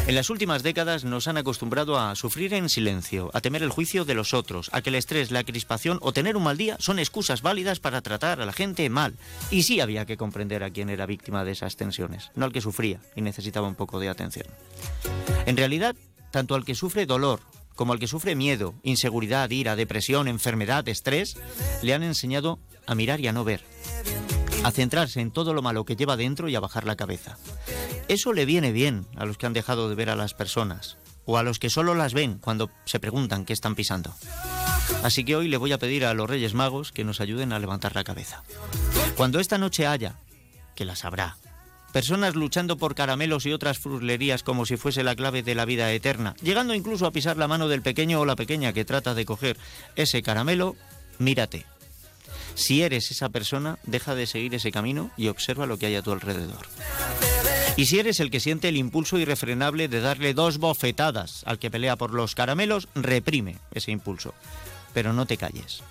en 0.08 0.16
las 0.16 0.30
últimas 0.30 0.64
décadas 0.64 1.04
nos 1.04 1.28
han 1.28 1.36
acostumbrado 1.36 1.96
a 1.96 2.16
sufrir 2.16 2.52
en 2.54 2.68
silencio, 2.68 3.30
a 3.34 3.40
temer 3.40 3.62
el 3.62 3.70
juicio 3.70 4.04
de 4.04 4.14
los 4.14 4.34
otros, 4.34 4.68
a 4.72 4.82
que 4.82 4.90
el 4.90 4.96
estrés, 4.96 5.30
la 5.30 5.44
crispación 5.44 5.98
o 6.02 6.12
tener 6.12 6.36
un 6.36 6.42
mal 6.42 6.56
día 6.56 6.76
son 6.80 6.98
excusas 6.98 7.40
válidas 7.40 7.78
para 7.78 8.02
tratar 8.02 8.40
a 8.40 8.44
la 8.44 8.52
gente 8.52 8.88
mal. 8.90 9.14
Y 9.52 9.62
sí 9.62 9.80
había 9.80 10.04
que 10.04 10.16
comprender 10.16 10.64
a 10.64 10.70
quien 10.70 10.90
era 10.90 11.06
víctima 11.06 11.44
de 11.44 11.52
esas 11.52 11.76
tensiones, 11.76 12.32
no 12.34 12.44
al 12.44 12.52
que 12.52 12.60
sufría 12.60 12.98
y 13.14 13.22
necesitaba 13.22 13.68
un 13.68 13.76
poco 13.76 14.00
de 14.00 14.08
atención. 14.08 14.48
En 15.46 15.56
realidad, 15.56 15.94
tanto 16.32 16.56
al 16.56 16.64
que 16.64 16.74
sufre 16.74 17.06
dolor 17.06 17.40
como 17.76 17.92
al 17.92 18.00
que 18.00 18.08
sufre 18.08 18.34
miedo, 18.34 18.74
inseguridad, 18.82 19.50
ira, 19.50 19.76
depresión, 19.76 20.26
enfermedad, 20.26 20.86
estrés, 20.88 21.36
le 21.80 21.94
han 21.94 22.02
enseñado 22.02 22.58
a 22.86 22.94
mirar 22.94 23.20
y 23.20 23.28
a 23.28 23.32
no 23.32 23.44
ver, 23.44 23.64
a 24.64 24.70
centrarse 24.70 25.20
en 25.20 25.30
todo 25.30 25.54
lo 25.54 25.62
malo 25.62 25.84
que 25.84 25.96
lleva 25.96 26.16
dentro 26.16 26.48
y 26.48 26.54
a 26.54 26.60
bajar 26.60 26.84
la 26.84 26.96
cabeza. 26.96 27.36
Eso 28.08 28.32
le 28.32 28.46
viene 28.46 28.72
bien 28.72 29.06
a 29.16 29.24
los 29.24 29.38
que 29.38 29.46
han 29.46 29.52
dejado 29.52 29.88
de 29.88 29.94
ver 29.94 30.10
a 30.10 30.16
las 30.16 30.34
personas 30.34 30.98
o 31.24 31.38
a 31.38 31.42
los 31.42 31.58
que 31.58 31.70
solo 31.70 31.94
las 31.94 32.14
ven 32.14 32.38
cuando 32.38 32.70
se 32.84 33.00
preguntan 33.00 33.44
qué 33.44 33.52
están 33.52 33.74
pisando. 33.74 34.14
Así 35.02 35.24
que 35.24 35.36
hoy 35.36 35.48
le 35.48 35.56
voy 35.56 35.72
a 35.72 35.78
pedir 35.78 36.04
a 36.04 36.14
los 36.14 36.28
Reyes 36.28 36.54
Magos 36.54 36.92
que 36.92 37.04
nos 37.04 37.20
ayuden 37.20 37.52
a 37.52 37.58
levantar 37.58 37.94
la 37.94 38.04
cabeza. 38.04 38.42
Cuando 39.16 39.40
esta 39.40 39.58
noche 39.58 39.86
haya, 39.86 40.16
que 40.74 40.84
las 40.84 41.04
habrá, 41.04 41.36
personas 41.92 42.34
luchando 42.34 42.76
por 42.76 42.94
caramelos 42.94 43.46
y 43.46 43.52
otras 43.52 43.78
fruslerías 43.78 44.42
como 44.42 44.64
si 44.64 44.76
fuese 44.76 45.02
la 45.02 45.16
clave 45.16 45.42
de 45.42 45.54
la 45.54 45.64
vida 45.64 45.90
eterna, 45.92 46.34
llegando 46.42 46.74
incluso 46.74 47.06
a 47.06 47.10
pisar 47.10 47.36
la 47.36 47.48
mano 47.48 47.68
del 47.68 47.82
pequeño 47.82 48.20
o 48.20 48.24
la 48.24 48.36
pequeña 48.36 48.72
que 48.72 48.84
trata 48.84 49.14
de 49.14 49.24
coger 49.24 49.56
ese 49.96 50.22
caramelo, 50.22 50.76
mírate. 51.18 51.66
Si 52.54 52.82
eres 52.82 53.10
esa 53.10 53.28
persona, 53.28 53.78
deja 53.84 54.14
de 54.14 54.26
seguir 54.26 54.54
ese 54.54 54.72
camino 54.72 55.10
y 55.16 55.28
observa 55.28 55.66
lo 55.66 55.78
que 55.78 55.86
hay 55.86 55.96
a 55.96 56.02
tu 56.02 56.12
alrededor. 56.12 56.66
Y 57.76 57.86
si 57.86 57.98
eres 57.98 58.20
el 58.20 58.30
que 58.30 58.40
siente 58.40 58.68
el 58.68 58.76
impulso 58.76 59.18
irrefrenable 59.18 59.88
de 59.88 60.00
darle 60.00 60.34
dos 60.34 60.58
bofetadas 60.58 61.42
al 61.46 61.58
que 61.58 61.70
pelea 61.70 61.96
por 61.96 62.12
los 62.12 62.34
caramelos, 62.34 62.88
reprime 62.94 63.56
ese 63.72 63.90
impulso. 63.90 64.34
Pero 64.92 65.12
no 65.12 65.26
te 65.26 65.38
calles. 65.38 65.82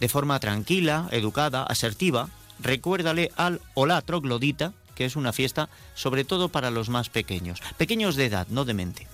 De 0.00 0.08
forma 0.08 0.38
tranquila, 0.38 1.08
educada, 1.12 1.62
asertiva, 1.62 2.28
recuérdale 2.58 3.32
al 3.36 3.60
o 3.74 3.86
la 3.86 4.02
troglodita 4.02 4.74
que 5.00 5.06
es 5.06 5.16
una 5.16 5.32
fiesta 5.32 5.70
sobre 5.94 6.24
todo 6.24 6.50
para 6.50 6.70
los 6.70 6.90
más 6.90 7.08
pequeños, 7.08 7.62
pequeños 7.78 8.16
de 8.16 8.26
edad, 8.26 8.46
no 8.50 8.66
de 8.66 8.74
mente. 8.74 9.06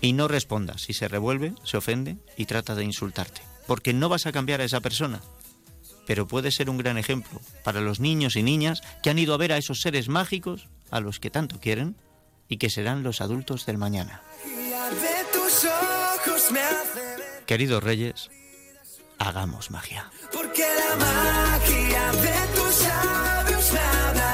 Y 0.00 0.14
no 0.14 0.26
respondas, 0.26 0.80
si 0.80 0.94
se 0.94 1.06
revuelve, 1.06 1.52
se 1.64 1.76
ofende 1.76 2.16
y 2.38 2.46
trata 2.46 2.74
de 2.74 2.84
insultarte, 2.84 3.42
porque 3.66 3.92
no 3.92 4.08
vas 4.08 4.24
a 4.24 4.32
cambiar 4.32 4.62
a 4.62 4.64
esa 4.64 4.80
persona, 4.80 5.20
pero 6.06 6.26
puede 6.26 6.50
ser 6.50 6.70
un 6.70 6.78
gran 6.78 6.98
ejemplo 6.98 7.40
para 7.64 7.80
los 7.80 8.00
niños 8.00 8.36
y 8.36 8.42
niñas 8.42 8.82
que 9.02 9.10
han 9.10 9.18
ido 9.18 9.34
a 9.34 9.38
ver 9.38 9.52
a 9.52 9.58
esos 9.58 9.80
seres 9.80 10.08
mágicos 10.08 10.68
a 10.90 11.00
los 11.00 11.20
que 11.20 11.30
tanto 11.30 11.58
quieren 11.60 11.96
y 12.48 12.58
que 12.58 12.70
serán 12.70 13.02
los 13.02 13.20
adultos 13.20 13.66
del 13.66 13.78
mañana. 13.78 14.22
Queridos 17.46 17.82
reyes, 17.82 18.30
hagamos 19.18 19.70
magia. 19.70 20.10
Porque 20.32 20.62
la 20.62 20.96
magia 20.96 22.12
de 22.12 22.54
tus 22.54 22.82
labios 22.82 23.72
me 23.72 24.25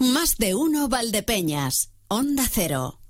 Más 0.00 0.38
de 0.38 0.54
uno 0.54 0.88
Valdepeñas. 0.88 1.92
Onda 2.08 2.46
Cero. 2.50 3.02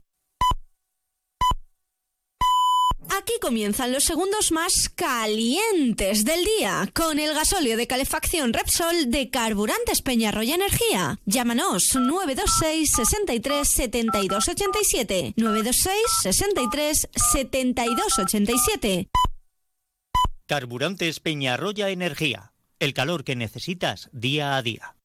Aquí 3.08 3.32
comienzan 3.40 3.92
los 3.92 4.02
segundos 4.02 4.50
más 4.50 4.88
calientes 4.88 6.24
del 6.24 6.44
día 6.58 6.90
con 6.92 7.20
el 7.20 7.32
gasóleo 7.32 7.76
de 7.76 7.86
calefacción 7.86 8.52
Repsol 8.52 9.08
de 9.08 9.30
Carburantes 9.30 10.02
Peñarroya 10.02 10.56
Energía. 10.56 11.20
Llámanos 11.26 11.94
926 11.94 12.90
63 12.90 13.68
72 13.68 14.48
87 14.48 15.34
926 15.36 15.94
63 16.22 17.08
72 17.32 18.18
87. 18.18 19.08
Carburantes 20.46 21.20
Peñarroya 21.20 21.90
Energía. 21.90 22.52
El 22.80 22.94
calor 22.94 23.22
que 23.22 23.36
necesitas 23.36 24.08
día 24.12 24.56
a 24.56 24.62
día. 24.62 24.96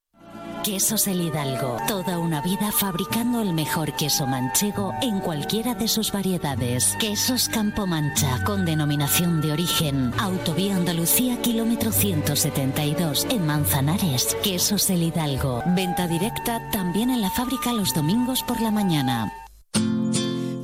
Quesos 0.66 1.06
El 1.06 1.20
Hidalgo. 1.20 1.76
Toda 1.86 2.18
una 2.18 2.40
vida 2.40 2.72
fabricando 2.72 3.40
el 3.40 3.52
mejor 3.52 3.94
queso 3.94 4.26
manchego 4.26 4.92
en 5.00 5.20
cualquiera 5.20 5.76
de 5.76 5.86
sus 5.86 6.10
variedades. 6.10 6.96
Quesos 6.98 7.48
Campo 7.48 7.86
Mancha, 7.86 8.42
con 8.42 8.64
denominación 8.64 9.40
de 9.40 9.52
origen. 9.52 10.12
Autovía 10.18 10.74
Andalucía, 10.74 11.40
kilómetro 11.40 11.92
172, 11.92 13.28
en 13.30 13.46
Manzanares. 13.46 14.36
Quesos 14.42 14.90
El 14.90 15.04
Hidalgo. 15.04 15.62
Venta 15.66 16.08
directa 16.08 16.60
también 16.72 17.10
en 17.10 17.20
la 17.20 17.30
fábrica 17.30 17.72
los 17.72 17.94
domingos 17.94 18.42
por 18.42 18.60
la 18.60 18.72
mañana. 18.72 19.32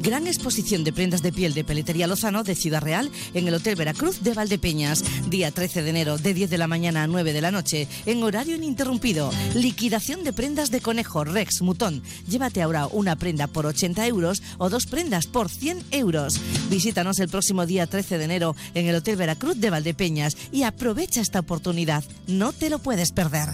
Gran 0.03 0.27
exposición 0.27 0.83
de 0.83 0.93
prendas 0.93 1.23
de 1.23 1.33
piel 1.33 1.55
de 1.55 1.63
Peletería 1.63 2.09
Lozano 2.09 2.43
de 2.43 2.57
Ciudad 2.57 2.83
Real 2.83 3.09
en 3.35 3.47
el 3.47 3.55
Hotel 3.55 3.77
Veracruz 3.77 4.21
de 4.25 4.35
Valdepeñas. 4.35 5.05
Día 5.31 5.53
13 5.53 5.85
de 5.85 5.91
enero 5.91 6.19
de 6.19 6.35
10 6.35 6.51
de 6.51 6.59
la 6.59 6.67
mañana 6.67 7.05
a 7.05 7.07
9 7.07 7.33
de 7.33 7.41
la 7.41 7.53
noche 7.53 7.87
en 8.05 8.21
horario 8.25 8.57
ininterrumpido. 8.57 9.31
Liquidación 9.55 10.25
de 10.25 10.33
prendas 10.33 10.73
de 10.73 10.81
conejo, 10.81 11.23
Rex, 11.23 11.63
Mutón. 11.63 12.03
Llévate 12.29 12.63
ahora 12.63 12.89
una 12.89 13.15
prenda 13.15 13.47
por 13.47 13.65
80 13.65 14.05
euros 14.09 14.43
o 14.59 14.69
dos 14.69 14.87
prendas 14.87 15.29
por 15.29 15.49
100 15.49 15.85
euros. 15.93 16.41
Visítanos 16.69 17.21
el 17.21 17.29
próximo 17.29 17.65
día 17.65 17.87
13 17.87 18.19
de 18.19 18.25
enero 18.25 18.57
en 18.75 18.89
el 18.89 18.97
Hotel 18.97 19.15
Veracruz 19.15 19.61
de 19.61 19.71
Valdepeñas 19.71 20.37
y 20.51 20.65
aprovecha 20.65 21.21
esta 21.21 21.39
oportunidad. 21.39 22.03
No 22.27 22.53
te 22.53 22.71
lo 22.71 22.81
puedes 22.81 23.13
perder. 23.13 23.51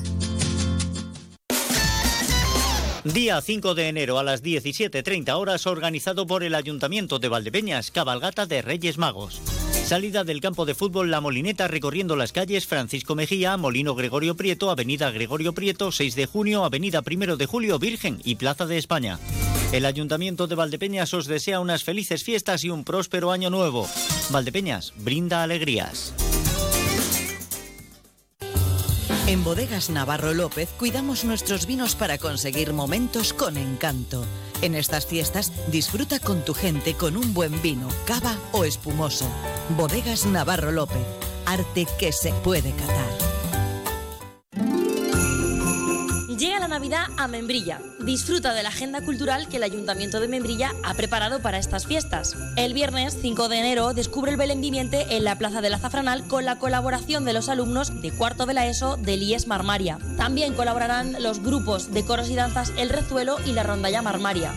Día 3.14 3.40
5 3.40 3.74
de 3.74 3.88
enero 3.88 4.18
a 4.18 4.22
las 4.22 4.42
17.30 4.42 5.32
horas 5.32 5.66
organizado 5.66 6.26
por 6.26 6.44
el 6.44 6.54
Ayuntamiento 6.54 7.18
de 7.18 7.28
Valdepeñas, 7.28 7.90
cabalgata 7.90 8.44
de 8.44 8.60
Reyes 8.60 8.98
Magos. 8.98 9.40
Salida 9.86 10.24
del 10.24 10.42
campo 10.42 10.66
de 10.66 10.74
fútbol 10.74 11.10
La 11.10 11.22
Molineta 11.22 11.68
recorriendo 11.68 12.16
las 12.16 12.32
calles 12.32 12.66
Francisco 12.66 13.14
Mejía, 13.14 13.56
Molino 13.56 13.94
Gregorio 13.94 14.36
Prieto, 14.36 14.70
Avenida 14.70 15.10
Gregorio 15.10 15.54
Prieto, 15.54 15.90
6 15.90 16.16
de 16.16 16.26
junio, 16.26 16.64
Avenida 16.64 17.00
Primero 17.00 17.38
de 17.38 17.46
Julio, 17.46 17.78
Virgen 17.78 18.20
y 18.24 18.34
Plaza 18.34 18.66
de 18.66 18.76
España. 18.76 19.18
El 19.72 19.86
Ayuntamiento 19.86 20.46
de 20.46 20.56
Valdepeñas 20.56 21.14
os 21.14 21.26
desea 21.26 21.60
unas 21.60 21.84
felices 21.84 22.24
fiestas 22.24 22.62
y 22.62 22.68
un 22.68 22.84
próspero 22.84 23.32
año 23.32 23.48
nuevo. 23.48 23.88
Valdepeñas, 24.30 24.92
brinda 24.98 25.42
alegrías. 25.42 26.12
En 29.28 29.44
Bodegas 29.44 29.90
Navarro 29.90 30.32
López 30.32 30.70
cuidamos 30.78 31.26
nuestros 31.26 31.66
vinos 31.66 31.94
para 31.94 32.16
conseguir 32.16 32.72
momentos 32.72 33.34
con 33.34 33.58
encanto. 33.58 34.24
En 34.62 34.74
estas 34.74 35.04
fiestas 35.04 35.52
disfruta 35.70 36.18
con 36.18 36.46
tu 36.46 36.54
gente 36.54 36.94
con 36.94 37.14
un 37.14 37.34
buen 37.34 37.60
vino, 37.60 37.88
cava 38.06 38.38
o 38.52 38.64
espumoso. 38.64 39.26
Bodegas 39.76 40.24
Navarro 40.24 40.72
López, 40.72 41.04
arte 41.44 41.86
que 41.98 42.10
se 42.10 42.32
puede 42.42 42.72
catar. 42.72 43.27
Navidad 46.78 47.08
a 47.16 47.26
Membrilla. 47.26 47.80
Disfruta 47.98 48.54
de 48.54 48.62
la 48.62 48.68
agenda 48.68 49.00
cultural 49.00 49.48
que 49.48 49.56
el 49.56 49.64
Ayuntamiento 49.64 50.20
de 50.20 50.28
Membrilla 50.28 50.70
ha 50.84 50.94
preparado 50.94 51.42
para 51.42 51.58
estas 51.58 51.88
fiestas. 51.88 52.36
El 52.54 52.72
viernes 52.72 53.18
5 53.20 53.48
de 53.48 53.58
enero 53.58 53.94
descubre 53.94 54.30
el 54.30 54.36
Belén 54.36 54.60
viviente 54.60 55.16
en 55.16 55.24
la 55.24 55.36
Plaza 55.36 55.60
del 55.60 55.74
Azafranal 55.74 56.28
con 56.28 56.44
la 56.44 56.60
colaboración 56.60 57.24
de 57.24 57.32
los 57.32 57.48
alumnos 57.48 58.00
de 58.00 58.12
cuarto 58.12 58.46
de 58.46 58.54
la 58.54 58.68
ESO 58.68 58.96
del 58.96 59.24
IES 59.24 59.48
Marmaria. 59.48 59.98
También 60.16 60.54
colaborarán 60.54 61.20
los 61.20 61.42
grupos 61.42 61.92
de 61.92 62.04
coros 62.04 62.30
y 62.30 62.36
danzas 62.36 62.72
El 62.76 62.90
Rezuelo 62.90 63.38
y 63.44 63.54
la 63.54 63.64
Rondalla 63.64 64.00
Marmaria. 64.00 64.52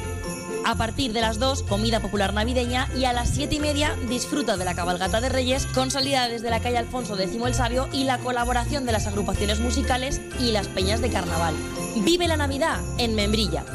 A 0.63 0.75
partir 0.75 1.13
de 1.13 1.21
las 1.21 1.39
2, 1.39 1.63
comida 1.63 2.01
popular 2.01 2.35
navideña 2.35 2.87
y 2.95 3.05
a 3.05 3.13
las 3.13 3.31
7 3.31 3.55
y 3.55 3.59
media 3.59 3.95
disfruta 4.07 4.57
de 4.57 4.65
la 4.65 4.75
cabalgata 4.75 5.21
de 5.21 5.29
Reyes 5.29 5.65
con 5.73 5.89
salida 5.89 6.27
desde 6.27 6.51
la 6.51 6.59
calle 6.59 6.77
Alfonso 6.77 7.17
X 7.17 7.35
el 7.43 7.55
Sabio 7.55 7.89
y 7.91 8.03
la 8.03 8.19
colaboración 8.19 8.85
de 8.85 8.91
las 8.91 9.07
agrupaciones 9.07 9.59
musicales 9.59 10.21
y 10.39 10.51
las 10.51 10.67
peñas 10.67 11.01
de 11.01 11.09
carnaval. 11.09 11.55
Vive 11.97 12.27
la 12.27 12.37
Navidad 12.37 12.79
en 12.97 13.15
Membrilla. 13.15 13.65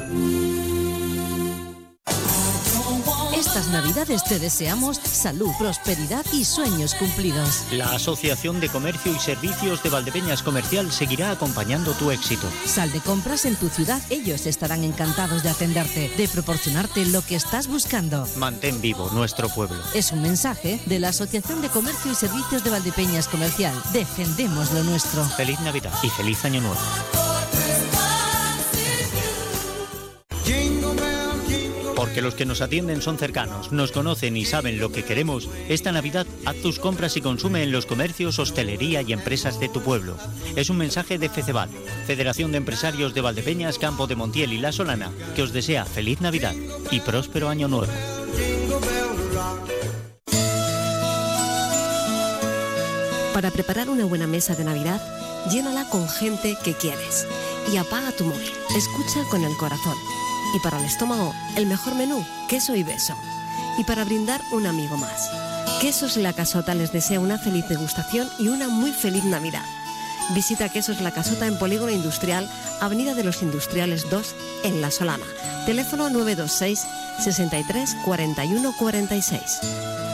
Estas 3.35 3.69
navidades 3.69 4.25
te 4.25 4.39
deseamos 4.39 4.97
salud, 4.97 5.51
prosperidad 5.59 6.25
y 6.33 6.45
sueños 6.45 6.95
cumplidos. 6.95 7.65
La 7.71 7.91
Asociación 7.93 8.61
de 8.61 8.69
Comercio 8.69 9.13
y 9.13 9.19
Servicios 9.19 9.83
de 9.83 9.91
Valdepeñas 9.91 10.43
Comercial 10.43 10.91
seguirá 10.91 11.31
acompañando 11.31 11.93
tu 11.93 12.11
éxito. 12.11 12.49
Sal 12.65 12.91
de 12.93 13.01
compras 13.01 13.45
en 13.45 13.57
tu 13.57 13.69
ciudad, 13.69 14.01
ellos 14.11 14.47
estarán 14.47 14.85
encantados 14.85 15.43
de 15.43 15.51
atenderte, 15.51 16.11
de 16.17 16.29
proporcionarte 16.29 17.05
lo 17.07 17.23
que 17.23 17.37
estás 17.37 17.69
buscando. 17.69 18.27
Mantén 18.37 18.81
vivo 18.81 19.11
nuestro 19.13 19.49
pueblo. 19.49 19.83
Es 19.95 20.13
un 20.13 20.23
mensaje 20.23 20.81
de 20.87 20.99
la 20.99 21.09
Asociación 21.09 21.61
de 21.61 21.69
Comercio 21.69 22.13
y 22.13 22.15
Servicios 22.15 22.65
de 22.65 22.71
Valdepeñas 22.71 23.29
Comercial. 23.29 23.75
Defendemos 23.93 24.73
lo 24.73 24.83
nuestro. 24.83 25.25
Feliz 25.25 25.61
Navidad 25.61 25.93
y 26.03 26.09
feliz 26.09 26.45
Año 26.45 26.61
Nuevo. 26.63 27.26
Porque 32.07 32.23
los 32.23 32.37
que 32.37 32.47
nos 32.47 32.61
atienden 32.61 33.03
son 33.03 33.19
cercanos, 33.19 33.73
nos 33.73 33.91
conocen 33.91 34.37
y 34.37 34.45
saben 34.45 34.79
lo 34.79 34.93
que 34.93 35.03
queremos, 35.03 35.49
esta 35.69 35.91
Navidad 35.91 36.25
haz 36.45 36.55
tus 36.63 36.79
compras 36.79 37.17
y 37.17 37.21
consume 37.21 37.65
en 37.65 37.73
los 37.73 37.85
comercios, 37.85 38.39
hostelería 38.39 39.03
y 39.03 39.13
empresas 39.13 39.59
de 39.59 39.69
tu 39.69 39.83
pueblo. 39.83 40.17
Es 40.55 40.71
un 40.71 40.77
mensaje 40.77 41.19
de 41.19 41.29
FECEVAL, 41.29 41.69
Federación 42.07 42.53
de 42.53 42.59
Empresarios 42.59 43.13
de 43.13 43.23
Valdepeñas, 43.23 43.81
Campo 43.81 44.07
de 44.07 44.15
Montiel 44.15 44.53
y 44.53 44.59
La 44.59 44.71
Solana, 44.71 45.11
que 45.35 45.43
os 45.43 45.53
desea 45.53 45.85
feliz 45.85 46.21
Navidad 46.21 46.55
y 46.93 47.01
próspero 47.01 47.49
Año 47.49 47.67
Nuevo. 47.67 47.93
Para 53.35 53.51
preparar 53.51 53.91
una 53.91 54.05
buena 54.05 54.29
mesa 54.29 54.55
de 54.55 54.65
Navidad, 54.65 55.03
llénala 55.51 55.91
con 55.91 56.09
gente 56.09 56.57
que 56.63 56.73
quieres. 56.75 57.27
Y 57.73 57.79
apaga 57.79 58.13
tu 58.13 58.25
móvil. 58.25 58.53
Escucha 58.77 59.29
con 59.29 59.43
el 59.43 59.57
corazón. 59.57 59.97
Y 60.55 60.61
para 60.61 60.79
el 60.79 60.85
estómago, 60.85 61.35
el 61.57 61.67
mejor 61.67 61.95
menú, 61.95 62.25
queso 62.49 62.75
y 62.75 62.83
beso. 62.83 63.15
Y 63.79 63.85
para 63.85 64.05
brindar, 64.05 64.41
un 64.53 64.67
amigo 64.67 64.97
más. 64.97 65.31
Quesos 65.81 66.17
La 66.17 66.33
Casota 66.33 66.75
les 66.75 66.93
desea 66.93 67.21
una 67.21 67.39
feliz 67.39 67.69
degustación 67.69 68.29
y 68.39 68.49
una 68.49 68.69
muy 68.69 68.93
feliz 68.93 69.25
Navidad. 69.25 69.65
Visita 70.35 70.69
Quesos 70.69 71.01
La 71.01 71.11
Casota 71.11 71.47
en 71.47 71.59
Polígono 71.59 71.93
Industrial, 71.93 72.51
Avenida 72.81 73.15
de 73.15 73.25
los 73.25 73.43
Industriales 73.43 74.09
2, 74.09 74.35
en 74.65 74.81
La 74.81 74.91
Solana. 74.91 75.27
Teléfono 75.67 76.09
926 76.09 76.87
63 77.21 77.97
41 78.05 78.75
46. 78.79 80.06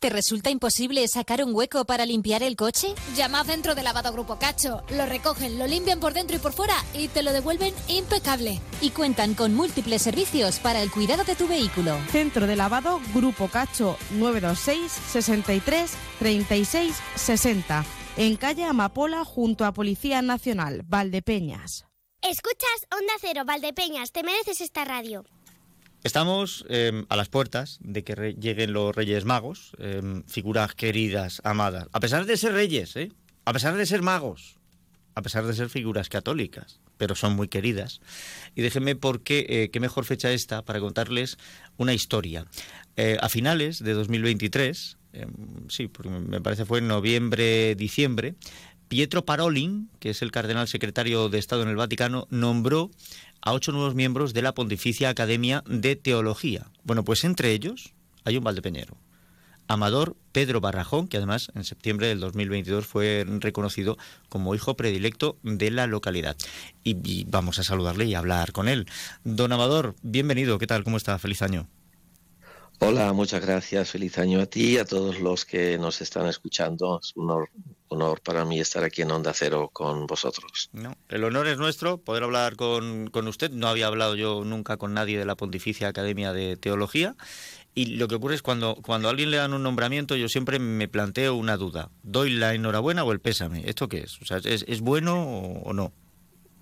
¿Te 0.00 0.08
resulta 0.08 0.48
imposible 0.48 1.06
sacar 1.08 1.44
un 1.44 1.54
hueco 1.54 1.84
para 1.84 2.06
limpiar 2.06 2.42
el 2.42 2.56
coche? 2.56 2.94
Llama 3.14 3.40
a 3.40 3.44
Centro 3.44 3.74
de 3.74 3.82
Lavado 3.82 4.10
Grupo 4.14 4.38
Cacho. 4.38 4.82
Lo 4.96 5.04
recogen, 5.04 5.58
lo 5.58 5.66
limpian 5.66 6.00
por 6.00 6.14
dentro 6.14 6.34
y 6.34 6.38
por 6.38 6.54
fuera 6.54 6.74
y 6.94 7.08
te 7.08 7.22
lo 7.22 7.34
devuelven 7.34 7.74
impecable. 7.86 8.62
Y 8.80 8.92
cuentan 8.92 9.34
con 9.34 9.54
múltiples 9.54 10.00
servicios 10.00 10.58
para 10.58 10.80
el 10.80 10.90
cuidado 10.90 11.24
de 11.24 11.36
tu 11.36 11.46
vehículo. 11.46 11.98
Centro 12.10 12.46
de 12.46 12.56
Lavado 12.56 12.98
Grupo 13.12 13.48
Cacho 13.48 13.98
926 14.12 14.90
63 14.90 15.92
36 16.18 16.96
60. 17.16 17.84
En 18.16 18.36
calle 18.36 18.64
Amapola 18.64 19.26
junto 19.26 19.66
a 19.66 19.72
Policía 19.72 20.22
Nacional, 20.22 20.80
Valdepeñas. 20.86 21.84
Escuchas 22.22 22.86
Onda 22.90 23.12
Cero, 23.20 23.42
Valdepeñas. 23.44 24.12
Te 24.12 24.22
mereces 24.22 24.62
esta 24.62 24.86
radio. 24.86 25.26
Estamos 26.02 26.64
eh, 26.68 27.04
a 27.08 27.16
las 27.16 27.28
puertas 27.28 27.78
de 27.82 28.02
que 28.04 28.14
re- 28.14 28.34
lleguen 28.34 28.72
los 28.72 28.94
Reyes 28.94 29.24
Magos, 29.24 29.72
eh, 29.78 30.22
figuras 30.26 30.74
queridas, 30.74 31.42
amadas, 31.44 31.88
a 31.92 32.00
pesar 32.00 32.24
de 32.24 32.36
ser 32.38 32.52
reyes, 32.54 32.96
¿eh? 32.96 33.12
a 33.44 33.52
pesar 33.52 33.76
de 33.76 33.84
ser 33.84 34.00
magos, 34.00 34.56
a 35.14 35.22
pesar 35.22 35.46
de 35.46 35.52
ser 35.54 35.68
figuras 35.68 36.08
católicas, 36.08 36.80
pero 36.96 37.14
son 37.14 37.34
muy 37.36 37.48
queridas. 37.48 38.00
Y 38.54 38.62
déjenme 38.62 38.96
por 38.96 39.22
qué, 39.22 39.44
eh, 39.48 39.70
qué 39.70 39.80
mejor 39.80 40.04
fecha 40.06 40.32
esta 40.32 40.62
para 40.62 40.80
contarles 40.80 41.36
una 41.76 41.92
historia. 41.92 42.46
Eh, 42.96 43.18
a 43.20 43.28
finales 43.28 43.82
de 43.82 43.92
2023, 43.92 44.96
eh, 45.12 45.26
sí, 45.68 45.88
porque 45.88 46.08
me 46.10 46.40
parece 46.40 46.64
fue 46.64 46.78
en 46.78 46.88
noviembre, 46.88 47.74
diciembre, 47.74 48.34
Pietro 48.88 49.24
Parolin, 49.24 49.88
que 50.00 50.10
es 50.10 50.22
el 50.22 50.32
cardenal 50.32 50.66
secretario 50.66 51.28
de 51.28 51.38
Estado 51.38 51.62
en 51.62 51.68
el 51.68 51.76
Vaticano, 51.76 52.26
nombró 52.30 52.90
a 53.42 53.52
ocho 53.52 53.72
nuevos 53.72 53.94
miembros 53.94 54.32
de 54.32 54.42
la 54.42 54.54
Pontificia 54.54 55.08
Academia 55.08 55.62
de 55.66 55.96
Teología. 55.96 56.66
Bueno, 56.84 57.04
pues 57.04 57.24
entre 57.24 57.52
ellos 57.52 57.94
hay 58.24 58.36
un 58.36 58.44
valdepeñero. 58.44 58.96
Amador 59.68 60.16
Pedro 60.32 60.60
Barrajón, 60.60 61.06
que 61.06 61.16
además 61.16 61.52
en 61.54 61.62
septiembre 61.64 62.08
del 62.08 62.18
2022 62.18 62.86
fue 62.86 63.24
reconocido 63.38 63.96
como 64.28 64.54
hijo 64.54 64.76
predilecto 64.76 65.38
de 65.42 65.70
la 65.70 65.86
localidad. 65.86 66.36
Y, 66.82 66.96
y 67.04 67.24
vamos 67.24 67.60
a 67.60 67.62
saludarle 67.62 68.06
y 68.06 68.14
hablar 68.14 68.50
con 68.50 68.68
él. 68.68 68.86
Don 69.22 69.52
Amador, 69.52 69.94
bienvenido. 70.02 70.58
¿Qué 70.58 70.66
tal? 70.66 70.82
¿Cómo 70.82 70.96
está? 70.96 71.16
Feliz 71.20 71.42
año. 71.42 71.68
Hola, 72.82 73.12
muchas 73.12 73.44
gracias. 73.44 73.90
Feliz 73.90 74.16
año 74.16 74.40
a 74.40 74.46
ti 74.46 74.70
y 74.70 74.78
a 74.78 74.86
todos 74.86 75.20
los 75.20 75.44
que 75.44 75.76
nos 75.76 76.00
están 76.00 76.26
escuchando. 76.26 76.98
Es 77.02 77.12
un 77.14 77.30
honor, 77.30 77.50
honor 77.88 78.22
para 78.22 78.46
mí 78.46 78.58
estar 78.58 78.82
aquí 78.84 79.02
en 79.02 79.10
Onda 79.10 79.34
Cero 79.34 79.68
con 79.70 80.06
vosotros. 80.06 80.70
No, 80.72 80.96
el 81.10 81.24
honor 81.24 81.46
es 81.46 81.58
nuestro 81.58 81.98
poder 81.98 82.22
hablar 82.22 82.56
con, 82.56 83.10
con 83.10 83.28
usted. 83.28 83.50
No 83.50 83.68
había 83.68 83.86
hablado 83.86 84.16
yo 84.16 84.44
nunca 84.46 84.78
con 84.78 84.94
nadie 84.94 85.18
de 85.18 85.26
la 85.26 85.36
Pontificia 85.36 85.88
Academia 85.88 86.32
de 86.32 86.56
Teología. 86.56 87.16
Y 87.74 87.96
lo 87.96 88.08
que 88.08 88.14
ocurre 88.14 88.34
es 88.34 88.42
cuando, 88.42 88.76
cuando 88.76 89.08
a 89.08 89.10
alguien 89.10 89.30
le 89.30 89.36
dan 89.36 89.52
un 89.52 89.62
nombramiento, 89.62 90.16
yo 90.16 90.30
siempre 90.30 90.58
me 90.58 90.88
planteo 90.88 91.34
una 91.34 91.58
duda. 91.58 91.90
¿Doy 92.02 92.30
la 92.30 92.54
enhorabuena 92.54 93.04
o 93.04 93.12
el 93.12 93.20
pésame? 93.20 93.62
¿Esto 93.68 93.88
qué 93.88 93.98
es? 93.98 94.22
O 94.22 94.24
sea, 94.24 94.38
¿es, 94.38 94.64
es 94.66 94.80
bueno 94.80 95.22
o, 95.22 95.62
o 95.64 95.72
no? 95.74 95.92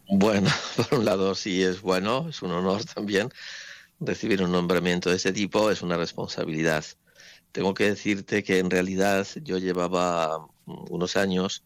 Bueno, 0.08 0.50
por 0.76 0.98
un 0.98 1.04
lado 1.04 1.36
sí 1.36 1.62
es 1.62 1.80
bueno, 1.80 2.26
es 2.28 2.42
un 2.42 2.50
honor 2.50 2.84
también. 2.84 3.30
Recibir 4.00 4.42
un 4.42 4.52
nombramiento 4.52 5.10
de 5.10 5.16
este 5.16 5.32
tipo 5.32 5.70
es 5.70 5.82
una 5.82 5.96
responsabilidad. 5.96 6.84
Tengo 7.52 7.74
que 7.74 7.84
decirte 7.84 8.44
que 8.44 8.58
en 8.58 8.70
realidad 8.70 9.26
yo 9.42 9.58
llevaba 9.58 10.46
mm, 10.66 10.84
unos 10.90 11.16
años 11.16 11.64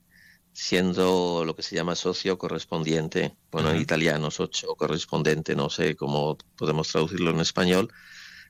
siendo 0.53 1.45
lo 1.45 1.57
que 1.57 1.63
se 1.63 1.75
llama 1.75 1.95
socio 1.95 2.39
correspondiente, 2.39 3.37
bueno, 3.51 3.71
en 3.71 3.81
italiano, 3.81 4.31
socio 4.31 4.75
correspondiente, 4.77 5.57
no 5.57 5.71
sé 5.71 5.97
cómo 5.97 6.37
podemos 6.57 6.89
traducirlo 6.89 7.31
en 7.31 7.41
español, 7.41 7.91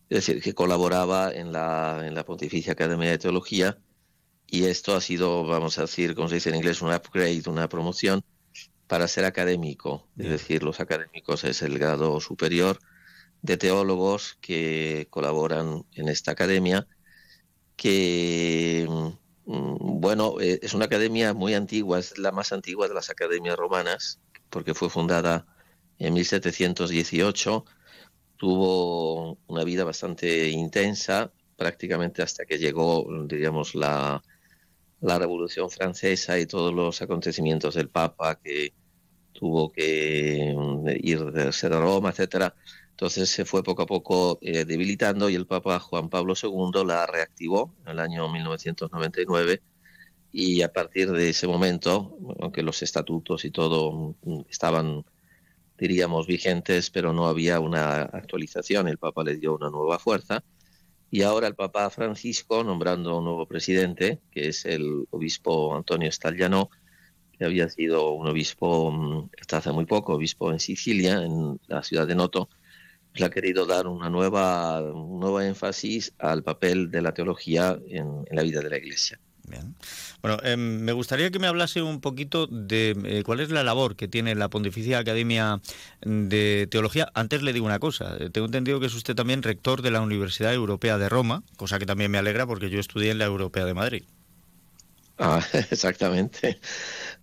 es 0.09 0.27
decir, 0.27 0.43
que 0.43 0.55
colaboraba 0.55 1.33
en 1.33 1.53
la, 1.53 2.03
en 2.05 2.15
la 2.15 2.25
Pontificia 2.25 2.73
Academia 2.73 3.11
de 3.11 3.19
Teología 3.19 3.79
y 4.47 4.65
esto 4.65 4.97
ha 4.97 5.01
sido, 5.01 5.45
vamos 5.45 5.79
a 5.79 5.83
decir, 5.83 6.15
como 6.15 6.29
se 6.29 6.37
dice 6.37 6.51
en 6.51 6.57
inglés, 6.57 6.83
un 6.83 6.93
upgrade, 6.93 7.43
una 7.47 7.69
promoción 7.69 8.25
para 8.89 9.07
ser 9.09 9.25
académico, 9.25 10.09
es 10.19 10.29
decir, 10.29 10.65
los 10.65 10.81
académicos 10.81 11.45
es 11.45 11.63
el 11.63 11.79
grado 11.79 12.21
superior 12.21 12.79
de 13.43 13.57
teólogos 13.57 14.39
que 14.41 15.09
colaboran 15.11 15.85
en 15.93 16.09
esta 16.09 16.33
academia, 16.33 16.87
que, 17.77 18.87
mm, 19.47 20.01
bueno, 20.01 20.41
eh, 20.41 20.61
es 20.63 20.75
una 20.75 20.87
academia 20.87 21.35
muy 21.35 21.55
antigua, 21.55 21.99
es 21.99 22.19
la 22.19 22.33
más 22.33 22.53
antigua 22.53 22.89
de 22.89 22.95
las 22.95 23.11
academias 23.11 23.57
romanas, 23.57 24.21
porque 24.51 24.75
fue 24.75 24.91
fundada 24.91 25.47
en 25.99 26.15
1718, 26.15 27.65
tuvo 28.37 29.39
una 29.47 29.65
vida 29.65 29.85
bastante 29.85 30.49
intensa, 30.51 31.33
prácticamente 31.57 32.23
hasta 32.23 32.45
que 32.45 32.59
llegó, 32.59 33.07
diríamos, 33.27 33.75
la, 33.75 34.23
la 35.01 35.19
Revolución 35.19 35.71
Francesa 35.71 36.39
y 36.39 36.47
todos 36.47 36.73
los 36.73 37.03
acontecimientos 37.03 37.75
del 37.75 37.89
Papa 37.89 38.39
que 38.43 38.73
tuvo 39.33 39.73
que 39.73 40.55
mm, 40.57 40.89
ir 41.03 41.25
de 41.33 41.51
Roma, 41.69 42.11
etcétera. 42.11 42.55
Entonces 42.93 43.31
se 43.31 43.45
fue 43.45 43.63
poco 43.63 43.83
a 43.83 43.87
poco 43.87 44.39
eh, 44.43 44.65
debilitando 44.65 45.29
y 45.29 45.35
el 45.35 45.47
Papa 45.47 45.81
Juan 45.81 46.09
Pablo 46.09 46.35
II 46.41 46.85
la 46.87 47.07
reactivó 47.07 47.75
en 47.85 47.93
el 47.93 47.99
año 47.99 48.29
1999 48.31 49.61
y 50.33 50.63
a 50.63 50.73
partir 50.73 51.11
de 51.13 51.31
ese 51.31 51.47
momento, 51.47 52.17
aunque 52.41 52.63
los 52.63 52.83
estatutos 52.83 53.45
y 53.45 53.51
todo 53.51 54.17
mm, 54.23 54.41
estaban, 54.49 55.05
diríamos, 55.79 56.27
vigentes, 56.27 56.91
pero 56.91 57.13
no 57.13 57.27
había 57.27 57.61
una 57.61 58.03
actualización, 58.03 58.89
el 58.89 58.99
Papa 58.99 59.25
le 59.25 59.37
dio 59.37 59.55
una 59.55 59.69
nueva 59.69 59.99
fuerza. 59.99 60.43
Y 61.11 61.23
ahora 61.23 61.47
el 61.49 61.55
Papa 61.55 61.91
Francisco, 61.91 62.65
nombrando 62.65 63.19
un 63.19 63.25
nuevo 63.25 63.47
presidente, 63.47 64.21
que 64.31 64.49
es 64.49 64.65
el 64.65 65.07
obispo 65.11 65.77
Antonio 65.77 66.11
Stallano, 66.11 66.71
que 67.39 67.45
había 67.45 67.69
sido 67.69 68.13
un 68.13 68.29
obispo 68.29 68.91
mm, 68.91 69.31
hasta 69.39 69.59
hace 69.59 69.73
muy 69.73 69.85
poco, 69.85 70.15
obispo 70.15 70.51
en 70.51 70.61
Sicilia, 70.61 71.23
en 71.23 71.61
la 71.67 71.83
ciudad 71.83 72.07
de 72.07 72.15
Noto, 72.15 72.49
le 73.15 73.25
ha 73.25 73.31
querido 73.31 73.67
dar 73.67 73.87
una 73.87 74.09
nueva, 74.09 74.81
un 74.81 75.21
nuevo 75.21 75.41
énfasis 75.41 76.13
al 76.19 76.43
papel 76.43 76.91
de 76.91 77.03
la 77.03 77.13
teología 77.13 77.79
en, 77.89 78.25
en 78.27 78.37
la 78.37 78.43
vida 78.43 78.61
de 78.61 78.71
la 78.71 78.79
Iglesia. 78.79 79.19
Bueno, 80.23 80.39
em, 80.45 80.81
me 80.81 80.93
gustaría 80.93 81.31
que 81.31 81.39
me 81.39 81.47
hablase 81.47 81.83
un 81.83 82.01
poquito 82.01 82.47
de 82.47 82.97
eh, 83.05 83.23
cuál 83.25 83.41
es 83.41 83.51
la 83.51 83.65
labor 83.65 83.97
que 83.97 84.09
tiene 84.09 84.35
la 84.35 84.49
Pontificia 84.49 84.99
Academia 84.99 85.61
de 86.03 86.69
Teología. 86.71 87.11
Antes 87.15 87.43
le 87.43 87.53
digo 87.53 87.67
una 87.67 87.79
cosa, 87.79 88.17
eh, 88.19 88.31
tengo 88.31 88.47
entendido 88.47 88.81
que 88.81 88.87
es 88.87 88.95
usted 88.95 89.15
también 89.15 89.43
rector 89.43 89.83
de 89.83 89.91
la 89.91 90.01
Universidad 90.01 90.55
Europea 90.55 90.99
de 90.99 91.09
Roma, 91.09 91.43
cosa 91.57 91.79
que 91.79 91.87
también 91.87 92.11
me 92.11 92.19
alegra 92.19 92.47
porque 92.47 92.71
yo 92.71 92.79
estudié 92.79 93.11
en 93.11 93.19
la 93.19 93.25
Europea 93.25 93.65
de 93.65 93.75
Madrid. 93.75 94.05
Ah, 95.19 95.45
exactamente. 95.71 96.61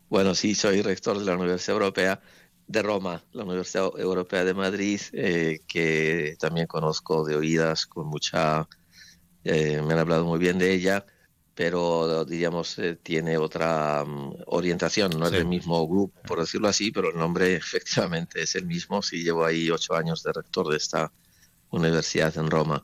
Bueno, 0.10 0.36
sí, 0.36 0.56
soy 0.56 0.82
rector 0.82 1.20
de 1.20 1.26
la 1.26 1.36
Universidad 1.36 1.76
Europea 1.76 2.22
de 2.70 2.84
Roma, 2.84 3.26
la 3.34 3.44
Universidad 3.46 3.90
Europea 3.98 4.46
de 4.46 4.54
Madrid, 4.54 5.02
eh, 5.14 5.62
que 5.68 6.38
también 6.40 6.68
conozco 6.68 7.26
de 7.26 7.36
oídas 7.36 7.88
con 7.88 8.08
mucha... 8.08 8.70
eh, 9.44 9.82
me 9.82 9.94
han 9.94 10.00
hablado 10.00 10.24
muy 10.26 10.38
bien 10.38 10.60
de 10.60 10.72
ella, 10.72 11.04
pero 11.56 12.26
diríamos 12.26 12.78
eh, 12.78 12.96
tiene 13.02 13.38
otra 13.38 14.06
mm, 14.06 14.44
orientación, 14.48 15.12
no 15.18 15.26
es 15.26 15.32
del 15.32 15.48
mismo 15.48 15.88
grupo, 15.88 16.22
por 16.28 16.40
decirlo 16.42 16.68
así, 16.68 16.92
pero 16.92 17.10
el 17.10 17.18
nombre 17.18 17.56
efectivamente 17.56 18.44
es 18.44 18.56
el 18.56 18.68
mismo. 18.68 19.02
Sí, 19.02 19.24
llevo 19.24 19.46
ahí 19.46 19.72
ocho 19.72 19.96
años 19.96 20.22
de 20.22 20.32
rector 20.32 20.70
de 20.70 20.78
esta 20.78 21.12
universidad 21.72 22.38
en 22.38 22.52
Roma. 22.52 22.84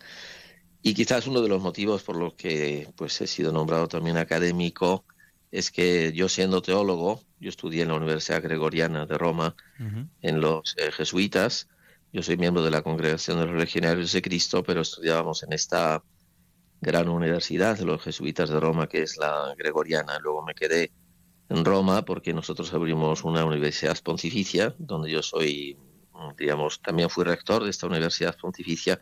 Y 0.82 0.96
quizás 0.96 1.28
uno 1.28 1.42
de 1.42 1.50
los 1.50 1.62
motivos 1.62 2.02
por 2.04 2.16
los 2.18 2.34
que 2.34 2.90
pues, 2.96 3.22
he 3.22 3.28
sido 3.28 3.52
nombrado 3.52 3.88
también 3.88 4.18
académico 4.18 5.06
es 5.56 5.72
que 5.72 6.12
yo 6.14 6.28
siendo 6.28 6.62
teólogo, 6.62 7.22
yo 7.40 7.50
estudié 7.50 7.84
en 7.84 7.88
la 7.88 7.96
Universidad 7.96 8.44
Gregoriana 8.44 9.06
de 9.06 9.18
Roma, 9.18 9.56
en 10.22 10.42
los 10.42 10.76
eh, 10.78 10.92
jesuitas, 10.92 11.70
yo 12.12 12.22
soy 12.22 12.36
miembro 12.36 12.62
de 12.62 12.72
la 12.72 12.82
Congregación 12.82 13.40
de 13.40 13.46
los 13.46 13.58
Legionarios 13.58 14.12
de 14.12 14.22
Cristo, 14.22 14.64
pero 14.64 14.82
estudiábamos 14.82 15.44
en 15.44 15.54
esta 15.54 16.04
gran 16.82 17.08
universidad 17.08 17.78
de 17.78 17.86
los 17.86 18.02
jesuitas 18.02 18.50
de 18.50 18.60
Roma, 18.60 18.88
que 18.88 19.04
es 19.04 19.18
la 19.18 19.54
Gregoriana. 19.58 20.20
Luego 20.20 20.44
me 20.44 20.54
quedé 20.54 20.92
en 21.48 21.64
Roma 21.64 22.04
porque 22.04 22.34
nosotros 22.34 22.74
abrimos 22.74 23.24
una 23.24 23.46
universidad 23.46 23.98
pontificia, 24.04 24.76
donde 24.78 25.10
yo 25.10 25.22
soy, 25.22 25.78
digamos, 26.38 26.82
también 26.82 27.10
fui 27.10 27.24
rector 27.24 27.64
de 27.64 27.70
esta 27.70 27.88
universidad 27.88 28.38
pontificia. 28.38 29.00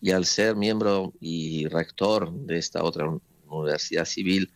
Y 0.00 0.12
al 0.12 0.26
ser 0.26 0.54
miembro 0.54 1.12
y 1.20 1.66
rector 1.66 2.32
de 2.32 2.58
esta 2.58 2.84
otra 2.84 3.08
universidad 3.48 4.04
civil, 4.04 4.52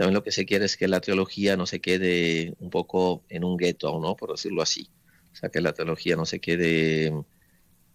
también 0.00 0.14
lo 0.14 0.22
que 0.22 0.32
se 0.32 0.46
quiere 0.46 0.64
es 0.64 0.78
que 0.78 0.88
la 0.88 1.02
teología 1.02 1.58
no 1.58 1.66
se 1.66 1.82
quede 1.82 2.54
un 2.58 2.70
poco 2.70 3.22
en 3.28 3.44
un 3.44 3.58
gueto, 3.58 4.00
¿no? 4.00 4.16
Por 4.16 4.30
decirlo 4.30 4.62
así. 4.62 4.90
O 5.30 5.36
sea, 5.36 5.50
que 5.50 5.60
la 5.60 5.74
teología 5.74 6.16
no 6.16 6.24
se 6.24 6.40
quede 6.40 7.12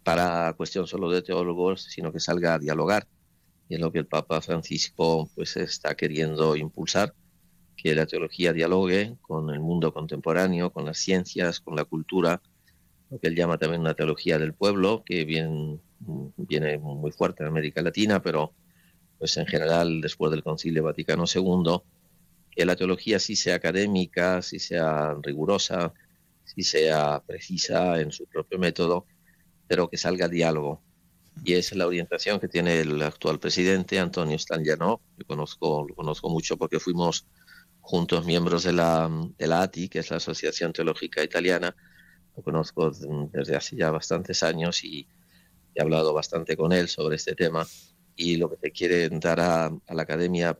para 0.03 0.53
cuestión 0.53 0.85
solo 0.85 1.09
de 1.09 1.23
teólogos, 1.23 1.81
sino 1.81 2.13
que 2.13 2.19
salga 2.19 2.53
a 2.53 2.59
dialogar 2.59 3.07
y 3.67 3.73
es 3.73 3.81
lo 3.81 3.91
que 3.91 3.97
el 3.97 4.05
Papa 4.05 4.39
Francisco 4.41 5.31
pues 5.33 5.57
está 5.57 5.95
queriendo 5.95 6.55
impulsar, 6.55 7.15
que 7.75 7.95
la 7.95 8.05
teología 8.05 8.53
dialogue 8.53 9.17
con 9.23 9.49
el 9.49 9.59
mundo 9.59 9.91
contemporáneo, 9.91 10.71
con 10.71 10.85
las 10.85 10.99
ciencias, 10.99 11.59
con 11.59 11.75
la 11.75 11.85
cultura, 11.85 12.39
lo 13.09 13.17
que 13.17 13.29
él 13.29 13.35
llama 13.35 13.57
también 13.57 13.81
una 13.81 13.95
teología 13.95 14.37
del 14.37 14.53
pueblo, 14.53 15.01
que 15.03 15.25
viene 15.25 16.77
muy 16.77 17.11
fuerte 17.11 17.41
en 17.41 17.49
América 17.49 17.81
Latina, 17.81 18.21
pero 18.21 18.53
pues 19.17 19.37
en 19.37 19.47
general 19.47 20.01
después 20.01 20.29
del 20.29 20.43
Concilio 20.43 20.83
Vaticano 20.83 21.23
II, 21.25 21.81
que 22.55 22.65
la 22.65 22.75
teología 22.75 23.19
sí 23.19 23.35
sea 23.35 23.55
académica, 23.55 24.41
sí 24.41 24.59
sea 24.59 25.15
rigurosa, 25.21 25.93
sí 26.43 26.63
sea 26.63 27.21
precisa 27.25 27.99
en 27.99 28.11
su 28.11 28.25
propio 28.27 28.57
método, 28.59 29.05
pero 29.67 29.89
que 29.89 29.97
salga 29.97 30.27
diálogo, 30.27 30.81
y 31.43 31.53
es 31.53 31.75
la 31.75 31.87
orientación 31.87 32.39
que 32.39 32.47
tiene 32.47 32.79
el 32.79 33.01
actual 33.01 33.39
presidente 33.39 33.99
Antonio 33.99 34.37
Stangiano. 34.39 35.01
Yo 35.17 35.25
conozco, 35.25 35.85
lo 35.87 35.95
conozco 35.95 36.29
mucho 36.29 36.57
porque 36.57 36.79
fuimos 36.79 37.27
juntos 37.81 38.25
miembros 38.25 38.63
de 38.63 38.73
la, 38.73 39.09
de 39.37 39.47
la 39.47 39.61
ATI, 39.63 39.89
que 39.89 39.99
es 39.99 40.09
la 40.09 40.17
Asociación 40.17 40.71
Teológica 40.71 41.23
Italiana. 41.23 41.75
Lo 42.35 42.43
conozco 42.43 42.91
desde 43.31 43.55
hace 43.55 43.75
ya 43.75 43.91
bastantes 43.91 44.43
años 44.43 44.83
y 44.83 45.07
he 45.73 45.81
hablado 45.81 46.13
bastante 46.13 46.55
con 46.55 46.71
él 46.71 46.87
sobre 46.87 47.17
este 47.17 47.35
tema. 47.35 47.65
Y 48.15 48.37
lo 48.37 48.49
que 48.49 48.57
te 48.57 48.71
quiere 48.71 49.09
dar 49.09 49.39
a, 49.39 49.65
a 49.65 49.93
la 49.93 50.01
Academia, 50.03 50.57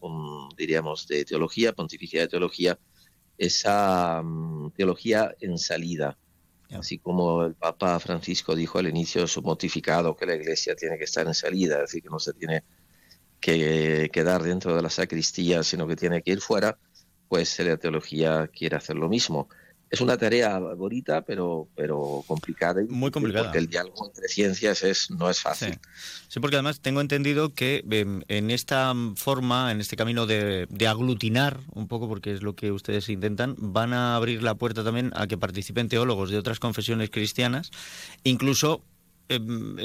diríamos, 0.57 1.07
de 1.07 1.23
Teología, 1.25 1.73
Pontificia 1.73 2.21
de 2.21 2.27
Teología, 2.27 2.77
esa 3.37 4.21
um, 4.21 4.71
teología 4.71 5.35
en 5.39 5.57
salida, 5.57 6.17
Así 6.71 6.97
como 6.97 7.43
el 7.43 7.53
Papa 7.55 7.99
Francisco 7.99 8.55
dijo 8.55 8.79
al 8.79 8.87
inicio 8.87 9.21
de 9.21 9.27
su 9.27 9.43
pontificado 9.43 10.15
que 10.15 10.25
la 10.25 10.35
Iglesia 10.35 10.75
tiene 10.75 10.97
que 10.97 11.03
estar 11.03 11.25
en 11.27 11.33
salida, 11.33 11.75
es 11.75 11.81
decir, 11.81 12.03
que 12.03 12.09
no 12.09 12.19
se 12.19 12.33
tiene 12.33 12.63
que 13.39 14.09
quedar 14.11 14.41
dentro 14.41 14.75
de 14.75 14.81
la 14.81 14.89
sacristía, 14.89 15.63
sino 15.63 15.87
que 15.87 15.95
tiene 15.95 16.21
que 16.21 16.31
ir 16.31 16.41
fuera, 16.41 16.77
pues 17.27 17.59
la 17.59 17.77
teología 17.77 18.47
quiere 18.47 18.77
hacer 18.77 18.95
lo 18.95 19.09
mismo. 19.09 19.49
Es 19.89 20.01
una 20.01 20.17
tarea 20.17 20.57
bonita, 20.59 21.21
pero, 21.21 21.67
pero 21.75 22.23
complicada. 22.27 22.81
Muy 22.89 23.11
complicada. 23.11 23.45
Porque 23.45 23.59
el 23.59 23.67
diálogo 23.67 24.07
entre 24.07 24.27
ciencias 24.27 24.83
es, 24.83 25.11
no 25.11 25.29
es 25.29 25.39
fácil. 25.39 25.73
Sí. 25.73 25.79
sí, 26.27 26.39
porque 26.39 26.55
además 26.55 26.79
tengo 26.79 27.01
entendido 27.01 27.53
que 27.53 27.83
eh, 27.89 28.21
en 28.27 28.51
esta 28.51 28.93
forma, 29.15 29.71
en 29.71 29.81
este 29.81 29.95
camino 29.95 30.25
de, 30.25 30.67
de, 30.69 30.87
aglutinar 30.87 31.59
un 31.73 31.87
poco, 31.87 32.07
porque 32.07 32.33
es 32.33 32.41
lo 32.41 32.55
que 32.55 32.71
ustedes 32.71 33.07
intentan, 33.09 33.55
van 33.57 33.93
a 33.93 34.15
abrir 34.15 34.43
la 34.43 34.55
puerta 34.55 34.83
también 34.83 35.11
a 35.15 35.27
que 35.27 35.37
participen 35.37 35.87
teólogos 35.87 36.29
de 36.29 36.37
otras 36.37 36.59
confesiones 36.59 37.09
cristianas, 37.09 37.71
incluso 38.23 38.81
eh, 39.29 39.39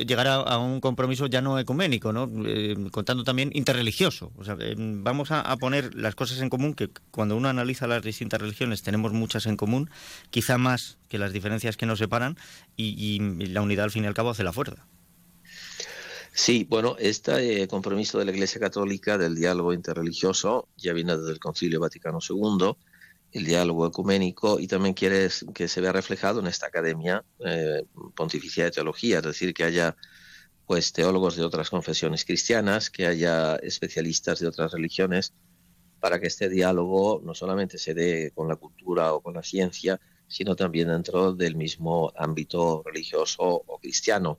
llegar 0.07 0.29
a, 0.29 0.59
un 0.59 0.81
compromiso 0.81 1.27
ya 1.27 1.41
no 1.41 1.59
ecuménico, 1.59 2.13
¿no? 2.13 2.31
Eh, 2.47 2.77
contando 2.91 3.25
también 3.25 3.51
interreligioso. 3.55 4.33
O 4.37 4.45
sea, 4.45 4.57
eh, 4.61 4.75
vamos 4.77 5.31
a, 5.31 5.41
a, 5.41 5.57
poner 5.57 5.95
las 5.95 6.15
cosas 6.15 6.41
en 6.41 6.51
común, 6.51 6.75
que 6.75 6.91
cuando 7.11 7.37
uno 7.37 7.49
analiza 7.49 7.87
las 7.87 8.03
distintas 8.03 8.41
religiones 8.41 8.83
tenemos 8.83 9.13
muchas 9.13 9.47
en 9.47 9.57
común, 9.57 9.91
quizá 10.31 10.59
más 10.59 10.99
que 11.09 11.19
las 11.19 11.33
diferencias 11.33 11.77
que 11.77 11.87
nos 11.87 11.99
separan, 11.99 12.37
y, 12.77 12.89
y 12.89 13.47
la 13.47 13.63
unidad 13.63 13.85
al 13.85 13.91
fin 13.91 14.05
y 14.05 14.07
al 14.07 14.15
cabo 14.15 14.31
hace 14.31 14.45
la 14.45 14.53
fuerza. 14.53 14.87
Sí, 16.33 16.67
bueno, 16.69 16.97
este 16.99 17.63
eh, 17.63 17.69
compromiso 17.69 18.19
de 18.19 18.25
la 18.25 18.31
Iglesia 18.31 18.61
Católica 18.61 19.19
del 19.19 19.35
diálogo 19.35 19.73
interreligioso 19.73 20.69
ya 20.77 20.93
viene 20.93 21.17
desde 21.17 21.33
el 21.33 21.41
Concilio 21.41 21.81
Vaticano 21.81 22.19
II, 22.27 22.77
el 23.33 23.45
diálogo 23.45 23.87
ecuménico 23.87 24.59
y 24.59 24.67
también 24.67 24.95
quiere 24.95 25.29
que 25.55 25.69
se 25.69 25.81
vea 25.81 25.93
reflejado 25.93 26.41
en 26.41 26.47
esta 26.47 26.67
academia 26.67 27.25
eh, 27.45 27.85
pontificia 28.15 28.65
de 28.65 28.71
teología, 28.71 29.19
es 29.19 29.25
decir, 29.25 29.55
que 29.55 29.65
haya 29.65 29.97
pues 30.67 30.93
teólogos 30.93 31.37
de 31.37 31.45
otras 31.45 31.71
confesiones 31.71 32.25
cristianas, 32.25 32.91
que 32.91 33.07
haya 33.07 33.57
especialistas 33.57 34.39
de 34.39 34.47
otras 34.47 34.73
religiones, 34.73 35.33
para 35.99 36.21
que 36.21 36.29
este 36.29 36.49
diálogo 36.49 37.21
no 37.25 37.35
solamente 37.35 37.77
se 37.77 37.93
dé 37.93 38.33
con 38.35 38.49
la 38.49 38.57
cultura 38.57 39.13
o 39.13 39.21
con 39.21 39.35
la 39.35 39.43
ciencia, 39.43 40.01
sino 40.29 40.55
también 40.55 40.89
dentro 40.89 41.33
del 41.33 41.57
mismo 41.57 42.13
ámbito 42.17 42.83
religioso 42.85 43.43
o 43.43 43.79
cristiano. 43.79 44.39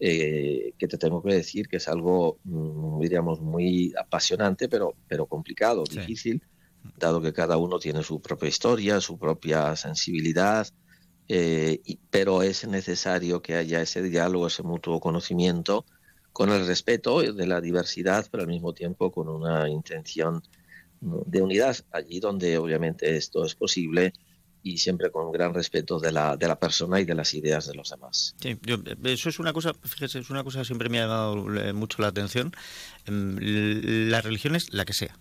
Eh, 0.00 0.74
que 0.78 0.86
te 0.86 0.96
tengo 0.96 1.20
que 1.20 1.34
decir 1.34 1.66
que 1.66 1.78
es 1.78 1.88
algo, 1.88 2.38
mm, 2.44 3.00
diríamos, 3.00 3.40
muy 3.40 3.92
apasionante, 4.00 4.68
pero, 4.68 4.94
pero 5.08 5.26
complicado, 5.26 5.84
sí. 5.86 5.98
difícil 5.98 6.40
dado 6.98 7.20
que 7.20 7.32
cada 7.32 7.56
uno 7.56 7.78
tiene 7.78 8.02
su 8.02 8.20
propia 8.20 8.48
historia, 8.48 9.00
su 9.00 9.18
propia 9.18 9.76
sensibilidad, 9.76 10.66
eh, 11.28 11.80
pero 12.10 12.42
es 12.42 12.66
necesario 12.66 13.42
que 13.42 13.54
haya 13.54 13.82
ese 13.82 14.02
diálogo, 14.02 14.46
ese 14.46 14.62
mutuo 14.62 15.00
conocimiento, 15.00 15.84
con 16.32 16.50
el 16.50 16.66
respeto 16.66 17.20
de 17.20 17.46
la 17.46 17.60
diversidad, 17.60 18.26
pero 18.30 18.44
al 18.44 18.48
mismo 18.48 18.72
tiempo 18.72 19.10
con 19.10 19.28
una 19.28 19.68
intención 19.68 20.42
de 21.00 21.42
unidad, 21.42 21.76
allí 21.92 22.20
donde 22.20 22.58
obviamente 22.58 23.16
esto 23.16 23.44
es 23.44 23.54
posible 23.54 24.12
y 24.62 24.78
siempre 24.78 25.10
con 25.10 25.30
gran 25.30 25.54
respeto 25.54 26.00
de 26.00 26.12
la, 26.12 26.36
de 26.36 26.48
la 26.48 26.58
persona 26.58 27.00
y 27.00 27.04
de 27.04 27.14
las 27.14 27.34
ideas 27.34 27.66
de 27.66 27.74
los 27.74 27.90
demás. 27.90 28.34
Sí, 28.40 28.58
yo, 28.62 28.76
eso 29.04 29.28
es 29.28 29.38
una 29.38 29.52
cosa, 29.52 29.72
fíjese, 29.82 30.18
es 30.18 30.30
una 30.30 30.44
cosa 30.44 30.60
que 30.60 30.64
siempre 30.64 30.88
me 30.88 30.98
ha 30.98 31.02
llamado 31.02 31.54
eh, 31.56 31.72
mucho 31.72 32.02
la 32.02 32.08
atención. 32.08 32.52
La 33.06 34.20
religión 34.20 34.56
es 34.56 34.72
la 34.72 34.84
que 34.84 34.92
sea 34.92 35.16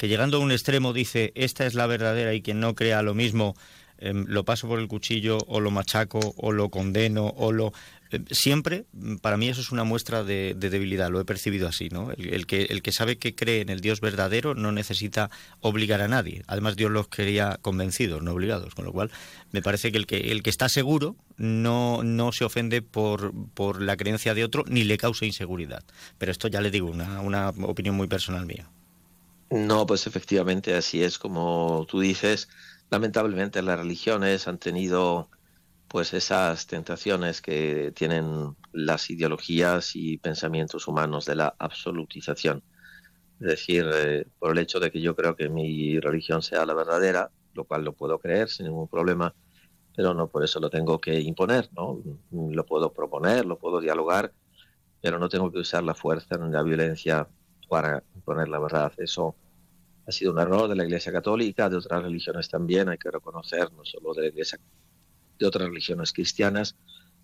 que 0.00 0.08
llegando 0.08 0.38
a 0.38 0.40
un 0.40 0.50
extremo 0.50 0.94
dice 0.94 1.30
esta 1.34 1.66
es 1.66 1.74
la 1.74 1.86
verdadera 1.86 2.32
y 2.32 2.40
quien 2.40 2.58
no 2.58 2.74
crea 2.74 3.02
lo 3.02 3.12
mismo 3.12 3.54
eh, 3.98 4.14
lo 4.14 4.46
paso 4.46 4.66
por 4.66 4.78
el 4.78 4.88
cuchillo 4.88 5.36
o 5.46 5.60
lo 5.60 5.70
machaco 5.70 6.32
o 6.38 6.52
lo 6.52 6.70
condeno 6.70 7.34
o 7.36 7.52
lo 7.52 7.74
eh, 8.10 8.20
siempre 8.30 8.86
para 9.20 9.36
mí 9.36 9.50
eso 9.50 9.60
es 9.60 9.72
una 9.72 9.84
muestra 9.84 10.24
de, 10.24 10.54
de 10.56 10.70
debilidad 10.70 11.10
lo 11.10 11.20
he 11.20 11.26
percibido 11.26 11.68
así 11.68 11.90
no 11.90 12.12
el, 12.12 12.32
el, 12.32 12.46
que 12.46 12.62
el 12.62 12.80
que 12.80 12.92
sabe 12.92 13.18
que 13.18 13.34
cree 13.34 13.60
en 13.60 13.68
el 13.68 13.80
Dios 13.80 14.00
verdadero 14.00 14.54
no 14.54 14.72
necesita 14.72 15.28
obligar 15.60 16.00
a 16.00 16.08
nadie. 16.08 16.44
Además 16.46 16.76
Dios 16.76 16.90
los 16.90 17.08
quería 17.08 17.58
convencidos 17.60 18.22
no 18.22 18.32
obligados 18.32 18.74
con 18.74 18.86
lo 18.86 18.92
cual 18.92 19.10
me 19.52 19.60
parece 19.60 19.92
que 19.92 19.98
el 19.98 20.06
que 20.06 20.32
el 20.32 20.42
que 20.42 20.48
está 20.48 20.70
seguro 20.70 21.14
no 21.36 22.02
no 22.04 22.32
se 22.32 22.46
ofende 22.46 22.80
por 22.80 23.34
por 23.52 23.82
la 23.82 23.98
creencia 23.98 24.32
de 24.32 24.44
otro 24.44 24.64
ni 24.66 24.82
le 24.84 24.96
causa 24.96 25.26
inseguridad. 25.26 25.84
Pero 26.16 26.32
esto 26.32 26.48
ya 26.48 26.62
le 26.62 26.70
digo 26.70 26.88
una 26.88 27.20
una 27.20 27.50
opinión 27.50 27.96
muy 27.96 28.06
personal 28.06 28.46
mía 28.46 28.66
no, 29.50 29.86
pues 29.86 30.06
efectivamente 30.06 30.74
así 30.74 31.02
es 31.02 31.18
como 31.18 31.86
tú 31.88 32.00
dices. 32.00 32.48
lamentablemente 32.90 33.62
las 33.62 33.78
religiones 33.78 34.48
han 34.48 34.58
tenido 34.58 35.30
pues 35.88 36.14
esas 36.14 36.66
tentaciones 36.68 37.42
que 37.42 37.92
tienen 37.96 38.56
las 38.72 39.10
ideologías 39.10 39.96
y 39.96 40.18
pensamientos 40.18 40.88
humanos 40.88 41.26
de 41.26 41.36
la 41.36 41.56
absolutización. 41.58 42.64
Es 43.40 43.48
decir, 43.48 43.86
eh, 43.94 44.26
por 44.38 44.52
el 44.52 44.58
hecho 44.58 44.80
de 44.80 44.90
que 44.92 45.00
yo 45.00 45.16
creo 45.16 45.36
que 45.36 45.48
mi 45.48 46.00
religión 46.00 46.42
sea 46.42 46.66
la 46.66 46.74
verdadera, 46.74 47.32
lo 47.54 47.64
cual 47.66 47.84
lo 47.84 47.94
puedo 47.94 48.18
creer 48.20 48.48
sin 48.50 48.66
ningún 48.66 48.88
problema, 48.88 49.34
pero 49.96 50.14
no 50.14 50.28
por 50.28 50.44
eso 50.44 50.60
lo 50.60 50.70
tengo 50.70 51.00
que 51.00 51.20
imponer, 51.20 51.70
¿no? 51.76 52.02
Lo 52.30 52.66
puedo 52.66 52.92
proponer, 52.92 53.46
lo 53.46 53.58
puedo 53.58 53.80
dialogar, 53.80 54.34
pero 55.00 55.18
no 55.18 55.28
tengo 55.28 55.52
que 55.52 55.60
usar 55.60 55.84
la 55.84 55.94
fuerza 55.94 56.36
ni 56.38 56.50
la 56.52 56.62
violencia 56.62 57.28
para 57.70 58.02
imponer 58.16 58.48
la 58.48 58.58
verdad. 58.58 58.92
Eso 58.98 59.36
ha 60.06 60.12
sido 60.12 60.32
un 60.32 60.40
error 60.40 60.68
de 60.68 60.74
la 60.74 60.84
Iglesia 60.84 61.12
Católica, 61.12 61.70
de 61.70 61.76
otras 61.76 62.02
religiones 62.02 62.48
también, 62.48 62.88
hay 62.88 62.98
que 62.98 63.10
reconocer, 63.10 63.72
no 63.72 63.84
solo 63.84 64.12
de 64.12 64.22
la 64.22 64.28
Iglesia 64.28 64.58
de 65.38 65.46
otras 65.46 65.68
religiones 65.68 66.12
cristianas, 66.12 66.76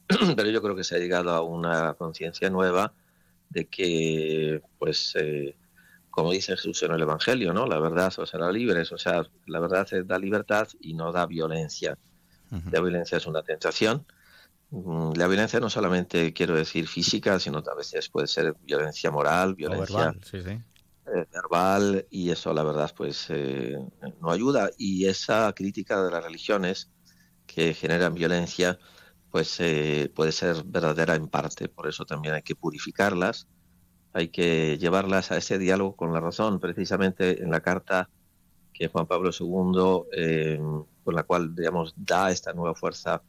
pero 0.37 0.49
yo 0.49 0.63
creo 0.63 0.77
que 0.77 0.85
se 0.85 0.95
ha 0.95 0.99
llegado 0.99 1.31
a 1.31 1.43
una 1.43 1.95
conciencia 1.95 2.49
nueva 2.49 2.95
de 3.51 3.67
que, 3.67 4.63
pues, 4.79 5.15
eh, 5.17 5.57
como 6.11 6.31
dice 6.31 6.57
Jesús 6.57 6.83
en 6.85 6.93
el 6.93 7.03
Evangelio, 7.03 7.53
¿no? 7.53 7.67
La 7.67 7.81
verdad 7.81 8.13
os 8.17 8.35
hará 8.35 8.51
libres, 8.53 8.93
o 8.93 8.99
sea, 8.99 9.27
la 9.47 9.61
verdad 9.61 9.87
da 10.05 10.19
libertad 10.19 10.69
y 10.81 10.95
no 10.95 11.13
da 11.13 11.27
violencia. 11.27 11.99
La 12.71 12.81
violencia 12.81 13.19
es 13.19 13.27
una 13.27 13.43
tentación. 13.43 14.07
Mm, 14.85 15.13
La 15.17 15.27
violencia 15.27 15.59
no 15.59 15.71
solamente 15.71 16.33
quiero 16.33 16.55
decir 16.55 16.87
física, 16.87 17.41
sino 17.41 17.59
a 17.59 17.75
veces 17.75 18.09
puede 18.11 18.27
ser 18.27 18.55
violencia 18.63 19.11
moral, 19.11 19.55
violencia 19.55 19.97
verbal, 19.97 20.21
sí, 20.23 20.43
sí. 20.43 20.51
eh, 20.51 21.27
verbal 21.33 22.07
y 22.11 22.31
eso 22.31 22.53
la 22.53 22.63
verdad 22.63 22.93
pues 22.95 23.27
eh, 23.31 23.79
no 24.21 24.31
ayuda. 24.31 24.71
Y 24.77 25.07
esa 25.07 25.53
crítica 25.55 26.03
de 26.03 26.11
las 26.11 26.23
religiones 26.23 26.91
que 27.47 27.73
generan 27.73 28.15
violencia 28.15 28.79
pues 29.31 29.59
eh, 29.61 30.13
puede 30.15 30.33
ser 30.33 30.63
verdadera 30.65 31.15
en 31.15 31.29
parte. 31.29 31.69
Por 31.69 31.89
eso 31.89 32.05
también 32.05 32.35
hay 32.35 32.43
que 32.43 32.55
purificarlas 32.55 33.49
hay 34.17 34.29
que 34.29 34.79
llevarlas 34.79 35.31
a 35.31 35.37
ese 35.37 35.59
diálogo 35.59 35.95
con 35.95 36.11
la 36.15 36.21
razón. 36.21 36.59
Precisamente 36.59 37.43
en 37.43 37.51
la 37.51 37.61
carta 37.61 38.09
que 38.73 38.89
Juan 38.89 39.07
Pablo 39.07 39.29
II 39.39 40.09
eh, 40.17 40.59
con 41.05 41.15
la 41.15 41.25
cual 41.25 41.55
digamos 41.55 41.93
da 41.95 42.31
esta 42.31 42.55
nueva 42.55 42.75
fuerza 42.75 43.23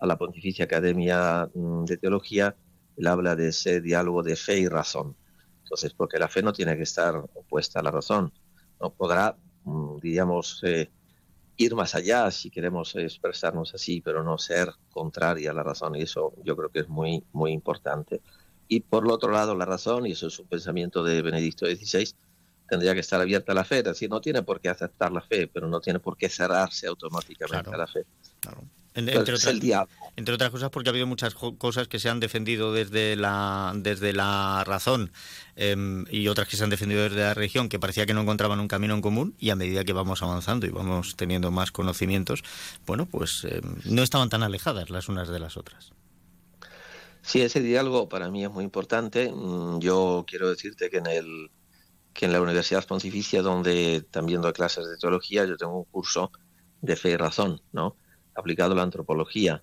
a 0.00 0.06
la 0.06 0.16
Pontificia 0.16 0.64
Academia 0.64 1.48
mm, 1.54 1.84
de 1.84 1.96
Teología 1.96 2.56
él 2.96 3.06
habla 3.08 3.34
de 3.34 3.48
ese 3.48 3.80
diálogo 3.80 4.22
de 4.22 4.36
fe 4.36 4.58
y 4.58 4.68
razón 4.68 5.16
entonces, 5.64 5.94
porque 5.94 6.18
la 6.18 6.28
fe 6.28 6.42
no 6.42 6.52
tiene 6.52 6.76
que 6.76 6.82
estar 6.82 7.16
opuesta 7.16 7.80
a 7.80 7.82
la 7.82 7.90
razón, 7.90 8.32
no 8.80 8.90
podrá, 8.90 9.36
mm, 9.64 9.98
diríamos, 9.98 10.60
eh, 10.62 10.90
ir 11.56 11.74
más 11.74 11.94
allá 11.94 12.30
si 12.30 12.50
queremos 12.50 12.94
expresarnos 12.96 13.74
así, 13.74 14.00
pero 14.00 14.22
no 14.22 14.38
ser 14.38 14.72
contraria 14.90 15.50
a 15.50 15.54
la 15.54 15.62
razón, 15.62 15.96
y 15.96 16.02
eso 16.02 16.34
yo 16.44 16.56
creo 16.56 16.70
que 16.70 16.80
es 16.80 16.88
muy, 16.88 17.24
muy 17.32 17.52
importante. 17.52 18.20
Y 18.68 18.80
por 18.80 19.04
el 19.04 19.10
otro 19.10 19.30
lado, 19.30 19.54
la 19.56 19.64
razón, 19.64 20.06
y 20.06 20.12
eso 20.12 20.26
es 20.26 20.38
un 20.38 20.46
pensamiento 20.46 21.02
de 21.02 21.22
Benedicto 21.22 21.66
XVI, 21.66 22.14
tendría 22.68 22.94
que 22.94 23.00
estar 23.00 23.20
abierta 23.20 23.52
a 23.52 23.54
la 23.54 23.64
fe, 23.64 23.78
es 23.78 23.84
decir, 23.84 24.08
no 24.10 24.20
tiene 24.20 24.42
por 24.42 24.60
qué 24.60 24.68
aceptar 24.68 25.12
la 25.12 25.20
fe, 25.20 25.46
pero 25.48 25.68
no 25.68 25.80
tiene 25.80 26.00
por 26.00 26.16
qué 26.16 26.28
cerrarse 26.28 26.86
automáticamente 26.86 27.70
a 27.72 27.76
la 27.76 27.86
fe. 27.86 28.04
En- 28.96 29.08
Entonces, 29.08 29.18
entre, 29.18 29.34
otras, 29.34 29.46
el 29.46 29.58
diablo. 29.60 29.92
entre 30.14 30.34
otras 30.36 30.50
cosas 30.50 30.70
porque 30.70 30.88
ha 30.88 30.92
habido 30.92 31.06
muchas 31.08 31.34
cosas 31.34 31.88
que 31.88 31.98
se 31.98 32.08
han 32.08 32.20
defendido 32.20 32.72
desde 32.72 33.16
la, 33.16 33.72
desde 33.74 34.12
la 34.12 34.62
razón 34.64 35.10
em, 35.56 36.04
y 36.12 36.28
otras 36.28 36.46
que 36.46 36.56
se 36.56 36.62
han 36.62 36.70
defendido 36.70 37.02
desde 37.02 37.16
la 37.16 37.34
religión 37.34 37.68
que 37.68 37.80
parecía 37.80 38.06
que 38.06 38.14
no 38.14 38.20
encontraban 38.20 38.60
un 38.60 38.68
camino 38.68 38.94
en 38.94 39.00
común 39.02 39.34
y 39.40 39.50
a 39.50 39.56
medida 39.56 39.82
que 39.84 39.92
vamos 39.92 40.22
avanzando 40.22 40.66
y 40.66 40.70
vamos 40.70 41.16
teniendo 41.16 41.50
más 41.50 41.72
conocimientos, 41.72 42.44
bueno, 42.86 43.06
pues 43.06 43.44
em, 43.50 43.74
no 43.84 44.04
estaban 44.04 44.28
tan 44.30 44.44
alejadas 44.44 44.90
las 44.90 45.08
unas 45.08 45.28
de 45.28 45.40
las 45.40 45.56
otras. 45.56 45.90
Sí, 47.22 47.40
ese 47.40 47.60
diálogo 47.60 48.08
para 48.08 48.30
mí 48.30 48.44
es 48.44 48.50
muy 48.50 48.64
importante. 48.64 49.32
Mm, 49.32 49.80
Yo 49.80 50.24
quiero 50.28 50.48
decirte 50.50 50.88
que 50.90 50.98
en 50.98 51.06
el 51.06 51.50
que 52.14 52.26
en 52.26 52.32
la 52.32 52.40
Universidad 52.40 52.86
Pontificia, 52.86 53.42
donde 53.42 54.06
también 54.10 54.40
doy 54.40 54.52
clases 54.52 54.88
de 54.88 54.96
teología, 54.96 55.44
yo 55.44 55.56
tengo 55.56 55.78
un 55.78 55.84
curso 55.84 56.30
de 56.80 56.96
fe 56.96 57.10
y 57.10 57.16
razón, 57.16 57.60
¿no? 57.72 57.96
Aplicado 58.34 58.72
a 58.72 58.76
la 58.76 58.82
antropología, 58.82 59.62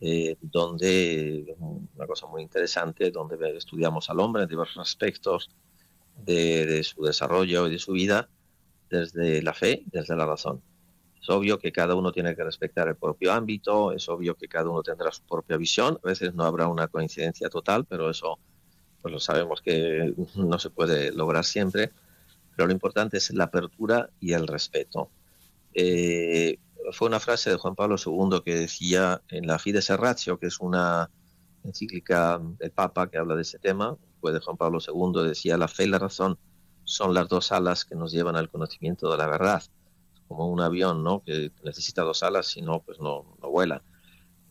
eh, 0.00 0.36
donde 0.40 1.56
una 1.58 2.06
cosa 2.06 2.26
muy 2.26 2.42
interesante, 2.42 3.10
donde 3.10 3.56
estudiamos 3.56 4.10
al 4.10 4.20
hombre 4.20 4.42
en 4.42 4.48
diversos 4.48 4.78
aspectos 4.86 5.50
de, 6.16 6.66
de 6.66 6.84
su 6.84 7.02
desarrollo 7.02 7.66
y 7.66 7.70
de 7.72 7.78
su 7.78 7.92
vida, 7.92 8.28
desde 8.90 9.42
la 9.42 9.54
fe 9.54 9.82
desde 9.86 10.14
la 10.14 10.26
razón. 10.26 10.62
Es 11.20 11.28
obvio 11.30 11.58
que 11.58 11.72
cada 11.72 11.94
uno 11.94 12.12
tiene 12.12 12.36
que 12.36 12.44
respetar 12.44 12.88
el 12.88 12.96
propio 12.96 13.32
ámbito, 13.32 13.92
es 13.92 14.08
obvio 14.08 14.36
que 14.36 14.46
cada 14.46 14.68
uno 14.68 14.82
tendrá 14.82 15.10
su 15.10 15.22
propia 15.22 15.56
visión, 15.56 15.98
a 16.02 16.08
veces 16.08 16.34
no 16.34 16.44
habrá 16.44 16.68
una 16.68 16.88
coincidencia 16.88 17.48
total, 17.48 17.86
pero 17.86 18.10
eso 18.10 18.38
pues 19.02 19.12
lo 19.12 19.20
sabemos 19.20 19.62
que 19.62 20.14
no 20.34 20.58
se 20.58 20.70
puede 20.70 21.12
lograr 21.12 21.44
siempre, 21.44 21.92
pero 22.56 22.66
lo 22.66 22.72
importante 22.72 23.18
es 23.18 23.30
la 23.30 23.44
apertura 23.44 24.10
y 24.20 24.32
el 24.32 24.46
respeto. 24.46 25.10
Eh, 25.74 26.58
fue 26.92 27.08
una 27.08 27.20
frase 27.20 27.50
de 27.50 27.56
Juan 27.56 27.74
Pablo 27.74 27.96
II 28.04 28.40
que 28.44 28.54
decía 28.54 29.22
en 29.28 29.46
la 29.46 29.58
Fides 29.58 29.90
Ratio, 29.90 30.38
que 30.38 30.46
es 30.46 30.58
una 30.60 31.10
encíclica 31.64 32.40
del 32.58 32.70
Papa 32.70 33.10
que 33.10 33.18
habla 33.18 33.34
de 33.36 33.42
ese 33.42 33.58
tema, 33.58 33.96
fue 34.20 34.32
de 34.32 34.40
Juan 34.40 34.56
Pablo 34.56 34.78
II, 34.80 35.28
decía, 35.28 35.56
la 35.56 35.68
fe 35.68 35.84
y 35.84 35.88
la 35.88 35.98
razón 35.98 36.38
son 36.84 37.14
las 37.14 37.28
dos 37.28 37.52
alas 37.52 37.84
que 37.84 37.94
nos 37.94 38.12
llevan 38.12 38.36
al 38.36 38.48
conocimiento 38.48 39.10
de 39.10 39.18
la 39.18 39.26
verdad, 39.26 39.62
como 40.26 40.48
un 40.48 40.60
avión 40.60 41.04
¿no? 41.04 41.22
que 41.24 41.52
necesita 41.62 42.02
dos 42.02 42.22
alas, 42.22 42.46
si 42.46 42.62
no, 42.62 42.80
pues 42.80 42.98
no, 42.98 43.36
vuela. 43.42 43.82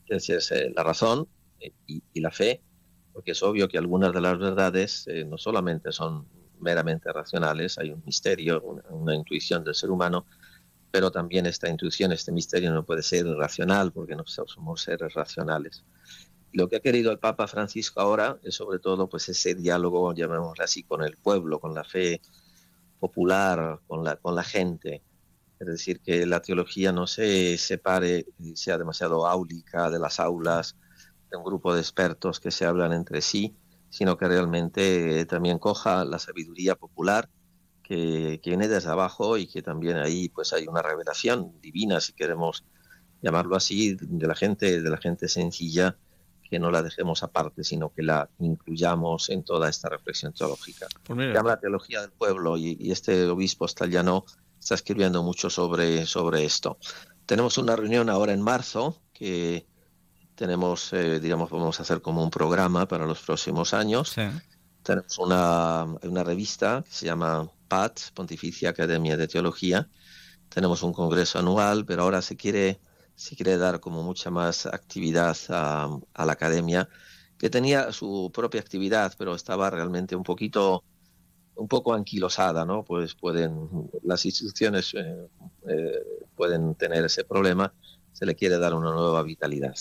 Entonces, 0.05 0.51
eh, 0.51 0.71
la 0.75 0.83
razón 0.83 1.27
eh, 1.59 1.73
y 1.87 2.21
la 2.21 2.31
fe 2.31 2.61
porque 3.17 3.31
es 3.31 3.41
obvio 3.41 3.67
que 3.67 3.79
algunas 3.79 4.13
de 4.13 4.21
las 4.21 4.37
verdades 4.37 5.07
eh, 5.07 5.25
no 5.25 5.39
solamente 5.39 5.91
son 5.91 6.27
meramente 6.59 7.11
racionales, 7.11 7.79
hay 7.79 7.89
un 7.89 8.03
misterio, 8.05 8.61
una, 8.61 8.83
una, 8.91 9.15
intuición 9.15 9.63
del 9.63 9.73
ser 9.73 9.89
humano, 9.89 10.27
pero 10.91 11.09
también 11.09 11.47
esta 11.47 11.67
intuición, 11.67 12.11
este 12.11 12.31
misterio 12.31 12.71
no 12.71 12.85
puede 12.85 13.01
ser 13.01 13.25
racional, 13.25 13.91
porque 13.91 14.15
no 14.15 14.23
somos 14.27 14.83
seres 14.83 15.15
racionales. 15.15 15.83
Lo 16.53 16.69
que 16.69 16.75
ha 16.75 16.79
querido 16.79 17.11
el 17.11 17.17
Papa 17.17 17.47
Francisco 17.47 18.01
ahora 18.01 18.37
es 18.43 18.53
sobre 18.53 18.77
todo 18.77 19.09
pues 19.09 19.27
ese 19.29 19.55
diálogo, 19.55 20.13
llamémoslo 20.13 20.63
así, 20.63 20.83
con 20.83 21.01
el 21.01 21.17
pueblo, 21.17 21.59
con 21.59 21.73
la 21.73 21.83
fe 21.83 22.21
popular, 22.99 23.79
con 23.87 24.03
la, 24.03 24.17
con 24.17 24.35
la 24.35 24.43
gente. 24.43 25.01
Es 25.59 25.65
decir, 25.65 26.01
que 26.01 26.27
la 26.27 26.43
teología 26.43 26.91
no 26.91 27.07
se 27.07 27.57
separe 27.57 28.27
sea 28.53 28.77
demasiado 28.77 29.25
áulica 29.25 29.89
de 29.89 29.97
las 29.97 30.19
aulas, 30.19 30.77
de 31.29 31.37
un 31.37 31.43
grupo 31.43 31.73
de 31.73 31.81
expertos 31.81 32.39
que 32.39 32.51
se 32.51 32.65
hablan 32.65 32.93
entre 32.93 33.21
sí, 33.21 33.55
sino 33.89 34.17
que 34.17 34.27
realmente 34.27 35.25
también 35.25 35.59
coja 35.59 36.05
la 36.05 36.19
sabiduría 36.19 36.75
popular 36.75 37.29
que, 37.83 38.39
que, 38.43 38.49
viene 38.49 38.67
desde 38.67 38.89
abajo 38.89 39.37
y 39.37 39.47
que 39.47 39.61
también 39.61 39.97
ahí 39.97 40.29
pues 40.29 40.51
hay 40.53 40.67
una 40.67 40.81
revelación 40.81 41.59
divina, 41.61 42.01
si 42.01 42.13
queremos 42.13 42.65
llamarlo 43.21 43.55
así, 43.55 43.95
de 43.99 44.27
la 44.27 44.35
gente, 44.35 44.81
de 44.81 44.89
la 44.89 44.97
gente 44.97 45.27
sencilla, 45.27 45.97
que 46.49 46.59
no 46.59 46.71
la 46.71 46.81
dejemos 46.81 47.23
aparte, 47.23 47.63
sino 47.63 47.93
que 47.93 48.03
la 48.03 48.29
incluyamos 48.39 49.29
en 49.29 49.43
toda 49.43 49.69
esta 49.69 49.89
reflexión 49.89 50.33
teológica. 50.33 50.87
Pues 51.03 51.33
llama 51.33 51.51
la 51.51 51.59
teología 51.59 52.01
del 52.01 52.11
pueblo 52.11 52.57
y, 52.57 52.77
y 52.79 52.91
este 52.91 53.25
obispo 53.27 53.67
Stallano 53.67 54.25
está 54.59 54.75
escribiendo 54.75 55.23
mucho 55.23 55.49
sobre, 55.49 56.05
sobre 56.05 56.45
esto. 56.45 56.77
Tenemos 57.25 57.57
una 57.57 57.75
reunión 57.75 58.09
ahora 58.09 58.33
en 58.33 58.41
marzo 58.41 59.01
que 59.13 59.65
tenemos, 60.37 60.93
eh, 60.93 61.19
digamos, 61.19 61.49
vamos 61.49 61.79
a 61.79 61.83
hacer 61.83 62.01
como 62.01 62.23
un 62.23 62.29
programa 62.29 62.87
para 62.87 63.05
los 63.05 63.19
próximos 63.21 63.73
años. 63.73 64.09
Sí. 64.09 64.21
Tenemos 64.83 65.17
una, 65.17 65.83
una, 66.03 66.23
revista 66.23 66.83
que 66.85 66.93
se 66.93 67.07
llama 67.07 67.49
PAT, 67.67 67.99
Pontificia 68.13 68.69
Academia 68.69 69.17
de 69.17 69.27
Teología. 69.27 69.89
Tenemos 70.47 70.83
un 70.83 70.93
congreso 70.93 71.39
anual, 71.39 71.85
pero 71.85 72.03
ahora 72.03 72.21
se 72.21 72.37
quiere, 72.37 72.79
se 73.15 73.35
quiere 73.35 73.57
dar 73.57 73.79
como 73.79 74.03
mucha 74.03 74.29
más 74.29 74.67
actividad 74.67 75.35
a, 75.49 75.89
a 76.13 76.25
la 76.25 76.33
academia, 76.33 76.87
que 77.39 77.49
tenía 77.49 77.91
su 77.91 78.31
propia 78.31 78.61
actividad, 78.61 79.13
pero 79.17 79.33
estaba 79.33 79.71
realmente 79.71 80.15
un 80.15 80.23
poquito 80.23 80.83
un 81.57 81.67
poco 81.67 81.93
anquilosada, 81.93 82.65
¿no? 82.65 82.83
Pues 82.83 83.15
pueden, 83.15 83.67
las 84.03 84.25
instituciones 84.25 84.93
eh, 84.93 85.27
eh, 85.67 86.03
pueden 86.35 86.75
tener 86.75 87.03
ese 87.03 87.23
problema, 87.23 87.73
se 88.17 88.25
le 88.25 88.35
quiere 88.35 88.57
dar 88.57 88.73
una 88.73 88.91
nueva 88.91 89.21
vitalidad. 89.21 89.75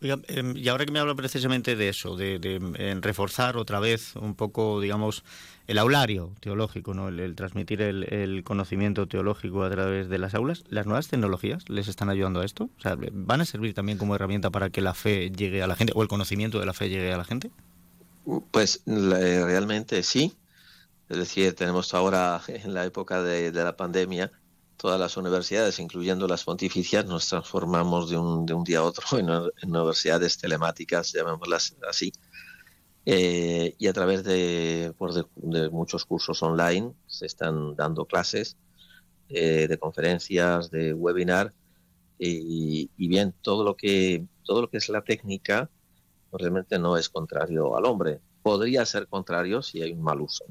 Oiga, 0.00 0.20
eh, 0.28 0.52
y 0.54 0.68
ahora 0.68 0.86
que 0.86 0.92
me 0.92 1.00
habla 1.00 1.16
precisamente 1.16 1.74
de 1.74 1.88
eso, 1.88 2.16
de, 2.16 2.38
de 2.38 2.54
en 2.54 3.02
reforzar 3.02 3.56
otra 3.56 3.80
vez 3.80 4.14
un 4.14 4.36
poco, 4.36 4.80
digamos, 4.80 5.24
el 5.66 5.78
aulario 5.78 6.30
teológico, 6.38 6.94
¿no? 6.94 7.08
el, 7.08 7.18
el 7.18 7.34
transmitir 7.34 7.82
el, 7.82 8.04
el, 8.12 8.44
conocimiento 8.44 9.08
teológico 9.08 9.64
a 9.64 9.70
través 9.70 10.08
de 10.08 10.18
las 10.18 10.34
aulas, 10.34 10.62
¿las 10.68 10.86
nuevas 10.86 11.08
tecnologías 11.08 11.68
les 11.68 11.88
están 11.88 12.10
ayudando 12.10 12.42
a 12.42 12.44
esto? 12.44 12.70
O 12.78 12.80
sea, 12.80 12.96
¿van 13.12 13.40
a 13.40 13.44
servir 13.44 13.74
también 13.74 13.98
como 13.98 14.14
herramienta 14.14 14.50
para 14.50 14.70
que 14.70 14.80
la 14.80 14.94
fe 14.94 15.32
llegue 15.32 15.60
a 15.60 15.66
la 15.66 15.74
gente 15.74 15.92
o 15.96 16.02
el 16.02 16.08
conocimiento 16.08 16.60
de 16.60 16.66
la 16.66 16.74
fe 16.74 16.88
llegue 16.90 17.12
a 17.12 17.16
la 17.16 17.24
gente? 17.24 17.50
Pues 18.52 18.82
realmente 18.86 20.00
sí. 20.04 20.36
Es 21.08 21.18
decir, 21.18 21.54
tenemos 21.54 21.92
ahora 21.92 22.40
en 22.46 22.72
la 22.72 22.84
época 22.84 23.20
de, 23.20 23.50
de 23.50 23.64
la 23.64 23.76
pandemia 23.76 24.30
todas 24.76 24.98
las 25.00 25.16
universidades, 25.16 25.78
incluyendo 25.78 26.26
las 26.28 26.44
pontificias, 26.44 27.04
nos 27.06 27.28
transformamos 27.28 28.10
de 28.10 28.16
un, 28.16 28.46
de 28.46 28.54
un 28.54 28.64
día 28.64 28.78
a 28.78 28.82
otro 28.82 29.04
en, 29.18 29.30
universidades 29.62 30.38
telemáticas, 30.38 31.12
llamémoslas 31.12 31.76
así. 31.88 32.12
Eh, 33.06 33.74
y 33.78 33.86
a 33.86 33.92
través 33.92 34.24
de, 34.24 34.94
pues 34.96 35.14
de, 35.14 35.70
muchos 35.70 36.06
cursos 36.06 36.42
online 36.42 36.94
se 37.06 37.26
están 37.26 37.76
dando 37.76 38.06
clases 38.06 38.56
eh, 39.28 39.66
de 39.68 39.78
conferencias, 39.78 40.70
de 40.70 40.94
webinar 40.94 41.52
y, 42.18 42.90
bien 42.96 43.34
todo 43.42 43.64
lo 43.64 43.76
que 43.76 44.24
todo 44.44 44.62
lo 44.62 44.70
que 44.70 44.78
es 44.78 44.88
la 44.88 45.02
técnica 45.02 45.70
realmente 46.32 46.78
no 46.78 46.96
es 46.96 47.08
contrario 47.08 47.76
al 47.76 47.84
hombre. 47.84 48.20
Podría 48.42 48.84
ser 48.86 49.06
contrario 49.08 49.62
si 49.62 49.82
hay 49.82 49.92
un 49.92 50.02
mal 50.02 50.20
uso. 50.20 50.44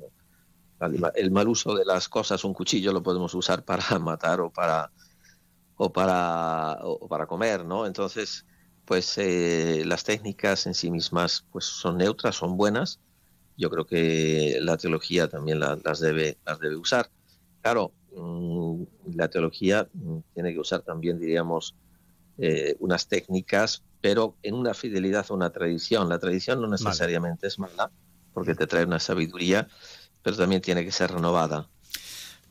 El 1.15 1.31
mal 1.31 1.47
uso 1.47 1.75
de 1.75 1.85
las 1.85 2.09
cosas, 2.09 2.43
un 2.43 2.53
cuchillo 2.53 2.93
lo 2.93 3.03
podemos 3.03 3.33
usar 3.35 3.63
para 3.65 3.99
matar 3.99 4.41
o 4.41 4.51
para 4.51 4.91
o 5.75 5.91
para 5.91 6.79
o 6.83 7.07
para 7.07 7.27
comer, 7.27 7.65
¿no? 7.65 7.85
Entonces, 7.87 8.45
pues 8.85 9.17
eh, 9.17 9.83
las 9.85 10.03
técnicas 10.03 10.67
en 10.67 10.73
sí 10.73 10.91
mismas 10.91 11.45
pues 11.51 11.65
son 11.65 11.97
neutras, 11.97 12.35
son 12.35 12.57
buenas. 12.57 13.01
Yo 13.57 13.69
creo 13.69 13.85
que 13.85 14.59
la 14.61 14.77
teología 14.77 15.29
también 15.29 15.59
la- 15.59 15.79
las 15.83 15.99
debe 15.99 16.39
las 16.45 16.59
debe 16.59 16.77
usar. 16.77 17.11
Claro, 17.61 17.95
mm, 18.15 18.83
la 19.15 19.29
teología 19.29 19.89
mm, 19.93 20.19
tiene 20.33 20.53
que 20.53 20.59
usar 20.59 20.81
también, 20.83 21.19
diríamos, 21.19 21.75
eh, 22.37 22.75
unas 22.79 23.07
técnicas, 23.07 23.83
pero 24.01 24.37
en 24.41 24.55
una 24.55 24.73
fidelidad 24.73 25.25
a 25.29 25.33
una 25.33 25.51
tradición. 25.51 26.09
La 26.09 26.19
tradición 26.19 26.61
no 26.61 26.67
necesariamente 26.67 27.47
es 27.47 27.59
mala, 27.59 27.91
porque 28.33 28.55
te 28.55 28.67
trae 28.67 28.85
una 28.85 28.99
sabiduría, 28.99 29.67
pero 30.23 30.35
también 30.35 30.61
tiene 30.61 30.83
que 30.83 30.91
ser 30.91 31.11
renovada. 31.11 31.67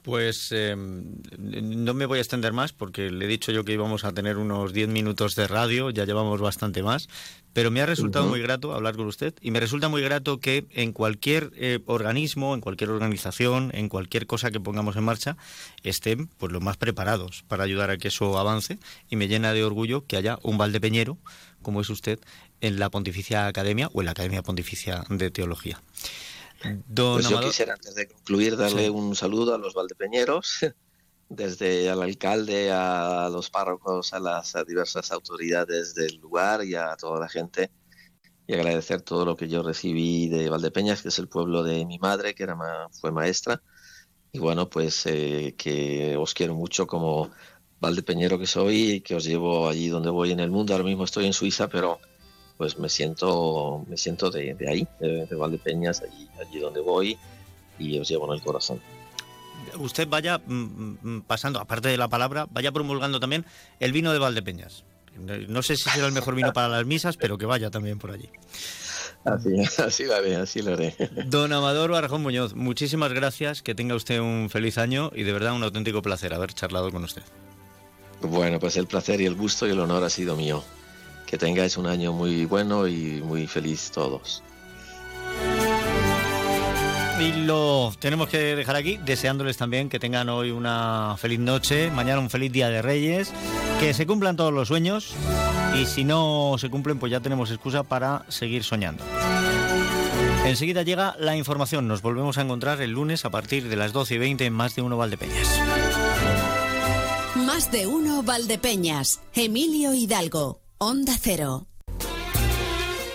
Pues 0.02 0.48
eh, 0.50 0.74
no 0.76 1.94
me 1.94 2.06
voy 2.06 2.18
a 2.18 2.22
extender 2.22 2.52
más 2.52 2.72
porque 2.72 3.08
le 3.08 3.24
he 3.24 3.28
dicho 3.28 3.52
yo 3.52 3.64
que 3.64 3.72
íbamos 3.72 4.04
a 4.04 4.12
tener 4.12 4.36
unos 4.36 4.72
10 4.72 4.88
minutos 4.88 5.36
de 5.36 5.46
radio, 5.46 5.90
ya 5.90 6.04
llevamos 6.04 6.40
bastante 6.40 6.82
más, 6.82 7.08
pero 7.52 7.70
me 7.70 7.82
ha 7.82 7.86
resultado 7.86 8.26
muy 8.26 8.42
grato 8.42 8.74
hablar 8.74 8.96
con 8.96 9.06
usted 9.06 9.32
y 9.40 9.52
me 9.52 9.60
resulta 9.60 9.88
muy 9.88 10.02
grato 10.02 10.40
que 10.40 10.66
en 10.70 10.92
cualquier 10.92 11.52
eh, 11.54 11.78
organismo, 11.86 12.54
en 12.54 12.60
cualquier 12.60 12.90
organización, 12.90 13.70
en 13.74 13.88
cualquier 13.88 14.26
cosa 14.26 14.50
que 14.50 14.58
pongamos 14.58 14.96
en 14.96 15.04
marcha, 15.04 15.36
estén 15.84 16.26
pues 16.26 16.50
los 16.50 16.62
más 16.62 16.76
preparados 16.76 17.44
para 17.46 17.62
ayudar 17.62 17.90
a 17.90 17.96
que 17.96 18.08
eso 18.08 18.36
avance 18.38 18.80
y 19.08 19.14
me 19.14 19.28
llena 19.28 19.52
de 19.52 19.62
orgullo 19.62 20.04
que 20.08 20.16
haya 20.16 20.36
un 20.42 20.58
valdepeñero 20.58 21.16
como 21.62 21.80
es 21.80 21.90
usted 21.90 22.18
en 22.60 22.80
la 22.80 22.90
Pontificia 22.90 23.46
Academia 23.46 23.88
o 23.92 24.00
en 24.00 24.06
la 24.06 24.12
Academia 24.12 24.42
Pontificia 24.42 25.04
de 25.08 25.30
Teología. 25.30 25.80
Don 26.88 27.14
Pues 27.14 27.28
yo 27.28 27.36
Amador- 27.38 27.44
quisiera, 27.50 27.74
antes 27.74 27.94
de 27.94 28.08
concluir, 28.08 28.56
darle 28.56 28.84
Sí. 28.84 28.88
un 28.90 29.14
saludo 29.16 29.54
a 29.54 29.58
los 29.58 29.74
valdepeñeros, 29.74 30.58
desde 31.28 31.90
al 31.90 32.02
alcalde, 32.02 32.70
a 32.72 33.28
los 33.32 33.50
párrocos, 33.50 34.12
a 34.12 34.20
las 34.20 34.54
a 34.56 34.64
diversas 34.64 35.10
autoridades 35.12 35.94
del 35.94 36.16
lugar 36.16 36.64
y 36.64 36.74
a 36.74 36.94
toda 36.96 37.20
la 37.20 37.28
gente, 37.28 37.70
y 38.46 38.54
agradecer 38.54 39.02
todo 39.02 39.24
lo 39.24 39.36
que 39.36 39.48
yo 39.48 39.62
recibí 39.62 40.28
de 40.28 40.50
Valdepeñas, 40.50 41.02
que 41.02 41.08
es 41.08 41.18
el 41.18 41.28
pueblo 41.28 41.62
de 41.62 41.84
mi 41.86 41.98
madre, 41.98 42.34
que 42.34 42.42
era 42.42 42.54
ma- 42.56 42.88
fue 42.90 43.10
maestra, 43.12 43.62
y 44.32 44.38
bueno, 44.38 44.68
pues 44.68 45.06
eh, 45.06 45.54
que 45.56 46.16
os 46.16 46.34
quiero 46.34 46.54
mucho 46.54 46.86
como 46.86 47.30
valdepeñero 47.80 48.38
que 48.38 48.46
soy 48.46 49.00
que 49.00 49.14
os 49.16 49.24
llevo 49.24 49.68
allí 49.68 49.88
donde 49.88 50.10
voy 50.10 50.30
en 50.32 50.40
el 50.40 50.50
mundo. 50.50 50.72
Ahora 50.72 50.84
mismo 50.84 51.04
estoy 51.04 51.26
en 51.26 51.32
Suiza, 51.32 51.68
pero 51.68 51.98
pues 52.62 52.78
me 52.78 52.88
siento 52.88 53.84
me 53.88 53.96
siento 53.96 54.30
de, 54.30 54.54
de 54.54 54.70
ahí, 54.70 54.86
de, 55.00 55.26
de 55.26 55.34
Valdepeñas, 55.34 56.00
allí, 56.00 56.28
allí 56.40 56.60
donde 56.60 56.80
voy 56.80 57.18
y 57.76 57.98
os 57.98 58.08
llevo 58.08 58.28
en 58.28 58.38
el 58.38 58.40
corazón. 58.40 58.80
usted 59.78 60.06
vaya 60.06 60.38
mm, 60.38 60.94
mm, 61.02 61.22
pasando, 61.22 61.58
aparte 61.58 61.88
de 61.88 61.96
la 61.96 62.06
palabra, 62.06 62.46
vaya 62.52 62.70
promulgando 62.70 63.18
también 63.18 63.44
el 63.80 63.90
vino 63.90 64.12
de 64.12 64.20
Valdepeñas. 64.20 64.84
No 65.48 65.60
sé 65.64 65.76
si 65.76 65.90
será 65.90 66.06
el 66.06 66.12
mejor 66.12 66.36
vino 66.36 66.52
para 66.52 66.68
las 66.68 66.86
misas, 66.86 67.16
pero 67.16 67.36
que 67.36 67.46
vaya 67.46 67.68
también 67.68 67.98
por 67.98 68.12
allí. 68.12 68.30
Así, 69.24 69.50
así 69.84 70.04
lo 70.04 70.14
haré, 70.14 70.36
así 70.36 70.62
lo 70.62 70.74
haré. 70.74 70.94
Don 71.26 71.52
Amador 71.52 71.90
Barjón 71.90 72.22
Muñoz, 72.22 72.54
muchísimas 72.54 73.12
gracias, 73.12 73.60
que 73.60 73.74
tenga 73.74 73.96
usted 73.96 74.20
un 74.20 74.50
feliz 74.50 74.78
año 74.78 75.10
y 75.12 75.24
de 75.24 75.32
verdad 75.32 75.52
un 75.52 75.64
auténtico 75.64 76.00
placer 76.00 76.32
haber 76.32 76.54
charlado 76.54 76.92
con 76.92 77.02
usted. 77.02 77.22
Bueno, 78.20 78.60
pues 78.60 78.76
el 78.76 78.86
placer 78.86 79.20
y 79.20 79.26
el 79.26 79.34
gusto 79.34 79.66
y 79.66 79.70
el 79.70 79.80
honor 79.80 80.04
ha 80.04 80.10
sido 80.10 80.36
mío. 80.36 80.62
Que 81.32 81.38
tengáis 81.38 81.78
un 81.78 81.86
año 81.86 82.12
muy 82.12 82.44
bueno 82.44 82.86
y 82.86 83.22
muy 83.24 83.46
feliz 83.46 83.90
todos. 83.90 84.42
Y 87.18 87.32
lo 87.46 87.90
tenemos 87.98 88.28
que 88.28 88.54
dejar 88.54 88.76
aquí, 88.76 88.98
deseándoles 88.98 89.56
también 89.56 89.88
que 89.88 89.98
tengan 89.98 90.28
hoy 90.28 90.50
una 90.50 91.16
feliz 91.16 91.38
noche, 91.38 91.90
mañana 91.90 92.20
un 92.20 92.28
feliz 92.28 92.52
día 92.52 92.68
de 92.68 92.82
Reyes, 92.82 93.32
que 93.80 93.94
se 93.94 94.06
cumplan 94.06 94.36
todos 94.36 94.52
los 94.52 94.68
sueños 94.68 95.14
y 95.74 95.86
si 95.86 96.04
no 96.04 96.56
se 96.58 96.68
cumplen, 96.68 96.98
pues 96.98 97.10
ya 97.10 97.20
tenemos 97.20 97.50
excusa 97.50 97.82
para 97.82 98.26
seguir 98.28 98.62
soñando. 98.62 99.02
Enseguida 100.44 100.82
llega 100.82 101.16
la 101.18 101.34
información. 101.34 101.88
Nos 101.88 102.02
volvemos 102.02 102.36
a 102.36 102.42
encontrar 102.42 102.82
el 102.82 102.90
lunes 102.90 103.24
a 103.24 103.30
partir 103.30 103.70
de 103.70 103.76
las 103.76 103.94
12 103.94 104.16
y 104.16 104.18
20 104.18 104.44
en 104.44 104.52
más 104.52 104.74
de 104.76 104.82
uno 104.82 104.98
Valdepeñas. 104.98 105.48
Más 107.46 107.72
de 107.72 107.86
uno 107.86 108.22
Valdepeñas. 108.22 109.20
Emilio 109.32 109.94
Hidalgo. 109.94 110.61
Onda 110.84 111.16
Cero. 111.16 111.68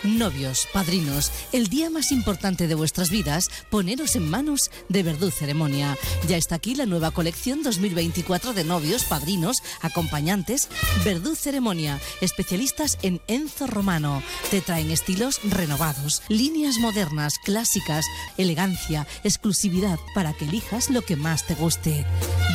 Novios, 0.01 0.69
padrinos, 0.71 1.33
el 1.51 1.67
día 1.67 1.89
más 1.89 2.13
importante 2.13 2.65
de 2.65 2.75
vuestras 2.75 3.09
vidas, 3.09 3.49
poneros 3.69 4.15
en 4.15 4.29
manos 4.29 4.71
de 4.87 5.03
Verdú 5.03 5.31
Ceremonia. 5.31 5.97
Ya 6.29 6.37
está 6.37 6.55
aquí 6.55 6.75
la 6.75 6.85
nueva 6.85 7.11
colección 7.11 7.63
2024 7.63 8.53
de 8.53 8.63
novios, 8.63 9.03
padrinos, 9.03 9.61
acompañantes. 9.81 10.69
Verdú 11.03 11.35
Ceremonia, 11.35 11.99
especialistas 12.21 12.99
en 13.01 13.19
Enzo 13.27 13.67
Romano. 13.67 14.23
Te 14.49 14.61
traen 14.61 14.89
estilos 14.89 15.41
renovados, 15.43 16.23
líneas 16.29 16.77
modernas, 16.77 17.33
clásicas, 17.43 18.05
elegancia, 18.37 19.05
exclusividad 19.25 19.99
para 20.15 20.31
que 20.31 20.45
elijas 20.45 20.89
lo 20.89 21.01
que 21.01 21.17
más 21.17 21.45
te 21.45 21.55
guste. 21.55 22.05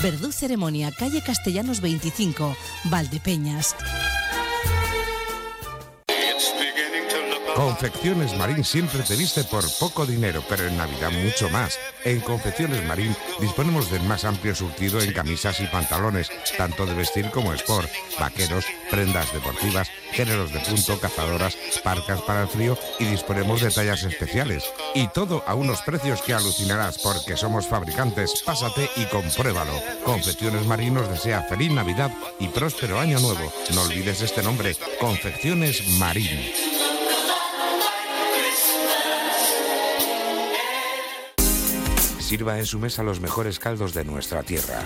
Verdú 0.02 0.32
Ceremonia, 0.32 0.90
calle 0.90 1.22
Castellanos 1.22 1.82
25, 1.82 2.56
Valdepeñas. 2.84 3.76
Confecciones 7.54 8.36
Marín 8.38 8.64
siempre 8.64 9.02
te 9.02 9.14
viste 9.14 9.44
por 9.44 9.64
poco 9.78 10.06
dinero, 10.06 10.42
pero 10.48 10.66
en 10.66 10.76
Navidad 10.76 11.10
mucho 11.10 11.50
más. 11.50 11.78
En 12.04 12.20
Confecciones 12.20 12.84
Marín 12.86 13.14
disponemos 13.40 13.90
del 13.90 14.02
más 14.04 14.24
amplio 14.24 14.54
surtido 14.54 15.00
en 15.00 15.12
camisas 15.12 15.60
y 15.60 15.66
pantalones, 15.66 16.30
tanto 16.56 16.86
de 16.86 16.94
vestir 16.94 17.30
como 17.30 17.52
sport, 17.52 17.90
vaqueros, 18.18 18.64
prendas 18.90 19.32
deportivas, 19.34 19.90
géneros 20.12 20.52
de 20.52 20.60
punto, 20.60 20.98
cazadoras, 20.98 21.56
parcas 21.84 22.22
para 22.22 22.42
el 22.42 22.48
frío 22.48 22.78
y 22.98 23.04
disponemos 23.04 23.60
de 23.60 23.70
tallas 23.70 24.02
especiales. 24.02 24.64
Y 24.94 25.08
todo 25.08 25.44
a 25.46 25.54
unos 25.54 25.82
precios 25.82 26.22
que 26.22 26.32
alucinarás 26.32 26.98
porque 26.98 27.36
somos 27.36 27.66
fabricantes. 27.66 28.42
Pásate 28.46 28.88
y 28.96 29.04
compruébalo. 29.06 29.74
Confecciones 30.04 30.66
Marín 30.66 30.94
nos 30.94 31.08
desea 31.10 31.42
feliz 31.42 31.70
Navidad 31.70 32.12
y 32.38 32.48
próspero 32.48 32.98
año 32.98 33.20
nuevo. 33.20 33.52
No 33.74 33.82
olvides 33.82 34.22
este 34.22 34.42
nombre, 34.42 34.74
Confecciones 34.98 35.86
Marín. 35.98 36.40
Sirva 42.32 42.58
en 42.58 42.64
su 42.64 42.78
mesa 42.78 43.02
los 43.02 43.20
mejores 43.20 43.58
caldos 43.58 43.92
de 43.92 44.06
nuestra 44.06 44.42
tierra. 44.42 44.82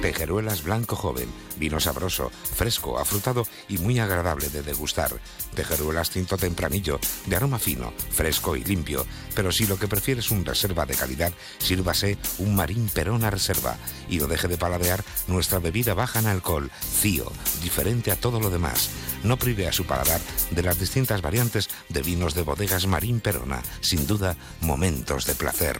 Tejeruelas 0.00 0.62
blanco 0.62 0.94
joven, 0.94 1.28
vino 1.56 1.80
sabroso, 1.80 2.30
fresco, 2.30 3.00
afrutado 3.00 3.48
y 3.68 3.78
muy 3.78 3.98
agradable 3.98 4.48
de 4.48 4.62
degustar. 4.62 5.10
Tejeruelas 5.56 6.10
tinto 6.10 6.36
tempranillo, 6.36 7.00
de 7.26 7.34
aroma 7.34 7.58
fino, 7.58 7.92
fresco 8.12 8.54
y 8.54 8.62
limpio. 8.62 9.04
Pero 9.34 9.50
si 9.50 9.66
lo 9.66 9.76
que 9.76 9.88
prefiere 9.88 10.20
es 10.20 10.30
un 10.30 10.44
reserva 10.44 10.86
de 10.86 10.94
calidad, 10.94 11.32
sírvase 11.58 12.16
un 12.38 12.54
marín 12.54 12.88
perona 12.88 13.28
reserva. 13.28 13.76
Y 14.08 14.18
no 14.18 14.28
deje 14.28 14.46
de 14.46 14.56
paladear 14.56 15.02
nuestra 15.26 15.58
bebida 15.58 15.94
baja 15.94 16.20
en 16.20 16.28
alcohol, 16.28 16.70
Cío, 17.00 17.32
diferente 17.60 18.12
a 18.12 18.20
todo 18.20 18.38
lo 18.38 18.50
demás. 18.50 18.88
No 19.24 19.36
prive 19.36 19.66
a 19.66 19.72
su 19.72 19.84
paladar 19.84 20.20
de 20.52 20.62
las 20.62 20.78
distintas 20.78 21.22
variantes 21.22 21.70
de 21.88 22.02
vinos 22.02 22.34
de 22.34 22.42
bodegas 22.42 22.86
Marín 22.86 23.18
Perona. 23.18 23.62
Sin 23.80 24.06
duda, 24.06 24.36
momentos 24.60 25.26
de 25.26 25.34
placer. 25.34 25.76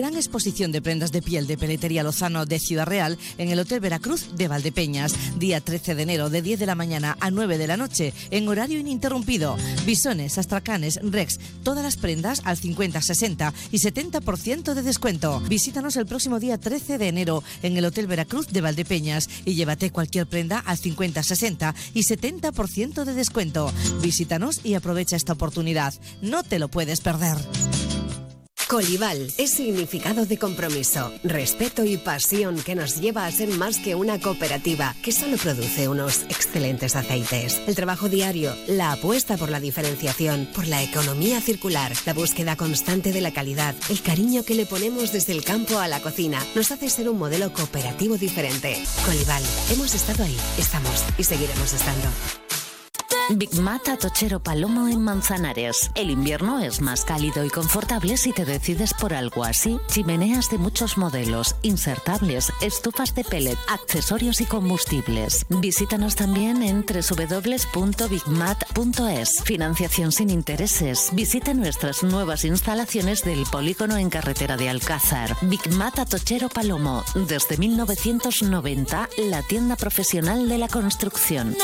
Gran 0.00 0.16
exposición 0.16 0.72
de 0.72 0.80
prendas 0.80 1.12
de 1.12 1.20
piel 1.20 1.46
de 1.46 1.58
Peletería 1.58 2.02
Lozano 2.02 2.46
de 2.46 2.58
Ciudad 2.58 2.86
Real 2.86 3.18
en 3.36 3.50
el 3.50 3.58
Hotel 3.58 3.80
Veracruz 3.80 4.34
de 4.34 4.48
Valdepeñas. 4.48 5.14
Día 5.38 5.60
13 5.60 5.94
de 5.94 6.02
enero 6.04 6.30
de 6.30 6.40
10 6.40 6.58
de 6.58 6.64
la 6.64 6.74
mañana 6.74 7.18
a 7.20 7.30
9 7.30 7.58
de 7.58 7.66
la 7.66 7.76
noche 7.76 8.14
en 8.30 8.48
horario 8.48 8.80
ininterrumpido. 8.80 9.58
Bisones, 9.84 10.38
astracanes, 10.38 11.00
rex, 11.02 11.38
todas 11.62 11.84
las 11.84 11.98
prendas 11.98 12.40
al 12.46 12.56
50, 12.56 13.02
60 13.02 13.52
y 13.72 13.76
70% 13.76 14.72
de 14.72 14.82
descuento. 14.82 15.38
Visítanos 15.50 15.96
el 15.96 16.06
próximo 16.06 16.40
día 16.40 16.56
13 16.56 16.96
de 16.96 17.08
enero 17.08 17.44
en 17.62 17.76
el 17.76 17.84
Hotel 17.84 18.06
Veracruz 18.06 18.46
de 18.46 18.62
Valdepeñas 18.62 19.28
y 19.44 19.54
llévate 19.54 19.90
cualquier 19.90 20.26
prenda 20.26 20.60
al 20.60 20.78
50, 20.78 21.22
60 21.22 21.74
y 21.92 22.04
70% 22.04 23.04
de 23.04 23.12
descuento. 23.12 23.70
Visítanos 24.00 24.62
y 24.64 24.72
aprovecha 24.72 25.16
esta 25.16 25.34
oportunidad. 25.34 25.92
No 26.22 26.42
te 26.42 26.58
lo 26.58 26.68
puedes 26.68 27.02
perder. 27.02 27.36
Colival 28.70 29.32
es 29.36 29.50
significado 29.50 30.26
de 30.26 30.38
compromiso, 30.38 31.12
respeto 31.24 31.84
y 31.84 31.96
pasión 31.96 32.56
que 32.62 32.76
nos 32.76 33.00
lleva 33.00 33.26
a 33.26 33.32
ser 33.32 33.48
más 33.48 33.78
que 33.78 33.96
una 33.96 34.20
cooperativa 34.20 34.94
que 35.02 35.10
solo 35.10 35.38
produce 35.38 35.88
unos 35.88 36.22
excelentes 36.28 36.94
aceites. 36.94 37.60
El 37.66 37.74
trabajo 37.74 38.08
diario, 38.08 38.54
la 38.68 38.92
apuesta 38.92 39.36
por 39.36 39.50
la 39.50 39.58
diferenciación, 39.58 40.46
por 40.54 40.68
la 40.68 40.84
economía 40.84 41.40
circular, 41.40 41.90
la 42.06 42.14
búsqueda 42.14 42.54
constante 42.54 43.10
de 43.10 43.20
la 43.20 43.32
calidad, 43.32 43.74
el 43.88 44.02
cariño 44.02 44.44
que 44.44 44.54
le 44.54 44.66
ponemos 44.66 45.10
desde 45.10 45.32
el 45.32 45.42
campo 45.42 45.80
a 45.80 45.88
la 45.88 45.98
cocina, 45.98 46.40
nos 46.54 46.70
hace 46.70 46.88
ser 46.90 47.08
un 47.08 47.18
modelo 47.18 47.52
cooperativo 47.52 48.18
diferente. 48.18 48.80
Colival, 49.04 49.42
hemos 49.72 49.96
estado 49.96 50.22
ahí, 50.22 50.36
estamos 50.58 50.94
y 51.18 51.24
seguiremos 51.24 51.72
estando. 51.72 52.08
Big 53.36 53.54
Mat 53.60 53.88
Atochero 53.88 54.42
Palomo 54.42 54.88
en 54.88 55.02
Manzanares. 55.02 55.90
El 55.94 56.10
invierno 56.10 56.58
es 56.58 56.80
más 56.80 57.04
cálido 57.04 57.44
y 57.44 57.48
confortable 57.48 58.16
si 58.16 58.32
te 58.32 58.44
decides 58.44 58.92
por 58.92 59.14
algo 59.14 59.44
así. 59.44 59.78
Chimeneas 59.88 60.50
de 60.50 60.58
muchos 60.58 60.98
modelos, 60.98 61.54
insertables, 61.62 62.52
estufas 62.60 63.14
de 63.14 63.22
pellet, 63.22 63.56
accesorios 63.68 64.40
y 64.40 64.46
combustibles. 64.46 65.46
Visítanos 65.48 66.16
también 66.16 66.64
en 66.64 66.84
www.bigmat.es. 66.84 67.70
Financiación 69.44 70.10
sin 70.10 70.30
intereses. 70.30 71.10
Visita 71.12 71.54
nuestras 71.54 72.02
nuevas 72.02 72.44
instalaciones 72.44 73.22
del 73.22 73.44
polígono 73.44 73.96
en 73.96 74.10
carretera 74.10 74.56
de 74.56 74.68
Alcázar. 74.68 75.36
Big 75.42 75.72
Mat 75.74 76.00
Atochero 76.00 76.48
Palomo. 76.48 77.04
Desde 77.14 77.56
1990, 77.56 79.08
la 79.18 79.42
tienda 79.42 79.76
profesional 79.76 80.48
de 80.48 80.58
la 80.58 80.66
construcción. 80.66 81.54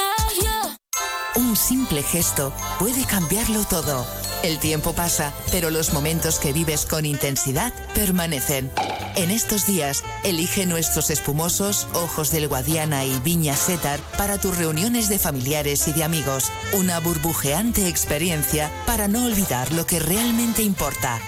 Un 1.36 1.54
simple 1.54 2.02
gesto 2.02 2.50
puede 2.78 3.04
cambiarlo 3.04 3.62
todo. 3.64 4.06
El 4.42 4.58
tiempo 4.58 4.94
pasa, 4.94 5.34
pero 5.50 5.70
los 5.70 5.92
momentos 5.92 6.38
que 6.38 6.54
vives 6.54 6.86
con 6.86 7.04
intensidad 7.04 7.74
permanecen. 7.94 8.70
En 9.16 9.30
estos 9.30 9.66
días, 9.66 10.02
elige 10.24 10.64
nuestros 10.64 11.10
espumosos 11.10 11.88
Ojos 11.92 12.30
del 12.30 12.48
Guadiana 12.48 13.04
y 13.04 13.18
Viña 13.20 13.54
Setar 13.54 14.00
para 14.16 14.38
tus 14.38 14.56
reuniones 14.56 15.10
de 15.10 15.18
familiares 15.18 15.86
y 15.88 15.92
de 15.92 16.04
amigos. 16.04 16.50
Una 16.72 17.00
burbujeante 17.00 17.86
experiencia 17.86 18.70
para 18.86 19.06
no 19.06 19.26
olvidar 19.26 19.72
lo 19.72 19.84
que 19.84 19.98
realmente 19.98 20.62
importa. 20.62 21.20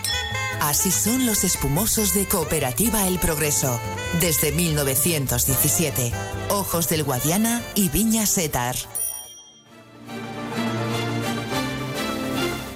Así 0.61 0.91
son 0.91 1.27
los 1.27 1.45
espumosos 1.45 2.15
de 2.15 2.27
Cooperativa 2.27 3.07
El 3.07 3.19
Progreso. 3.19 3.79
Desde 4.21 4.53
1917. 4.53 6.13
Ojos 6.49 6.89
del 6.89 7.05
Guadiana 7.05 7.63
y 7.75 7.91
Viña 7.91 8.25
Setar. 8.25 8.75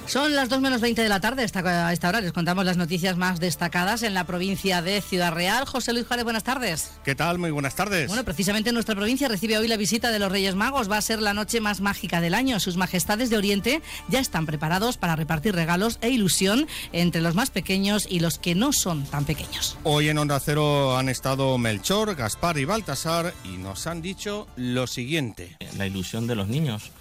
Son 0.05 0.35
las 0.35 0.49
2 0.49 0.61
menos 0.61 0.81
20 0.81 1.01
de 1.01 1.09
la 1.09 1.19
tarde. 1.19 1.43
Esta, 1.43 1.87
a 1.87 1.93
esta 1.93 2.09
hora 2.09 2.21
les 2.21 2.33
contamos 2.33 2.65
las 2.65 2.77
noticias 2.77 3.17
más 3.17 3.39
destacadas 3.39 4.03
en 4.03 4.13
la 4.13 4.25
provincia 4.25 4.81
de 4.81 5.01
Ciudad 5.01 5.33
Real. 5.33 5.65
José 5.65 5.93
Luis 5.93 6.05
Juárez, 6.05 6.23
buenas 6.23 6.43
tardes. 6.43 6.91
¿Qué 7.03 7.15
tal? 7.15 7.39
Muy 7.39 7.51
buenas 7.51 7.75
tardes. 7.75 8.07
Bueno, 8.07 8.23
precisamente 8.23 8.71
nuestra 8.73 8.95
provincia 8.95 9.27
recibe 9.27 9.57
hoy 9.57 9.67
la 9.67 9.77
visita 9.77 10.11
de 10.11 10.19
los 10.19 10.31
Reyes 10.31 10.55
Magos. 10.55 10.91
Va 10.91 10.97
a 10.97 11.01
ser 11.01 11.21
la 11.21 11.33
noche 11.33 11.61
más 11.61 11.81
mágica 11.81 12.21
del 12.21 12.33
año. 12.33 12.59
Sus 12.59 12.77
majestades 12.77 13.29
de 13.29 13.37
Oriente 13.37 13.81
ya 14.09 14.19
están 14.19 14.45
preparados 14.45 14.97
para 14.97 15.15
repartir 15.15 15.55
regalos 15.55 15.97
e 16.01 16.09
ilusión 16.09 16.67
entre 16.91 17.21
los 17.21 17.33
más 17.33 17.49
pequeños 17.49 18.05
y 18.09 18.19
los 18.19 18.37
que 18.39 18.55
no 18.55 18.73
son 18.73 19.05
tan 19.05 19.25
pequeños. 19.25 19.77
Hoy 19.83 20.09
en 20.09 20.17
Onda 20.17 20.39
Cero 20.39 20.97
han 20.97 21.09
estado 21.09 21.57
Melchor, 21.57 22.15
Gaspar 22.15 22.57
y 22.57 22.65
Baltasar 22.65 23.33
y 23.45 23.57
nos 23.57 23.87
han 23.87 24.01
dicho 24.01 24.47
lo 24.57 24.85
siguiente. 24.85 25.57
La 25.77 25.87
ilusión 25.87 26.27
de 26.27 26.35
los 26.35 26.47
niños. 26.49 26.91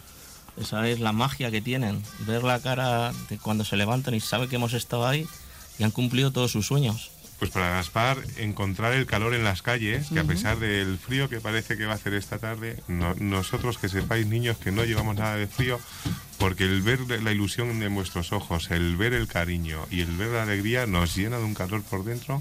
Esa 0.60 0.86
es 0.88 1.00
la 1.00 1.12
magia 1.12 1.50
que 1.50 1.62
tienen. 1.62 2.02
Ver 2.26 2.42
la 2.42 2.60
cara 2.60 3.12
de 3.28 3.38
cuando 3.38 3.64
se 3.64 3.76
levantan 3.76 4.14
y 4.14 4.20
saben 4.20 4.48
que 4.48 4.56
hemos 4.56 4.74
estado 4.74 5.06
ahí 5.06 5.26
y 5.78 5.84
han 5.84 5.90
cumplido 5.90 6.30
todos 6.30 6.52
sus 6.52 6.66
sueños. 6.66 7.10
Pues 7.38 7.50
para 7.50 7.70
Gaspar, 7.70 8.18
encontrar 8.36 8.92
el 8.92 9.04
calor 9.04 9.34
en 9.34 9.42
las 9.42 9.62
calles, 9.62 10.10
que 10.10 10.20
a 10.20 10.24
pesar 10.24 10.60
del 10.60 10.96
frío 10.96 11.28
que 11.28 11.40
parece 11.40 11.76
que 11.76 11.86
va 11.86 11.94
a 11.94 11.96
hacer 11.96 12.14
esta 12.14 12.38
tarde, 12.38 12.80
no- 12.86 13.16
nosotros 13.16 13.78
que 13.78 13.88
sepáis 13.88 14.26
niños 14.28 14.58
que 14.58 14.70
no 14.70 14.84
llevamos 14.84 15.16
nada 15.16 15.34
de 15.34 15.48
frío, 15.48 15.80
porque 16.38 16.62
el 16.62 16.82
ver 16.82 17.00
la 17.20 17.32
ilusión 17.32 17.82
en 17.82 17.94
vuestros 17.96 18.30
ojos, 18.30 18.70
el 18.70 18.96
ver 18.96 19.12
el 19.12 19.26
cariño 19.26 19.84
y 19.90 20.02
el 20.02 20.12
ver 20.16 20.28
la 20.28 20.44
alegría 20.44 20.86
nos 20.86 21.16
llena 21.16 21.38
de 21.38 21.44
un 21.44 21.54
calor 21.54 21.82
por 21.82 22.04
dentro 22.04 22.40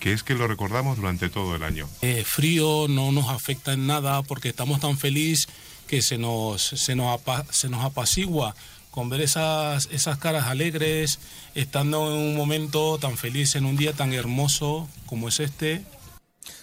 que 0.00 0.12
es 0.12 0.24
que 0.24 0.34
lo 0.34 0.48
recordamos 0.48 0.96
durante 0.96 1.28
todo 1.28 1.54
el 1.54 1.62
año. 1.62 1.86
Eh, 2.02 2.24
frío 2.26 2.86
no 2.88 3.12
nos 3.12 3.28
afecta 3.28 3.74
en 3.74 3.86
nada 3.86 4.22
porque 4.24 4.48
estamos 4.48 4.80
tan 4.80 4.98
felices 4.98 5.46
que 5.90 6.02
se 6.02 6.18
nos, 6.18 6.62
se 6.62 6.94
nos, 6.94 7.20
apa- 7.20 7.44
se 7.50 7.68
nos 7.68 7.84
apacigua 7.84 8.54
con 8.92 9.08
ver 9.08 9.20
esas, 9.22 9.88
esas 9.90 10.18
caras 10.18 10.46
alegres, 10.46 11.18
estando 11.56 12.12
en 12.12 12.18
un 12.28 12.36
momento 12.36 12.96
tan 12.98 13.16
feliz, 13.16 13.56
en 13.56 13.64
un 13.64 13.76
día 13.76 13.92
tan 13.92 14.12
hermoso 14.12 14.88
como 15.06 15.28
es 15.28 15.40
este. 15.40 15.82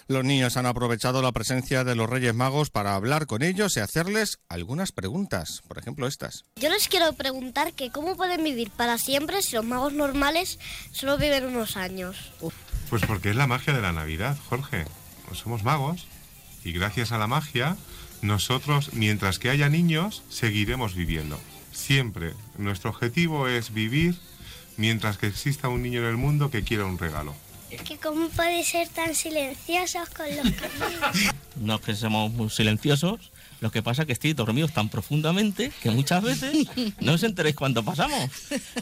Los 0.08 0.24
niños 0.24 0.56
han 0.56 0.64
aprovechado 0.64 1.20
la 1.20 1.32
presencia 1.32 1.84
de 1.84 1.94
los 1.94 2.08
Reyes 2.08 2.34
Magos 2.34 2.70
para 2.70 2.94
hablar 2.94 3.26
con 3.26 3.42
ellos 3.42 3.76
y 3.76 3.80
hacerles 3.80 4.38
algunas 4.48 4.92
preguntas. 4.92 5.62
Por 5.68 5.76
ejemplo, 5.78 6.06
estas. 6.06 6.46
Yo 6.56 6.70
les 6.70 6.88
quiero 6.88 7.12
preguntar 7.12 7.74
que 7.74 7.90
cómo 7.90 8.16
pueden 8.16 8.42
vivir 8.42 8.70
para 8.70 8.96
siempre 8.96 9.42
si 9.42 9.56
los 9.56 9.64
magos 9.66 9.92
normales 9.92 10.58
solo 10.92 11.18
viven 11.18 11.44
unos 11.44 11.76
años. 11.76 12.16
Pues 12.88 13.02
porque 13.06 13.28
es 13.28 13.36
la 13.36 13.46
magia 13.46 13.74
de 13.74 13.82
la 13.82 13.92
Navidad, 13.92 14.38
Jorge. 14.48 14.86
Pues 15.26 15.40
somos 15.40 15.62
magos 15.64 16.06
y 16.64 16.72
gracias 16.72 17.12
a 17.12 17.18
la 17.18 17.26
magia 17.26 17.76
nosotros, 18.22 18.90
mientras 18.92 19.38
que 19.38 19.50
haya 19.50 19.68
niños, 19.68 20.22
seguiremos 20.28 20.94
viviendo. 20.94 21.40
Siempre. 21.72 22.34
Nuestro 22.56 22.90
objetivo 22.90 23.48
es 23.48 23.72
vivir 23.72 24.16
mientras 24.76 25.18
que 25.18 25.26
exista 25.26 25.68
un 25.68 25.82
niño 25.82 26.00
en 26.00 26.06
el 26.06 26.16
mundo 26.16 26.50
que 26.50 26.62
quiera 26.62 26.84
un 26.84 26.98
regalo. 26.98 27.34
Que 27.84 27.98
cómo 27.98 28.28
puede 28.30 28.64
ser 28.64 28.88
tan 28.88 29.14
silenciosos 29.14 30.08
con 30.10 30.26
los 30.28 30.54
caminos. 30.54 31.34
No 31.56 31.74
es 31.74 31.80
que 31.80 31.94
somos 31.94 32.32
muy 32.32 32.50
silenciosos, 32.50 33.32
lo 33.60 33.70
que 33.70 33.82
pasa 33.82 34.02
es 34.02 34.06
que 34.06 34.12
estoy 34.12 34.32
dormidos 34.32 34.72
tan 34.72 34.88
profundamente 34.88 35.72
que 35.82 35.90
muchas 35.90 36.22
veces 36.22 36.68
no 37.00 37.14
os 37.14 37.22
enteréis 37.22 37.56
cuando 37.56 37.84
pasamos. 37.84 38.30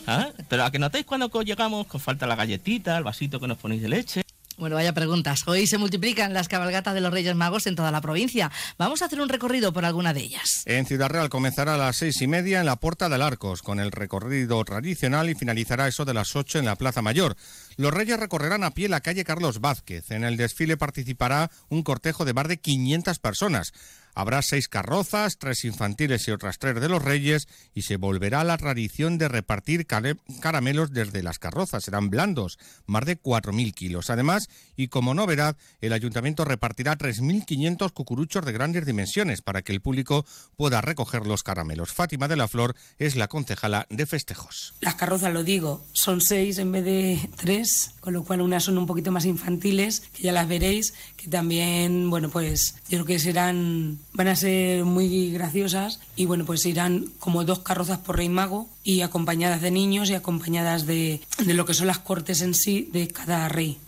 ¿Ah? 0.07 0.29
Pero 0.49 0.65
a 0.65 0.71
que 0.71 0.79
notéis 0.79 1.07
cuando 1.07 1.31
llegamos 1.43 1.87
que 1.87 1.97
os 1.97 2.03
falta 2.03 2.27
la 2.27 2.37
galletita, 2.37 2.99
el 2.99 3.05
vasito 3.05 3.41
que 3.41 3.49
nos 3.49 3.59
ponéis 3.59 3.83
de 3.83 3.89
leche. 3.89 4.26
Bueno, 4.59 4.77
vaya 4.77 4.95
preguntas. 4.95 5.47
Hoy 5.47 5.67
se 5.67 5.77
multiplican 5.77 6.33
las 6.33 6.49
cabalgatas 6.49 6.95
de 6.95 7.03
los 7.03 7.13
Reyes 7.13 7.35
Magos 7.37 7.67
en 7.67 7.77
toda 7.77 7.91
la 7.91 8.01
provincia. 8.01 8.51
Vamos 8.79 9.03
a 9.03 9.05
hacer 9.05 9.21
un 9.21 9.29
recorrido 9.29 9.73
por 9.73 9.85
alguna 9.85 10.15
de 10.15 10.21
ellas. 10.21 10.63
En 10.65 10.87
Ciudad 10.87 11.11
Real 11.11 11.29
comenzará 11.29 11.75
a 11.75 11.79
las 11.79 11.97
seis 11.97 12.23
y 12.23 12.27
media 12.27 12.61
en 12.61 12.67
la 12.67 12.77
Puerta 12.77 13.11
del 13.11 13.21
Arcos, 13.21 13.61
con 13.61 13.81
el 13.81 13.93
recorrido 13.93 14.65
tradicional 14.65 15.29
y 15.29 15.35
finalizará 15.35 15.89
eso 15.89 16.07
de 16.07 16.15
las 16.15 16.35
ocho 16.37 16.59
en 16.59 16.65
la 16.65 16.77
Plaza 16.77 17.03
Mayor. 17.03 17.37
Los 17.77 17.93
Reyes 17.93 18.19
recorrerán 18.19 18.65
a 18.65 18.71
pie 18.71 18.89
la 18.89 19.01
calle 19.01 19.25
Carlos 19.25 19.61
Vázquez. 19.61 20.11
En 20.11 20.25
el 20.25 20.39
desfile 20.39 20.79
participará 20.79 21.51
un 21.69 21.83
cortejo 21.83 22.25
de 22.25 22.33
más 22.33 22.49
de 22.49 22.57
500 22.57 23.19
personas. 23.19 23.75
Habrá 24.17 24.41
seis 24.41 24.67
carrozas, 24.67 25.37
tres 25.37 25.67
infantiles 25.67 26.27
y 26.27 26.31
otras 26.31 26.59
tres 26.59 26.81
de 26.81 26.89
los 26.89 27.05
Reyes, 27.05 27.49
y 27.75 27.83
se 27.83 27.99
volverá 27.99 28.41
a 28.41 28.45
la 28.45 28.57
tradición 28.57 29.19
de 29.19 29.29
repartir 29.29 29.87
caramelos 29.87 30.91
desde 30.91 31.23
las 31.23 31.39
carrozas. 31.39 31.85
Serán 31.85 32.09
blandos, 32.09 32.59
más 32.87 33.05
de 33.05 33.21
4.000 33.21 33.75
kilos. 33.75 34.09
Además, 34.09 34.49
y 34.75 34.89
como 34.89 35.13
novedad, 35.13 35.59
el 35.83 35.93
ayuntamiento 35.93 36.47
repartirá 36.47 36.97
3.500 36.97 37.93
cucuruchos 37.93 38.45
de 38.47 38.53
grandes 38.53 38.87
dimensiones 38.87 39.43
para 39.43 39.61
que 39.61 39.73
el 39.73 39.83
público 39.83 40.25
pueda 40.57 40.81
recoger 40.81 41.27
los 41.27 41.43
caramelos. 41.43 41.93
Fátima 41.93 42.27
de 42.27 42.37
la 42.37 42.49
Flor 42.49 42.75
es 42.99 43.17
la 43.17 43.29
concejala 43.29 43.87
de 43.91 44.07
festejos. 44.07 44.75
Las 44.81 44.95
carrozas, 44.95 45.35
lo 45.35 45.45
digo, 45.45 45.85
son 45.93 46.23
seis 46.23 46.57
en 46.57 46.73
vez 46.73 46.85
de 46.85 47.29
tres, 47.37 47.93
con 48.01 48.15
lo 48.15 48.25
cual 48.25 48.41
unas 48.41 48.65
son 48.65 48.79
un 48.79 48.87
poquito 48.87 49.13
más 49.13 49.27
infantiles, 49.27 50.01
que 50.15 50.23
ya 50.23 50.33
las 50.33 50.49
veréis, 50.49 50.95
que 51.17 51.29
también, 51.29 52.09
bueno, 52.09 52.31
pues 52.31 52.77
yo 52.89 52.99
creo 52.99 53.05
que 53.05 53.19
serán, 53.19 53.99
van 54.17 54.29
a 54.29 54.37
ser 54.37 54.85
muy 54.85 55.31
graciosas 55.31 56.01
y 56.17 56.25
bueno, 56.27 56.45
pues 56.47 56.65
irán 56.67 57.07
como 57.19 57.45
dos 57.45 57.61
carrozas 57.61 57.99
por 57.99 58.17
Rey 58.17 58.29
Mago 58.29 58.69
y 58.83 59.03
acompañadas 59.03 59.61
de 59.61 59.71
niños 59.71 60.09
y 60.11 60.15
acompañadas 60.15 60.87
de, 60.87 61.21
de 61.45 61.55
lo 61.55 61.67
que 61.67 61.75
son 61.75 61.87
las 61.87 61.99
cortes 61.99 62.41
en 62.41 62.55
sí 62.55 62.89
de 62.93 63.09
cada 63.09 63.49
rey. 63.49 63.79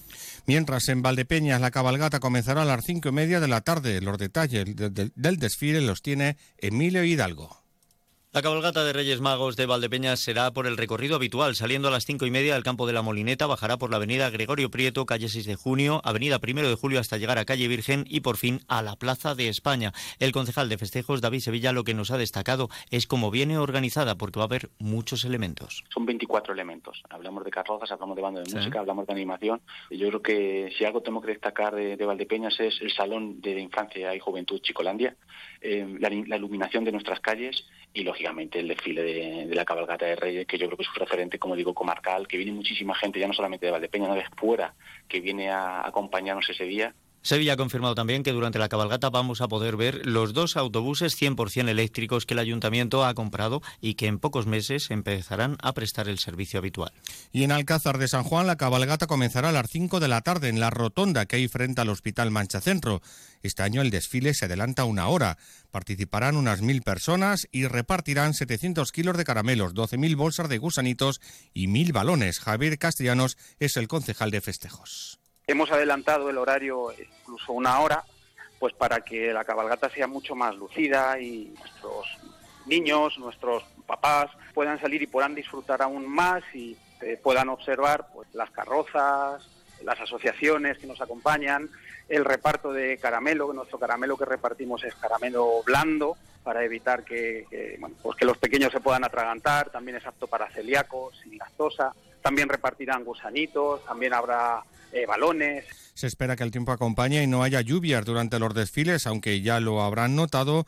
Mientras 0.47 0.89
en 0.89 1.03
Valdepeñas 1.03 1.61
la 1.61 1.71
cabalgata 1.71 2.21
comenzará 2.21 2.63
a 2.63 2.65
las 2.65 2.85
cinco 2.85 3.09
y 3.09 3.13
media 3.13 3.41
de 3.41 3.49
la 3.49 3.61
tarde. 3.61 4.01
Los 4.01 4.17
detalles 4.19 4.77
de- 4.77 4.91
de- 4.91 5.11
del 5.15 5.37
desfile 5.39 5.81
los 5.81 6.01
tiene 6.03 6.37
Emilio 6.59 7.05
Hidalgo. 7.05 7.57
La 8.31 8.43
cabalgata 8.43 8.85
de 8.85 8.93
Reyes 8.93 9.23
Magos 9.23 9.57
de 9.57 9.65
Valdepeñas 9.65 10.21
será 10.21 10.51
por 10.51 10.67
el 10.67 10.77
recorrido 10.77 11.17
habitual, 11.17 11.55
saliendo 11.57 11.89
a 11.89 11.91
las 11.91 12.05
cinco 12.05 12.27
y 12.27 12.31
media 12.31 12.53
del 12.55 12.63
campo 12.63 12.87
de 12.87 12.93
la 12.93 13.01
Molineta, 13.01 13.47
bajará 13.47 13.79
por 13.79 13.89
la 13.91 13.97
avenida 13.97 14.29
Gregorio 14.29 14.71
Prieto, 14.71 15.07
calle 15.07 15.31
6 15.31 15.47
de 15.47 15.55
junio, 15.57 16.03
avenida 16.05 16.39
Primero 16.39 16.69
de 16.69 16.75
Julio 16.75 17.01
hasta 17.01 17.17
llegar 17.17 17.39
a 17.39 17.47
calle 17.47 17.67
Virgen 17.69 18.05
y 18.07 18.21
por 18.21 18.37
fin 18.37 18.61
a 18.69 18.83
la 18.83 18.97
Plaza 18.97 19.35
de 19.35 19.49
España. 19.49 19.95
El 20.19 20.33
concejal 20.33 20.69
de 20.69 20.77
festejos, 20.77 21.23
David 21.23 21.41
Sevilla, 21.41 21.73
lo 21.73 21.85
que 21.85 21.95
nos 21.95 22.11
ha 22.11 22.19
destacado 22.19 22.69
es 22.91 23.07
cómo 23.07 23.31
viene 23.31 23.57
organizada, 23.57 24.17
porque 24.17 24.39
va 24.39 24.45
a 24.45 24.49
haber 24.49 24.69
muchos 24.79 25.25
elementos. 25.25 25.83
Son 25.89 26.05
24 26.05 26.53
elementos. 26.53 27.03
Hablamos 27.09 27.45
de 27.45 27.51
carrozas, 27.51 27.91
hablamos 27.93 28.15
de 28.15 28.23
banda 28.23 28.41
de 28.41 28.51
Sí. 28.51 28.57
música, 28.57 28.81
hablamos 28.81 29.07
de 29.07 29.15
animación. 29.15 29.63
Yo 29.91 30.07
creo 30.09 30.21
que 30.23 30.71
si 30.77 30.85
algo 30.85 31.01
tengo 31.01 31.23
que 31.23 31.29
destacar 31.29 31.75
de, 31.75 31.97
de 31.97 32.05
Valdepeñas 32.05 32.61
es 32.61 32.79
el 32.83 32.93
Salón 32.93 33.41
de 33.41 33.59
Infancia 33.59 34.15
y 34.15 34.19
Juventud 34.21 34.61
Chicolandia, 34.61 35.17
eh, 35.63 35.97
la, 35.99 36.11
la 36.11 36.37
iluminación 36.37 36.85
de 36.85 36.93
nuestras 36.93 37.21
calles 37.21 37.65
y 37.95 38.05
el 38.27 38.69
desfile 38.69 39.03
de, 39.03 39.55
la 39.55 39.65
cabalgata 39.65 40.07
de 40.07 40.17
Reyes, 40.17 40.47
que 40.47 40.59
yo 40.59 40.67
creo 40.67 40.77
que 40.77 40.83
es 40.83 40.89
un 40.89 40.97
referente, 40.97 41.39
como 41.39 41.57
digo, 41.57 41.75
comarcal, 41.75 42.27
que 42.27 42.37
viene 42.37 42.53
muchísima 42.53 42.95
gente, 42.95 43.21
ya 43.21 43.27
no 43.27 43.33
solamente 43.33 43.67
de 43.67 43.73
Valdepeña, 43.73 44.09
no 44.09 44.15
de 44.15 44.25
fuera, 44.37 44.75
que 45.09 45.21
viene 45.21 45.51
a 45.51 45.87
acompañarnos 45.87 46.49
ese 46.49 46.65
día 46.65 46.95
Sevilla 47.23 47.55
ha 47.55 47.57
confirmado 47.57 47.95
también 47.95 48.23
que 48.23 48.33
durante 48.33 48.59
la 48.59 48.69
cabalgata 48.69 49.11
vamos 49.11 49.41
a 49.41 49.49
poder 49.49 49.77
ver 49.77 50.07
los 50.07 50.33
dos 50.33 50.57
autobuses 50.57 51.21
100% 51.21 51.69
eléctricos 51.69 52.27
que 52.27 52.35
el 52.35 52.41
ayuntamiento 52.41 53.05
ha 53.05 53.15
comprado 53.15 53.61
y 53.81 53.95
que 53.95 54.07
en 54.07 54.19
pocos 54.19 54.47
meses 54.47 54.91
empezarán 54.91 55.57
a 55.61 55.73
prestar 55.75 56.09
el 56.09 56.19
servicio 56.19 56.59
habitual. 56.59 56.93
Y 57.33 57.43
en 57.43 57.53
Alcázar 57.53 57.99
de 57.99 58.09
San 58.09 58.25
Juan 58.25 58.47
la 58.47 58.57
cabalgata 58.57 59.07
comenzará 59.07 59.51
a 59.51 59.53
las 59.53 59.69
5 59.71 60.01
de 60.01 60.09
la 60.09 60.21
tarde 60.21 60.49
en 60.49 60.61
la 60.61 60.71
rotonda 60.71 61.27
que 61.27 61.37
hay 61.37 61.49
frente 61.49 61.81
al 61.81 61.91
Hospital 61.91 62.31
Mancha 62.31 62.61
Centro. 62.61 63.03
Este 63.43 63.63
año 63.63 63.83
el 63.83 63.91
desfile 63.91 64.35
se 64.35 64.47
adelanta 64.47 64.85
una 64.85 65.09
hora. 65.09 65.39
Participarán 65.71 66.37
unas 66.37 66.63
mil 66.63 66.83
personas 66.83 67.47
y 67.53 67.67
repartirán 67.67 68.35
700 68.35 68.91
kilos 68.93 69.17
de 69.17 69.25
caramelos, 69.25 69.75
12.000 69.75 70.17
bolsas 70.17 70.49
de 70.49 70.59
gusanitos 70.59 71.21
y 71.53 71.67
mil 71.67 71.93
balones. 71.93 72.41
Javier 72.41 72.79
Castellanos 72.79 73.37
es 73.59 73.77
el 73.77 73.89
concejal 73.89 74.31
de 74.31 74.41
festejos. 74.41 75.18
Hemos 75.49 75.73
adelantado 75.73 76.29
el 76.29 76.37
horario 76.37 76.93
incluso 76.93 77.55
una 77.55 77.81
hora, 77.81 78.05
pues 78.59 78.75
para 78.75 79.01
que 79.01 79.33
la 79.33 79.47
cabalgata 79.47 79.89
sea 79.89 80.07
mucho 80.07 80.35
más 80.35 80.55
lucida 80.55 81.19
y 81.19 81.55
nuestros 81.59 82.07
niños, 82.67 83.17
nuestros 83.19 83.65
papás 83.87 84.31
puedan 84.53 84.79
salir 84.79 85.01
y 85.01 85.07
puedan 85.07 85.35
disfrutar 85.35 85.81
aún 85.81 86.07
más 86.07 86.43
y 86.53 86.77
eh, 87.01 87.19
puedan 87.23 87.49
observar 87.49 88.09
pues, 88.13 88.29
las 88.35 88.51
carrozas, 88.51 89.49
las 89.83 89.99
asociaciones 89.99 90.77
que 90.77 90.87
nos 90.87 91.01
acompañan, 91.01 91.71
el 92.09 92.25
reparto 92.25 92.73
de 92.73 92.99
caramelo, 92.99 93.53
nuestro 93.53 93.79
caramelo 93.79 94.17
que 94.17 94.25
repartimos 94.25 94.83
es 94.85 94.95
caramelo 94.95 95.63
blando 95.65 96.17
para 96.43 96.65
evitar 96.65 97.05
que, 97.05 97.79
pues 98.03 98.17
que 98.17 98.25
los 98.25 98.39
pequeños 98.39 98.73
se 98.73 98.81
puedan 98.81 99.05
atragantar, 99.05 99.71
también 99.71 99.99
es 99.99 100.07
apto 100.07 100.27
para 100.27 100.51
celíacos, 100.51 101.15
sin 101.23 101.37
lactosa, 101.37 101.93
también 102.23 102.49
repartirán 102.49 103.05
gusanitos, 103.05 103.85
también 103.85 104.15
habrá 104.15 104.63
eh, 104.93 105.05
balones. 105.07 105.67
Se 105.93 106.07
espera 106.07 106.37
que 106.37 106.45
el 106.45 106.51
tiempo 106.51 106.73
acompañe 106.73 107.23
y 107.23 107.27
no 107.27 107.43
haya 107.43 107.61
lluvias 107.61 108.05
durante 108.05 108.39
los 108.39 108.55
desfiles, 108.55 109.07
aunque 109.07 109.43
ya 109.43 109.61
lo 109.61 109.83
habrán 109.83 110.17
notado. 110.17 110.67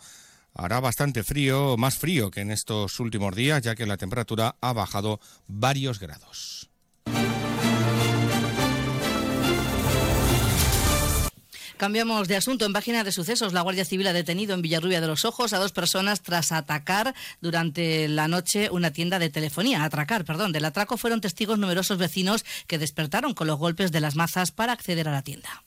Hará 0.55 0.81
bastante 0.81 1.23
frío, 1.23 1.77
más 1.79 1.97
frío 1.99 2.31
que 2.31 2.41
en 2.41 2.51
estos 2.51 3.01
últimos 3.01 3.35
días, 3.35 3.63
ya 3.63 3.75
que 3.75 3.87
la 3.87 3.97
temperatura 3.97 4.57
ha 4.61 4.73
bajado 4.73 5.21
varios 5.47 6.01
grados. 6.01 6.60
Cambiamos 11.81 12.29
de 12.29 12.37
asunto. 12.37 12.67
En 12.67 12.75
página 12.75 13.05
de 13.05 13.11
sucesos, 13.11 13.55
la 13.55 13.63
Guardia 13.63 13.87
Civil 13.87 14.07
ha 14.07 14.13
detenido 14.13 14.53
en 14.53 14.61
Villarrubia 14.61 15.01
de 15.01 15.07
los 15.07 15.25
Ojos 15.25 15.55
a 15.55 15.59
dos 15.59 15.73
personas 15.73 16.21
tras 16.21 16.53
atacar 16.53 17.15
durante 17.41 18.07
la 18.07 18.29
noche 18.29 18.69
una 18.69 18.91
tienda 18.91 19.19
de 19.19 19.31
telefonía. 19.31 19.83
Atracar, 19.83 20.27
perdón. 20.27 20.53
Del 20.53 20.67
atraco 20.67 20.99
fueron 20.99 21.23
testigos 21.23 21.59
numerosos 21.59 21.97
vecinos 21.97 22.45
que 22.67 22.77
despertaron 22.77 23.33
con 23.33 23.47
los 23.47 23.59
golpes 23.59 23.93
de 23.93 24.01
las 24.01 24.15
mazas 24.15 24.51
para 24.51 24.75
acceder 24.75 25.09
a 25.09 25.13
la 25.13 25.23
tienda. 25.23 25.65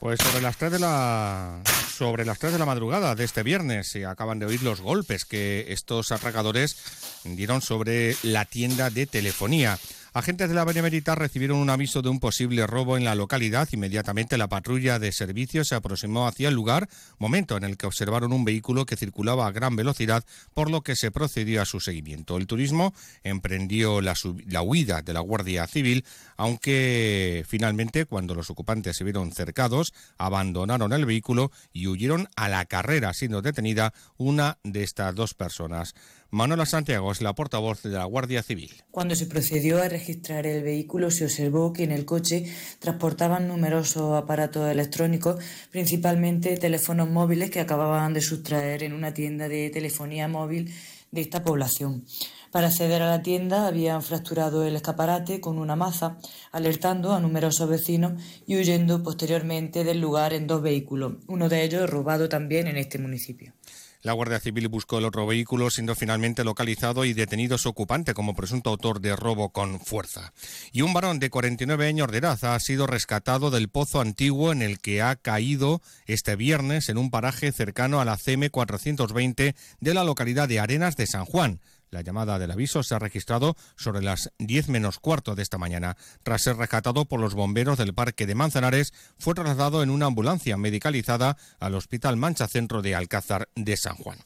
Pues 0.00 0.18
sobre 0.20 0.42
las 0.42 0.56
3 0.56 0.72
de 0.72 0.78
la 0.80 1.62
sobre 1.92 2.24
las 2.24 2.38
3 2.38 2.54
de 2.54 2.58
la 2.58 2.66
madrugada 2.66 3.14
de 3.14 3.24
este 3.24 3.42
viernes 3.42 3.88
se 3.88 4.06
acaban 4.06 4.38
de 4.38 4.46
oír 4.46 4.62
los 4.62 4.80
golpes 4.80 5.24
que 5.24 5.66
estos 5.68 6.10
atracadores 6.10 6.76
dieron 7.24 7.60
sobre 7.60 8.16
la 8.22 8.44
tienda 8.44 8.90
de 8.90 9.06
telefonía. 9.06 9.78
Agentes 10.14 10.50
de 10.50 10.54
la 10.54 10.66
Benemérita 10.66 11.14
recibieron 11.14 11.56
un 11.56 11.70
aviso 11.70 12.02
de 12.02 12.10
un 12.10 12.20
posible 12.20 12.66
robo 12.66 12.98
en 12.98 13.04
la 13.04 13.14
localidad. 13.14 13.66
Inmediatamente 13.72 14.36
la 14.36 14.46
patrulla 14.46 14.98
de 14.98 15.10
servicio 15.10 15.64
se 15.64 15.74
aproximó 15.74 16.26
hacia 16.26 16.50
el 16.50 16.54
lugar, 16.54 16.86
momento 17.18 17.56
en 17.56 17.64
el 17.64 17.78
que 17.78 17.86
observaron 17.86 18.34
un 18.34 18.44
vehículo 18.44 18.84
que 18.84 18.98
circulaba 18.98 19.46
a 19.46 19.52
gran 19.52 19.74
velocidad, 19.74 20.22
por 20.52 20.70
lo 20.70 20.82
que 20.82 20.96
se 20.96 21.10
procedió 21.10 21.62
a 21.62 21.64
su 21.64 21.80
seguimiento. 21.80 22.36
El 22.36 22.46
turismo 22.46 22.92
emprendió 23.24 24.02
la, 24.02 24.14
la 24.48 24.60
huida 24.60 25.00
de 25.00 25.14
la 25.14 25.20
Guardia 25.20 25.66
Civil, 25.66 26.04
aunque 26.36 27.46
finalmente, 27.48 28.04
cuando 28.04 28.34
los 28.34 28.50
ocupantes 28.50 28.98
se 28.98 29.04
vieron 29.04 29.32
cercados, 29.32 29.94
abandonaron 30.18 30.92
el 30.92 31.06
vehículo 31.06 31.50
y 31.72 31.81
huyeron 31.88 32.28
a 32.36 32.48
la 32.48 32.64
carrera, 32.66 33.12
siendo 33.12 33.42
detenida 33.42 33.92
una 34.16 34.58
de 34.64 34.82
estas 34.82 35.14
dos 35.14 35.34
personas. 35.34 35.94
Manuela 36.30 36.64
Santiago 36.64 37.12
es 37.12 37.20
la 37.20 37.34
portavoz 37.34 37.82
de 37.82 37.90
la 37.90 38.04
Guardia 38.04 38.42
Civil. 38.42 38.72
Cuando 38.90 39.14
se 39.14 39.26
procedió 39.26 39.82
a 39.82 39.88
registrar 39.88 40.46
el 40.46 40.62
vehículo 40.62 41.10
se 41.10 41.24
observó 41.24 41.74
que 41.74 41.84
en 41.84 41.92
el 41.92 42.06
coche 42.06 42.46
transportaban 42.78 43.48
numerosos 43.48 44.16
aparatos 44.16 44.70
electrónicos, 44.70 45.44
principalmente 45.70 46.56
teléfonos 46.56 47.10
móviles 47.10 47.50
que 47.50 47.60
acababan 47.60 48.14
de 48.14 48.22
sustraer 48.22 48.82
en 48.82 48.94
una 48.94 49.12
tienda 49.12 49.48
de 49.48 49.68
telefonía 49.68 50.26
móvil 50.26 50.72
de 51.10 51.20
esta 51.20 51.44
población. 51.44 52.06
Para 52.52 52.66
acceder 52.66 53.00
a 53.00 53.08
la 53.08 53.22
tienda 53.22 53.66
habían 53.66 54.02
fracturado 54.02 54.66
el 54.66 54.76
escaparate 54.76 55.40
con 55.40 55.58
una 55.58 55.74
maza, 55.74 56.18
alertando 56.52 57.14
a 57.14 57.20
numerosos 57.20 57.66
vecinos 57.66 58.22
y 58.46 58.56
huyendo 58.56 59.02
posteriormente 59.02 59.84
del 59.84 60.02
lugar 60.02 60.34
en 60.34 60.46
dos 60.46 60.60
vehículos, 60.60 61.14
uno 61.28 61.48
de 61.48 61.64
ellos 61.64 61.88
robado 61.88 62.28
también 62.28 62.66
en 62.66 62.76
este 62.76 62.98
municipio. 62.98 63.54
La 64.02 64.12
Guardia 64.12 64.38
Civil 64.38 64.68
buscó 64.68 64.98
el 64.98 65.06
otro 65.06 65.26
vehículo, 65.26 65.70
siendo 65.70 65.94
finalmente 65.94 66.44
localizado 66.44 67.06
y 67.06 67.14
detenido 67.14 67.56
su 67.56 67.70
ocupante 67.70 68.12
como 68.12 68.34
presunto 68.34 68.68
autor 68.68 69.00
de 69.00 69.16
robo 69.16 69.50
con 69.50 69.80
fuerza. 69.80 70.34
Y 70.72 70.82
un 70.82 70.92
varón 70.92 71.20
de 71.20 71.30
49 71.30 71.86
años 71.86 72.08
de 72.08 72.18
edad 72.18 72.44
ha 72.44 72.58
sido 72.60 72.86
rescatado 72.86 73.50
del 73.50 73.68
pozo 73.68 74.00
antiguo 74.00 74.52
en 74.52 74.60
el 74.60 74.78
que 74.80 75.00
ha 75.00 75.16
caído 75.16 75.80
este 76.04 76.36
viernes 76.36 76.88
en 76.90 76.98
un 76.98 77.10
paraje 77.10 77.50
cercano 77.52 78.00
a 78.00 78.04
la 78.04 78.18
CM 78.18 78.50
420 78.50 79.54
de 79.80 79.94
la 79.94 80.04
localidad 80.04 80.48
de 80.48 80.58
Arenas 80.58 80.96
de 80.96 81.06
San 81.06 81.24
Juan. 81.24 81.60
La 81.92 82.00
llamada 82.00 82.38
del 82.38 82.50
aviso 82.50 82.82
se 82.82 82.94
ha 82.94 82.98
registrado 82.98 83.54
sobre 83.76 84.00
las 84.00 84.32
10 84.38 84.70
menos 84.70 84.98
cuarto 84.98 85.34
de 85.34 85.42
esta 85.42 85.58
mañana. 85.58 85.98
Tras 86.22 86.40
ser 86.40 86.56
rescatado 86.56 87.04
por 87.04 87.20
los 87.20 87.34
bomberos 87.34 87.76
del 87.76 87.92
Parque 87.92 88.26
de 88.26 88.34
Manzanares, 88.34 88.94
fue 89.18 89.34
trasladado 89.34 89.82
en 89.82 89.90
una 89.90 90.06
ambulancia 90.06 90.56
medicalizada 90.56 91.36
al 91.60 91.74
Hospital 91.74 92.16
Mancha 92.16 92.48
Centro 92.48 92.80
de 92.80 92.94
Alcázar 92.94 93.50
de 93.56 93.76
San 93.76 93.96
Juan. 93.96 94.16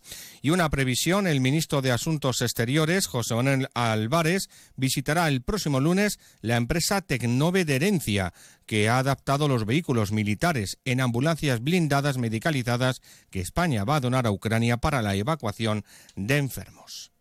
Y 0.43 0.51
una 0.51 0.71
previsión, 0.71 1.27
el 1.27 1.41
ministro 1.41 1.83
de 1.83 1.91
Asuntos 1.91 2.41
Exteriores, 2.41 3.09
José 3.09 3.35
Manuel 3.35 3.69
Álvarez, 3.75 4.49
visitará 4.77 5.27
el 5.27 5.43
próximo 5.43 5.81
lunes 5.81 6.21
la 6.43 6.55
empresa 6.55 7.01
Tecnove 7.01 7.65
de 7.65 7.75
Herencia, 7.75 8.33
que 8.67 8.89
ha 8.89 8.99
adaptado 8.99 9.49
los 9.49 9.67
vehículos 9.67 10.13
militares 10.13 10.79
en 10.85 11.01
ambulancias 11.01 11.61
blindadas 11.65 12.17
medicalizadas 12.17 13.03
que 13.31 13.41
España 13.41 13.83
va 13.83 13.97
a 13.97 14.01
donar 14.01 14.29
a 14.29 14.31
Ucrania 14.31 14.77
para 14.77 15.03
la 15.03 15.17
evacuación 15.17 15.85
de 16.15 16.37
enfermos. 16.37 17.16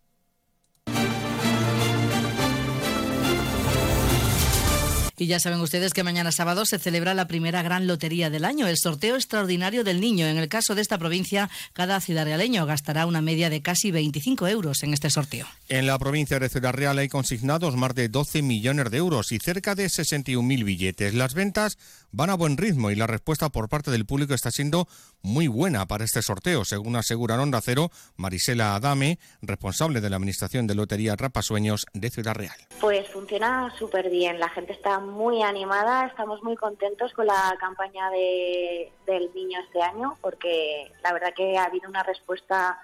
Y 5.18 5.28
ya 5.28 5.40
saben 5.40 5.62
ustedes 5.62 5.94
que 5.94 6.04
mañana 6.04 6.32
sábado 6.32 6.66
se 6.66 6.80
celebra 6.80 7.14
la 7.14 7.28
primera 7.28 7.62
gran 7.62 7.88
lotería 7.88 8.30
del 8.30 8.46
año, 8.46 8.68
el 8.68 8.78
sorteo 8.78 9.16
extraordinario 9.16 9.84
del 9.84 10.02
niño. 10.02 10.28
En 10.28 10.38
el 10.38 10.50
caso 10.50 10.76
de 10.76 10.82
esta 10.82 10.98
provincia, 10.98 11.50
cada 11.74 12.02
ciudad 12.02 12.26
realeño 12.26 12.66
gastará 12.66 13.06
una 13.06 13.22
media 13.22 13.50
de 13.50 13.62
casi 13.62 13.92
25 13.92 14.48
euros 14.48 14.84
en 14.84 14.94
este 14.94 15.10
sorteo. 15.10 15.48
En 15.70 15.88
la 15.88 15.98
provincia 15.98 16.40
de 16.40 16.50
Ciudad 16.50 16.74
Real 16.74 16.98
hay 16.98 17.08
consignados 17.08 17.76
más 17.76 17.96
de 17.96 18.10
12 18.10 18.42
millones 18.42 18.92
de 18.92 18.98
euros 18.98 19.32
y 19.32 19.40
cerca 19.40 19.76
de 19.76 19.86
61.000 19.86 20.64
billetes. 20.64 21.14
Las 21.14 21.34
ventas 21.34 21.78
van 22.12 22.30
a 22.30 22.36
buen 22.36 22.58
ritmo 22.58 22.92
y 22.92 22.96
la 22.96 23.08
respuesta 23.08 23.50
por 23.50 23.70
parte 23.70 23.92
del 23.92 24.06
público 24.06 24.34
está 24.34 24.52
siendo 24.52 24.88
muy 25.22 25.48
buena 25.48 25.86
para 25.86 26.04
este 26.04 26.22
sorteo, 26.22 26.66
según 26.66 26.96
asegura 26.96 27.42
Onda 27.42 27.62
Cero 27.62 27.90
Marisela 28.18 28.76
Adame, 28.76 29.20
responsable 29.42 30.02
de 30.02 30.10
la 30.10 30.16
Administración 30.16 30.68
de 30.68 30.76
Lotería 30.76 31.16
Rapasueños 31.16 31.86
de 31.94 32.10
Ciudad 32.10 32.36
Real. 32.36 32.56
Pues 32.80 33.08
funciona 33.10 33.74
súper 33.78 34.10
bien, 34.10 34.40
la 34.40 34.50
gente 34.50 34.74
está 34.74 35.00
muy 35.00 35.44
animada, 35.44 36.08
estamos 36.08 36.42
muy 36.44 36.56
contentos 36.56 37.14
con 37.14 37.28
la 37.28 37.56
campaña 37.60 38.10
de, 38.10 38.92
del 39.06 39.32
niño 39.34 39.60
este 39.66 39.82
año, 39.82 40.18
porque 40.22 40.92
la 41.04 41.14
verdad 41.14 41.34
que 41.36 41.58
ha 41.58 41.66
habido 41.66 41.90
una 41.90 42.04
respuesta 42.04 42.80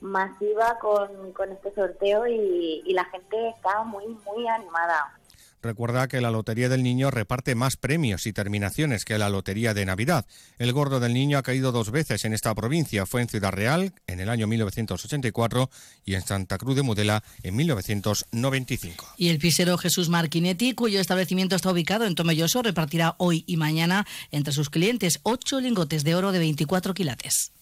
masiva 0.00 0.78
con, 0.80 1.32
con 1.32 1.50
este 1.50 1.74
sorteo 1.74 2.26
y, 2.26 2.82
y 2.84 2.92
la 2.92 3.04
gente 3.06 3.48
está 3.48 3.82
muy, 3.84 4.06
muy 4.06 4.46
animada. 4.46 5.18
Recuerda 5.64 6.08
que 6.08 6.20
la 6.20 6.30
Lotería 6.30 6.68
del 6.68 6.82
Niño 6.82 7.10
reparte 7.10 7.54
más 7.54 7.78
premios 7.78 8.26
y 8.26 8.34
terminaciones 8.34 9.06
que 9.06 9.16
la 9.16 9.30
Lotería 9.30 9.72
de 9.72 9.86
Navidad. 9.86 10.26
El 10.58 10.74
gordo 10.74 11.00
del 11.00 11.14
niño 11.14 11.38
ha 11.38 11.42
caído 11.42 11.72
dos 11.72 11.90
veces 11.90 12.26
en 12.26 12.34
esta 12.34 12.54
provincia. 12.54 13.06
Fue 13.06 13.22
en 13.22 13.28
Ciudad 13.28 13.50
Real 13.50 13.94
en 14.06 14.20
el 14.20 14.28
año 14.28 14.46
1984 14.46 15.70
y 16.04 16.16
en 16.16 16.20
Santa 16.20 16.58
Cruz 16.58 16.76
de 16.76 16.82
Mudela 16.82 17.24
en 17.42 17.56
1995. 17.56 19.14
Y 19.16 19.30
el 19.30 19.38
pisero 19.38 19.78
Jesús 19.78 20.10
Marquinetti, 20.10 20.74
cuyo 20.74 21.00
establecimiento 21.00 21.56
está 21.56 21.72
ubicado 21.72 22.04
en 22.04 22.14
Tomelloso, 22.14 22.60
repartirá 22.60 23.14
hoy 23.16 23.44
y 23.46 23.56
mañana 23.56 24.06
entre 24.32 24.52
sus 24.52 24.68
clientes 24.68 25.20
ocho 25.22 25.62
lingotes 25.62 26.04
de 26.04 26.14
oro 26.14 26.30
de 26.30 26.40
24 26.40 26.92
quilates. 26.92 27.53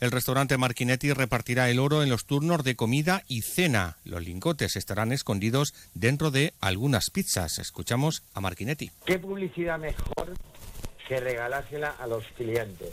El 0.00 0.10
restaurante 0.10 0.56
Marquinetti 0.56 1.12
repartirá 1.12 1.68
el 1.70 1.78
oro 1.78 2.02
en 2.02 2.08
los 2.08 2.24
turnos 2.24 2.64
de 2.64 2.74
comida 2.74 3.22
y 3.28 3.42
cena. 3.42 3.98
Los 4.04 4.24
lingotes 4.24 4.76
estarán 4.76 5.12
escondidos 5.12 5.74
dentro 5.94 6.30
de 6.30 6.54
algunas 6.60 7.10
pizzas. 7.10 7.58
Escuchamos 7.58 8.22
a 8.32 8.40
Marquinetti. 8.40 8.90
¿Qué 9.04 9.18
publicidad 9.18 9.78
mejor 9.78 10.34
que 11.10 11.18
regalársela 11.18 11.96
a 11.98 12.06
los 12.06 12.24
clientes. 12.36 12.92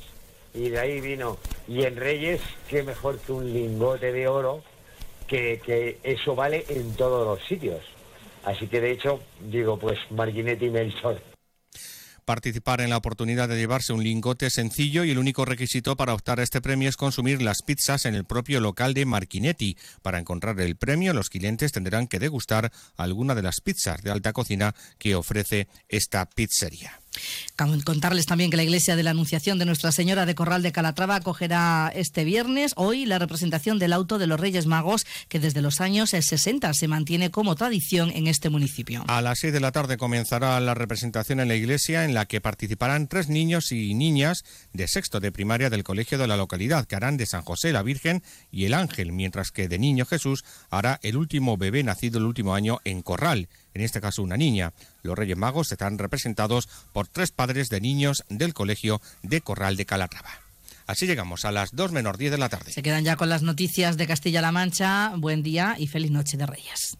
Y 0.51 0.69
de 0.69 0.79
ahí 0.79 0.99
vino. 1.01 1.37
Y 1.67 1.83
en 1.83 1.95
Reyes, 1.95 2.41
qué 2.67 2.81
mejor 2.81 3.19
que 3.19 3.31
un 3.31 3.53
lingote 3.53 4.11
de 4.11 4.27
oro, 4.27 4.63
que, 5.27 5.61
que 5.63 5.99
eso 6.01 6.33
vale 6.33 6.65
en 6.67 6.95
todos 6.95 7.27
los 7.27 7.47
sitios. 7.47 7.85
Así 8.43 8.65
que 8.65 8.81
de 8.81 8.89
hecho, 8.89 9.21
digo, 9.39 9.77
pues 9.77 9.99
Marginetti 10.09 10.65
y 10.65 10.69
Melchor. 10.71 11.21
Participar 12.27 12.81
en 12.81 12.89
la 12.89 12.97
oportunidad 12.97 13.47
de 13.47 13.55
llevarse 13.55 13.93
un 13.93 14.03
lingote 14.03 14.49
sencillo 14.49 15.05
y 15.05 15.11
el 15.11 15.17
único 15.17 15.45
requisito 15.45 15.95
para 15.95 16.13
optar 16.13 16.41
a 16.41 16.43
este 16.43 16.59
premio 16.59 16.89
es 16.89 16.97
consumir 16.97 17.41
las 17.41 17.61
pizzas 17.61 18.03
en 18.03 18.15
el 18.15 18.25
propio 18.25 18.59
local 18.59 18.93
de 18.93 19.05
Marquinetti. 19.05 19.77
Para 20.01 20.19
encontrar 20.19 20.59
el 20.59 20.75
premio, 20.75 21.13
los 21.13 21.29
clientes 21.29 21.71
tendrán 21.71 22.07
que 22.07 22.19
degustar 22.19 22.73
alguna 22.97 23.33
de 23.33 23.43
las 23.43 23.61
pizzas 23.61 24.03
de 24.03 24.11
alta 24.11 24.33
cocina 24.33 24.75
que 24.97 25.15
ofrece 25.15 25.69
esta 25.87 26.25
pizzería. 26.25 26.99
Contarles 27.83 28.25
también 28.25 28.51
que 28.51 28.57
la 28.57 28.63
Iglesia 28.63 28.95
de 28.95 29.03
la 29.03 29.11
Anunciación 29.11 29.59
de 29.59 29.65
Nuestra 29.65 29.91
Señora 29.91 30.25
de 30.25 30.35
Corral 30.35 30.61
de 30.61 30.71
Calatrava 30.71 31.15
acogerá 31.15 31.91
este 31.95 32.23
viernes, 32.23 32.73
hoy, 32.75 33.05
la 33.05 33.19
representación 33.19 33.79
del 33.79 33.93
auto 33.93 34.17
de 34.17 34.27
los 34.27 34.39
Reyes 34.39 34.65
Magos, 34.65 35.05
que 35.27 35.39
desde 35.39 35.61
los 35.61 35.81
años 35.81 36.09
60 36.09 36.73
se 36.73 36.87
mantiene 36.87 37.31
como 37.31 37.55
tradición 37.55 38.11
en 38.11 38.27
este 38.27 38.49
municipio. 38.49 39.03
A 39.07 39.21
las 39.21 39.39
6 39.39 39.53
de 39.53 39.59
la 39.59 39.71
tarde 39.71 39.97
comenzará 39.97 40.59
la 40.59 40.73
representación 40.73 41.39
en 41.39 41.47
la 41.47 41.55
iglesia, 41.55 42.05
en 42.05 42.13
la 42.13 42.25
que 42.25 42.41
participarán 42.41 43.07
tres 43.07 43.29
niños 43.29 43.71
y 43.71 43.93
niñas 43.93 44.43
de 44.73 44.87
sexto 44.87 45.19
de 45.19 45.31
primaria 45.31 45.69
del 45.69 45.83
colegio 45.83 46.17
de 46.17 46.27
la 46.27 46.37
localidad, 46.37 46.85
que 46.85 46.95
harán 46.95 47.17
de 47.17 47.25
San 47.25 47.41
José 47.41 47.71
la 47.71 47.83
Virgen 47.83 48.23
y 48.51 48.65
el 48.65 48.73
Ángel, 48.73 49.11
mientras 49.11 49.51
que 49.51 49.67
de 49.67 49.79
Niño 49.79 50.05
Jesús 50.05 50.43
hará 50.69 50.99
el 51.03 51.17
último 51.17 51.57
bebé 51.57 51.83
nacido 51.83 52.19
el 52.19 52.25
último 52.25 52.53
año 52.53 52.79
en 52.83 53.01
Corral 53.01 53.49
en 53.73 53.81
este 53.81 54.01
caso 54.01 54.23
una 54.23 54.37
niña. 54.37 54.73
Los 55.03 55.17
Reyes 55.17 55.37
Magos 55.37 55.71
están 55.71 55.97
representados 55.97 56.67
por 56.93 57.07
tres 57.07 57.31
padres 57.31 57.69
de 57.69 57.81
niños 57.81 58.23
del 58.29 58.53
Colegio 58.53 59.01
de 59.23 59.41
Corral 59.41 59.77
de 59.77 59.85
Calatrava. 59.85 60.29
Así 60.87 61.05
llegamos 61.05 61.43
a 61.43 61.51
las 61.51 61.75
2 61.75 61.91
menos 61.91 62.17
10 62.17 62.31
de 62.31 62.37
la 62.37 62.49
tarde. 62.49 62.71
Se 62.71 62.81
quedan 62.81 63.03
ya 63.03 63.17
con 63.17 63.29
las 63.29 63.43
noticias 63.43 63.97
de 63.97 64.07
Castilla-La 64.07 64.53
Mancha. 64.53 65.13
Buen 65.17 65.43
día 65.43 65.75
y 65.77 65.87
feliz 65.87 66.11
noche 66.11 66.37
de 66.37 66.45
Reyes. 66.45 66.97